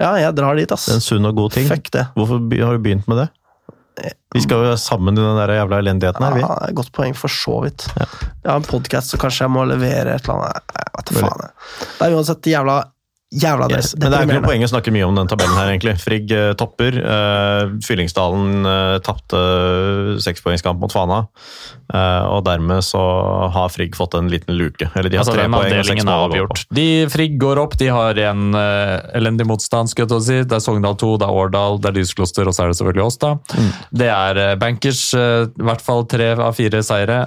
Ja, 0.00 0.10
jeg 0.16 0.34
drar 0.38 0.56
dit, 0.56 0.72
ass. 0.72 0.88
En 0.88 1.02
sunn 1.04 1.26
og 1.28 1.36
god 1.36 1.52
ting? 1.58 1.68
Hvorfor 1.68 2.40
har 2.40 2.78
du 2.78 2.82
begynt 2.82 3.06
med 3.10 3.18
det? 3.22 3.28
Vi 4.32 4.40
skal 4.40 4.64
jo 4.64 4.76
sammen 4.80 5.18
i 5.18 5.20
den 5.20 5.36
der 5.36 5.52
jævla 5.58 5.78
elendigheten 5.82 6.24
her, 6.24 6.34
vi. 6.38 6.40
Ja, 6.44 6.54
det 6.62 6.70
er 6.72 6.78
godt 6.80 6.92
poeng, 6.96 7.16
for 7.18 7.28
så 7.32 7.58
vidt. 7.66 7.84
Jeg 7.98 8.48
har 8.48 8.56
en 8.56 8.64
podkast, 8.68 9.12
så 9.12 9.20
kanskje 9.20 9.44
jeg 9.44 9.52
må 9.52 9.64
levere 9.68 10.16
et 10.16 10.24
eller 10.24 10.38
annet. 10.48 10.74
Jeg 10.78 10.92
vet 10.96 11.12
faen. 11.18 11.44
jeg. 11.44 11.88
Det 11.98 12.06
er 12.08 12.16
uansett 12.16 12.48
jævla 12.54 12.76
Jævla 13.32 13.68
Yes. 13.72 13.94
Men 13.96 14.12
det 14.12 14.18
er 14.18 14.26
ikke 14.26 14.36
noe 14.42 14.44
poeng 14.50 14.64
å 14.66 14.68
snakke 14.68 14.92
mye 14.92 15.06
om 15.08 15.16
den 15.16 15.28
tabellen 15.30 15.56
her, 15.56 15.70
egentlig. 15.72 15.94
Frigg 16.02 16.32
uh, 16.36 16.50
topper. 16.58 16.98
Uh, 17.00 17.72
Fyllingsdalen 17.86 18.66
uh, 18.68 18.96
tapte 19.04 19.40
sekspoengskamp 20.20 20.82
mot 20.82 20.92
Fana. 20.92 21.22
Uh, 21.92 22.28
og 22.28 22.42
dermed 22.44 22.84
så 22.84 23.00
har 23.54 23.72
Frigg 23.72 23.96
fått 23.96 24.18
en 24.18 24.28
liten 24.32 24.56
luke. 24.58 24.90
Eller 24.92 25.08
de 25.12 25.20
har 25.20 25.24
Altså, 25.24 25.36
tre 25.38 25.48
poeng 25.48 25.80
og 25.80 25.88
seks 25.88 26.04
mål 26.04 26.12
å 26.12 26.20
gå 26.20 26.36
avgjort. 26.36 26.64
på. 26.68 26.76
De 26.76 26.86
Frigg 27.12 27.40
går 27.40 27.62
opp, 27.64 27.78
de 27.80 27.88
har 27.94 28.22
en 28.28 28.44
uh, 28.52 29.00
elendig 29.16 29.48
motstand, 29.48 29.92
skal 29.92 30.10
jeg 30.10 30.26
si. 30.28 30.38
Det 30.44 30.58
er 30.58 30.64
Sogndal 30.64 31.00
2, 31.00 31.14
det 31.22 31.28
er 31.28 31.42
Årdal, 31.44 31.80
det 31.80 31.92
er 31.92 32.00
Lyskloster, 32.02 32.48
og 32.48 32.56
så 32.56 32.66
er 32.66 32.72
det 32.74 32.80
selvfølgelig 32.82 33.06
oss, 33.08 33.20
da. 33.22 33.34
Mm. 33.56 33.72
Det 34.02 34.12
er 34.12 34.42
bankers, 34.60 35.06
i 35.16 35.68
hvert 35.70 35.84
fall 35.84 36.04
tre 36.10 36.34
av 36.36 36.52
fire 36.58 36.84
seire. 36.84 37.22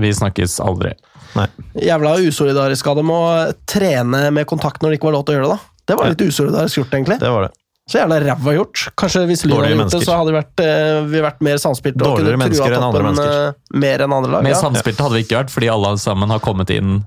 Vi 0.00 0.12
snakkes 0.16 0.56
aldri. 0.64 0.94
Nei. 1.38 1.46
Jævla 1.88 2.14
usolidarisk 2.28 2.86
av 2.92 2.96
dem 3.00 3.10
å 3.14 3.20
trene 3.66 4.30
med 4.32 4.46
kontakt 4.50 4.82
når 4.82 4.90
det 4.94 4.98
ikke 5.00 5.08
var 5.10 5.16
lov 5.18 5.24
til 5.26 5.34
å 5.34 5.38
gjøre 5.38 5.48
det. 5.50 5.56
da. 5.56 5.68
Det 5.92 5.96
var 5.98 6.10
litt 6.12 6.24
usolidarisk 6.28 6.78
gjort, 6.82 6.92
egentlig. 6.98 7.18
Det 7.22 7.30
var 7.32 7.46
det. 7.48 7.52
Så 7.90 7.98
jævla 7.98 8.18
ræva 8.22 8.52
gjort. 8.54 8.82
Kanskje 8.96 9.24
hvis 9.26 9.40
Lyn 9.44 9.56
hadde 9.58 9.72
gjort 9.74 9.90
det, 9.96 10.02
så 10.06 10.14
hadde 10.20 10.30
vi 10.30 10.36
vært, 10.38 10.60
eh, 10.62 11.00
vi 11.10 11.22
vært 11.24 11.40
mer 11.42 11.56
samspilt. 11.58 11.96
Dårligere 11.98 12.38
mennesker 12.38 12.76
enn 12.76 12.84
andre 12.86 13.02
mennesker. 13.08 13.48
eh, 13.48 13.78
Mer 13.82 14.04
enn 14.06 14.12
andre 14.14 14.30
lag. 14.36 14.42
Mer 14.46 14.54
Ja. 14.54 14.60
samspilte 14.60 15.02
hadde 15.02 15.16
vi 15.18 15.24
ikke 15.24 15.40
vært, 15.42 15.50
fordi 15.50 15.68
alle 15.72 15.96
sammen 15.98 16.28
har 16.30 16.38
kommet 16.40 16.70
inn 16.70 17.06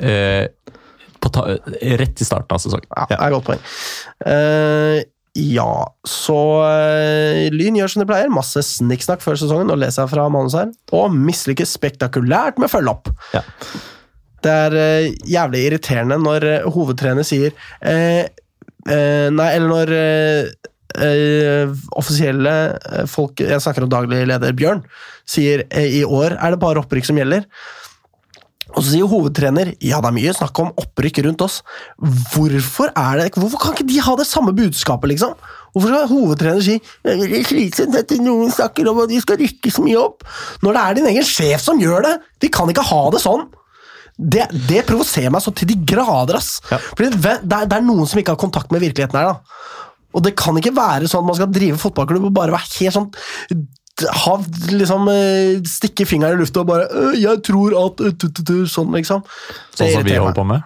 eh, 0.00 0.48
på 1.20 1.30
ta 1.32 1.44
rett 1.46 2.20
i 2.20 2.24
starten 2.26 2.50
av 2.50 2.58
sesongen. 2.58 2.86
Ja, 2.96 3.06
det 3.08 3.18
er 3.20 3.26
et 3.28 3.32
godt 3.36 3.46
poeng. 3.46 3.62
Eh, 4.26 5.04
ja, 5.38 5.72
så 6.08 6.38
eh, 6.66 7.46
Lyn 7.54 7.76
gjør 7.78 7.92
som 7.92 8.02
de 8.02 8.08
pleier. 8.08 8.32
Masse 8.32 8.62
snikksnakk 8.66 9.22
før 9.22 9.38
sesongen, 9.38 9.70
og 9.70 9.78
leser 9.78 10.02
jeg 10.02 10.12
fra 10.12 10.26
manus 10.32 10.56
her. 10.58 10.72
Og 10.96 11.14
mislykkes 11.14 11.76
spektakulært 11.78 12.58
med 12.58 12.72
følge 12.72 12.94
opp. 12.96 13.12
Ja. 13.36 13.44
Det 14.42 14.54
er 14.66 14.78
eh, 14.78 15.12
jævlig 15.30 15.64
irriterende 15.68 16.18
når 16.22 16.46
eh, 16.46 16.66
hovedtrener 16.74 17.26
sier 17.26 17.54
eh, 17.82 18.26
eh, 18.86 19.28
Nei, 19.34 19.48
eller 19.56 19.68
når 19.70 19.94
eh, 19.98 21.72
offisielle 21.98 22.52
folk 23.10 23.42
Jeg 23.42 23.60
snakker 23.62 23.84
om 23.84 23.90
daglig 23.92 24.22
leder 24.30 24.54
Bjørn. 24.56 24.82
Sier 25.28 25.66
i 25.78 26.02
år 26.06 26.38
er 26.38 26.54
det 26.54 26.62
bare 26.62 26.82
opprykk 26.82 27.10
som 27.10 27.18
gjelder. 27.20 27.44
Og 28.76 28.82
så 28.82 28.90
sier 28.92 29.08
hovedtrener 29.08 29.70
ja, 29.80 30.00
det 30.02 30.10
er 30.10 30.16
mye 30.16 30.34
snakk 30.36 30.58
om 30.60 30.72
opprykk 30.78 31.22
rundt 31.24 31.44
oss. 31.46 31.60
Hvorfor 32.32 32.92
er 32.92 33.22
det, 33.22 33.28
hvorfor 33.38 33.62
kan 33.62 33.76
ikke 33.76 33.88
de 33.88 34.00
ha 34.04 34.16
det 34.18 34.26
samme 34.28 34.52
budskapet, 34.56 35.14
liksom? 35.14 35.36
Hvorfor 35.72 35.94
skal 35.94 36.10
hovedtrener 36.10 36.64
si 36.64 36.76
«Det 37.04 37.14
er 37.14 37.46
slitsomt 37.48 37.96
at 37.98 38.12
noen 38.20 38.52
snakker 38.52 38.90
om 38.90 39.02
at 39.04 39.12
de 39.12 39.20
skal 39.24 39.40
rykke 39.40 39.72
så 39.72 39.84
mye 39.84 40.00
opp, 40.00 40.26
når 40.64 40.76
det 40.76 40.82
er 40.82 40.98
din 40.98 41.08
egen 41.14 41.26
sjef 41.26 41.64
som 41.64 41.80
gjør 41.80 42.04
det? 42.04 42.14
De 42.44 42.52
kan 42.52 42.70
ikke 42.72 42.86
ha 42.90 43.02
det 43.14 43.22
sånn! 43.24 43.48
Det, 44.18 44.48
det 44.66 44.82
provoserer 44.88 45.30
meg 45.30 45.44
så 45.44 45.52
til 45.54 45.68
de 45.70 45.76
grader, 45.86 46.40
ass. 46.40 46.56
Ja. 46.72 46.80
Fordi 46.82 47.12
det, 47.14 47.36
det 47.46 47.76
er 47.76 47.84
noen 47.86 48.08
som 48.10 48.18
ikke 48.18 48.34
har 48.34 48.40
kontakt 48.40 48.72
med 48.74 48.82
virkeligheten 48.82 49.20
her, 49.20 49.30
da. 49.30 49.58
Og 50.16 50.24
det 50.24 50.32
kan 50.40 50.56
ikke 50.58 50.74
være 50.74 51.06
sånn 51.06 51.22
at 51.22 51.28
man 51.28 51.36
skal 51.38 51.50
drive 51.52 51.78
fotballklubb 51.78 52.30
og 52.30 52.34
bare 52.34 52.54
være 52.54 52.72
helt 52.80 52.96
sånn 52.96 53.10
ha, 54.06 54.34
liksom, 54.70 55.08
eh, 55.12 55.60
Stikke 55.68 56.06
fingeren 56.08 56.38
i 56.38 56.42
lufta 56.42 56.62
og 56.62 56.70
bare 56.70 56.88
«Øh, 56.88 57.14
'Jeg 57.18 57.42
tror 57.46 57.74
at 57.84 58.00
øh, 58.00 58.12
tu, 58.14 58.28
tu, 58.28 58.42
tu», 58.42 58.58
Sånn, 58.66 58.92
liksom. 58.94 59.24
Sånn 59.74 59.92
som 59.92 60.04
vi 60.06 60.16
holder 60.16 60.36
på 60.36 60.46
med. 60.46 60.62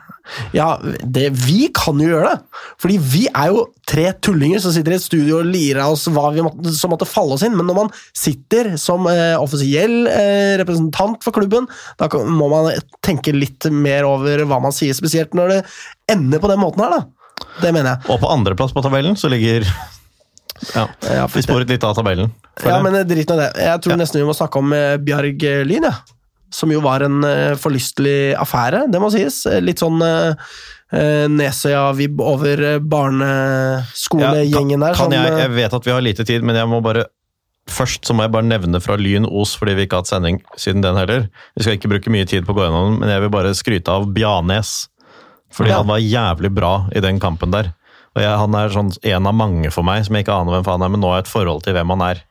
Ja, 0.54 0.76
det, 1.02 1.30
vi 1.34 1.66
kan 1.74 1.98
jo 2.00 2.08
gjøre 2.12 2.30
det. 2.30 2.60
Fordi 2.80 2.98
vi 3.02 3.22
er 3.28 3.50
jo 3.52 3.64
tre 3.88 4.04
tullinger 4.22 4.62
som 4.62 4.74
sitter 4.74 4.94
i 4.94 4.98
et 5.00 5.04
studio 5.04 5.40
og 5.40 5.48
lirer 5.50 5.82
av 5.84 5.96
oss 5.96 6.06
hva 6.12 6.28
vi 6.34 6.44
måtte, 6.46 6.72
som 6.76 6.92
måtte 6.94 7.08
falle 7.08 7.36
oss 7.36 7.44
inn. 7.46 7.56
Men 7.58 7.66
når 7.68 7.78
man 7.80 7.90
sitter 8.16 8.74
som 8.80 9.08
eh, 9.10 9.34
offisiell 9.40 10.06
eh, 10.10 10.54
representant 10.62 11.24
for 11.24 11.34
klubben, 11.36 11.66
da 12.00 12.08
kan, 12.12 12.28
må 12.30 12.48
man 12.52 12.70
tenke 13.04 13.34
litt 13.34 13.66
mer 13.74 14.06
over 14.08 14.44
hva 14.46 14.60
man 14.62 14.74
sier, 14.76 14.94
spesielt 14.96 15.34
når 15.36 15.56
det 15.56 15.60
ender 16.14 16.42
på 16.42 16.52
den 16.52 16.62
måten 16.62 16.86
her, 16.86 17.00
da. 17.00 17.42
Det 17.58 17.72
mener 17.74 17.96
jeg. 17.96 18.12
Og 18.12 18.22
på 18.22 18.30
andreplass 18.30 18.74
på 18.76 18.84
tabellen 18.84 19.18
så 19.18 19.30
ligger 19.32 19.66
Ja, 20.74 20.86
Ja, 21.02 21.26
vi 21.26 21.42
sporet 21.42 21.68
litt 21.68 21.84
av 21.84 21.94
tabellen. 21.98 22.30
Ja, 22.64 22.78
men 22.82 22.94
eh, 22.94 23.04
drit 23.08 23.28
nå 23.28 23.36
det. 23.40 23.50
Jeg 23.58 23.80
tror 23.82 23.92
Ja. 23.96 24.00
nesten 24.02 24.20
vi 24.22 24.26
må 24.28 24.34
snakke 24.36 24.58
om 24.62 24.72
eh, 24.76 24.96
Bjarg 25.02 25.42
eh, 25.48 25.64
Lyn, 25.66 25.82
ja. 25.88 25.94
Som 26.52 26.68
jo 26.70 26.80
var 26.84 27.00
en 27.06 27.22
eh, 27.24 27.54
forlystelig 27.56 28.34
affære, 28.36 28.84
det 28.92 29.00
må 29.00 29.08
sies. 29.10 29.46
Eh, 29.48 29.60
Litt 29.64 29.78
sånn 29.80 30.02
eh, 30.04 30.34
eh, 30.92 31.24
Nesøya-vibb 31.32 32.20
over 32.20 32.60
eh, 32.74 32.78
barneskolegjengen 32.78 34.80
der. 34.84 34.94
kan 34.98 35.10
jeg, 35.14 35.32
eh, 35.32 35.38
jeg 35.46 35.50
vet 35.56 35.72
at 35.74 35.84
vi 35.86 35.90
har 35.94 36.00
lite 36.04 36.24
tid, 36.28 36.42
men 36.44 36.56
jeg 36.56 36.68
må 36.68 36.82
bare 36.84 37.06
Først 37.70 38.02
så 38.04 38.10
må 38.12 38.24
jeg 38.24 38.32
bare 38.34 38.42
nevne 38.42 38.80
fra 38.82 38.96
Lyn 38.98 39.22
Os, 39.24 39.52
fordi 39.54 39.76
vi 39.78 39.82
ikke 39.86 39.94
har 39.94 40.02
hatt 40.02 40.08
sending 40.10 40.40
siden 40.58 40.82
den 40.82 40.96
heller. 40.98 41.28
Vi 41.54 41.62
skal 41.62 41.76
ikke 41.76 41.88
bruke 41.92 42.10
mye 42.10 42.26
tid 42.26 42.42
på 42.44 42.50
å 42.50 42.56
gå 42.58 42.64
gjennom 42.64 42.88
den, 42.90 42.96
men 42.98 43.08
jeg 43.12 43.20
vil 43.22 43.30
bare 43.30 43.52
skryte 43.54 43.86
av 43.94 44.08
Bjanes. 44.12 44.88
Fordi 45.54 45.70
Ja. 45.70 45.76
han 45.78 45.86
var 45.86 45.98
jævlig 46.02 46.50
bra 46.52 46.88
i 46.90 46.98
den 46.98 47.20
kampen 47.20 47.52
der. 47.54 47.70
Og 48.12 48.20
jeg, 48.20 48.32
Han 48.42 48.56
er 48.58 48.72
sånn 48.74 48.90
en 49.14 49.28
av 49.28 49.36
mange 49.36 49.70
for 49.72 49.86
meg 49.86 50.04
som 50.04 50.16
jeg 50.16 50.26
ikke 50.26 50.36
aner 50.36 50.58
hvem 50.58 50.66
faen 50.66 50.84
er, 50.84 50.92
men 50.92 51.00
nå 51.00 51.12
har 51.12 51.22
jeg 51.22 51.28
et 51.28 51.32
forhold 51.32 51.64
til 51.64 51.76
hvem 51.76 51.94
han 51.94 52.04
er. 52.10 52.22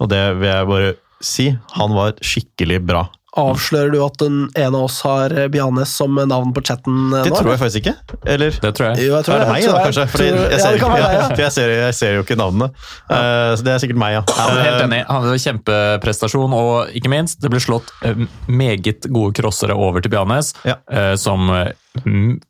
Og 0.00 0.10
det 0.12 0.22
vil 0.40 0.48
jeg 0.48 0.70
bare 0.70 0.94
si. 1.24 1.46
Han 1.76 1.96
var 1.96 2.16
skikkelig 2.24 2.80
bra. 2.88 3.06
Avslører 3.36 3.90
du 3.92 3.98
at 4.04 4.16
den 4.22 4.36
ene 4.56 4.72
av 4.78 4.86
oss 4.86 5.00
har 5.04 5.32
Bianes 5.52 5.90
som 5.96 6.14
navn 6.16 6.52
på 6.56 6.62
chatten 6.64 6.94
nå? 7.12 7.22
Det 7.26 7.32
tror 7.34 7.50
jeg 7.52 7.60
faktisk 7.60 7.82
ikke. 7.82 7.94
Eller 8.32 8.50
Det 8.62 8.70
tror 8.78 8.86
jeg. 8.94 9.06
Jo, 9.06 9.14
jeg 9.18 9.26
tror 9.26 9.34
er 9.36 9.42
det 9.44 9.48
meg, 9.52 9.66
da, 9.66 9.82
kanskje? 9.84 10.06
Fordi 10.14 10.28
Tror- 10.30 10.50
jeg, 10.50 10.60
ser, 10.60 10.72
det 10.72 10.80
kan 10.80 10.90
ikke- 10.94 11.02
være 11.02 11.18
ja. 11.20 11.26
for 11.34 11.42
jeg, 11.44 11.52
ser, 11.56 11.72
jeg 11.76 11.94
ser 11.98 12.14
jo 12.16 12.22
ikke 12.24 12.38
navnene. 12.40 12.68
Uh, 13.10 13.52
så 13.56 13.66
det 13.66 13.72
er 13.74 13.82
sikkert 13.84 14.00
meg, 14.00 14.14
ja. 14.16 14.22
Ja, 14.36 14.46
er 14.56 14.62
helt 14.70 14.84
enig. 14.86 15.00
Han 15.10 15.26
hadde 15.26 15.42
kjempeprestasjon, 15.44 16.56
og 16.56 16.94
ikke 16.96 17.12
minst, 17.12 17.40
det 17.44 17.50
ble 17.52 17.60
slått 17.62 17.92
eh, 18.06 18.24
meget 18.48 19.06
gode 19.12 19.34
crossere 19.36 19.76
over 19.76 20.00
til 20.04 20.10
Bianes, 20.16 20.54
Ja. 20.66 20.78
uh, 20.90 21.14
som 21.20 21.50
eh, 21.52 21.72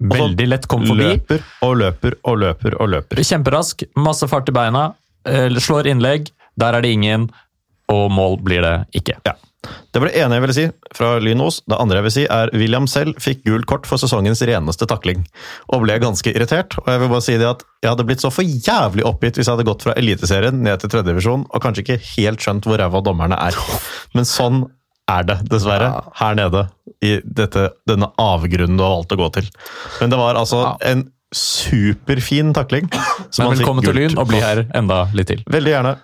veldig 0.00 0.46
lett 0.48 0.68
kom 0.70 0.86
forbi. 0.86 1.10
Løper 1.16 1.42
og 1.66 1.76
løper 1.82 2.16
og 2.24 2.38
løper 2.44 2.78
og 2.80 2.88
løper. 2.94 3.22
Kjemperask, 3.26 3.84
masse 3.96 4.28
fart 4.30 4.48
i 4.48 4.54
beina, 4.56 4.92
eh, 5.26 5.48
slår 5.62 5.90
innlegg, 5.92 6.30
der 6.56 6.78
er 6.78 6.82
det 6.86 6.94
ingen, 6.96 7.28
og 7.92 8.08
mål 8.10 8.38
blir 8.42 8.62
det 8.64 8.76
ikke. 9.02 9.18
Ja. 9.26 9.34
Det 9.92 10.02
var 10.02 10.10
det 10.10 10.22
ene 10.22 10.36
jeg 10.38 10.44
ville 10.44 10.56
si 10.56 10.66
fra 10.96 11.14
Lyn 11.22 11.42
Os. 11.44 11.60
Det 11.68 11.78
andre 11.80 12.00
jeg 12.00 12.06
vil 12.06 12.14
si 12.16 12.26
er 12.38 12.52
William 12.56 12.88
selv 12.90 13.18
fikk 13.22 13.44
gult 13.46 13.68
kort 13.70 13.88
for 13.88 14.00
sesongens 14.02 14.42
reneste 14.48 14.88
takling, 14.90 15.24
og 15.72 15.84
ble 15.86 15.98
ganske 16.02 16.32
irritert. 16.32 16.78
Og 16.84 16.92
jeg 16.92 17.02
vil 17.02 17.12
bare 17.12 17.26
si 17.26 17.36
det 17.40 17.50
at 17.50 17.66
jeg 17.82 17.92
hadde 17.92 18.06
blitt 18.08 18.24
så 18.24 18.32
for 18.34 18.46
jævlig 18.46 19.06
oppgitt 19.06 19.38
hvis 19.38 19.48
jeg 19.48 19.56
hadde 19.56 19.68
gått 19.68 19.84
fra 19.86 19.96
Eliteserien 19.98 20.62
ned 20.64 20.82
til 20.82 20.92
tredjedivisjon 20.92 21.46
og 21.46 21.62
kanskje 21.62 21.84
ikke 21.84 22.00
helt 22.16 22.42
skjønt 22.42 22.68
hvor 22.68 22.80
ræva 22.80 23.02
dommerne 23.04 23.38
er. 23.48 23.58
Men 24.16 24.28
sånn 24.28 24.64
er 25.10 25.26
det, 25.26 25.36
dessverre, 25.50 25.90
her 26.18 26.38
nede 26.38 26.66
i 27.04 27.18
dette, 27.22 27.68
denne 27.86 28.08
avgrunnen 28.18 28.78
du 28.78 28.82
har 28.82 28.96
valgt 28.96 29.14
å 29.14 29.20
gå 29.20 29.28
til. 29.38 29.52
Men 30.00 30.10
det 30.10 30.18
var 30.18 30.38
altså 30.40 30.64
en 30.82 31.06
superfin 31.34 32.52
takling. 32.56 32.88
som 33.30 33.46
Men 33.46 33.58
velkommen 33.58 33.86
til 33.86 33.96
Lyn, 33.98 34.18
og 34.18 34.28
bli 34.30 34.42
her 34.42 34.64
enda 34.74 35.04
litt 35.16 35.30
til. 35.30 35.42
Veldig 35.50 35.72
gjerne. 35.74 35.96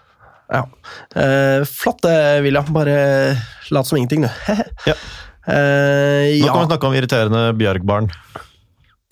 Ja. 0.53 0.69
Eh, 1.17 1.65
flott 1.65 2.03
det, 2.05 2.41
William. 2.45 2.69
Bare 2.75 3.37
lat 3.73 3.89
som 3.89 3.99
ingenting, 3.99 4.27
du. 4.29 4.29
Ja. 4.93 4.97
Eh, 5.43 6.39
Nå 6.39 6.47
ja. 6.47 6.53
kan 6.53 6.61
vi 6.63 6.71
snakke 6.71 6.87
om 6.87 6.95
irriterende 6.95 7.47
Bjørgbarn. 7.59 8.11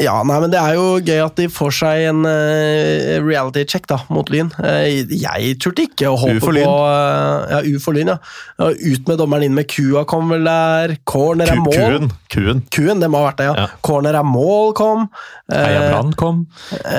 Ja, 0.02 0.14
nei, 0.26 0.36
men 0.42 0.52
det 0.52 0.58
er 0.60 0.76
jo 0.78 0.86
gøy 0.98 1.20
at 1.22 1.36
de 1.38 1.46
får 1.52 1.74
seg 1.76 2.04
en 2.10 2.24
uh, 2.26 3.20
reality 3.24 3.64
check 3.68 3.86
da, 3.90 4.00
mot 4.12 4.28
Lyn. 4.32 4.50
Uh, 4.58 4.86
jeg 5.08 5.56
turte 5.62 5.84
ikke 5.86 6.10
å 6.10 6.16
håpe 6.20 6.40
på 6.42 6.54
eh, 6.56 7.52
Ja, 7.52 7.60
U 7.66 7.80
for 7.82 7.96
Lyn, 7.96 8.12
ja. 8.14 8.16
Uh, 8.60 8.70
Ut 8.72 9.10
med 9.10 9.20
dommeren 9.20 9.46
inn 9.46 9.56
med 9.56 9.68
kua 9.70 10.04
kom 10.08 10.32
vel 10.32 10.46
der. 10.48 10.96
Corner 11.08 11.52
er 11.52 11.60
mål. 11.60 11.76
Kuen. 11.76 12.12
Kuen. 12.32 12.62
Kuen, 12.72 13.02
det 13.02 13.10
må 13.12 13.20
ha 13.20 13.30
vært 13.30 13.42
det, 13.42 13.48
ja. 13.50 13.66
Ja. 13.66 13.68
Corner 13.86 14.20
er 14.20 14.26
mål 14.26 14.74
kom. 14.78 15.06
Heia 15.50 15.82
Brann 15.88 16.14
kom. 16.18 16.44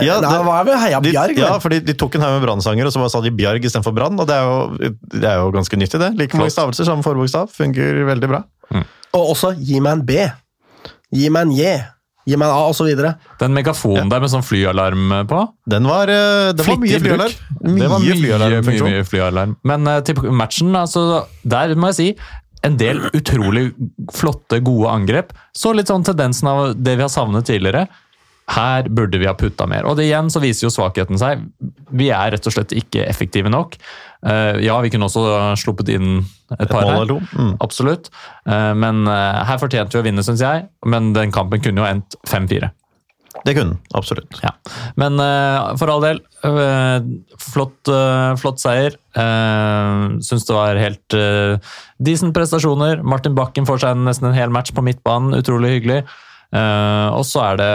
Ja, 0.03 0.19
nei, 0.19 0.31
det 0.35 0.43
var 0.47 0.67
vel 0.67 0.79
Heia 0.81 0.99
de, 1.03 1.13
ja, 1.15 1.53
for 1.55 1.67
fordi 1.69 1.81
de 1.87 1.95
tok 1.97 2.17
en 2.19 2.25
haug 2.25 2.37
med 2.37 2.45
brannsanger, 2.45 2.87
og 2.89 2.93
så 2.93 3.07
sa 3.13 3.23
de 3.23 3.31
Bjarg 3.35 3.65
istedenfor 3.65 3.95
Brann. 3.95 4.19
Og 4.19 4.27
det 4.29 4.37
er, 4.37 4.47
jo, 4.47 4.93
det 5.15 5.27
er 5.27 5.39
jo 5.39 5.53
ganske 5.55 5.79
nyttig, 5.79 6.01
det. 6.03 6.13
Like 6.19 6.37
mange 6.39 6.53
stavelser, 6.53 6.87
samme 6.89 7.05
forbokstav. 7.05 7.51
Funker 7.55 8.03
veldig 8.09 8.31
bra. 8.31 8.45
Og 9.17 9.33
også 9.33 9.55
gi 9.59 9.81
meg 9.83 9.99
en 9.99 10.05
B. 10.07 10.21
Gi 11.11 11.31
meg 11.33 11.49
en 11.49 11.55
J. 11.55 11.73
Gi 12.29 12.37
meg 12.37 12.51
en 12.51 12.53
A, 12.53 12.85
videre. 12.85 13.15
Den 13.41 13.55
megafonen 13.55 14.11
der 14.11 14.21
med 14.21 14.29
sånn 14.33 14.45
flyalarm 14.45 15.15
på. 15.29 15.41
Den 15.73 15.89
var, 15.89 16.11
eh, 16.11 16.51
det 16.53 16.67
var 16.67 16.77
mye 16.77 16.99
flyalarm. 17.01 17.39
Mye, 17.61 17.73
flyalarm. 17.73 17.81
Det 17.81 17.89
var 17.89 18.05
mye, 18.05 18.61
mye, 18.67 18.83
mye 18.85 19.07
flyalarm. 19.07 19.55
Men 19.63 19.87
eh, 19.89 20.03
til 20.05 20.21
matchen, 20.29 20.75
altså, 20.77 21.25
der 21.43 21.73
må 21.75 21.89
jeg 21.91 21.97
si 21.97 22.09
en 22.67 22.77
del 22.77 23.01
utrolig 23.17 23.71
flotte, 24.13 24.61
gode 24.61 24.91
angrep. 24.93 25.33
Så 25.57 25.73
litt 25.73 25.89
sånn 25.89 26.05
tendensen 26.05 26.49
av 26.51 26.63
det 26.77 26.97
vi 26.99 27.05
har 27.05 27.11
savnet 27.13 27.47
tidligere. 27.49 27.87
Her 28.51 28.89
burde 28.89 29.19
vi 29.21 29.27
ha 29.29 29.35
putta 29.37 29.67
mer. 29.69 29.85
Og 29.87 29.95
det 29.99 30.09
igjen 30.09 30.31
så 30.33 30.41
viser 30.43 30.67
jo 30.67 30.73
svakheten 30.73 31.19
seg. 31.21 31.45
Vi 31.95 32.09
er 32.11 32.33
rett 32.33 32.47
og 32.49 32.55
slett 32.55 32.73
ikke 32.75 33.05
effektive 33.07 33.51
nok. 33.51 33.77
Eh, 34.27 34.59
ja, 34.65 34.75
vi 34.83 34.91
kunne 34.91 35.07
også 35.07 35.55
sluppet 35.61 35.93
inn 35.93 36.19
et 36.57 36.67
par 36.67 36.89
mål 36.89 37.05
her. 37.05 37.31
Mm. 37.31 37.55
Absolutt. 37.63 38.11
Eh, 38.49 38.73
men 38.77 39.05
eh, 39.07 39.41
her 39.47 39.61
fortjente 39.61 39.95
vi 39.95 40.03
å 40.03 40.07
vinne, 40.09 40.25
syns 40.25 40.43
jeg. 40.43 40.67
Men 40.83 41.13
den 41.15 41.33
kampen 41.33 41.63
kunne 41.63 41.83
jo 41.83 41.87
endt 41.87 42.19
5-4. 42.27 42.73
Det 43.45 43.55
kunne 43.55 43.73
den, 43.73 43.77
absolutt. 43.97 44.35
Ja. 44.43 44.51
Men 44.99 45.15
uh, 45.17 45.71
for 45.79 45.89
all 45.89 46.03
del, 46.03 46.19
uh, 46.45 46.99
flott, 47.41 47.79
uh, 47.89 48.35
flott 48.37 48.61
seier. 48.61 48.97
Uh, 49.15 50.19
Syns 50.21 50.45
det 50.45 50.53
var 50.55 50.77
helt 50.77 51.15
uh, 51.17 51.55
decent 52.03 52.35
prestasjoner. 52.35 53.01
Martin 53.07 53.33
Bakken 53.37 53.65
får 53.65 53.81
seg 53.85 54.03
nesten 54.03 54.29
en 54.29 54.37
hel 54.37 54.53
match 54.53 54.75
på 54.75 54.83
midtbanen, 54.85 55.33
utrolig 55.39 55.77
hyggelig. 55.77 56.03
Eh, 56.51 57.07
og 57.15 57.23
så 57.27 57.43
er 57.51 57.59
det 57.61 57.71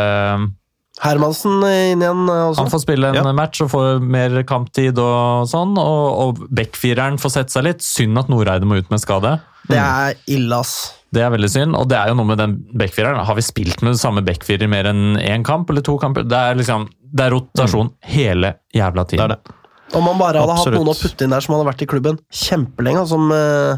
Hermansen 1.04 1.58
inn 1.60 2.00
igjen 2.00 2.22
eh, 2.32 2.42
også. 2.50 2.62
Han 2.62 2.70
får 2.72 2.82
spille 2.86 3.10
en 3.12 3.18
Ja. 3.20 3.32
match 3.36 3.60
og 3.64 3.70
får 3.72 4.00
mer 4.00 4.36
kamptid 4.48 4.98
og 5.02 5.44
sånn, 5.50 5.74
og, 5.80 6.04
og 6.22 6.46
backfireren 6.56 7.18
får 7.20 7.34
sette 7.34 7.52
seg 7.56 7.66
litt. 7.68 7.84
Synd 7.84 8.16
at 8.22 8.30
Noreide 8.32 8.64
må 8.68 8.78
ut 8.80 8.88
med 8.92 9.02
skade. 9.02 9.34
Det 9.68 9.76
er 9.82 10.14
ille, 10.30 10.60
ass. 10.62 10.92
Det 11.12 11.22
er 11.24 11.30
veldig 11.32 11.48
synd, 11.50 11.76
og 11.78 11.88
det 11.90 11.96
er 11.98 12.10
jo 12.12 12.16
noe 12.18 12.28
med 12.28 12.38
den 12.40 12.54
backfireren. 12.76 13.20
Har 13.28 13.36
vi 13.38 13.44
spilt 13.44 13.82
med 13.84 13.96
samme 14.00 14.22
backfirer 14.24 14.68
mer 14.70 14.88
enn 14.90 15.16
én 15.20 15.44
kamp 15.46 15.68
eller 15.72 15.84
to 15.84 15.96
kamper? 16.00 16.24
Det 16.28 16.36
er 16.38 16.56
liksom, 16.60 16.88
det 17.12 17.26
er 17.26 17.34
rotasjon 17.36 17.92
hele 18.12 18.54
jævla 18.76 19.04
Det 19.04 19.14
tiden. 19.16 19.24
er 19.30 19.36
det. 19.36 19.54
Om 19.94 20.02
man 20.02 20.18
bare 20.18 20.40
hadde 20.42 20.50
Absolutt. 20.56 20.76
hatt 20.76 20.82
noen 20.82 20.92
å 20.92 20.98
putte 20.98 21.24
inn 21.24 21.30
der 21.36 21.44
som 21.44 21.54
hadde 21.54 21.68
vært 21.68 21.82
i 21.84 21.86
klubben 21.86 22.16
kjempelenge, 22.34 23.04
som 23.06 23.28
uh, 23.30 23.76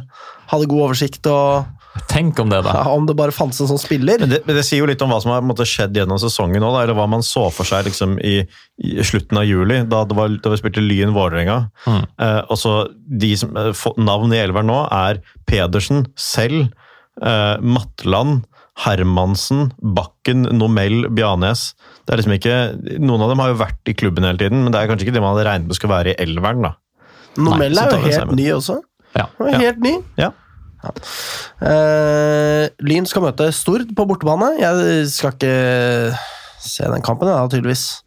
hadde 0.49 0.69
god 0.71 0.87
oversikt, 0.89 1.27
og 1.29 1.67
Tenk 2.11 2.39
om 2.43 2.51
det, 2.53 2.61
da. 2.67 2.75
ja, 2.81 2.95
om 2.95 3.07
det 3.09 3.17
bare 3.19 3.35
fantes 3.35 3.61
en 3.65 3.71
sånn 3.71 3.81
spiller. 3.81 4.21
Men 4.23 4.33
det, 4.33 4.41
men 4.47 4.59
det 4.59 4.65
sier 4.67 4.83
jo 4.83 4.89
litt 4.91 5.03
om 5.05 5.13
hva 5.13 5.21
som 5.25 5.33
har 5.35 5.45
måtte, 5.47 5.67
skjedd 5.69 5.97
gjennom 5.99 6.21
sesongen 6.23 6.65
òg, 6.65 6.81
eller 6.83 6.99
hva 6.99 7.09
man 7.11 7.25
så 7.27 7.49
for 7.55 7.69
seg 7.69 7.89
liksom, 7.89 8.19
i, 8.25 8.43
i 8.85 9.07
slutten 9.07 9.41
av 9.41 9.49
juli, 9.49 9.83
da, 9.91 10.05
det 10.09 10.19
var, 10.19 10.33
da 10.45 10.53
vi 10.53 10.61
spilte 10.61 10.85
Lyn 10.85 11.15
Vålerenga. 11.17 11.59
Mm. 11.89 12.05
Eh, 12.25 12.41
og 12.47 12.61
så 12.61 12.75
de 13.25 13.33
som 13.41 13.57
eh, 13.59 13.73
fått 13.77 13.99
navn 14.01 14.35
i 14.35 14.41
elveren 14.43 14.71
nå, 14.71 14.83
er 14.95 15.23
Pedersen 15.49 16.07
selv, 16.19 16.71
eh, 17.23 17.57
Matland 17.65 18.47
Hermansen, 18.79 19.73
Bakken, 19.83 20.47
Nomel, 20.55 21.09
Bjarnes. 21.11 21.73
Det 22.07 22.15
er 22.15 22.21
liksom 22.21 22.37
ikke, 22.37 22.59
Noen 23.03 23.25
av 23.25 23.33
dem 23.33 23.41
har 23.43 23.51
jo 23.51 23.63
vært 23.65 23.91
i 23.91 23.95
klubben 23.99 24.27
hele 24.27 24.39
tiden, 24.39 24.63
men 24.63 24.75
det 24.75 24.81
er 24.81 24.91
kanskje 24.91 25.09
ikke 25.09 25.17
det 25.17 25.23
man 25.25 25.35
hadde 25.35 25.49
regnet 25.49 25.71
med 25.71 25.79
skulle 25.79 25.97
være 25.97 26.13
i 26.15 26.21
elveren. 26.23 26.69
da. 26.69 26.77
Nomell 27.39 27.79
er 27.79 27.95
jo 27.95 28.05
helt 28.05 28.37
ny 28.39 28.47
også. 28.55 28.79
Ja. 29.17 29.27
Helt 29.41 29.83
ny. 29.83 29.97
Ja. 30.21 30.31
Eh, 30.85 32.69
Lyn 32.87 33.07
skal 33.09 33.25
møte 33.25 33.51
Stord 33.55 33.89
på 33.97 34.07
bortebane. 34.09 34.53
Jeg 34.61 35.09
skal 35.11 35.35
ikke 35.35 36.19
se 36.63 36.85
den 36.93 37.03
kampen, 37.07 37.29
da, 37.31 37.41
tydeligvis. 37.51 38.03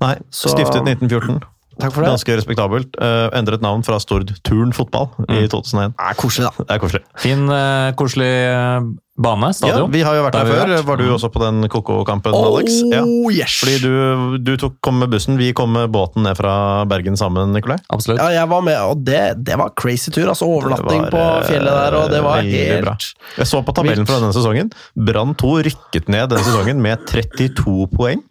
Nei, 0.00 0.16
Så- 0.30 0.50
Stiftet 0.54 0.82
1914. 0.86 1.42
Takk 1.80 1.94
for 1.94 2.04
det. 2.04 2.10
Ganske 2.12 2.36
respektabelt. 2.40 2.96
Uh, 3.00 3.28
endret 3.36 3.62
navn 3.64 3.84
fra 3.86 3.98
Stord 4.02 4.32
Turn 4.46 4.74
fotball 4.76 5.10
i 5.28 5.46
2001. 5.50 5.94
Det 5.96 6.08
er 6.10 6.18
koselig, 6.18 6.48
da. 6.48 6.64
Det 6.66 6.74
er 6.76 6.82
koselig. 6.82 7.02
Fin, 7.20 7.46
uh, 7.50 7.90
koselig 7.98 8.28
eh, 8.30 8.88
bane, 9.20 9.50
Ja, 9.66 9.80
vi 9.92 10.02
har 10.06 10.16
jo 10.16 10.24
vært 10.24 10.36
Der 10.36 10.44
der 10.44 10.52
før. 10.52 10.72
vært. 10.72 10.86
Var 10.88 11.00
du 11.00 11.04
også 11.14 11.30
på 11.32 11.42
den 11.42 11.68
Koko-kampen, 11.72 12.34
Alex? 12.36 12.80
Ja. 12.92 13.02
Oh, 13.04 13.28
yes! 13.32 13.58
Fordi 13.60 13.76
du, 13.82 14.38
du 14.40 14.52
tok, 14.60 14.78
kom 14.84 15.00
med 15.02 15.12
bussen, 15.12 15.36
vi 15.40 15.52
kom 15.56 15.72
med 15.76 15.90
båten 15.92 16.24
ned 16.24 16.38
fra 16.38 16.86
Bergen 16.90 17.18
sammen, 17.20 17.52
Nikolai. 17.56 17.78
Absolutt. 17.92 18.20
Ja, 18.22 18.30
jeg 18.40 18.50
var 18.52 18.64
med, 18.64 18.80
og 18.80 19.04
det, 19.06 19.20
det 19.44 19.58
var 19.60 19.74
crazy 19.76 20.12
tur. 20.14 20.28
altså 20.32 20.48
Overnatting 20.48 21.06
var, 21.06 21.12
på 21.12 21.24
fjellet 21.50 21.80
der, 21.82 21.98
og 22.00 22.10
det 22.14 22.24
var 22.24 22.42
helt 22.48 22.84
bra. 22.86 22.96
Jeg 23.36 23.52
så 23.52 23.62
på 23.66 23.76
tabellen 23.76 24.08
fra 24.08 24.20
denne 24.22 24.36
sesongen. 24.36 24.72
Brann 24.96 25.36
2 25.38 25.54
rykket 25.68 26.08
ned 26.12 26.32
denne 26.32 26.44
sesongen 26.46 26.80
med 26.84 27.04
32 27.10 27.90
poeng 27.94 28.24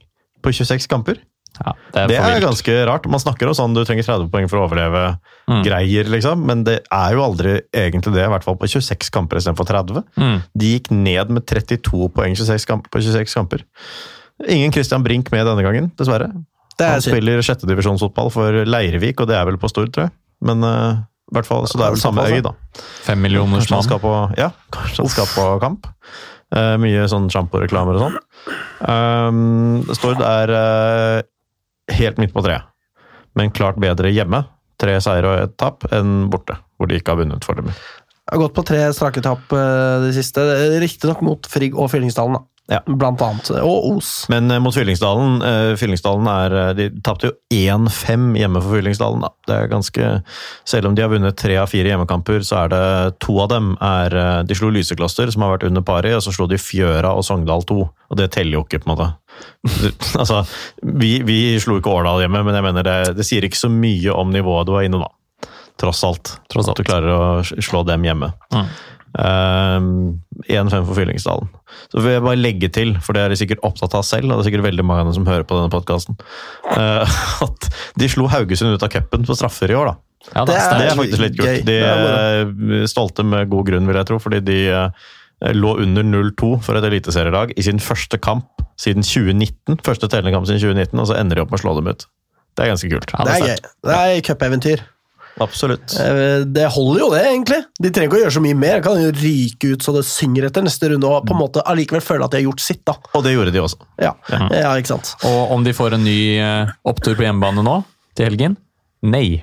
på 0.43 0.53
26 0.55 0.87
kamper. 0.89 1.19
Ja, 1.66 1.74
det 1.93 2.01
er 2.01 2.07
Det 2.07 2.18
er 2.20 2.41
ganske 2.45 2.76
rart. 2.88 3.07
Man 3.12 3.20
snakker 3.20 3.49
jo 3.49 3.53
sånn 3.57 3.74
du 3.76 3.82
trenger 3.84 4.05
30 4.07 4.30
poeng 4.32 4.47
for 4.49 4.60
å 4.62 4.68
overleve 4.70 5.18
Mm. 5.49 5.64
greier, 5.66 6.05
liksom. 6.05 6.45
Men 6.45 6.64
det 6.64 6.84
er 6.93 7.14
jo 7.18 7.24
aldri 7.26 7.55
egentlig 7.74 8.14
det, 8.14 8.22
i 8.24 8.30
hvert 8.30 8.43
fall 8.45 8.55
på 8.55 8.68
26 8.70 9.10
kamper 9.10 9.38
istedenfor 9.41 9.66
30. 9.66 10.03
Mm. 10.16 10.43
De 10.55 10.80
gikk 10.80 10.91
ned 10.91 11.30
med 11.34 11.45
32 11.49 12.07
poeng 12.14 12.36
26 12.38 12.66
kamp, 12.70 12.86
på 12.93 13.01
26 13.01 13.34
kamper. 13.34 13.64
Ingen 14.47 14.72
Christian 14.72 15.03
Brink 15.03 15.32
med 15.34 15.45
denne 15.49 15.64
gangen, 15.66 15.91
dessverre. 15.97 16.30
Det 16.78 16.86
er 16.86 16.91
Han 16.91 17.01
spiller 17.01 17.41
sjettedivisjonsfotball 17.43 18.30
for 18.32 18.51
Leirvik, 18.64 19.20
og 19.20 19.28
det 19.28 19.36
er 19.36 19.45
vel 19.49 19.57
på 19.57 19.68
Stord, 19.68 19.91
tror 19.91 20.05
jeg. 20.07 20.12
Men 20.41 20.64
uh, 20.64 21.01
i 21.01 21.34
hvert 21.36 21.45
fall, 21.49 21.66
Så 21.68 21.76
det 21.82 21.88
er 21.88 21.91
vel 21.97 21.99
samme 21.99 22.24
øy, 22.30 22.39
da. 22.45 22.53
Fem 23.03 23.20
millioners 23.22 23.68
mann. 23.74 23.84
skal 23.84 23.99
på, 23.99 24.14
ja, 24.38 24.51
kanskje 24.72 25.03
han 25.03 25.10
skal 25.10 25.28
på 25.34 25.60
kamp. 25.66 25.89
Uh, 26.55 26.78
mye 26.82 27.03
sånn 27.10 27.28
sjamporeklamer 27.30 27.97
og 27.97 28.05
sånn. 28.05 28.16
Um, 28.88 29.84
Stord 29.93 30.22
er 30.24 30.49
eh, 30.55 31.22
helt 31.97 32.21
midt 32.21 32.35
på 32.35 32.43
treet, 32.45 32.67
men 33.37 33.53
klart 33.55 33.79
bedre 33.81 34.11
hjemme. 34.13 34.43
Tre 34.79 34.95
seier 35.03 35.27
og 35.27 35.41
ett 35.41 35.57
tap 35.59 35.83
enn 35.91 36.29
borte, 36.31 36.55
hvor 36.79 36.87
de 36.87 36.99
ikke 36.99 37.11
har 37.11 37.19
vunnet 37.19 37.43
foreløpig. 37.43 37.73
Har 38.29 38.39
gått 38.43 38.55
på 38.55 38.63
tre 38.67 38.83
strake 38.95 39.23
tap 39.25 39.49
det 39.51 40.05
de 40.05 40.13
siste. 40.15 40.43
Riktignok 40.79 41.23
mot 41.25 41.49
Frigg 41.49 41.75
og 41.75 41.89
Fyllingsdalen, 41.91 42.37
da. 42.37 42.45
Ja. 42.69 42.79
Blant 42.85 43.21
annet. 43.25 43.49
Og 43.63 43.95
Os. 43.95 44.11
Men 44.29 44.51
eh, 44.53 44.59
mot 44.61 44.75
Fyllingsdalen 44.75 45.41
eh, 45.41 45.71
Fyllingsdalen 45.79 46.27
er, 46.29 46.55
eh, 46.61 46.73
De 46.77 46.85
tapte 47.05 47.31
jo 47.31 47.33
1-5 47.49 48.35
hjemme 48.37 48.61
for 48.61 48.77
Fyllingsdalen. 48.77 49.25
Da. 49.25 49.31
Det 49.49 49.55
er 49.55 49.71
ganske, 49.71 50.09
selv 50.69 50.89
om 50.89 50.97
de 50.97 51.03
har 51.03 51.09
vunnet 51.09 51.37
tre 51.39 51.57
av 51.57 51.71
fire 51.71 51.89
hjemmekamper, 51.89 52.45
så 52.45 52.63
er 52.63 52.73
det 52.73 52.83
to 53.25 53.39
av 53.41 53.49
dem 53.55 53.73
er, 53.81 54.15
eh, 54.15 54.41
De 54.45 54.57
slo 54.57 54.69
Lysekloster, 54.73 55.31
som 55.33 55.45
har 55.45 55.57
vært 55.57 55.65
under 55.71 55.85
pari, 55.85 56.13
og 56.13 56.21
så 56.25 56.35
slo 56.35 56.45
de 56.49 56.61
Fjøra 56.61 57.15
og 57.17 57.25
Sogndal 57.25 57.65
2. 57.65 57.79
Og 57.81 58.21
det 58.21 58.29
teller 58.37 58.59
jo 58.59 58.65
ikke, 58.67 58.83
på 58.83 58.91
en 58.91 58.93
måte. 58.93 59.09
altså, 60.21 60.43
vi, 60.83 61.21
vi 61.27 61.39
slo 61.61 61.79
ikke 61.79 61.91
Årdal 61.91 62.21
hjemme, 62.25 62.43
men 62.47 62.55
jeg 62.59 62.65
mener 62.67 62.83
det, 62.87 62.97
det 63.17 63.25
sier 63.27 63.45
ikke 63.47 63.59
så 63.59 63.69
mye 63.71 64.13
om 64.15 64.31
nivået 64.33 64.67
du 64.69 64.75
er 64.79 64.87
inne, 64.89 65.01
da. 65.03 65.49
Tross 65.79 66.03
alt. 66.03 66.33
Tross 66.51 66.67
alt. 66.67 66.79
At 66.79 66.83
du 66.83 66.87
klarer 66.89 67.11
å 67.15 67.61
slå 67.63 67.85
dem 67.87 68.03
hjemme. 68.03 68.33
Mm. 68.51 68.71
Um, 69.19 70.19
1-5 70.45 70.83
for 70.85 70.93
Fyllingsdalen. 70.97 71.47
Så 71.89 72.01
vil 72.03 72.13
jeg 72.17 72.23
bare 72.25 72.37
legge 72.39 72.69
til, 72.75 72.91
for 73.01 73.15
det 73.17 73.23
er 73.23 73.33
de 73.33 73.37
sikkert 73.39 73.63
opptatt 73.65 73.95
av 73.97 74.03
selv, 74.05 74.27
og 74.29 74.37
det 74.37 74.43
er 74.43 74.49
sikkert 74.51 74.67
veldig 74.67 74.85
mange 74.85 75.01
av 75.03 75.09
dem 75.09 75.15
som 75.17 75.25
hører 75.29 75.47
på 75.49 75.57
denne 75.57 75.71
podkasten, 75.73 76.19
at 77.47 77.69
de 77.99 78.09
slo 78.11 78.27
Haugesund 78.31 78.75
ut 78.75 78.85
av 78.85 78.91
cupen 78.93 79.25
på 79.27 79.37
straffer 79.39 79.71
i 79.73 79.77
år, 79.79 79.91
da. 79.93 79.97
Ja, 80.35 80.43
Det 80.45 80.55
er- 80.59 80.77
Det 80.77 80.87
er 80.91 80.97
faktisk 80.99 81.23
litt 81.23 81.37
kult. 81.39 81.65
De 81.65 81.77
er 81.79 82.87
stolte 82.91 83.23
med 83.25 83.49
god 83.49 83.65
grunn, 83.71 83.87
vil 83.87 83.95
jeg 84.01 84.05
tro, 84.11 84.19
fordi 84.19 84.41
de 84.45 84.57
eh, 84.69 84.89
lå 85.55 85.75
under 85.79 86.03
0-2 86.03 86.53
for 86.65 86.75
et 86.79 86.87
eliteserielag 86.89 87.53
i 87.55 87.63
sin 87.65 87.79
første 87.79 88.19
kamp 88.21 88.63
siden 88.79 89.03
2019. 89.05 89.79
Første 89.85 90.09
tellende 90.11 90.35
kamp 90.35 90.47
siden 90.49 90.61
2019, 90.61 90.99
og 90.99 91.09
så 91.09 91.19
ender 91.19 91.39
de 91.39 91.43
opp 91.45 91.51
med 91.53 91.59
å 91.59 91.63
slå 91.63 91.75
dem 91.79 91.91
ut. 91.91 92.07
Det 92.57 92.65
er 92.65 92.73
ganske 92.73 92.89
kult. 92.91 93.13
Det 93.27 93.35
er. 93.53 93.67
Det 93.87 93.99
er 93.99 94.23
cupeventyr. 94.27 94.81
Absolutt. 95.39 95.93
Eh, 95.99 96.43
Det 96.45 96.65
holder 96.73 96.99
jo, 96.99 97.09
det, 97.13 97.21
egentlig. 97.29 97.59
De 97.79 97.91
trenger 97.95 98.09
ikke 98.09 98.17
å 98.17 98.23
gjøre 98.25 98.35
så 98.35 98.43
mye 98.43 98.57
mer. 98.59 98.79
De 98.81 98.87
kan 98.89 98.99
jo 98.99 99.11
ryke 99.15 99.73
ut 99.73 99.85
så 99.85 99.93
det 99.95 100.03
synger 100.09 100.49
etter 100.49 100.65
neste 100.65 100.89
runde, 100.91 101.07
og 101.07 101.27
på 101.27 101.35
en 101.35 101.39
måte 101.39 101.63
allikevel 101.63 102.03
føle 102.03 102.27
at 102.27 102.33
de 102.35 102.41
har 102.41 102.47
gjort 102.49 102.63
sitt. 102.63 102.83
da. 102.87 102.97
Og 103.15 103.23
det 103.23 103.35
gjorde 103.35 103.53
de 103.55 103.61
også. 103.63 103.79
Ja, 104.03 104.13
ja 104.51 104.73
ikke 104.75 104.95
sant. 104.97 105.13
Og 105.29 105.53
om 105.55 105.63
de 105.63 105.75
får 105.77 105.95
en 105.95 106.03
ny 106.03 106.19
eh, 106.43 106.73
opptur 106.91 107.15
på 107.15 107.23
hjemmebane 107.27 107.63
nå, 107.63 107.77
til 108.19 108.27
helgen? 108.27 108.57
Nei, 109.07 109.39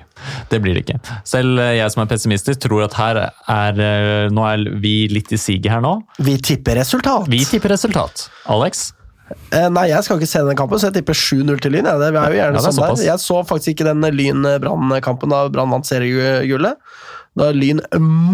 det 0.51 0.59
blir 0.61 0.75
det 0.77 0.83
ikke. 0.85 0.99
Selv 1.25 1.57
eh, 1.63 1.77
jeg 1.79 1.89
som 1.93 2.03
er 2.03 2.09
pessimistisk, 2.11 2.59
tror 2.67 2.83
at 2.85 2.93
her 2.99 3.17
er 3.25 3.79
eh, 3.81 4.27
Nå 4.29 4.43
er 4.45 4.67
vi 4.83 5.07
litt 5.09 5.31
i 5.33 5.39
siget 5.41 5.71
her 5.73 5.81
nå. 5.81 5.95
Vi 6.21 6.35
tipper 6.45 6.77
resultat. 6.77 7.25
Vi 7.31 7.41
tipper 7.49 7.73
resultat. 7.73 8.27
Alex? 8.53 8.91
Eh, 9.51 9.65
nei, 9.73 9.87
jeg 9.89 10.05
skal 10.05 10.21
ikke 10.21 10.29
se 10.29 10.43
den 10.45 10.59
kampen, 10.59 10.79
så 10.79 10.91
jeg 10.91 10.99
tipper 10.99 11.17
7-0 11.17 11.57
til 11.63 11.73
Lyn. 11.73 11.89
Ja. 11.89 11.97
Det 11.99 12.11
er 12.11 12.15
jo 12.15 12.37
gjerne 12.37 12.37
Ja, 12.37 12.61
er 12.61 12.67
sånn 12.67 12.77
såpass. 12.77 13.01
der. 13.01 13.09
Jeg 13.09 13.23
så 13.25 13.41
faktisk 13.49 13.73
ikke 13.73 13.89
den 13.89 14.05
Lyn-Brann-kampen 14.19 15.33
da 15.33 15.41
Brann 15.51 15.73
vant 15.73 15.89
seriegullet. 15.89 16.77
Da 17.37 17.51
Lyn 17.53 17.81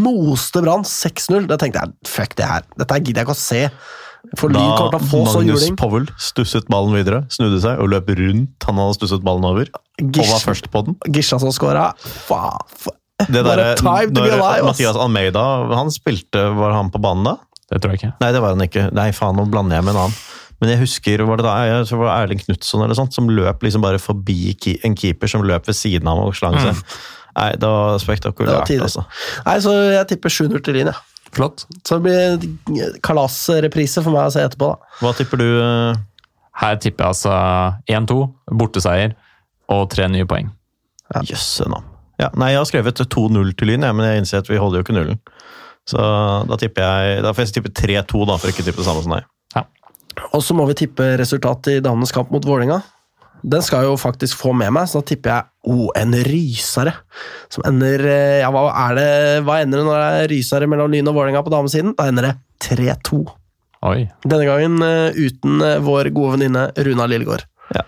moste 0.03 0.61
Brann 0.63 0.83
6-0. 0.87 1.47
Da 1.49 1.57
tenkte 1.59 1.81
jeg 1.87 1.95
fuck 2.07 2.35
det 2.39 2.51
her, 2.51 2.67
dette 2.79 2.99
gidder 2.99 3.23
jeg 3.23 3.29
ikke 3.29 3.37
å 3.39 3.45
se. 3.47 3.63
For 4.39 4.49
Lyn 4.49 4.69
kommer 4.77 4.93
til 4.95 4.99
å 5.03 5.09
få 5.11 5.21
så 5.27 5.39
Magnus 5.41 5.61
juling. 5.63 5.75
Powell 5.77 6.05
stusset 6.17 6.67
ballen 6.71 6.95
videre, 6.95 7.23
snudde 7.33 7.59
seg 7.61 7.81
og 7.83 7.89
løp 7.91 8.07
rundt 8.17 8.67
han 8.69 8.79
hadde 8.81 8.95
stusset 8.97 9.23
ballen 9.25 9.45
over. 9.49 9.67
Og 9.69 10.05
var 10.15 10.23
Gish- 10.23 10.45
først 10.47 10.69
på 10.73 10.83
den. 10.87 10.95
Gisha 11.13 11.39
som 11.43 11.51
scora. 11.53 11.89
Det 13.29 13.43
derre. 13.45 13.73
Mathias 14.65 14.95
Almeida 14.99 15.43
han 15.75 15.91
spilte, 15.93 16.47
var 16.57 16.73
han 16.75 16.89
på 16.91 17.01
banen 17.03 17.27
da? 17.29 17.35
Det 17.71 17.81
tror 17.81 17.93
jeg 17.93 18.01
ikke. 18.01 18.13
Nei, 18.21 18.31
det 18.35 18.41
var 18.43 18.55
han 18.55 18.65
ikke. 18.65 18.87
Nei, 18.95 19.09
faen, 19.15 19.37
nå 19.37 19.45
blander 19.51 19.79
jeg 19.79 19.85
med 19.87 19.95
en 19.95 20.01
annen. 20.05 20.17
Men 20.61 20.71
jeg 20.71 20.79
husker, 20.83 21.23
var 21.27 21.39
det 21.39 21.45
da, 21.45 21.53
jeg 21.67 21.87
tror 21.89 21.99
det 21.99 22.05
var 22.07 22.23
Erling 22.23 22.39
Knutson 22.39 22.83
eller 22.85 22.95
sånt, 22.95 23.15
som 23.15 23.27
løp 23.27 23.63
liksom 23.65 23.83
bare 23.83 23.99
forbi 23.99 24.53
en 24.87 24.95
keeper 24.95 25.27
som 25.31 25.43
løp 25.43 25.67
ved 25.67 25.75
siden 25.75 26.07
av 26.07 26.21
og 26.23 26.35
slang 26.37 26.55
seg. 26.61 26.79
Nei, 27.33 27.49
det 27.57 27.65
var 27.67 27.97
Det 27.97 27.97
var 27.97 27.99
spektakulært, 28.03 28.69
altså. 28.85 29.03
Nei, 29.47 29.55
så 29.65 29.73
jeg 29.95 30.07
tipper 30.13 30.29
7-0 30.31 30.61
til 30.63 30.77
Lyn, 30.77 30.91
ja. 30.93 30.99
Flott. 31.33 31.63
Så 31.87 31.97
det 31.97 32.03
blir 32.05 32.97
kalasreprise 33.05 34.03
for 34.05 34.13
meg 34.13 34.27
å 34.29 34.33
se 34.35 34.43
etterpå, 34.45 34.67
da. 34.73 34.97
Hva 35.01 35.13
tipper 35.17 35.41
du? 35.41 35.47
eh, 35.63 36.01
Her 36.61 36.75
tipper 36.77 37.07
jeg 37.07 37.15
altså 37.15 37.33
1-2, 37.89 38.17
borteseier 38.53 39.15
og 39.73 39.87
tre 39.89 40.05
nye 40.13 40.27
poeng. 40.29 40.51
Jøsse 41.25 41.65
navn. 41.69 41.87
Ja, 42.21 42.27
nei, 42.37 42.51
jeg 42.53 42.59
har 42.61 42.67
skrevet 42.69 43.01
2-0 43.09 43.55
til 43.57 43.71
Lyn, 43.71 43.83
ja, 43.87 43.89
men 43.93 44.05
jeg 44.05 44.21
innser 44.21 44.43
at 44.43 44.49
vi 44.51 44.59
holder 44.61 44.79
jo 44.79 44.85
ikke 44.85 44.95
nullen. 44.95 45.17
Så 45.89 45.99
da 46.47 46.55
tipper 46.61 46.85
jeg, 46.85 47.23
da 47.25 47.31
får 47.33 47.47
jeg 47.47 47.55
tippe 47.57 47.71
3-2, 47.75 48.21
da, 48.29 48.37
for 48.39 48.53
ikke 48.53 48.61
å 48.63 48.67
tippe 48.69 48.79
det 48.83 48.85
samme 48.87 49.01
som 49.03 49.15
deg. 49.17 49.25
Ja. 49.57 49.65
Og 50.37 50.43
så 50.45 50.53
må 50.55 50.67
vi 50.69 50.77
tippe 50.85 51.09
resultatet 51.19 51.79
i 51.79 51.83
damenes 51.83 52.13
kamp 52.15 52.29
mot 52.31 52.45
Vålinga. 52.45 52.77
Den 53.43 53.63
skal 53.65 53.83
jeg 53.83 53.91
jo 53.91 53.99
faktisk 53.99 54.39
få 54.39 54.53
med 54.55 54.71
meg, 54.75 54.87
så 54.87 55.01
da 55.01 55.07
tipper 55.09 55.33
jeg 55.33 55.73
oh, 55.73 55.89
en 55.99 56.15
rysere. 56.27 56.93
Som 57.51 57.65
ender 57.67 58.05
eh, 58.07 58.39
Ja, 58.41 58.51
hva 58.53 58.65
er 58.87 58.95
det 58.97 59.07
Hva 59.47 59.59
ender 59.61 59.81
det 59.81 59.87
når 59.87 59.99
det 59.99 60.21
er 60.21 60.31
rysere 60.31 60.69
mellom 60.71 60.93
Lyn 60.93 61.11
og 61.11 61.17
Vålinga 61.17 61.43
på 61.45 61.51
damesiden? 61.53 61.95
Da 61.99 62.07
ender 62.11 62.29
det 62.29 62.35
3-2. 62.63 63.23
Oi. 63.89 64.05
Denne 64.23 64.47
gangen 64.47 64.79
eh, 64.87 65.19
uten 65.27 65.59
eh, 65.59 65.81
vår 65.83 66.13
gode 66.15 66.37
venninne 66.37 66.69
Runa 66.87 67.09
Lillegård. 67.11 67.43
Ja. 67.75 67.83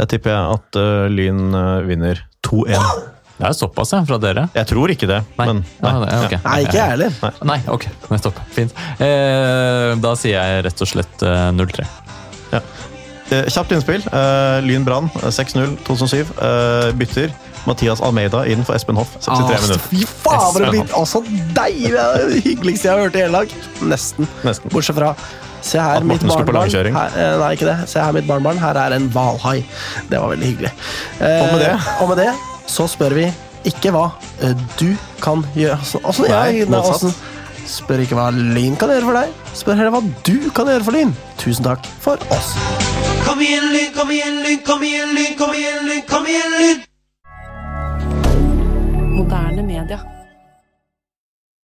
Jeg 0.00 0.08
tipper 0.10 0.32
jeg 0.32 0.56
at 0.56 0.78
uh, 0.82 1.04
Lyn 1.12 1.54
vinner 1.86 2.24
2-1. 2.42 3.12
Det 3.36 3.44
er 3.44 3.52
såpass, 3.52 3.92
ja, 3.92 4.00
fra 4.08 4.16
dere. 4.20 4.46
Jeg 4.56 4.68
tror 4.70 4.90
ikke 4.92 5.08
det, 5.10 5.20
Nei. 5.36 5.46
men 5.46 5.58
Ja, 5.82 5.92
det- 6.00 6.12
okay. 6.24 6.38
Nei, 6.44 6.58
ikke 6.64 6.78
jeg 6.78 6.90
heller. 6.94 7.12
Nei, 7.44 7.58
ok. 7.68 7.84
Nettopp. 8.10 8.40
Fint. 8.56 8.72
Eh, 8.98 9.92
da 10.00 10.14
sier 10.16 10.40
jeg 10.40 10.64
rett 10.64 10.80
og 10.82 10.88
slett 10.88 11.22
eh, 11.22 11.50
0-3. 11.52 11.84
Eh, 12.56 12.70
Kjapt 13.30 13.72
innspill. 13.74 14.04
Eh, 14.12 14.60
Lyn 14.66 14.84
Brann 14.86 15.10
eh, 15.22 15.30
6-0 15.34 15.76
2007. 15.86 16.26
Eh, 16.38 16.92
bytter. 17.00 17.32
Mathias 17.66 17.98
Almeida 18.00 18.44
inn 18.46 18.62
for 18.64 18.76
Espen 18.78 18.94
Hoff. 19.00 19.16
63 19.18 19.56
Ah, 19.56 19.62
minutter. 19.64 19.80
fy 19.90 20.04
faen, 20.06 20.52
for 20.54 20.62
en 20.62 21.06
så 21.10 21.22
deilig! 21.56 21.90
Det 21.96 22.28
det 22.30 22.42
hyggeligste 22.44 22.86
jeg 22.86 22.92
har 22.94 23.02
hørt 23.08 23.16
i 23.18 23.24
hele 23.24 23.40
dag. 23.40 23.54
Nesten. 23.90 24.28
Nesten. 24.46 24.70
Bortsett 24.70 24.94
fra 25.00 25.14
Se 25.66 25.80
her, 25.82 26.04
mitt 26.06 26.22
barnbarn 26.22 26.46
barnebarn. 26.70 26.94
Her, 26.94 27.16
eh, 27.18 27.38
nei, 27.40 27.48
ikke 27.56 27.66
det. 27.66 27.88
Se 27.90 27.98
her, 27.98 28.12
mitt 28.14 28.26
barnebarn. 28.28 28.58
Her 28.62 28.78
er 28.84 28.94
en 28.94 29.08
hvalhai. 29.10 29.64
Det 30.10 30.20
var 30.22 30.28
veldig 30.36 30.46
hyggelig. 30.52 30.70
Eh, 31.18 31.40
Og 31.42 31.52
med 31.56 31.60
det? 31.64 31.72
og 32.00 32.08
med 32.12 32.16
det 32.22 32.28
så 32.70 32.86
spør 32.86 33.14
vi 33.18 33.26
ikke 33.66 33.90
hva 33.90 34.04
eh, 34.46 34.54
du 34.78 34.92
kan 35.22 35.42
gjøre 35.56 35.78
altså, 35.80 35.98
altså, 36.04 36.22
Nei, 36.28 36.58
jeg- 36.60 36.68
altså, 36.70 37.10
Spør 37.66 38.02
ikke 38.04 38.16
hva 38.18 38.30
Lyn 38.34 38.76
kan 38.78 38.90
gjøre 38.94 39.06
for 39.08 39.18
deg. 39.18 39.32
Spør 39.58 39.78
heller 39.80 39.94
hva 39.94 40.02
du 40.26 40.50
kan 40.54 40.70
gjøre 40.70 40.86
for 40.86 40.94
Lyn. 40.96 41.14
Tusen 41.42 41.66
takk 41.66 41.86
for 42.02 42.16
oss. 42.34 42.52
Kom 43.26 43.42
igjen, 43.42 43.70
Lyn, 43.74 43.90
kom 43.96 44.10
igjen, 44.14 44.42
Lyn, 44.44 44.60
kom 44.66 44.84
igjen, 44.86 45.14
Lyn, 45.16 45.32
kom 45.38 45.54
igjen, 45.56 45.88
Lyn, 45.90 46.04
kom 46.08 46.28
igjen, 46.30 46.60
Lyn! 46.62 46.84
Moderne 49.16 49.66
media. 49.66 50.15